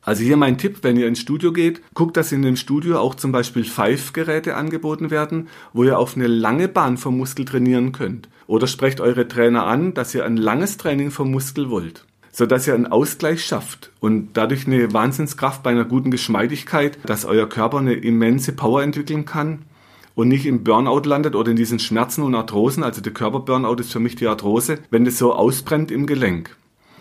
Also 0.05 0.21
hier 0.21 0.35
mein 0.35 0.57
Tipp, 0.57 0.79
wenn 0.81 0.97
ihr 0.97 1.07
ins 1.07 1.19
Studio 1.19 1.53
geht, 1.53 1.81
guckt, 1.93 2.17
dass 2.17 2.33
in 2.33 2.41
dem 2.41 2.57
Studio 2.57 2.99
auch 2.99 3.15
zum 3.15 3.31
Beispiel 3.31 3.63
Five-Geräte 3.63 4.55
angeboten 4.55 5.11
werden, 5.11 5.47
wo 5.71 5.85
ihr 5.85 5.97
auf 5.97 6.17
eine 6.17 6.27
lange 6.27 6.67
Bahn 6.67 6.97
vom 6.97 7.17
Muskel 7.17 7.45
trainieren 7.45 7.93
könnt. 7.93 8.27
Oder 8.45 8.67
sprecht 8.67 8.99
eure 8.99 9.29
Trainer 9.29 9.65
an, 9.65 9.93
dass 9.93 10.13
ihr 10.13 10.25
ein 10.25 10.35
langes 10.35 10.77
Training 10.77 11.11
vom 11.11 11.31
Muskel 11.31 11.69
wollt 11.69 12.05
sodass 12.35 12.65
ihr 12.65 12.73
einen 12.73 12.87
Ausgleich 12.87 13.45
schafft 13.45 13.91
und 13.99 14.29
dadurch 14.33 14.65
eine 14.65 14.91
Wahnsinnskraft 14.91 15.61
bei 15.61 15.69
einer 15.69 15.85
guten 15.85 16.09
Geschmeidigkeit, 16.09 16.97
dass 17.05 17.25
euer 17.25 17.47
Körper 17.47 17.77
eine 17.77 17.93
immense 17.93 18.53
Power 18.53 18.81
entwickeln 18.81 19.25
kann 19.25 19.59
und 20.15 20.27
nicht 20.27 20.45
im 20.45 20.63
Burnout 20.63 21.07
landet 21.07 21.35
oder 21.35 21.51
in 21.51 21.57
diesen 21.57 21.79
Schmerzen 21.79 22.23
und 22.23 22.35
Arthrosen. 22.35 22.83
Also 22.83 23.01
der 23.01 23.13
Körperburnout 23.13 23.75
ist 23.75 23.91
für 23.91 23.99
mich 23.99 24.15
die 24.15 24.27
Arthrose, 24.27 24.79
wenn 24.89 25.05
das 25.05 25.17
so 25.17 25.33
ausbrennt 25.33 25.91
im 25.91 26.05
Gelenk. 26.05 26.55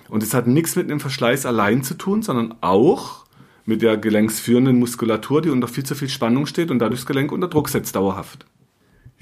Und 0.08 0.22
es 0.22 0.34
hat 0.34 0.46
nichts 0.46 0.76
mit 0.76 0.90
dem 0.90 1.00
Verschleiß 1.00 1.46
allein 1.46 1.82
zu 1.82 1.94
tun, 1.94 2.22
sondern 2.22 2.54
auch 2.60 3.24
mit 3.64 3.82
der 3.82 3.96
gelenksführenden 3.96 4.78
Muskulatur, 4.78 5.40
die 5.40 5.50
unter 5.50 5.68
viel 5.68 5.84
zu 5.84 5.94
viel 5.94 6.08
Spannung 6.08 6.46
steht 6.46 6.70
und 6.70 6.78
dadurch 6.80 7.00
das 7.00 7.06
Gelenk 7.06 7.32
unter 7.32 7.48
Druck 7.48 7.68
setzt 7.68 7.96
dauerhaft. 7.96 8.44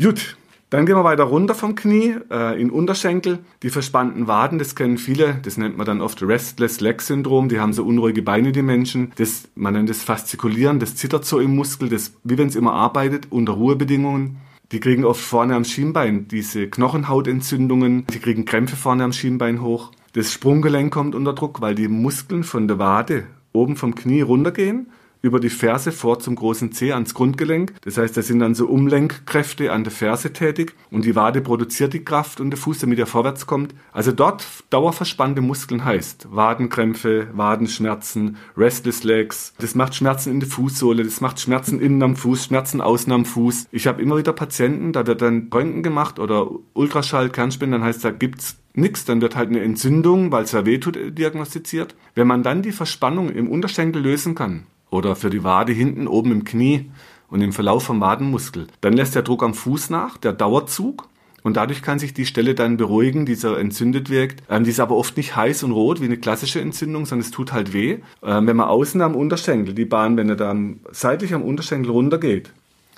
Gut, 0.00 0.36
dann 0.70 0.86
gehen 0.86 0.96
wir 0.96 1.02
weiter 1.02 1.24
runter 1.24 1.56
vom 1.56 1.74
Knie, 1.74 2.14
äh, 2.30 2.60
in 2.60 2.70
Unterschenkel. 2.70 3.40
Die 3.64 3.70
verspannten 3.70 4.28
Waden, 4.28 4.60
das 4.60 4.76
kennen 4.76 4.98
viele, 4.98 5.34
das 5.42 5.56
nennt 5.56 5.76
man 5.76 5.84
dann 5.84 6.00
oft 6.00 6.22
Restless 6.22 6.80
Leg 6.80 7.02
Syndrom. 7.02 7.48
Die 7.48 7.58
haben 7.58 7.72
so 7.72 7.84
unruhige 7.84 8.22
Beine, 8.22 8.52
die 8.52 8.62
Menschen. 8.62 9.12
Das, 9.16 9.48
man 9.56 9.74
nennt 9.74 9.90
das 9.90 10.04
Faszikulieren, 10.04 10.78
das 10.78 10.94
zittert 10.94 11.24
so 11.24 11.40
im 11.40 11.56
Muskel, 11.56 11.88
das, 11.88 12.14
wie 12.22 12.38
wenn 12.38 12.48
es 12.48 12.54
immer 12.54 12.72
arbeitet, 12.72 13.26
unter 13.30 13.54
Ruhebedingungen. 13.54 14.38
Die 14.70 14.78
kriegen 14.78 15.04
oft 15.04 15.20
vorne 15.20 15.56
am 15.56 15.64
Schienbein 15.64 16.28
diese 16.28 16.68
Knochenhautentzündungen, 16.68 18.06
die 18.06 18.20
kriegen 18.20 18.44
Krämpfe 18.44 18.76
vorne 18.76 19.02
am 19.02 19.12
Schienbein 19.12 19.62
hoch. 19.62 19.90
Das 20.12 20.32
Sprunggelenk 20.32 20.92
kommt 20.92 21.16
unter 21.16 21.32
Druck, 21.32 21.60
weil 21.60 21.74
die 21.74 21.88
Muskeln 21.88 22.44
von 22.44 22.68
der 22.68 22.78
Wade 22.78 23.24
oben 23.52 23.74
vom 23.74 23.96
Knie 23.96 24.20
runtergehen 24.20 24.86
über 25.22 25.40
die 25.40 25.50
Ferse 25.50 25.92
vor 25.92 26.18
zum 26.18 26.34
großen 26.34 26.72
C 26.72 26.92
ans 26.92 27.14
Grundgelenk. 27.14 27.74
Das 27.82 27.98
heißt, 27.98 28.16
da 28.16 28.22
sind 28.22 28.40
dann 28.40 28.54
so 28.54 28.66
Umlenkkräfte 28.66 29.72
an 29.72 29.84
der 29.84 29.92
Ferse 29.92 30.32
tätig 30.32 30.74
und 30.90 31.04
die 31.04 31.16
Wade 31.16 31.40
produziert 31.40 31.92
die 31.92 32.04
Kraft 32.04 32.40
und 32.40 32.50
der 32.50 32.58
Fuß, 32.58 32.78
damit 32.78 32.98
er 32.98 33.06
vorwärts 33.06 33.46
kommt. 33.46 33.74
Also 33.92 34.12
dort 34.12 34.46
dauerverspannte 34.70 35.40
Muskeln 35.40 35.84
heißt 35.84 36.28
Wadenkrämpfe, 36.30 37.28
Wadenschmerzen, 37.32 38.36
Restless 38.56 39.04
Legs. 39.04 39.54
Das 39.58 39.74
macht 39.74 39.94
Schmerzen 39.94 40.30
in 40.30 40.40
der 40.40 40.48
Fußsohle, 40.48 41.04
das 41.04 41.20
macht 41.20 41.40
Schmerzen 41.40 41.80
innen 41.80 42.02
am 42.02 42.16
Fuß, 42.16 42.46
Schmerzen 42.46 42.80
außen 42.80 43.12
am 43.12 43.24
Fuß. 43.24 43.66
Ich 43.70 43.86
habe 43.86 44.02
immer 44.02 44.16
wieder 44.16 44.32
Patienten, 44.32 44.92
da 44.92 45.06
wird 45.06 45.22
dann 45.22 45.48
Röntgen 45.52 45.82
gemacht 45.82 46.18
oder 46.18 46.48
Ultraschall, 46.72 47.30
Kernspin, 47.30 47.72
dann 47.72 47.82
heißt 47.82 48.04
da 48.04 48.10
gibt's 48.10 48.56
nichts, 48.74 49.04
dann 49.04 49.20
wird 49.20 49.36
halt 49.36 49.48
eine 49.48 49.60
Entzündung, 49.60 50.32
weil 50.32 50.44
es 50.44 50.52
ja 50.52 50.64
wehtut, 50.64 50.96
diagnostiziert. 51.18 51.94
Wenn 52.14 52.26
man 52.26 52.42
dann 52.42 52.62
die 52.62 52.72
Verspannung 52.72 53.30
im 53.30 53.48
Unterschenkel 53.48 54.02
lösen 54.02 54.34
kann, 54.34 54.66
oder 54.90 55.16
für 55.16 55.30
die 55.30 55.44
Wade 55.44 55.72
hinten 55.72 56.06
oben 56.06 56.32
im 56.32 56.44
Knie 56.44 56.90
und 57.28 57.40
im 57.40 57.52
Verlauf 57.52 57.84
vom 57.84 58.00
Wadenmuskel. 58.00 58.66
Dann 58.80 58.92
lässt 58.92 59.14
der 59.14 59.22
Druck 59.22 59.42
am 59.42 59.54
Fuß 59.54 59.90
nach, 59.90 60.18
der 60.18 60.32
Dauerzug. 60.32 61.08
Und 61.42 61.56
dadurch 61.56 61.80
kann 61.80 61.98
sich 61.98 62.12
die 62.12 62.26
Stelle 62.26 62.54
dann 62.54 62.76
beruhigen, 62.76 63.24
die 63.24 63.34
so 63.34 63.54
entzündet 63.54 64.10
wirkt. 64.10 64.42
Ähm, 64.50 64.64
die 64.64 64.70
ist 64.70 64.80
aber 64.80 64.94
oft 64.94 65.16
nicht 65.16 65.36
heiß 65.36 65.62
und 65.62 65.72
rot 65.72 66.00
wie 66.00 66.04
eine 66.04 66.18
klassische 66.18 66.60
Entzündung, 66.60 67.06
sondern 67.06 67.24
es 67.24 67.30
tut 67.30 67.52
halt 67.52 67.72
weh. 67.72 68.00
Ähm, 68.22 68.46
wenn 68.46 68.56
man 68.56 68.68
außen 68.68 69.00
am 69.00 69.16
Unterschenkel, 69.16 69.74
die 69.74 69.86
Bahn, 69.86 70.18
wenn 70.18 70.28
er 70.28 70.36
dann 70.36 70.80
seitlich 70.90 71.32
am 71.32 71.42
Unterschenkel 71.42 71.92
runtergeht, 71.92 72.52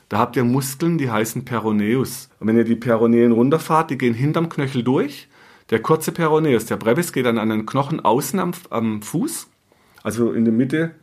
da 0.09 0.19
habt 0.19 0.35
ihr 0.35 0.45
Muskeln, 0.45 0.99
die 0.99 1.11
heißen 1.11 1.45
Peroneus. 1.45 2.31
Und 2.41 2.49
wenn 2.49 2.57
ihr 2.57 2.65
die 2.65 2.75
Peroneen 2.75 3.33
runterfahrt, 3.33 3.91
die 3.91 3.99
gehen 3.99 4.13
hinterm 4.13 4.49
Knöchel 4.49 4.83
durch. 4.83 5.29
Der 5.71 5.81
kurze 5.81 6.13
Peroneus, 6.13 6.67
der 6.67 6.77
Brevis, 6.77 7.13
geht 7.13 7.27
dann 7.27 7.39
an 7.39 7.49
den 7.49 7.65
Knochen 7.65 8.01
außen 8.01 8.39
am, 8.41 8.51
am 8.71 9.03
Fuß, 9.03 9.49
also 10.03 10.33
in 10.33 10.45
der 10.45 10.53
Mitte 10.53 10.97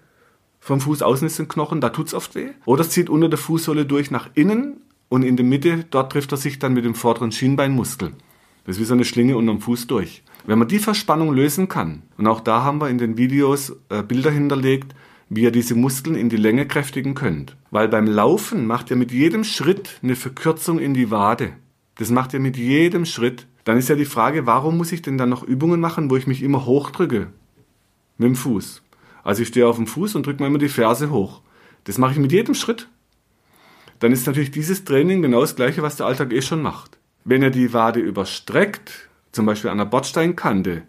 vom 0.59 0.81
Fuß 0.81 1.01
außen 1.01 1.25
ist 1.25 1.39
ein 1.39 1.47
Knochen, 1.47 1.81
da 1.81 1.89
tut's 1.89 2.13
oft 2.13 2.35
weh. 2.35 2.49
Oder 2.65 2.81
es 2.81 2.89
zieht 2.89 3.09
unter 3.09 3.29
der 3.29 3.39
Fußsohle 3.39 3.85
durch 3.85 4.11
nach 4.11 4.29
innen 4.35 4.81
und 5.07 5.23
in 5.23 5.37
der 5.37 5.45
Mitte, 5.45 5.85
dort 5.89 6.11
trifft 6.11 6.31
er 6.31 6.37
sich 6.37 6.59
dann 6.59 6.73
mit 6.73 6.85
dem 6.85 6.95
vorderen 6.95 7.31
Schienbeinmuskel. 7.31 8.13
Das 8.65 8.75
ist 8.75 8.81
wie 8.81 8.85
so 8.85 8.93
eine 8.93 9.05
Schlinge 9.05 9.37
unterm 9.37 9.61
Fuß 9.61 9.87
durch. 9.87 10.23
Wenn 10.45 10.59
man 10.59 10.67
die 10.67 10.79
Verspannung 10.79 11.33
lösen 11.33 11.67
kann, 11.69 12.03
und 12.17 12.27
auch 12.27 12.41
da 12.41 12.63
haben 12.63 12.79
wir 12.81 12.89
in 12.89 12.97
den 12.97 13.17
Videos 13.17 13.75
äh, 13.89 14.03
Bilder 14.03 14.31
hinterlegt, 14.31 14.93
wie 15.29 15.41
ihr 15.41 15.51
diese 15.51 15.75
Muskeln 15.75 16.15
in 16.15 16.29
die 16.29 16.37
Länge 16.37 16.67
kräftigen 16.67 17.13
könnt. 17.13 17.55
Weil 17.71 17.87
beim 17.87 18.07
Laufen 18.07 18.65
macht 18.65 18.89
ihr 18.89 18.95
mit 18.95 19.11
jedem 19.11 19.43
Schritt 19.43 19.99
eine 20.01 20.15
Verkürzung 20.15 20.79
in 20.79 20.93
die 20.93 21.11
Wade. 21.11 21.53
Das 21.95 22.09
macht 22.09 22.33
ihr 22.33 22.39
mit 22.39 22.57
jedem 22.57 23.05
Schritt. 23.05 23.47
Dann 23.63 23.77
ist 23.77 23.89
ja 23.89 23.95
die 23.95 24.05
Frage, 24.05 24.45
warum 24.45 24.77
muss 24.77 24.91
ich 24.91 25.01
denn 25.01 25.17
dann 25.17 25.29
noch 25.29 25.43
Übungen 25.43 25.79
machen, 25.79 26.09
wo 26.09 26.15
ich 26.15 26.27
mich 26.27 26.41
immer 26.41 26.65
hochdrücke? 26.65 27.27
Mit 28.17 28.27
dem 28.27 28.35
Fuß. 28.35 28.81
Also 29.29 29.43
ich 29.43 29.49
stehe 29.49 29.67
auf 29.67 29.75
dem 29.75 29.85
Fuß 29.85 30.15
und 30.15 30.25
drücke 30.25 30.41
mir 30.41 30.47
immer 30.47 30.57
die 30.57 30.69
Ferse 30.69 31.11
hoch. 31.11 31.41
Das 31.83 31.99
mache 31.99 32.13
ich 32.13 32.17
mit 32.17 32.31
jedem 32.31 32.55
Schritt. 32.55 32.87
Dann 33.99 34.11
ist 34.11 34.25
natürlich 34.25 34.49
dieses 34.49 34.85
Training 34.85 35.21
genau 35.21 35.41
das 35.41 35.55
gleiche, 35.55 35.83
was 35.83 35.97
der 35.97 36.07
Alltag 36.07 36.33
eh 36.33 36.41
schon 36.41 36.63
macht. 36.63 36.97
Wenn 37.25 37.43
er 37.43 37.51
die 37.51 37.71
Wade 37.71 37.99
überstreckt, 37.99 39.07
zum 39.31 39.45
Beispiel 39.45 39.69
an 39.69 39.77
der 39.77 39.85
Bordsteinkante, 39.85 40.81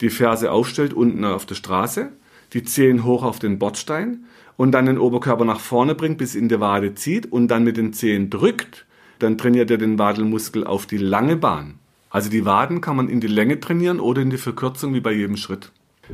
die 0.00 0.08
Ferse 0.08 0.52
aufstellt 0.52 0.94
unten 0.94 1.22
auf 1.26 1.44
der 1.44 1.54
Straße, 1.54 2.08
die 2.54 2.62
Zehen 2.62 3.04
hoch 3.04 3.24
auf 3.24 3.40
den 3.40 3.58
Bordstein 3.58 4.24
und 4.56 4.72
dann 4.72 4.86
den 4.86 4.96
Oberkörper 4.96 5.44
nach 5.44 5.60
vorne 5.60 5.94
bringt, 5.94 6.16
bis 6.16 6.34
in 6.34 6.48
die 6.48 6.60
Wade 6.60 6.94
zieht 6.94 7.30
und 7.30 7.48
dann 7.48 7.62
mit 7.62 7.76
den 7.76 7.92
Zehen 7.92 8.30
drückt, 8.30 8.86
dann 9.18 9.36
trainiert 9.36 9.70
er 9.70 9.76
den 9.76 9.98
Wadelmuskel 9.98 10.64
auf 10.66 10.86
die 10.86 10.96
lange 10.96 11.36
Bahn. 11.36 11.74
Also 12.08 12.30
die 12.30 12.46
Waden 12.46 12.80
kann 12.80 12.96
man 12.96 13.10
in 13.10 13.20
die 13.20 13.26
Länge 13.26 13.60
trainieren 13.60 14.00
oder 14.00 14.22
in 14.22 14.30
die 14.30 14.38
Verkürzung 14.38 14.94
wie 14.94 15.00
bei 15.00 15.12
jedem 15.12 15.36
Schritt. 15.36 15.72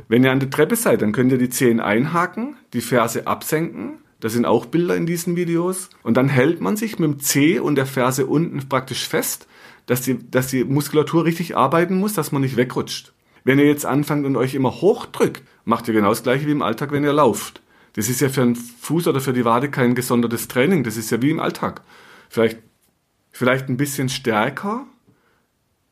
Wenn 0.09 0.24
ihr 0.24 0.32
an 0.32 0.40
der 0.40 0.51
Treppe 0.51 0.76
seid, 0.76 1.03
dann 1.03 1.12
könnt 1.12 1.32
ihr 1.32 1.38
die 1.38 1.51
Zehen 1.51 1.80
einhaken, 1.80 2.57
die 2.72 2.80
Ferse 2.80 3.26
absenken. 3.26 3.99
Das 4.20 4.32
sind 4.32 4.44
auch 4.44 4.66
Bilder 4.66 4.96
in 4.96 5.07
diesen 5.07 5.36
Videos. 5.36 5.90
Und 6.03 6.16
dann 6.16 6.28
hält 6.28 6.61
man 6.61 6.76
sich 6.76 6.99
mit 6.99 7.11
dem 7.11 7.20
Zeh 7.20 7.59
und 7.59 7.74
der 7.74 7.86
Ferse 7.86 8.26
unten 8.26 8.68
praktisch 8.68 9.09
fest, 9.09 9.46
dass 9.86 10.03
die, 10.03 10.18
dass 10.30 10.49
die 10.49 10.64
Muskulatur 10.64 11.24
richtig 11.24 11.57
arbeiten 11.57 11.99
muss, 11.99 12.12
dass 12.14 12.32
man 12.32 12.42
nicht 12.42 12.57
wegrutscht. 12.57 13.12
Wenn 13.44 13.59
ihr 13.59 13.66
jetzt 13.66 13.86
anfangt 13.86 14.26
und 14.26 14.36
euch 14.36 14.55
immer 14.55 14.80
hochdrückt, 14.80 15.42
macht 15.64 15.88
ihr 15.88 15.94
genau 15.94 16.11
das 16.11 16.22
gleiche 16.22 16.46
wie 16.46 16.53
im 16.53 16.62
Alltag, 16.62 16.92
wenn 16.92 17.05
ihr 17.05 17.12
lauft. 17.12 17.62
Das 17.94 18.09
ist 18.09 18.20
ja 18.20 18.28
für 18.28 18.42
einen 18.42 18.57
Fuß 18.57 19.09
oder 19.09 19.20
für 19.20 19.32
die 19.32 19.44
Wade 19.44 19.70
kein 19.70 19.94
gesondertes 19.94 20.49
Training. 20.49 20.84
Das 20.84 20.96
ist 20.96 21.11
ja 21.11 21.22
wie 21.22 21.30
im 21.30 21.40
Alltag. 21.40 21.82
Vielleicht, 22.28 22.59
vielleicht 23.30 23.68
ein 23.68 23.76
bisschen 23.76 24.09
stärker, 24.09 24.86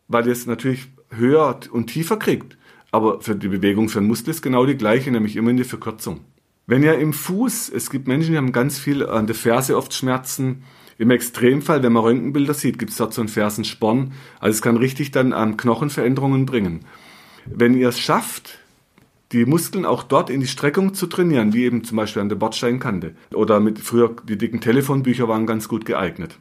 weil 0.08 0.26
ihr 0.26 0.32
es 0.32 0.46
natürlich 0.46 0.86
höher 1.10 1.58
und 1.70 1.86
tiefer 1.86 2.18
kriegt. 2.18 2.56
Aber 2.90 3.20
für 3.20 3.34
die 3.34 3.48
Bewegung 3.48 3.88
für 3.88 4.00
den 4.00 4.08
Muskel 4.08 4.30
ist 4.30 4.42
genau 4.42 4.66
die 4.66 4.76
gleiche, 4.76 5.10
nämlich 5.10 5.36
immer 5.36 5.50
in 5.50 5.56
die 5.56 5.64
Verkürzung. 5.64 6.20
Wenn 6.66 6.82
ihr 6.82 6.98
im 6.98 7.12
Fuß, 7.12 7.68
es 7.68 7.90
gibt 7.90 8.08
Menschen, 8.08 8.32
die 8.32 8.38
haben 8.38 8.52
ganz 8.52 8.78
viel 8.78 9.06
an 9.06 9.26
der 9.26 9.36
Ferse 9.36 9.76
oft 9.76 9.94
Schmerzen. 9.94 10.64
Im 10.98 11.10
Extremfall, 11.10 11.82
wenn 11.82 11.92
man 11.92 12.02
Röntgenbilder 12.02 12.54
sieht, 12.54 12.78
gibt 12.78 12.90
es 12.90 12.96
dort 12.96 13.14
so 13.14 13.20
einen 13.20 13.28
Fersensporn. 13.28 14.12
Also 14.40 14.56
es 14.56 14.62
kann 14.62 14.76
richtig 14.76 15.10
dann 15.10 15.32
an 15.32 15.56
Knochenveränderungen 15.56 16.46
bringen. 16.46 16.80
Wenn 17.44 17.74
ihr 17.74 17.90
es 17.90 18.00
schafft, 18.00 18.58
die 19.32 19.44
Muskeln 19.44 19.84
auch 19.84 20.02
dort 20.02 20.30
in 20.30 20.40
die 20.40 20.46
Streckung 20.46 20.94
zu 20.94 21.06
trainieren, 21.06 21.52
wie 21.52 21.64
eben 21.64 21.84
zum 21.84 21.96
Beispiel 21.96 22.22
an 22.22 22.28
der 22.28 22.36
Bordsteinkante 22.36 23.14
oder 23.34 23.60
mit 23.60 23.78
früher 23.78 24.14
die 24.28 24.38
dicken 24.38 24.60
Telefonbücher 24.60 25.28
waren 25.28 25.46
ganz 25.46 25.68
gut 25.68 25.84
geeignet. 25.84 26.38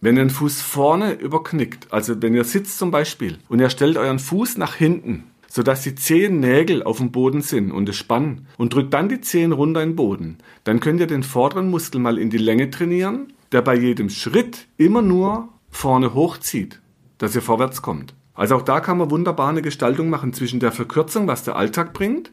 Wenn 0.00 0.16
ihr 0.16 0.24
den 0.24 0.30
Fuß 0.30 0.62
vorne 0.62 1.14
überknickt, 1.14 1.92
also 1.92 2.20
wenn 2.22 2.34
ihr 2.34 2.44
sitzt 2.44 2.78
zum 2.78 2.90
Beispiel 2.90 3.38
und 3.48 3.58
ihr 3.58 3.70
stellt 3.70 3.96
euren 3.96 4.20
Fuß 4.20 4.56
nach 4.56 4.74
hinten, 4.74 5.24
sodass 5.48 5.82
die 5.82 5.94
zehn 5.94 6.40
Nägel 6.40 6.82
auf 6.82 6.98
dem 6.98 7.10
Boden 7.10 7.40
sind 7.40 7.72
und 7.72 7.88
es 7.88 7.96
spannen 7.96 8.46
und 8.58 8.74
drückt 8.74 8.94
dann 8.94 9.08
die 9.08 9.20
Zehen 9.20 9.52
runter 9.52 9.82
in 9.82 9.90
den 9.90 9.96
Boden. 9.96 10.38
Dann 10.64 10.78
könnt 10.78 11.00
ihr 11.00 11.06
den 11.06 11.22
vorderen 11.22 11.70
Muskel 11.70 12.00
mal 12.00 12.18
in 12.18 12.30
die 12.30 12.38
Länge 12.38 12.70
trainieren, 12.70 13.32
der 13.50 13.62
bei 13.62 13.74
jedem 13.74 14.10
Schritt 14.10 14.66
immer 14.76 15.02
nur 15.02 15.48
vorne 15.70 16.14
hochzieht, 16.14 16.80
dass 17.16 17.34
ihr 17.34 17.42
vorwärts 17.42 17.82
kommt. 17.82 18.14
Also 18.34 18.56
auch 18.56 18.62
da 18.62 18.80
kann 18.80 18.98
man 18.98 19.10
wunderbar 19.10 19.48
eine 19.48 19.62
Gestaltung 19.62 20.10
machen 20.10 20.32
zwischen 20.32 20.60
der 20.60 20.70
Verkürzung, 20.70 21.26
was 21.26 21.42
der 21.42 21.56
Alltag 21.56 21.92
bringt, 21.92 22.30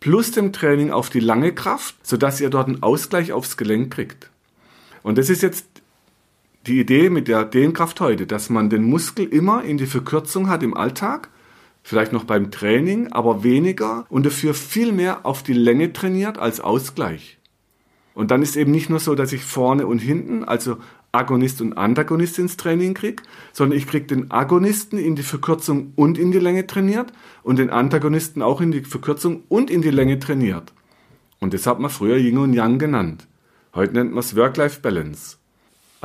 plus 0.00 0.32
dem 0.32 0.52
Training 0.52 0.90
auf 0.90 1.08
die 1.08 1.20
lange 1.20 1.54
Kraft, 1.54 1.94
sodass 2.02 2.40
ihr 2.40 2.50
dort 2.50 2.66
einen 2.66 2.82
Ausgleich 2.82 3.32
aufs 3.32 3.56
Gelenk 3.56 3.92
kriegt. 3.92 4.30
Und 5.02 5.18
das 5.18 5.30
ist 5.30 5.42
jetzt 5.42 5.66
die 6.66 6.80
Idee 6.80 7.10
mit 7.10 7.28
der 7.28 7.44
Dehnkraft 7.44 8.00
heute, 8.00 8.26
dass 8.26 8.50
man 8.50 8.68
den 8.68 8.82
Muskel 8.82 9.26
immer 9.26 9.62
in 9.62 9.78
die 9.78 9.86
Verkürzung 9.86 10.48
hat 10.48 10.62
im 10.62 10.76
Alltag 10.76 11.30
vielleicht 11.86 12.12
noch 12.12 12.24
beim 12.24 12.50
Training, 12.50 13.12
aber 13.12 13.44
weniger 13.44 14.06
und 14.08 14.26
dafür 14.26 14.54
viel 14.54 14.90
mehr 14.90 15.24
auf 15.24 15.44
die 15.44 15.52
Länge 15.52 15.92
trainiert 15.92 16.36
als 16.36 16.58
Ausgleich. 16.58 17.38
Und 18.12 18.32
dann 18.32 18.42
ist 18.42 18.56
eben 18.56 18.72
nicht 18.72 18.90
nur 18.90 18.98
so, 18.98 19.14
dass 19.14 19.32
ich 19.32 19.44
vorne 19.44 19.86
und 19.86 20.00
hinten, 20.00 20.42
also 20.42 20.78
Agonist 21.12 21.60
und 21.60 21.74
Antagonist 21.74 22.40
ins 22.40 22.56
Training 22.56 22.94
kriege, 22.94 23.22
sondern 23.52 23.78
ich 23.78 23.86
kriege 23.86 24.06
den 24.06 24.32
Agonisten 24.32 24.98
in 24.98 25.14
die 25.14 25.22
Verkürzung 25.22 25.92
und 25.94 26.18
in 26.18 26.32
die 26.32 26.40
Länge 26.40 26.66
trainiert 26.66 27.12
und 27.44 27.60
den 27.60 27.70
Antagonisten 27.70 28.42
auch 28.42 28.60
in 28.60 28.72
die 28.72 28.82
Verkürzung 28.82 29.44
und 29.48 29.70
in 29.70 29.80
die 29.80 29.90
Länge 29.90 30.18
trainiert. 30.18 30.72
Und 31.38 31.54
das 31.54 31.68
hat 31.68 31.78
man 31.78 31.90
früher 31.90 32.16
Yin 32.16 32.38
und 32.38 32.52
Yang 32.52 32.80
genannt. 32.80 33.28
Heute 33.76 33.92
nennt 33.92 34.10
man 34.10 34.20
es 34.20 34.34
Work-Life-Balance. 34.34 35.36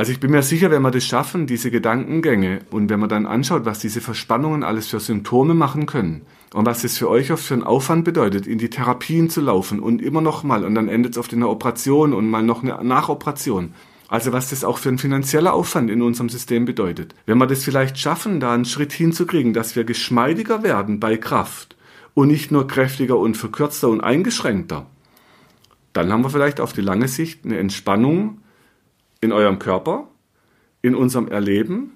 Also 0.01 0.13
ich 0.13 0.19
bin 0.19 0.31
mir 0.31 0.41
sicher, 0.41 0.71
wenn 0.71 0.81
wir 0.81 0.89
das 0.89 1.05
schaffen, 1.05 1.45
diese 1.45 1.69
Gedankengänge, 1.69 2.61
und 2.71 2.89
wenn 2.89 2.99
man 2.99 3.07
dann 3.07 3.27
anschaut, 3.27 3.65
was 3.65 3.77
diese 3.77 4.01
Verspannungen 4.01 4.63
alles 4.63 4.87
für 4.87 4.99
Symptome 4.99 5.53
machen 5.53 5.85
können 5.85 6.23
und 6.55 6.65
was 6.65 6.81
das 6.81 6.97
für 6.97 7.07
euch 7.07 7.31
oft 7.31 7.45
für 7.45 7.53
einen 7.53 7.61
Aufwand 7.61 8.03
bedeutet, 8.03 8.47
in 8.47 8.57
die 8.57 8.71
Therapien 8.71 9.29
zu 9.29 9.41
laufen 9.41 9.79
und 9.79 10.01
immer 10.01 10.21
noch 10.21 10.41
mal 10.41 10.65
und 10.65 10.73
dann 10.73 10.87
endet 10.87 11.11
es 11.11 11.17
auf 11.19 11.31
einer 11.31 11.51
Operation 11.51 12.13
und 12.13 12.27
mal 12.31 12.41
noch 12.41 12.63
eine 12.63 12.83
Nachoperation. 12.83 13.75
Also 14.07 14.33
was 14.33 14.49
das 14.49 14.63
auch 14.63 14.79
für 14.79 14.89
ein 14.89 14.97
finanzieller 14.97 15.53
Aufwand 15.53 15.91
in 15.91 16.01
unserem 16.01 16.29
System 16.29 16.65
bedeutet. 16.65 17.13
Wenn 17.27 17.37
wir 17.37 17.45
das 17.45 17.63
vielleicht 17.63 17.99
schaffen, 17.99 18.39
da 18.39 18.55
einen 18.55 18.65
Schritt 18.65 18.93
hinzukriegen, 18.93 19.53
dass 19.53 19.75
wir 19.75 19.83
geschmeidiger 19.83 20.63
werden 20.63 20.99
bei 20.99 21.15
Kraft 21.15 21.75
und 22.15 22.29
nicht 22.29 22.49
nur 22.49 22.65
kräftiger 22.65 23.19
und 23.19 23.37
verkürzter 23.37 23.89
und 23.89 24.01
eingeschränkter, 24.01 24.87
dann 25.93 26.11
haben 26.11 26.23
wir 26.23 26.31
vielleicht 26.31 26.59
auf 26.59 26.73
die 26.73 26.81
lange 26.81 27.07
Sicht 27.07 27.45
eine 27.45 27.59
Entspannung 27.59 28.40
in 29.21 29.31
eurem 29.31 29.59
Körper, 29.59 30.07
in 30.81 30.95
unserem 30.95 31.27
Erleben, 31.27 31.93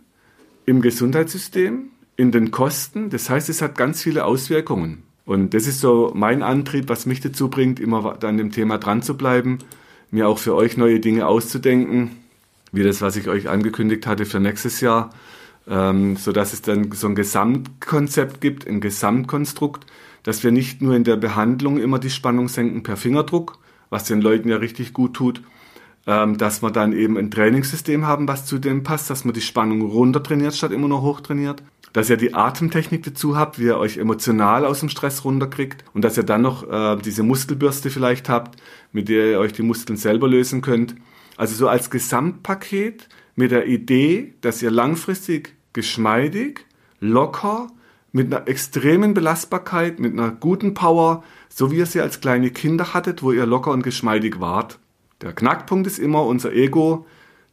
im 0.65 0.81
Gesundheitssystem, 0.81 1.89
in 2.15 2.31
den 2.31 2.51
Kosten. 2.51 3.09
Das 3.09 3.29
heißt, 3.29 3.49
es 3.49 3.61
hat 3.61 3.77
ganz 3.77 4.01
viele 4.01 4.25
Auswirkungen. 4.25 5.03
Und 5.25 5.53
das 5.53 5.65
ist 5.67 5.79
so 5.79 6.11
mein 6.13 6.43
Antrieb, 6.43 6.87
was 6.87 7.05
mich 7.05 7.19
dazu 7.19 7.49
bringt, 7.49 7.79
immer 7.79 8.23
an 8.23 8.37
dem 8.37 8.51
Thema 8.51 8.77
dran 8.77 9.01
zu 9.01 9.17
bleiben, 9.17 9.59
mir 10.11 10.27
auch 10.27 10.37
für 10.37 10.55
euch 10.55 10.77
neue 10.77 10.99
Dinge 10.99 11.25
auszudenken, 11.27 12.11
wie 12.71 12.83
das, 12.83 13.01
was 13.01 13.15
ich 13.15 13.27
euch 13.27 13.49
angekündigt 13.49 14.05
hatte 14.05 14.25
für 14.25 14.39
nächstes 14.39 14.81
Jahr, 14.81 15.09
ähm, 15.67 16.15
so 16.15 16.31
dass 16.31 16.53
es 16.53 16.61
dann 16.61 16.91
so 16.91 17.07
ein 17.07 17.15
Gesamtkonzept 17.15 18.39
gibt, 18.39 18.67
ein 18.67 18.81
Gesamtkonstrukt, 18.81 19.85
dass 20.21 20.43
wir 20.43 20.51
nicht 20.51 20.81
nur 20.81 20.95
in 20.95 21.03
der 21.03 21.15
Behandlung 21.15 21.79
immer 21.79 21.97
die 21.97 22.11
Spannung 22.11 22.47
senken 22.47 22.83
per 22.83 22.97
Fingerdruck, 22.97 23.57
was 23.89 24.05
den 24.05 24.21
Leuten 24.21 24.49
ja 24.49 24.57
richtig 24.57 24.93
gut 24.93 25.15
tut, 25.15 25.41
ähm, 26.07 26.37
dass 26.37 26.61
wir 26.61 26.71
dann 26.71 26.93
eben 26.93 27.17
ein 27.17 27.31
Trainingssystem 27.31 28.05
haben, 28.05 28.27
was 28.27 28.45
zu 28.45 28.59
dem 28.59 28.83
passt, 28.83 29.09
dass 29.09 29.25
man 29.25 29.33
die 29.33 29.41
Spannung 29.41 29.81
runter 29.81 30.21
trainiert, 30.21 30.55
statt 30.55 30.71
immer 30.71 30.87
nur 30.87 31.01
hoch 31.01 31.21
trainiert. 31.21 31.63
Dass 31.93 32.09
ihr 32.09 32.17
die 32.17 32.33
Atemtechnik 32.33 33.03
dazu 33.03 33.37
habt, 33.37 33.57
wie 33.57 33.65
ihr 33.65 33.77
euch 33.77 33.97
emotional 33.97 34.65
aus 34.65 34.81
dem 34.81 34.89
Stress 34.89 35.23
runterkriegt 35.23 35.85
und 35.93 36.03
dass 36.03 36.17
ihr 36.17 36.23
dann 36.23 36.41
noch 36.41 36.69
äh, 36.69 36.97
diese 37.01 37.23
Muskelbürste 37.23 37.89
vielleicht 37.89 38.27
habt, 38.27 38.61
mit 38.91 39.07
der 39.07 39.31
ihr 39.31 39.39
euch 39.39 39.53
die 39.53 39.63
Muskeln 39.63 39.97
selber 39.97 40.27
lösen 40.27 40.61
könnt. 40.61 40.95
Also 41.37 41.55
so 41.55 41.67
als 41.69 41.89
Gesamtpaket 41.89 43.07
mit 43.35 43.51
der 43.51 43.67
Idee, 43.67 44.33
dass 44.41 44.61
ihr 44.61 44.71
langfristig 44.71 45.55
geschmeidig, 45.73 46.65
locker, 46.99 47.67
mit 48.11 48.33
einer 48.33 48.47
extremen 48.47 49.13
Belastbarkeit, 49.13 49.99
mit 49.99 50.13
einer 50.13 50.31
guten 50.31 50.73
Power, 50.73 51.23
so 51.49 51.71
wie 51.71 51.77
ihr 51.77 51.85
sie 51.85 51.99
als 51.99 52.21
kleine 52.21 52.49
Kinder 52.49 52.93
hattet, 52.93 53.21
wo 53.23 53.33
ihr 53.33 53.45
locker 53.45 53.71
und 53.71 53.83
geschmeidig 53.83 54.39
wart, 54.39 54.79
der 55.21 55.33
Knackpunkt 55.33 55.87
ist 55.87 55.99
immer 55.99 56.23
unser 56.23 56.53
Ego, 56.53 57.05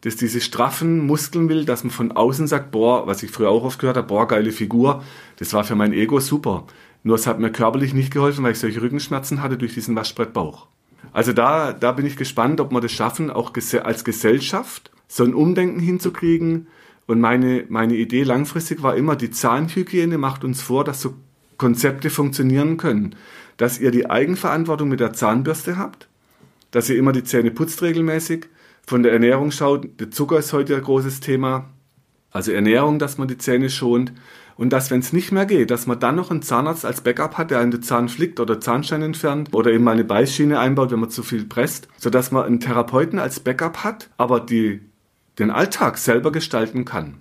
das 0.03 0.17
diese 0.17 0.41
straffen 0.41 1.07
Muskeln 1.07 1.49
will, 1.49 1.65
dass 1.65 1.85
man 1.85 1.93
von 1.93 2.13
außen 2.13 2.49
sagt, 2.49 2.73
boah, 2.73 3.07
was 3.07 3.23
ich 3.23 3.31
früher 3.31 3.51
auch 3.51 3.65
oft 3.65 3.79
gehört 3.79 3.97
habe, 3.97 4.09
boah, 4.09 4.27
geile 4.27 4.51
Figur. 4.51 5.03
Das 5.37 5.55
war 5.55 5.63
für 5.63 5.77
mein 5.77 5.93
Ego 5.93 6.19
super. 6.19 6.67
Nur 7.05 7.15
es 7.15 7.27
hat 7.27 7.39
mir 7.39 7.51
körperlich 7.51 7.95
nicht 7.95 8.13
geholfen, 8.13 8.45
weil 8.45 8.53
ich 8.53 8.59
solche 8.59 8.83
Rückenschmerzen 8.83 9.43
hatte 9.43 9.57
durch 9.57 9.75
diesen 9.75 9.95
Waschbrettbauch. 9.95 10.67
Also 11.13 11.33
da, 11.33 11.73
da 11.73 11.93
bin 11.93 12.07
ich 12.07 12.17
gespannt, 12.17 12.61
ob 12.61 12.73
wir 12.73 12.81
das 12.81 12.93
schaffen, 12.93 13.31
auch 13.31 13.53
als 13.83 14.05
Gesellschaft 14.05 14.91
so 15.07 15.25
ein 15.25 15.35
Umdenken 15.35 15.81
hinzukriegen. 15.81 16.67
Und 17.07 17.21
meine, 17.21 17.65
meine 17.69 17.95
Idee 17.95 18.23
langfristig 18.23 18.83
war 18.83 18.97
immer, 18.97 19.15
die 19.15 19.31
Zahnhygiene 19.31 20.19
macht 20.19 20.45
uns 20.45 20.63
vor, 20.63 20.85
dass 20.85 21.01
so 21.01 21.15
Konzepte 21.59 22.11
funktionieren 22.11 22.77
können. 22.77 23.15
Dass 23.57 23.79
ihr 23.79 23.91
die 23.91 24.09
Eigenverantwortung 24.09 24.89
mit 24.89 25.01
der 25.01 25.13
Zahnbürste 25.13 25.77
habt, 25.77 26.09
dass 26.73 26.89
ihr 26.89 26.97
immer 26.97 27.12
die 27.12 27.23
Zähne 27.23 27.53
putzt 27.53 27.81
regelmäßig, 27.83 28.49
von 28.85 29.05
der 29.05 29.12
Ernährung 29.12 29.53
schaut. 29.53 29.89
Der 30.01 30.11
Zucker 30.11 30.39
ist 30.39 30.53
heute 30.53 30.75
ein 30.75 30.83
großes 30.83 31.20
Thema. 31.20 31.70
Also 32.33 32.51
Ernährung, 32.51 32.99
dass 32.99 33.18
man 33.18 33.29
die 33.29 33.39
Zähne 33.39 33.70
schont. 33.70 34.12
Und 34.57 34.73
dass, 34.73 34.91
wenn 34.91 35.01
es 35.01 35.12
nicht 35.12 35.33
mehr 35.33 35.47
geht, 35.47 35.70
dass 35.70 35.87
man 35.87 35.99
dann 35.99 36.16
noch 36.16 36.31
einen 36.31 36.43
Zahnarzt 36.43 36.85
als 36.85 37.01
Backup 37.01 37.39
hat, 37.39 37.51
der 37.51 37.61
einen 37.61 37.70
den 37.70 37.83
Zahn 37.83 38.09
flickt 38.09 38.39
oder 38.39 38.61
Zahnstein 38.61 39.03
entfernt 39.03 39.55
oder 39.55 39.70
eben 39.73 39.89
eine 39.89 40.05
Beißschiene 40.05 40.59
einbaut, 40.59 40.91
wenn 40.91 41.01
man 41.01 41.11
zu 41.11 41.23
viel 41.23 41.45
presst, 41.45 41.89
sodass 41.97 42.33
man 42.33 42.45
einen 42.45 42.61
Therapeuten 42.61 43.18
als 43.18 43.41
Backup 43.41 43.79
hat, 43.79 44.11
aber 44.18 44.41
die, 44.41 44.81
den 45.39 45.51
Alltag 45.51 45.97
selber 45.97 46.33
gestalten 46.33 46.85
kann. 46.85 47.18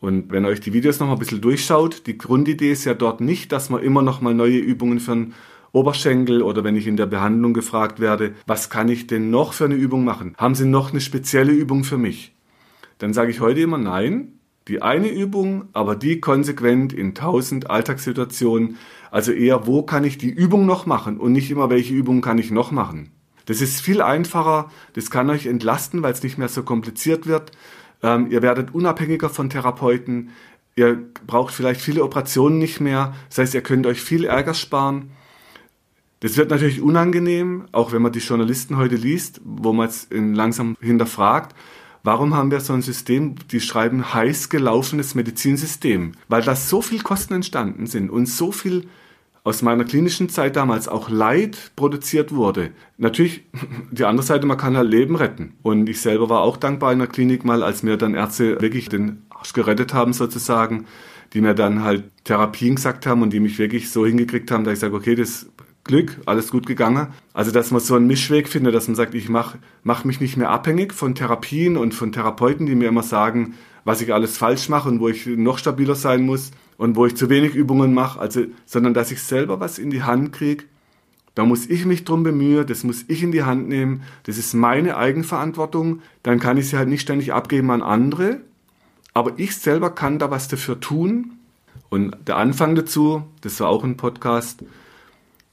Und 0.00 0.32
wenn 0.32 0.44
ihr 0.44 0.48
euch 0.48 0.60
die 0.60 0.72
Videos 0.72 1.00
noch 1.00 1.06
mal 1.06 1.14
ein 1.14 1.18
bisschen 1.18 1.40
durchschaut, 1.40 2.06
die 2.06 2.18
Grundidee 2.18 2.72
ist 2.72 2.84
ja 2.84 2.94
dort 2.94 3.20
nicht, 3.20 3.52
dass 3.52 3.70
man 3.70 3.82
immer 3.82 4.02
noch 4.02 4.20
mal 4.20 4.34
neue 4.34 4.58
Übungen 4.58 5.00
für 5.00 5.12
einen 5.12 5.34
Oberschenkel 5.74 6.40
oder 6.40 6.62
wenn 6.64 6.76
ich 6.76 6.86
in 6.86 6.96
der 6.96 7.06
Behandlung 7.06 7.52
gefragt 7.52 7.98
werde, 7.98 8.34
was 8.46 8.70
kann 8.70 8.88
ich 8.88 9.06
denn 9.06 9.30
noch 9.30 9.52
für 9.52 9.64
eine 9.64 9.74
Übung 9.74 10.04
machen? 10.04 10.34
Haben 10.38 10.54
Sie 10.54 10.66
noch 10.66 10.92
eine 10.92 11.00
spezielle 11.00 11.52
Übung 11.52 11.84
für 11.84 11.98
mich? 11.98 12.34
Dann 12.98 13.12
sage 13.12 13.30
ich 13.30 13.40
heute 13.40 13.60
immer 13.60 13.78
nein. 13.78 14.38
Die 14.68 14.80
eine 14.80 15.08
Übung, 15.08 15.68
aber 15.74 15.94
die 15.94 16.20
konsequent 16.20 16.94
in 16.94 17.14
tausend 17.14 17.68
Alltagssituationen. 17.68 18.78
Also 19.10 19.32
eher, 19.32 19.66
wo 19.66 19.82
kann 19.82 20.04
ich 20.04 20.16
die 20.16 20.30
Übung 20.30 20.64
noch 20.64 20.86
machen 20.86 21.18
und 21.18 21.32
nicht 21.32 21.50
immer, 21.50 21.68
welche 21.68 21.92
Übung 21.92 22.22
kann 22.22 22.38
ich 22.38 22.50
noch 22.50 22.70
machen. 22.70 23.10
Das 23.44 23.60
ist 23.60 23.82
viel 23.82 24.00
einfacher, 24.00 24.70
das 24.94 25.10
kann 25.10 25.28
euch 25.28 25.46
entlasten, 25.46 26.02
weil 26.02 26.14
es 26.14 26.22
nicht 26.22 26.38
mehr 26.38 26.48
so 26.48 26.62
kompliziert 26.62 27.26
wird. 27.26 27.52
Ähm, 28.02 28.30
ihr 28.30 28.40
werdet 28.40 28.74
unabhängiger 28.74 29.28
von 29.28 29.50
Therapeuten. 29.50 30.30
Ihr 30.76 30.98
braucht 31.26 31.52
vielleicht 31.52 31.80
viele 31.80 32.02
Operationen 32.02 32.58
nicht 32.58 32.80
mehr. 32.80 33.14
Das 33.28 33.38
heißt, 33.38 33.54
ihr 33.54 33.62
könnt 33.62 33.86
euch 33.86 34.00
viel 34.00 34.24
Ärger 34.24 34.54
sparen. 34.54 35.10
Das 36.24 36.38
wird 36.38 36.48
natürlich 36.48 36.80
unangenehm, 36.80 37.66
auch 37.72 37.92
wenn 37.92 38.00
man 38.00 38.10
die 38.10 38.20
Journalisten 38.20 38.78
heute 38.78 38.96
liest, 38.96 39.42
wo 39.44 39.74
man 39.74 39.88
es 39.90 40.08
langsam 40.10 40.74
hinterfragt. 40.80 41.54
Warum 42.02 42.34
haben 42.34 42.50
wir 42.50 42.60
so 42.60 42.72
ein 42.72 42.80
System, 42.80 43.34
die 43.50 43.60
schreiben 43.60 44.14
heiß 44.14 44.48
gelaufenes 44.48 45.14
Medizinsystem? 45.14 46.12
Weil 46.28 46.40
da 46.40 46.56
so 46.56 46.80
viel 46.80 47.02
Kosten 47.02 47.34
entstanden 47.34 47.86
sind 47.86 48.08
und 48.08 48.24
so 48.24 48.52
viel 48.52 48.86
aus 49.42 49.60
meiner 49.60 49.84
klinischen 49.84 50.30
Zeit 50.30 50.56
damals 50.56 50.88
auch 50.88 51.10
Leid 51.10 51.72
produziert 51.76 52.34
wurde. 52.34 52.70
Natürlich, 52.96 53.44
die 53.90 54.06
andere 54.06 54.24
Seite, 54.24 54.46
man 54.46 54.56
kann 54.56 54.78
halt 54.78 54.88
Leben 54.88 55.16
retten. 55.16 55.52
Und 55.62 55.90
ich 55.90 56.00
selber 56.00 56.30
war 56.30 56.40
auch 56.40 56.56
dankbar 56.56 56.94
in 56.94 57.00
der 57.00 57.08
Klinik 57.08 57.44
mal, 57.44 57.62
als 57.62 57.82
mir 57.82 57.98
dann 57.98 58.14
Ärzte 58.14 58.62
wirklich 58.62 58.88
den 58.88 59.26
Arsch 59.28 59.52
gerettet 59.52 59.92
haben 59.92 60.14
sozusagen, 60.14 60.86
die 61.34 61.42
mir 61.42 61.54
dann 61.54 61.82
halt 61.82 62.04
Therapien 62.24 62.76
gesagt 62.76 63.04
haben 63.06 63.20
und 63.20 63.34
die 63.34 63.40
mich 63.40 63.58
wirklich 63.58 63.90
so 63.90 64.06
hingekriegt 64.06 64.50
haben, 64.50 64.64
dass 64.64 64.72
ich 64.72 64.80
sage, 64.80 64.94
okay, 64.94 65.16
das 65.16 65.50
Glück, 65.84 66.18
alles 66.24 66.50
gut 66.50 66.66
gegangen. 66.66 67.08
Also, 67.34 67.50
dass 67.50 67.70
man 67.70 67.80
so 67.80 67.94
einen 67.94 68.06
Mischweg 68.06 68.48
findet, 68.48 68.74
dass 68.74 68.88
man 68.88 68.94
sagt, 68.94 69.14
ich 69.14 69.28
mache 69.28 69.58
mach 69.82 70.04
mich 70.04 70.20
nicht 70.20 70.36
mehr 70.36 70.50
abhängig 70.50 70.94
von 70.94 71.14
Therapien 71.14 71.76
und 71.76 71.94
von 71.94 72.10
Therapeuten, 72.10 72.66
die 72.66 72.74
mir 72.74 72.88
immer 72.88 73.02
sagen, 73.02 73.54
was 73.84 74.00
ich 74.00 74.12
alles 74.14 74.38
falsch 74.38 74.70
mache 74.70 74.88
und 74.88 75.00
wo 75.00 75.08
ich 75.08 75.26
noch 75.26 75.58
stabiler 75.58 75.94
sein 75.94 76.24
muss 76.24 76.52
und 76.78 76.96
wo 76.96 77.04
ich 77.04 77.16
zu 77.16 77.28
wenig 77.28 77.54
Übungen 77.54 77.92
mache, 77.92 78.18
also, 78.18 78.44
sondern 78.64 78.94
dass 78.94 79.10
ich 79.10 79.22
selber 79.22 79.60
was 79.60 79.78
in 79.78 79.90
die 79.90 80.02
Hand 80.02 80.32
kriege. 80.32 80.64
Da 81.34 81.44
muss 81.44 81.66
ich 81.66 81.84
mich 81.84 82.04
drum 82.04 82.22
bemühen, 82.22 82.66
das 82.66 82.84
muss 82.84 83.04
ich 83.08 83.22
in 83.22 83.32
die 83.32 83.42
Hand 83.42 83.68
nehmen, 83.68 84.02
das 84.22 84.38
ist 84.38 84.54
meine 84.54 84.96
Eigenverantwortung, 84.96 86.00
dann 86.22 86.38
kann 86.38 86.56
ich 86.56 86.68
sie 86.68 86.78
halt 86.78 86.88
nicht 86.88 87.02
ständig 87.02 87.32
abgeben 87.32 87.70
an 87.70 87.82
andere, 87.82 88.40
aber 89.12 89.32
ich 89.36 89.56
selber 89.56 89.90
kann 89.90 90.18
da 90.18 90.30
was 90.30 90.48
dafür 90.48 90.80
tun. 90.80 91.32
Und 91.90 92.16
der 92.26 92.36
Anfang 92.36 92.74
dazu, 92.74 93.24
das 93.40 93.60
war 93.60 93.68
auch 93.68 93.84
ein 93.84 93.96
Podcast, 93.96 94.64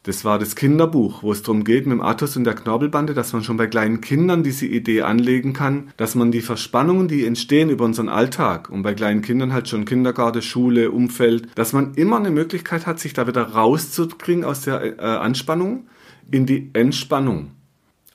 das 0.03 0.25
war 0.25 0.39
das 0.39 0.55
Kinderbuch, 0.55 1.21
wo 1.21 1.31
es 1.31 1.43
darum 1.43 1.63
geht, 1.63 1.85
mit 1.85 1.93
dem 1.93 2.01
Athos 2.01 2.35
und 2.35 2.43
der 2.43 2.55
Knorpelbande, 2.55 3.13
dass 3.13 3.33
man 3.33 3.43
schon 3.43 3.57
bei 3.57 3.67
kleinen 3.67 4.01
Kindern 4.01 4.41
diese 4.41 4.65
Idee 4.65 5.03
anlegen 5.03 5.53
kann, 5.53 5.91
dass 5.97 6.15
man 6.15 6.31
die 6.31 6.41
Verspannungen, 6.41 7.07
die 7.07 7.25
entstehen 7.25 7.69
über 7.69 7.85
unseren 7.85 8.09
Alltag 8.09 8.69
und 8.69 8.81
bei 8.81 8.95
kleinen 8.95 9.21
Kindern 9.21 9.53
halt 9.53 9.69
schon 9.69 9.85
Kindergarten, 9.85 10.41
Schule, 10.41 10.89
Umfeld, 10.89 11.49
dass 11.55 11.73
man 11.73 11.93
immer 11.93 12.17
eine 12.17 12.31
Möglichkeit 12.31 12.87
hat, 12.87 12.99
sich 12.99 13.13
da 13.13 13.27
wieder 13.27 13.43
rauszukriegen 13.43 14.43
aus 14.43 14.61
der 14.61 14.99
äh, 14.99 15.01
Anspannung 15.01 15.87
in 16.31 16.47
die 16.47 16.71
Entspannung. 16.73 17.51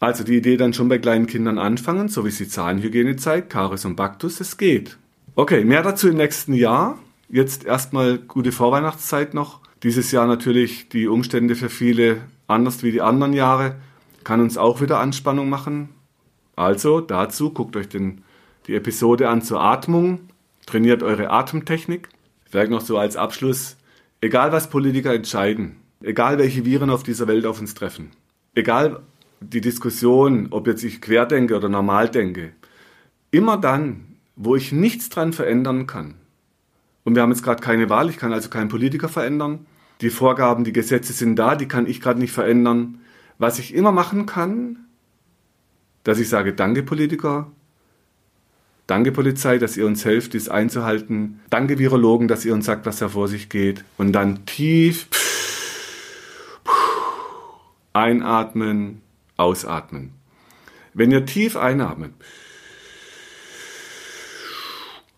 Also 0.01 0.25
die 0.25 0.37
Idee 0.37 0.57
dann 0.57 0.73
schon 0.73 0.89
bei 0.89 0.99
kleinen 0.99 1.27
Kindern 1.27 1.59
anfangen, 1.59 2.09
so 2.09 2.25
wie 2.25 2.29
es 2.29 2.39
die 2.39 2.49
Zahnhygiene 2.49 3.17
zeigt, 3.17 3.51
Karies 3.51 3.85
und 3.85 3.97
Baktus, 3.97 4.41
es 4.41 4.57
geht. 4.57 4.99
Okay, 5.37 5.65
mehr 5.65 5.83
dazu 5.83 6.09
im 6.09 6.17
nächsten 6.17 6.53
Jahr. 6.53 6.99
Jetzt 7.29 7.65
erstmal 7.65 8.19
gute 8.19 8.53
Vorweihnachtszeit 8.53 9.35
noch. 9.35 9.61
Dieses 9.83 10.11
Jahr 10.11 10.27
natürlich 10.27 10.89
die 10.89 11.07
Umstände 11.07 11.55
für 11.55 11.69
viele 11.69 12.23
anders 12.47 12.83
wie 12.83 12.93
die 12.93 13.03
anderen 13.03 13.33
Jahre, 13.33 13.77
kann 14.25 14.41
uns 14.41 14.57
auch 14.59 14.81
wieder 14.81 14.99
Anspannung 15.01 15.49
machen. 15.49 15.91
Also 16.55 17.01
dazu 17.01 17.51
guckt 17.51 17.77
euch 17.77 17.89
den, 17.89 18.23
die 18.67 18.75
Episode 18.75 19.29
an 19.29 19.43
zur 19.43 19.61
Atmung, 19.61 20.21
trainiert 20.65 21.03
eure 21.03 21.31
Atemtechnik. 21.31 22.09
Vielleicht 22.45 22.71
noch 22.71 22.81
so 22.81 22.99
als 22.99 23.17
Abschluss, 23.17 23.77
egal 24.21 24.53
was 24.53 24.71
Politiker 24.71 25.13
entscheiden, 25.13 25.77
egal 26.01 26.39
welche 26.39 26.65
Viren 26.65 26.91
auf 26.91 27.03
dieser 27.03 27.29
Welt 27.29 27.47
auf 27.47 27.61
uns 27.61 27.75
treffen, 27.75 28.11
egal 28.55 29.01
die 29.41 29.61
Diskussion, 29.61 30.49
ob 30.51 30.67
jetzt 30.67 30.83
ich 30.83 31.01
quer 31.01 31.27
denke 31.27 31.57
oder 31.57 31.69
normal 31.69 32.09
denke, 32.09 32.53
immer 33.31 33.59
dann, 33.59 34.17
wo 34.35 34.57
ich 34.57 34.73
nichts 34.73 35.09
dran 35.09 35.33
verändern 35.33 35.87
kann, 35.87 36.15
und 37.07 37.15
wir 37.15 37.23
haben 37.23 37.31
jetzt 37.31 37.45
gerade 37.45 37.63
keine 37.63 37.89
Wahl, 37.89 38.11
ich 38.11 38.19
kann 38.19 38.33
also 38.33 38.51
keinen 38.51 38.69
Politiker 38.69 39.09
verändern. 39.09 39.65
Die 40.01 40.11
Vorgaben, 40.11 40.65
die 40.65 40.73
Gesetze 40.73 41.13
sind 41.13 41.37
da, 41.37 41.55
die 41.55 41.69
kann 41.69 41.87
ich 41.87 42.01
gerade 42.01 42.19
nicht 42.19 42.33
verändern. 42.33 43.01
Was 43.39 43.61
ich 43.61 43.73
immer 43.73 43.93
machen 43.93 44.27
kann, 44.27 44.87
dass 46.03 46.19
ich 46.19 46.29
sage, 46.29 46.53
danke 46.53 46.83
Politiker, 46.83 47.51
Danke 48.87 49.11
Polizei, 49.11 49.59
dass 49.59 49.77
ihr 49.77 49.85
uns 49.85 50.05
helft, 50.05 50.33
dies 50.35 50.49
einzuhalten. 50.49 51.41
Danke 51.51 51.79
Virologen, 51.79 52.29
dass 52.29 52.45
ihr 52.45 52.55
uns 52.55 52.67
sagt, 52.67 52.87
was 52.87 52.99
da 52.99 53.09
vor 53.09 53.27
sich 53.27 53.49
geht. 53.49 53.85
Und 53.99 54.13
dann 54.13 54.47
tief 54.47 55.09
einatmen, 57.93 59.03
ausatmen. 59.37 60.13
Wenn 60.95 61.11
ihr 61.11 61.27
tief 61.27 61.57
einatmet, 61.57 62.13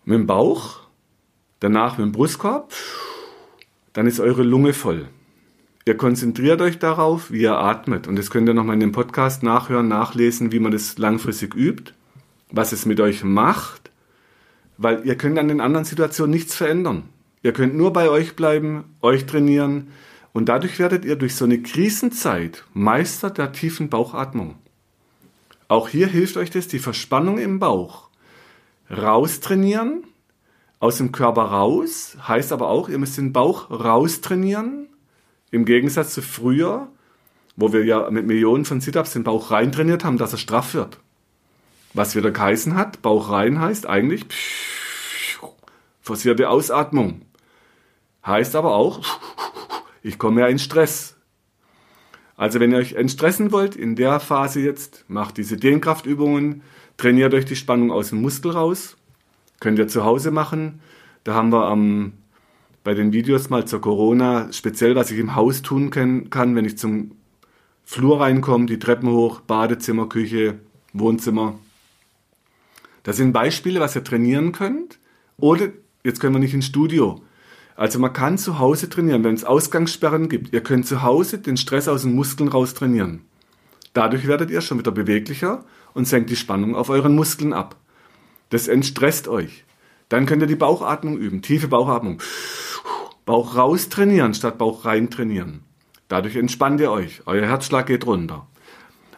mit 0.03 0.15
dem 0.15 0.25
Bauch, 0.25 0.88
danach 1.59 1.97
mit 1.97 2.05
dem 2.05 2.11
Brustkorb, 2.11 2.73
dann 3.93 4.07
ist 4.07 4.19
eure 4.19 4.43
Lunge 4.43 4.73
voll. 4.73 5.07
Ihr 5.85 5.97
konzentriert 5.97 6.61
euch 6.61 6.77
darauf, 6.77 7.31
wie 7.31 7.41
ihr 7.41 7.57
atmet. 7.57 8.07
Und 8.07 8.15
das 8.15 8.29
könnt 8.29 8.47
ihr 8.47 8.53
nochmal 8.53 8.75
in 8.75 8.79
dem 8.79 8.91
Podcast 8.91 9.43
nachhören, 9.43 9.87
nachlesen, 9.87 10.51
wie 10.51 10.59
man 10.59 10.71
das 10.71 10.97
langfristig 10.97 11.55
übt, 11.55 11.93
was 12.51 12.71
es 12.71 12.85
mit 12.85 12.99
euch 12.99 13.23
macht, 13.23 13.89
weil 14.77 15.05
ihr 15.05 15.15
könnt 15.15 15.39
an 15.39 15.47
den 15.47 15.61
anderen 15.61 15.85
Situationen 15.85 16.31
nichts 16.31 16.55
verändern. 16.55 17.03
Ihr 17.41 17.53
könnt 17.53 17.75
nur 17.75 17.93
bei 17.93 18.09
euch 18.09 18.35
bleiben, 18.35 18.83
euch 19.01 19.25
trainieren 19.25 19.87
und 20.33 20.49
dadurch 20.49 20.77
werdet 20.77 21.05
ihr 21.05 21.15
durch 21.15 21.35
so 21.35 21.45
eine 21.45 21.61
Krisenzeit 21.61 22.65
Meister 22.73 23.29
der 23.29 23.51
tiefen 23.51 23.89
Bauchatmung. 23.89 24.55
Auch 25.67 25.89
hier 25.89 26.07
hilft 26.07 26.37
euch 26.37 26.49
das, 26.49 26.67
die 26.67 26.79
Verspannung 26.79 27.37
im 27.37 27.59
Bauch 27.59 28.09
raustrainieren, 28.91 30.03
aus 30.79 30.97
dem 30.97 31.11
Körper 31.11 31.43
raus, 31.43 32.17
heißt 32.27 32.51
aber 32.51 32.69
auch, 32.69 32.89
ihr 32.89 32.97
müsst 32.97 33.17
den 33.17 33.33
Bauch 33.33 33.69
raustrainieren, 33.69 34.87
im 35.51 35.65
Gegensatz 35.65 36.13
zu 36.13 36.21
früher, 36.21 36.89
wo 37.55 37.73
wir 37.73 37.83
ja 37.83 38.09
mit 38.09 38.25
Millionen 38.25 38.65
von 38.65 38.79
Sit-Ups 38.79 39.13
den 39.13 39.23
Bauch 39.23 39.51
reintrainiert 39.51 40.05
haben, 40.05 40.17
dass 40.17 40.31
er 40.31 40.37
straff 40.37 40.73
wird. 40.73 40.99
Was 41.93 42.15
wieder 42.15 42.31
geheißen 42.31 42.75
hat, 42.75 43.01
Bauch 43.01 43.29
rein 43.29 43.59
heißt 43.59 43.87
eigentlich 43.87 44.25
forcierte 46.01 46.49
Ausatmung. 46.49 47.21
Heißt 48.25 48.55
aber 48.55 48.75
auch, 48.75 49.01
ich 50.01 50.17
komme 50.17 50.41
ja 50.41 50.47
in 50.47 50.59
Stress. 50.59 51.17
Also 52.35 52.59
wenn 52.59 52.71
ihr 52.71 52.77
euch 52.77 52.93
entstressen 52.93 53.51
wollt, 53.51 53.75
in 53.75 53.95
der 53.95 54.19
Phase 54.19 54.61
jetzt, 54.61 55.05
macht 55.07 55.37
diese 55.37 55.57
Dehnkraftübungen, 55.57 56.63
trainiert 56.97 57.33
euch 57.33 57.45
die 57.45 57.55
Spannung 57.55 57.91
aus 57.91 58.09
dem 58.09 58.21
Muskel 58.21 58.51
raus. 58.51 58.95
Könnt 59.59 59.79
ihr 59.79 59.87
zu 59.87 60.03
Hause 60.03 60.31
machen. 60.31 60.81
Da 61.23 61.33
haben 61.33 61.51
wir 61.51 61.65
am, 61.65 62.13
bei 62.83 62.93
den 62.93 63.11
Videos 63.11 63.49
mal 63.49 63.65
zur 63.65 63.81
Corona 63.81 64.51
speziell, 64.51 64.95
was 64.95 65.11
ich 65.11 65.19
im 65.19 65.35
Haus 65.35 65.61
tun 65.61 65.89
kann, 65.89 66.29
kann 66.29 66.55
wenn 66.55 66.65
ich 66.65 66.77
zum 66.77 67.11
Flur 67.83 68.21
reinkomme, 68.21 68.67
die 68.67 68.79
Treppen 68.79 69.09
hoch, 69.09 69.41
Badezimmer, 69.41 70.07
Küche, 70.07 70.59
Wohnzimmer. 70.93 71.55
Das 73.03 73.17
sind 73.17 73.33
Beispiele, 73.33 73.79
was 73.79 73.95
ihr 73.95 74.03
trainieren 74.03 74.51
könnt. 74.51 74.99
Oder 75.37 75.69
jetzt 76.03 76.19
können 76.19 76.35
wir 76.35 76.39
nicht 76.39 76.53
ins 76.53 76.67
Studio. 76.67 77.21
Also 77.75 77.97
man 77.97 78.13
kann 78.13 78.37
zu 78.37 78.59
Hause 78.59 78.89
trainieren, 78.89 79.23
wenn 79.23 79.33
es 79.33 79.45
Ausgangssperren 79.45 80.29
gibt. 80.29 80.53
Ihr 80.53 80.61
könnt 80.61 80.85
zu 80.85 81.01
Hause 81.01 81.39
den 81.39 81.57
Stress 81.57 81.87
aus 81.87 82.03
den 82.03 82.13
Muskeln 82.13 82.49
raus 82.49 82.73
trainieren. 82.73 83.21
Dadurch 83.93 84.27
werdet 84.27 84.51
ihr 84.51 84.61
schon 84.61 84.79
wieder 84.79 84.91
beweglicher 84.91 85.63
und 85.93 86.07
senkt 86.07 86.29
die 86.29 86.35
Spannung 86.35 86.75
auf 86.75 86.89
euren 86.89 87.15
Muskeln 87.15 87.53
ab. 87.53 87.77
Das 88.49 88.67
entstresst 88.67 89.27
euch. 89.27 89.63
Dann 90.09 90.25
könnt 90.25 90.41
ihr 90.41 90.47
die 90.47 90.55
Bauchatmung 90.55 91.17
üben, 91.17 91.41
tiefe 91.41 91.67
Bauchatmung. 91.67 92.21
Bauch 93.25 93.55
raus 93.55 93.89
trainieren 93.89 94.33
statt 94.33 94.57
Bauch 94.57 94.85
rein 94.85 95.11
trainieren. 95.11 95.61
Dadurch 96.07 96.35
entspannt 96.35 96.81
ihr 96.81 96.89
euch. 96.89 97.21
Euer 97.27 97.45
Herzschlag 97.45 97.85
geht 97.85 98.07
runter. 98.07 98.47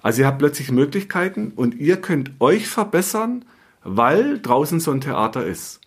Also 0.01 0.21
ihr 0.21 0.27
habt 0.27 0.39
plötzlich 0.39 0.71
Möglichkeiten 0.71 1.53
und 1.55 1.75
ihr 1.75 1.97
könnt 1.97 2.31
euch 2.39 2.67
verbessern, 2.67 3.45
weil 3.83 4.41
draußen 4.41 4.81
so 4.81 4.91
ein 4.91 4.99
Theater 4.99 5.45
ist. 5.45 5.79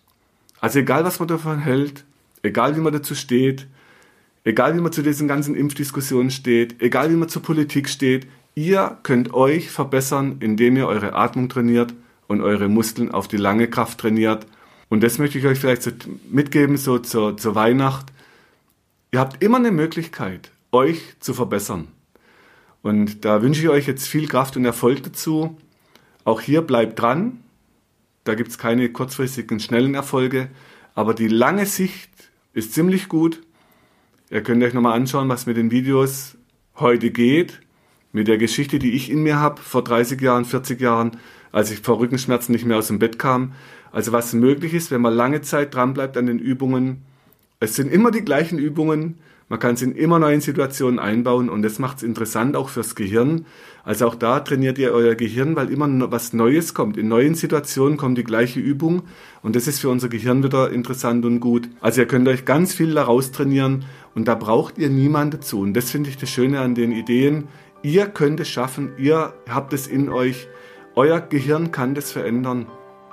Also 0.59 0.79
egal, 0.79 1.03
was 1.03 1.19
man 1.19 1.27
davon 1.27 1.59
hält, 1.59 2.05
egal 2.41 2.75
wie 2.75 2.81
man 2.81 2.93
dazu 2.93 3.13
steht, 3.13 3.67
egal 4.43 4.75
wie 4.75 4.81
man 4.81 4.91
zu 4.91 5.03
diesen 5.03 5.27
ganzen 5.27 5.53
Impfdiskussionen 5.53 6.31
steht, 6.31 6.81
egal 6.81 7.11
wie 7.11 7.15
man 7.15 7.29
zur 7.29 7.43
Politik 7.43 7.89
steht, 7.89 8.25
ihr 8.55 8.97
könnt 9.03 9.33
euch 9.33 9.69
verbessern, 9.69 10.37
indem 10.39 10.77
ihr 10.77 10.87
eure 10.87 11.13
Atmung 11.13 11.49
trainiert 11.49 11.93
und 12.27 12.41
eure 12.41 12.67
Muskeln 12.67 13.11
auf 13.11 13.27
die 13.27 13.37
lange 13.37 13.67
Kraft 13.67 13.99
trainiert. 13.99 14.47
Und 14.89 15.03
das 15.03 15.17
möchte 15.17 15.37
ich 15.37 15.45
euch 15.45 15.59
vielleicht 15.59 15.83
so 15.83 15.91
mitgeben, 16.29 16.77
so 16.77 16.99
zur, 16.99 17.37
zur 17.37 17.55
Weihnacht. 17.55 18.07
Ihr 19.11 19.19
habt 19.19 19.41
immer 19.43 19.57
eine 19.57 19.71
Möglichkeit, 19.71 20.51
euch 20.71 21.01
zu 21.19 21.33
verbessern. 21.33 21.87
Und 22.81 23.25
da 23.25 23.41
wünsche 23.41 23.61
ich 23.61 23.69
euch 23.69 23.87
jetzt 23.87 24.07
viel 24.07 24.27
Kraft 24.27 24.57
und 24.57 24.65
Erfolg 24.65 25.01
dazu. 25.03 25.57
Auch 26.23 26.41
hier 26.41 26.61
bleibt 26.61 26.99
dran. 26.99 27.39
Da 28.25 28.35
gibt 28.35 28.49
es 28.49 28.57
keine 28.57 28.91
kurzfristigen, 28.91 29.59
schnellen 29.59 29.95
Erfolge. 29.95 30.49
Aber 30.93 31.13
die 31.13 31.27
lange 31.27 31.65
Sicht 31.65 32.11
ist 32.53 32.73
ziemlich 32.73 33.09
gut. 33.09 33.41
Ihr 34.29 34.43
könnt 34.43 34.63
euch 34.63 34.73
nochmal 34.73 34.93
anschauen, 34.93 35.29
was 35.29 35.45
mit 35.45 35.57
den 35.57 35.71
Videos 35.71 36.37
heute 36.75 37.11
geht. 37.11 37.59
Mit 38.11 38.27
der 38.27 38.37
Geschichte, 38.37 38.79
die 38.79 38.91
ich 38.91 39.09
in 39.09 39.23
mir 39.23 39.39
habe, 39.39 39.61
vor 39.61 39.83
30 39.83 40.21
Jahren, 40.21 40.45
40 40.45 40.79
Jahren, 40.79 41.17
als 41.55 41.71
ich 41.71 41.79
vor 41.79 41.99
Rückenschmerzen 41.99 42.51
nicht 42.51 42.65
mehr 42.65 42.77
aus 42.77 42.87
dem 42.87 42.99
Bett 42.99 43.17
kam. 43.17 43.53
Also 43.93 44.11
was 44.11 44.33
möglich 44.33 44.73
ist, 44.73 44.91
wenn 44.91 44.99
man 44.99 45.13
lange 45.13 45.41
Zeit 45.41 45.73
dran 45.73 45.93
bleibt 45.93 46.17
an 46.17 46.25
den 46.25 46.37
Übungen. 46.37 47.03
Es 47.61 47.75
sind 47.75 47.93
immer 47.93 48.11
die 48.11 48.25
gleichen 48.25 48.59
Übungen, 48.59 49.19
man 49.47 49.59
kann 49.59 49.75
es 49.75 49.81
in 49.81 49.95
immer 49.95 50.19
neuen 50.19 50.41
Situationen 50.41 50.99
einbauen 50.99 51.49
und 51.49 51.61
das 51.61 51.79
macht 51.79 51.97
es 51.97 52.03
interessant 52.03 52.57
auch 52.57 52.67
fürs 52.67 52.93
Gehirn. 52.93 53.45
Also 53.85 54.05
auch 54.05 54.15
da 54.15 54.41
trainiert 54.41 54.77
ihr 54.79 54.91
euer 54.91 55.15
Gehirn, 55.15 55.55
weil 55.55 55.71
immer 55.71 56.11
was 56.11 56.33
Neues 56.33 56.73
kommt. 56.73 56.97
In 56.97 57.07
neuen 57.07 57.35
Situationen 57.35 57.95
kommt 57.95 58.17
die 58.17 58.25
gleiche 58.25 58.59
Übung 58.59 59.03
und 59.41 59.55
das 59.55 59.67
ist 59.67 59.79
für 59.79 59.87
unser 59.87 60.09
Gehirn 60.09 60.43
wieder 60.43 60.71
interessant 60.71 61.23
und 61.23 61.39
gut. 61.39 61.69
Also 61.79 62.01
ihr 62.01 62.07
könnt 62.07 62.27
euch 62.27 62.43
ganz 62.43 62.73
viel 62.73 62.93
daraus 62.93 63.31
trainieren 63.31 63.85
und 64.13 64.27
da 64.27 64.35
braucht 64.35 64.77
ihr 64.77 64.89
niemanden 64.89 65.37
dazu. 65.37 65.61
Und 65.61 65.73
das 65.73 65.89
finde 65.89 66.09
ich 66.09 66.17
das 66.17 66.29
Schöne 66.29 66.59
an 66.59 66.75
den 66.75 66.91
Ideen. 66.91 67.47
Ihr 67.81 68.07
könnt 68.07 68.41
es 68.41 68.49
schaffen, 68.49 68.91
ihr 68.97 69.33
habt 69.47 69.71
es 69.71 69.87
in 69.87 70.09
euch. 70.09 70.49
Euer 70.97 71.19
Gehirn 71.19 71.73
kann 71.73 71.93
das 71.93 72.13
verändern. 72.13 72.67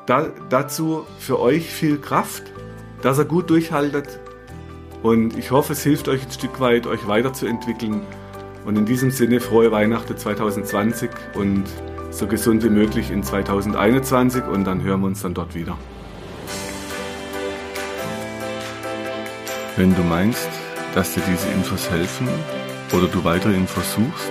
Da, 0.06 0.28
dazu 0.48 1.04
für 1.18 1.40
euch 1.40 1.68
viel 1.68 1.98
Kraft, 1.98 2.44
dass 3.02 3.18
ihr 3.18 3.24
gut 3.24 3.50
durchhaltet 3.50 4.20
und 5.02 5.36
ich 5.36 5.50
hoffe, 5.50 5.72
es 5.72 5.82
hilft 5.82 6.06
euch 6.06 6.22
ein 6.24 6.30
Stück 6.30 6.60
weit, 6.60 6.86
euch 6.86 7.08
weiterzuentwickeln. 7.08 8.02
Und 8.64 8.78
in 8.78 8.86
diesem 8.86 9.10
Sinne 9.10 9.40
frohe 9.40 9.72
Weihnachten 9.72 10.16
2020 10.16 11.10
und 11.34 11.64
so 12.12 12.28
gesund 12.28 12.62
wie 12.62 12.70
möglich 12.70 13.10
in 13.10 13.24
2021 13.24 14.44
und 14.44 14.62
dann 14.64 14.82
hören 14.84 15.00
wir 15.00 15.08
uns 15.08 15.22
dann 15.22 15.34
dort 15.34 15.56
wieder. 15.56 15.76
Wenn 19.76 19.92
du 19.96 20.02
meinst, 20.02 20.48
dass 20.94 21.14
dir 21.14 21.22
diese 21.28 21.48
Infos 21.48 21.90
helfen 21.90 22.28
oder 22.92 23.08
du 23.08 23.24
weitere 23.24 23.54
Infos 23.54 23.94
suchst, 23.94 24.30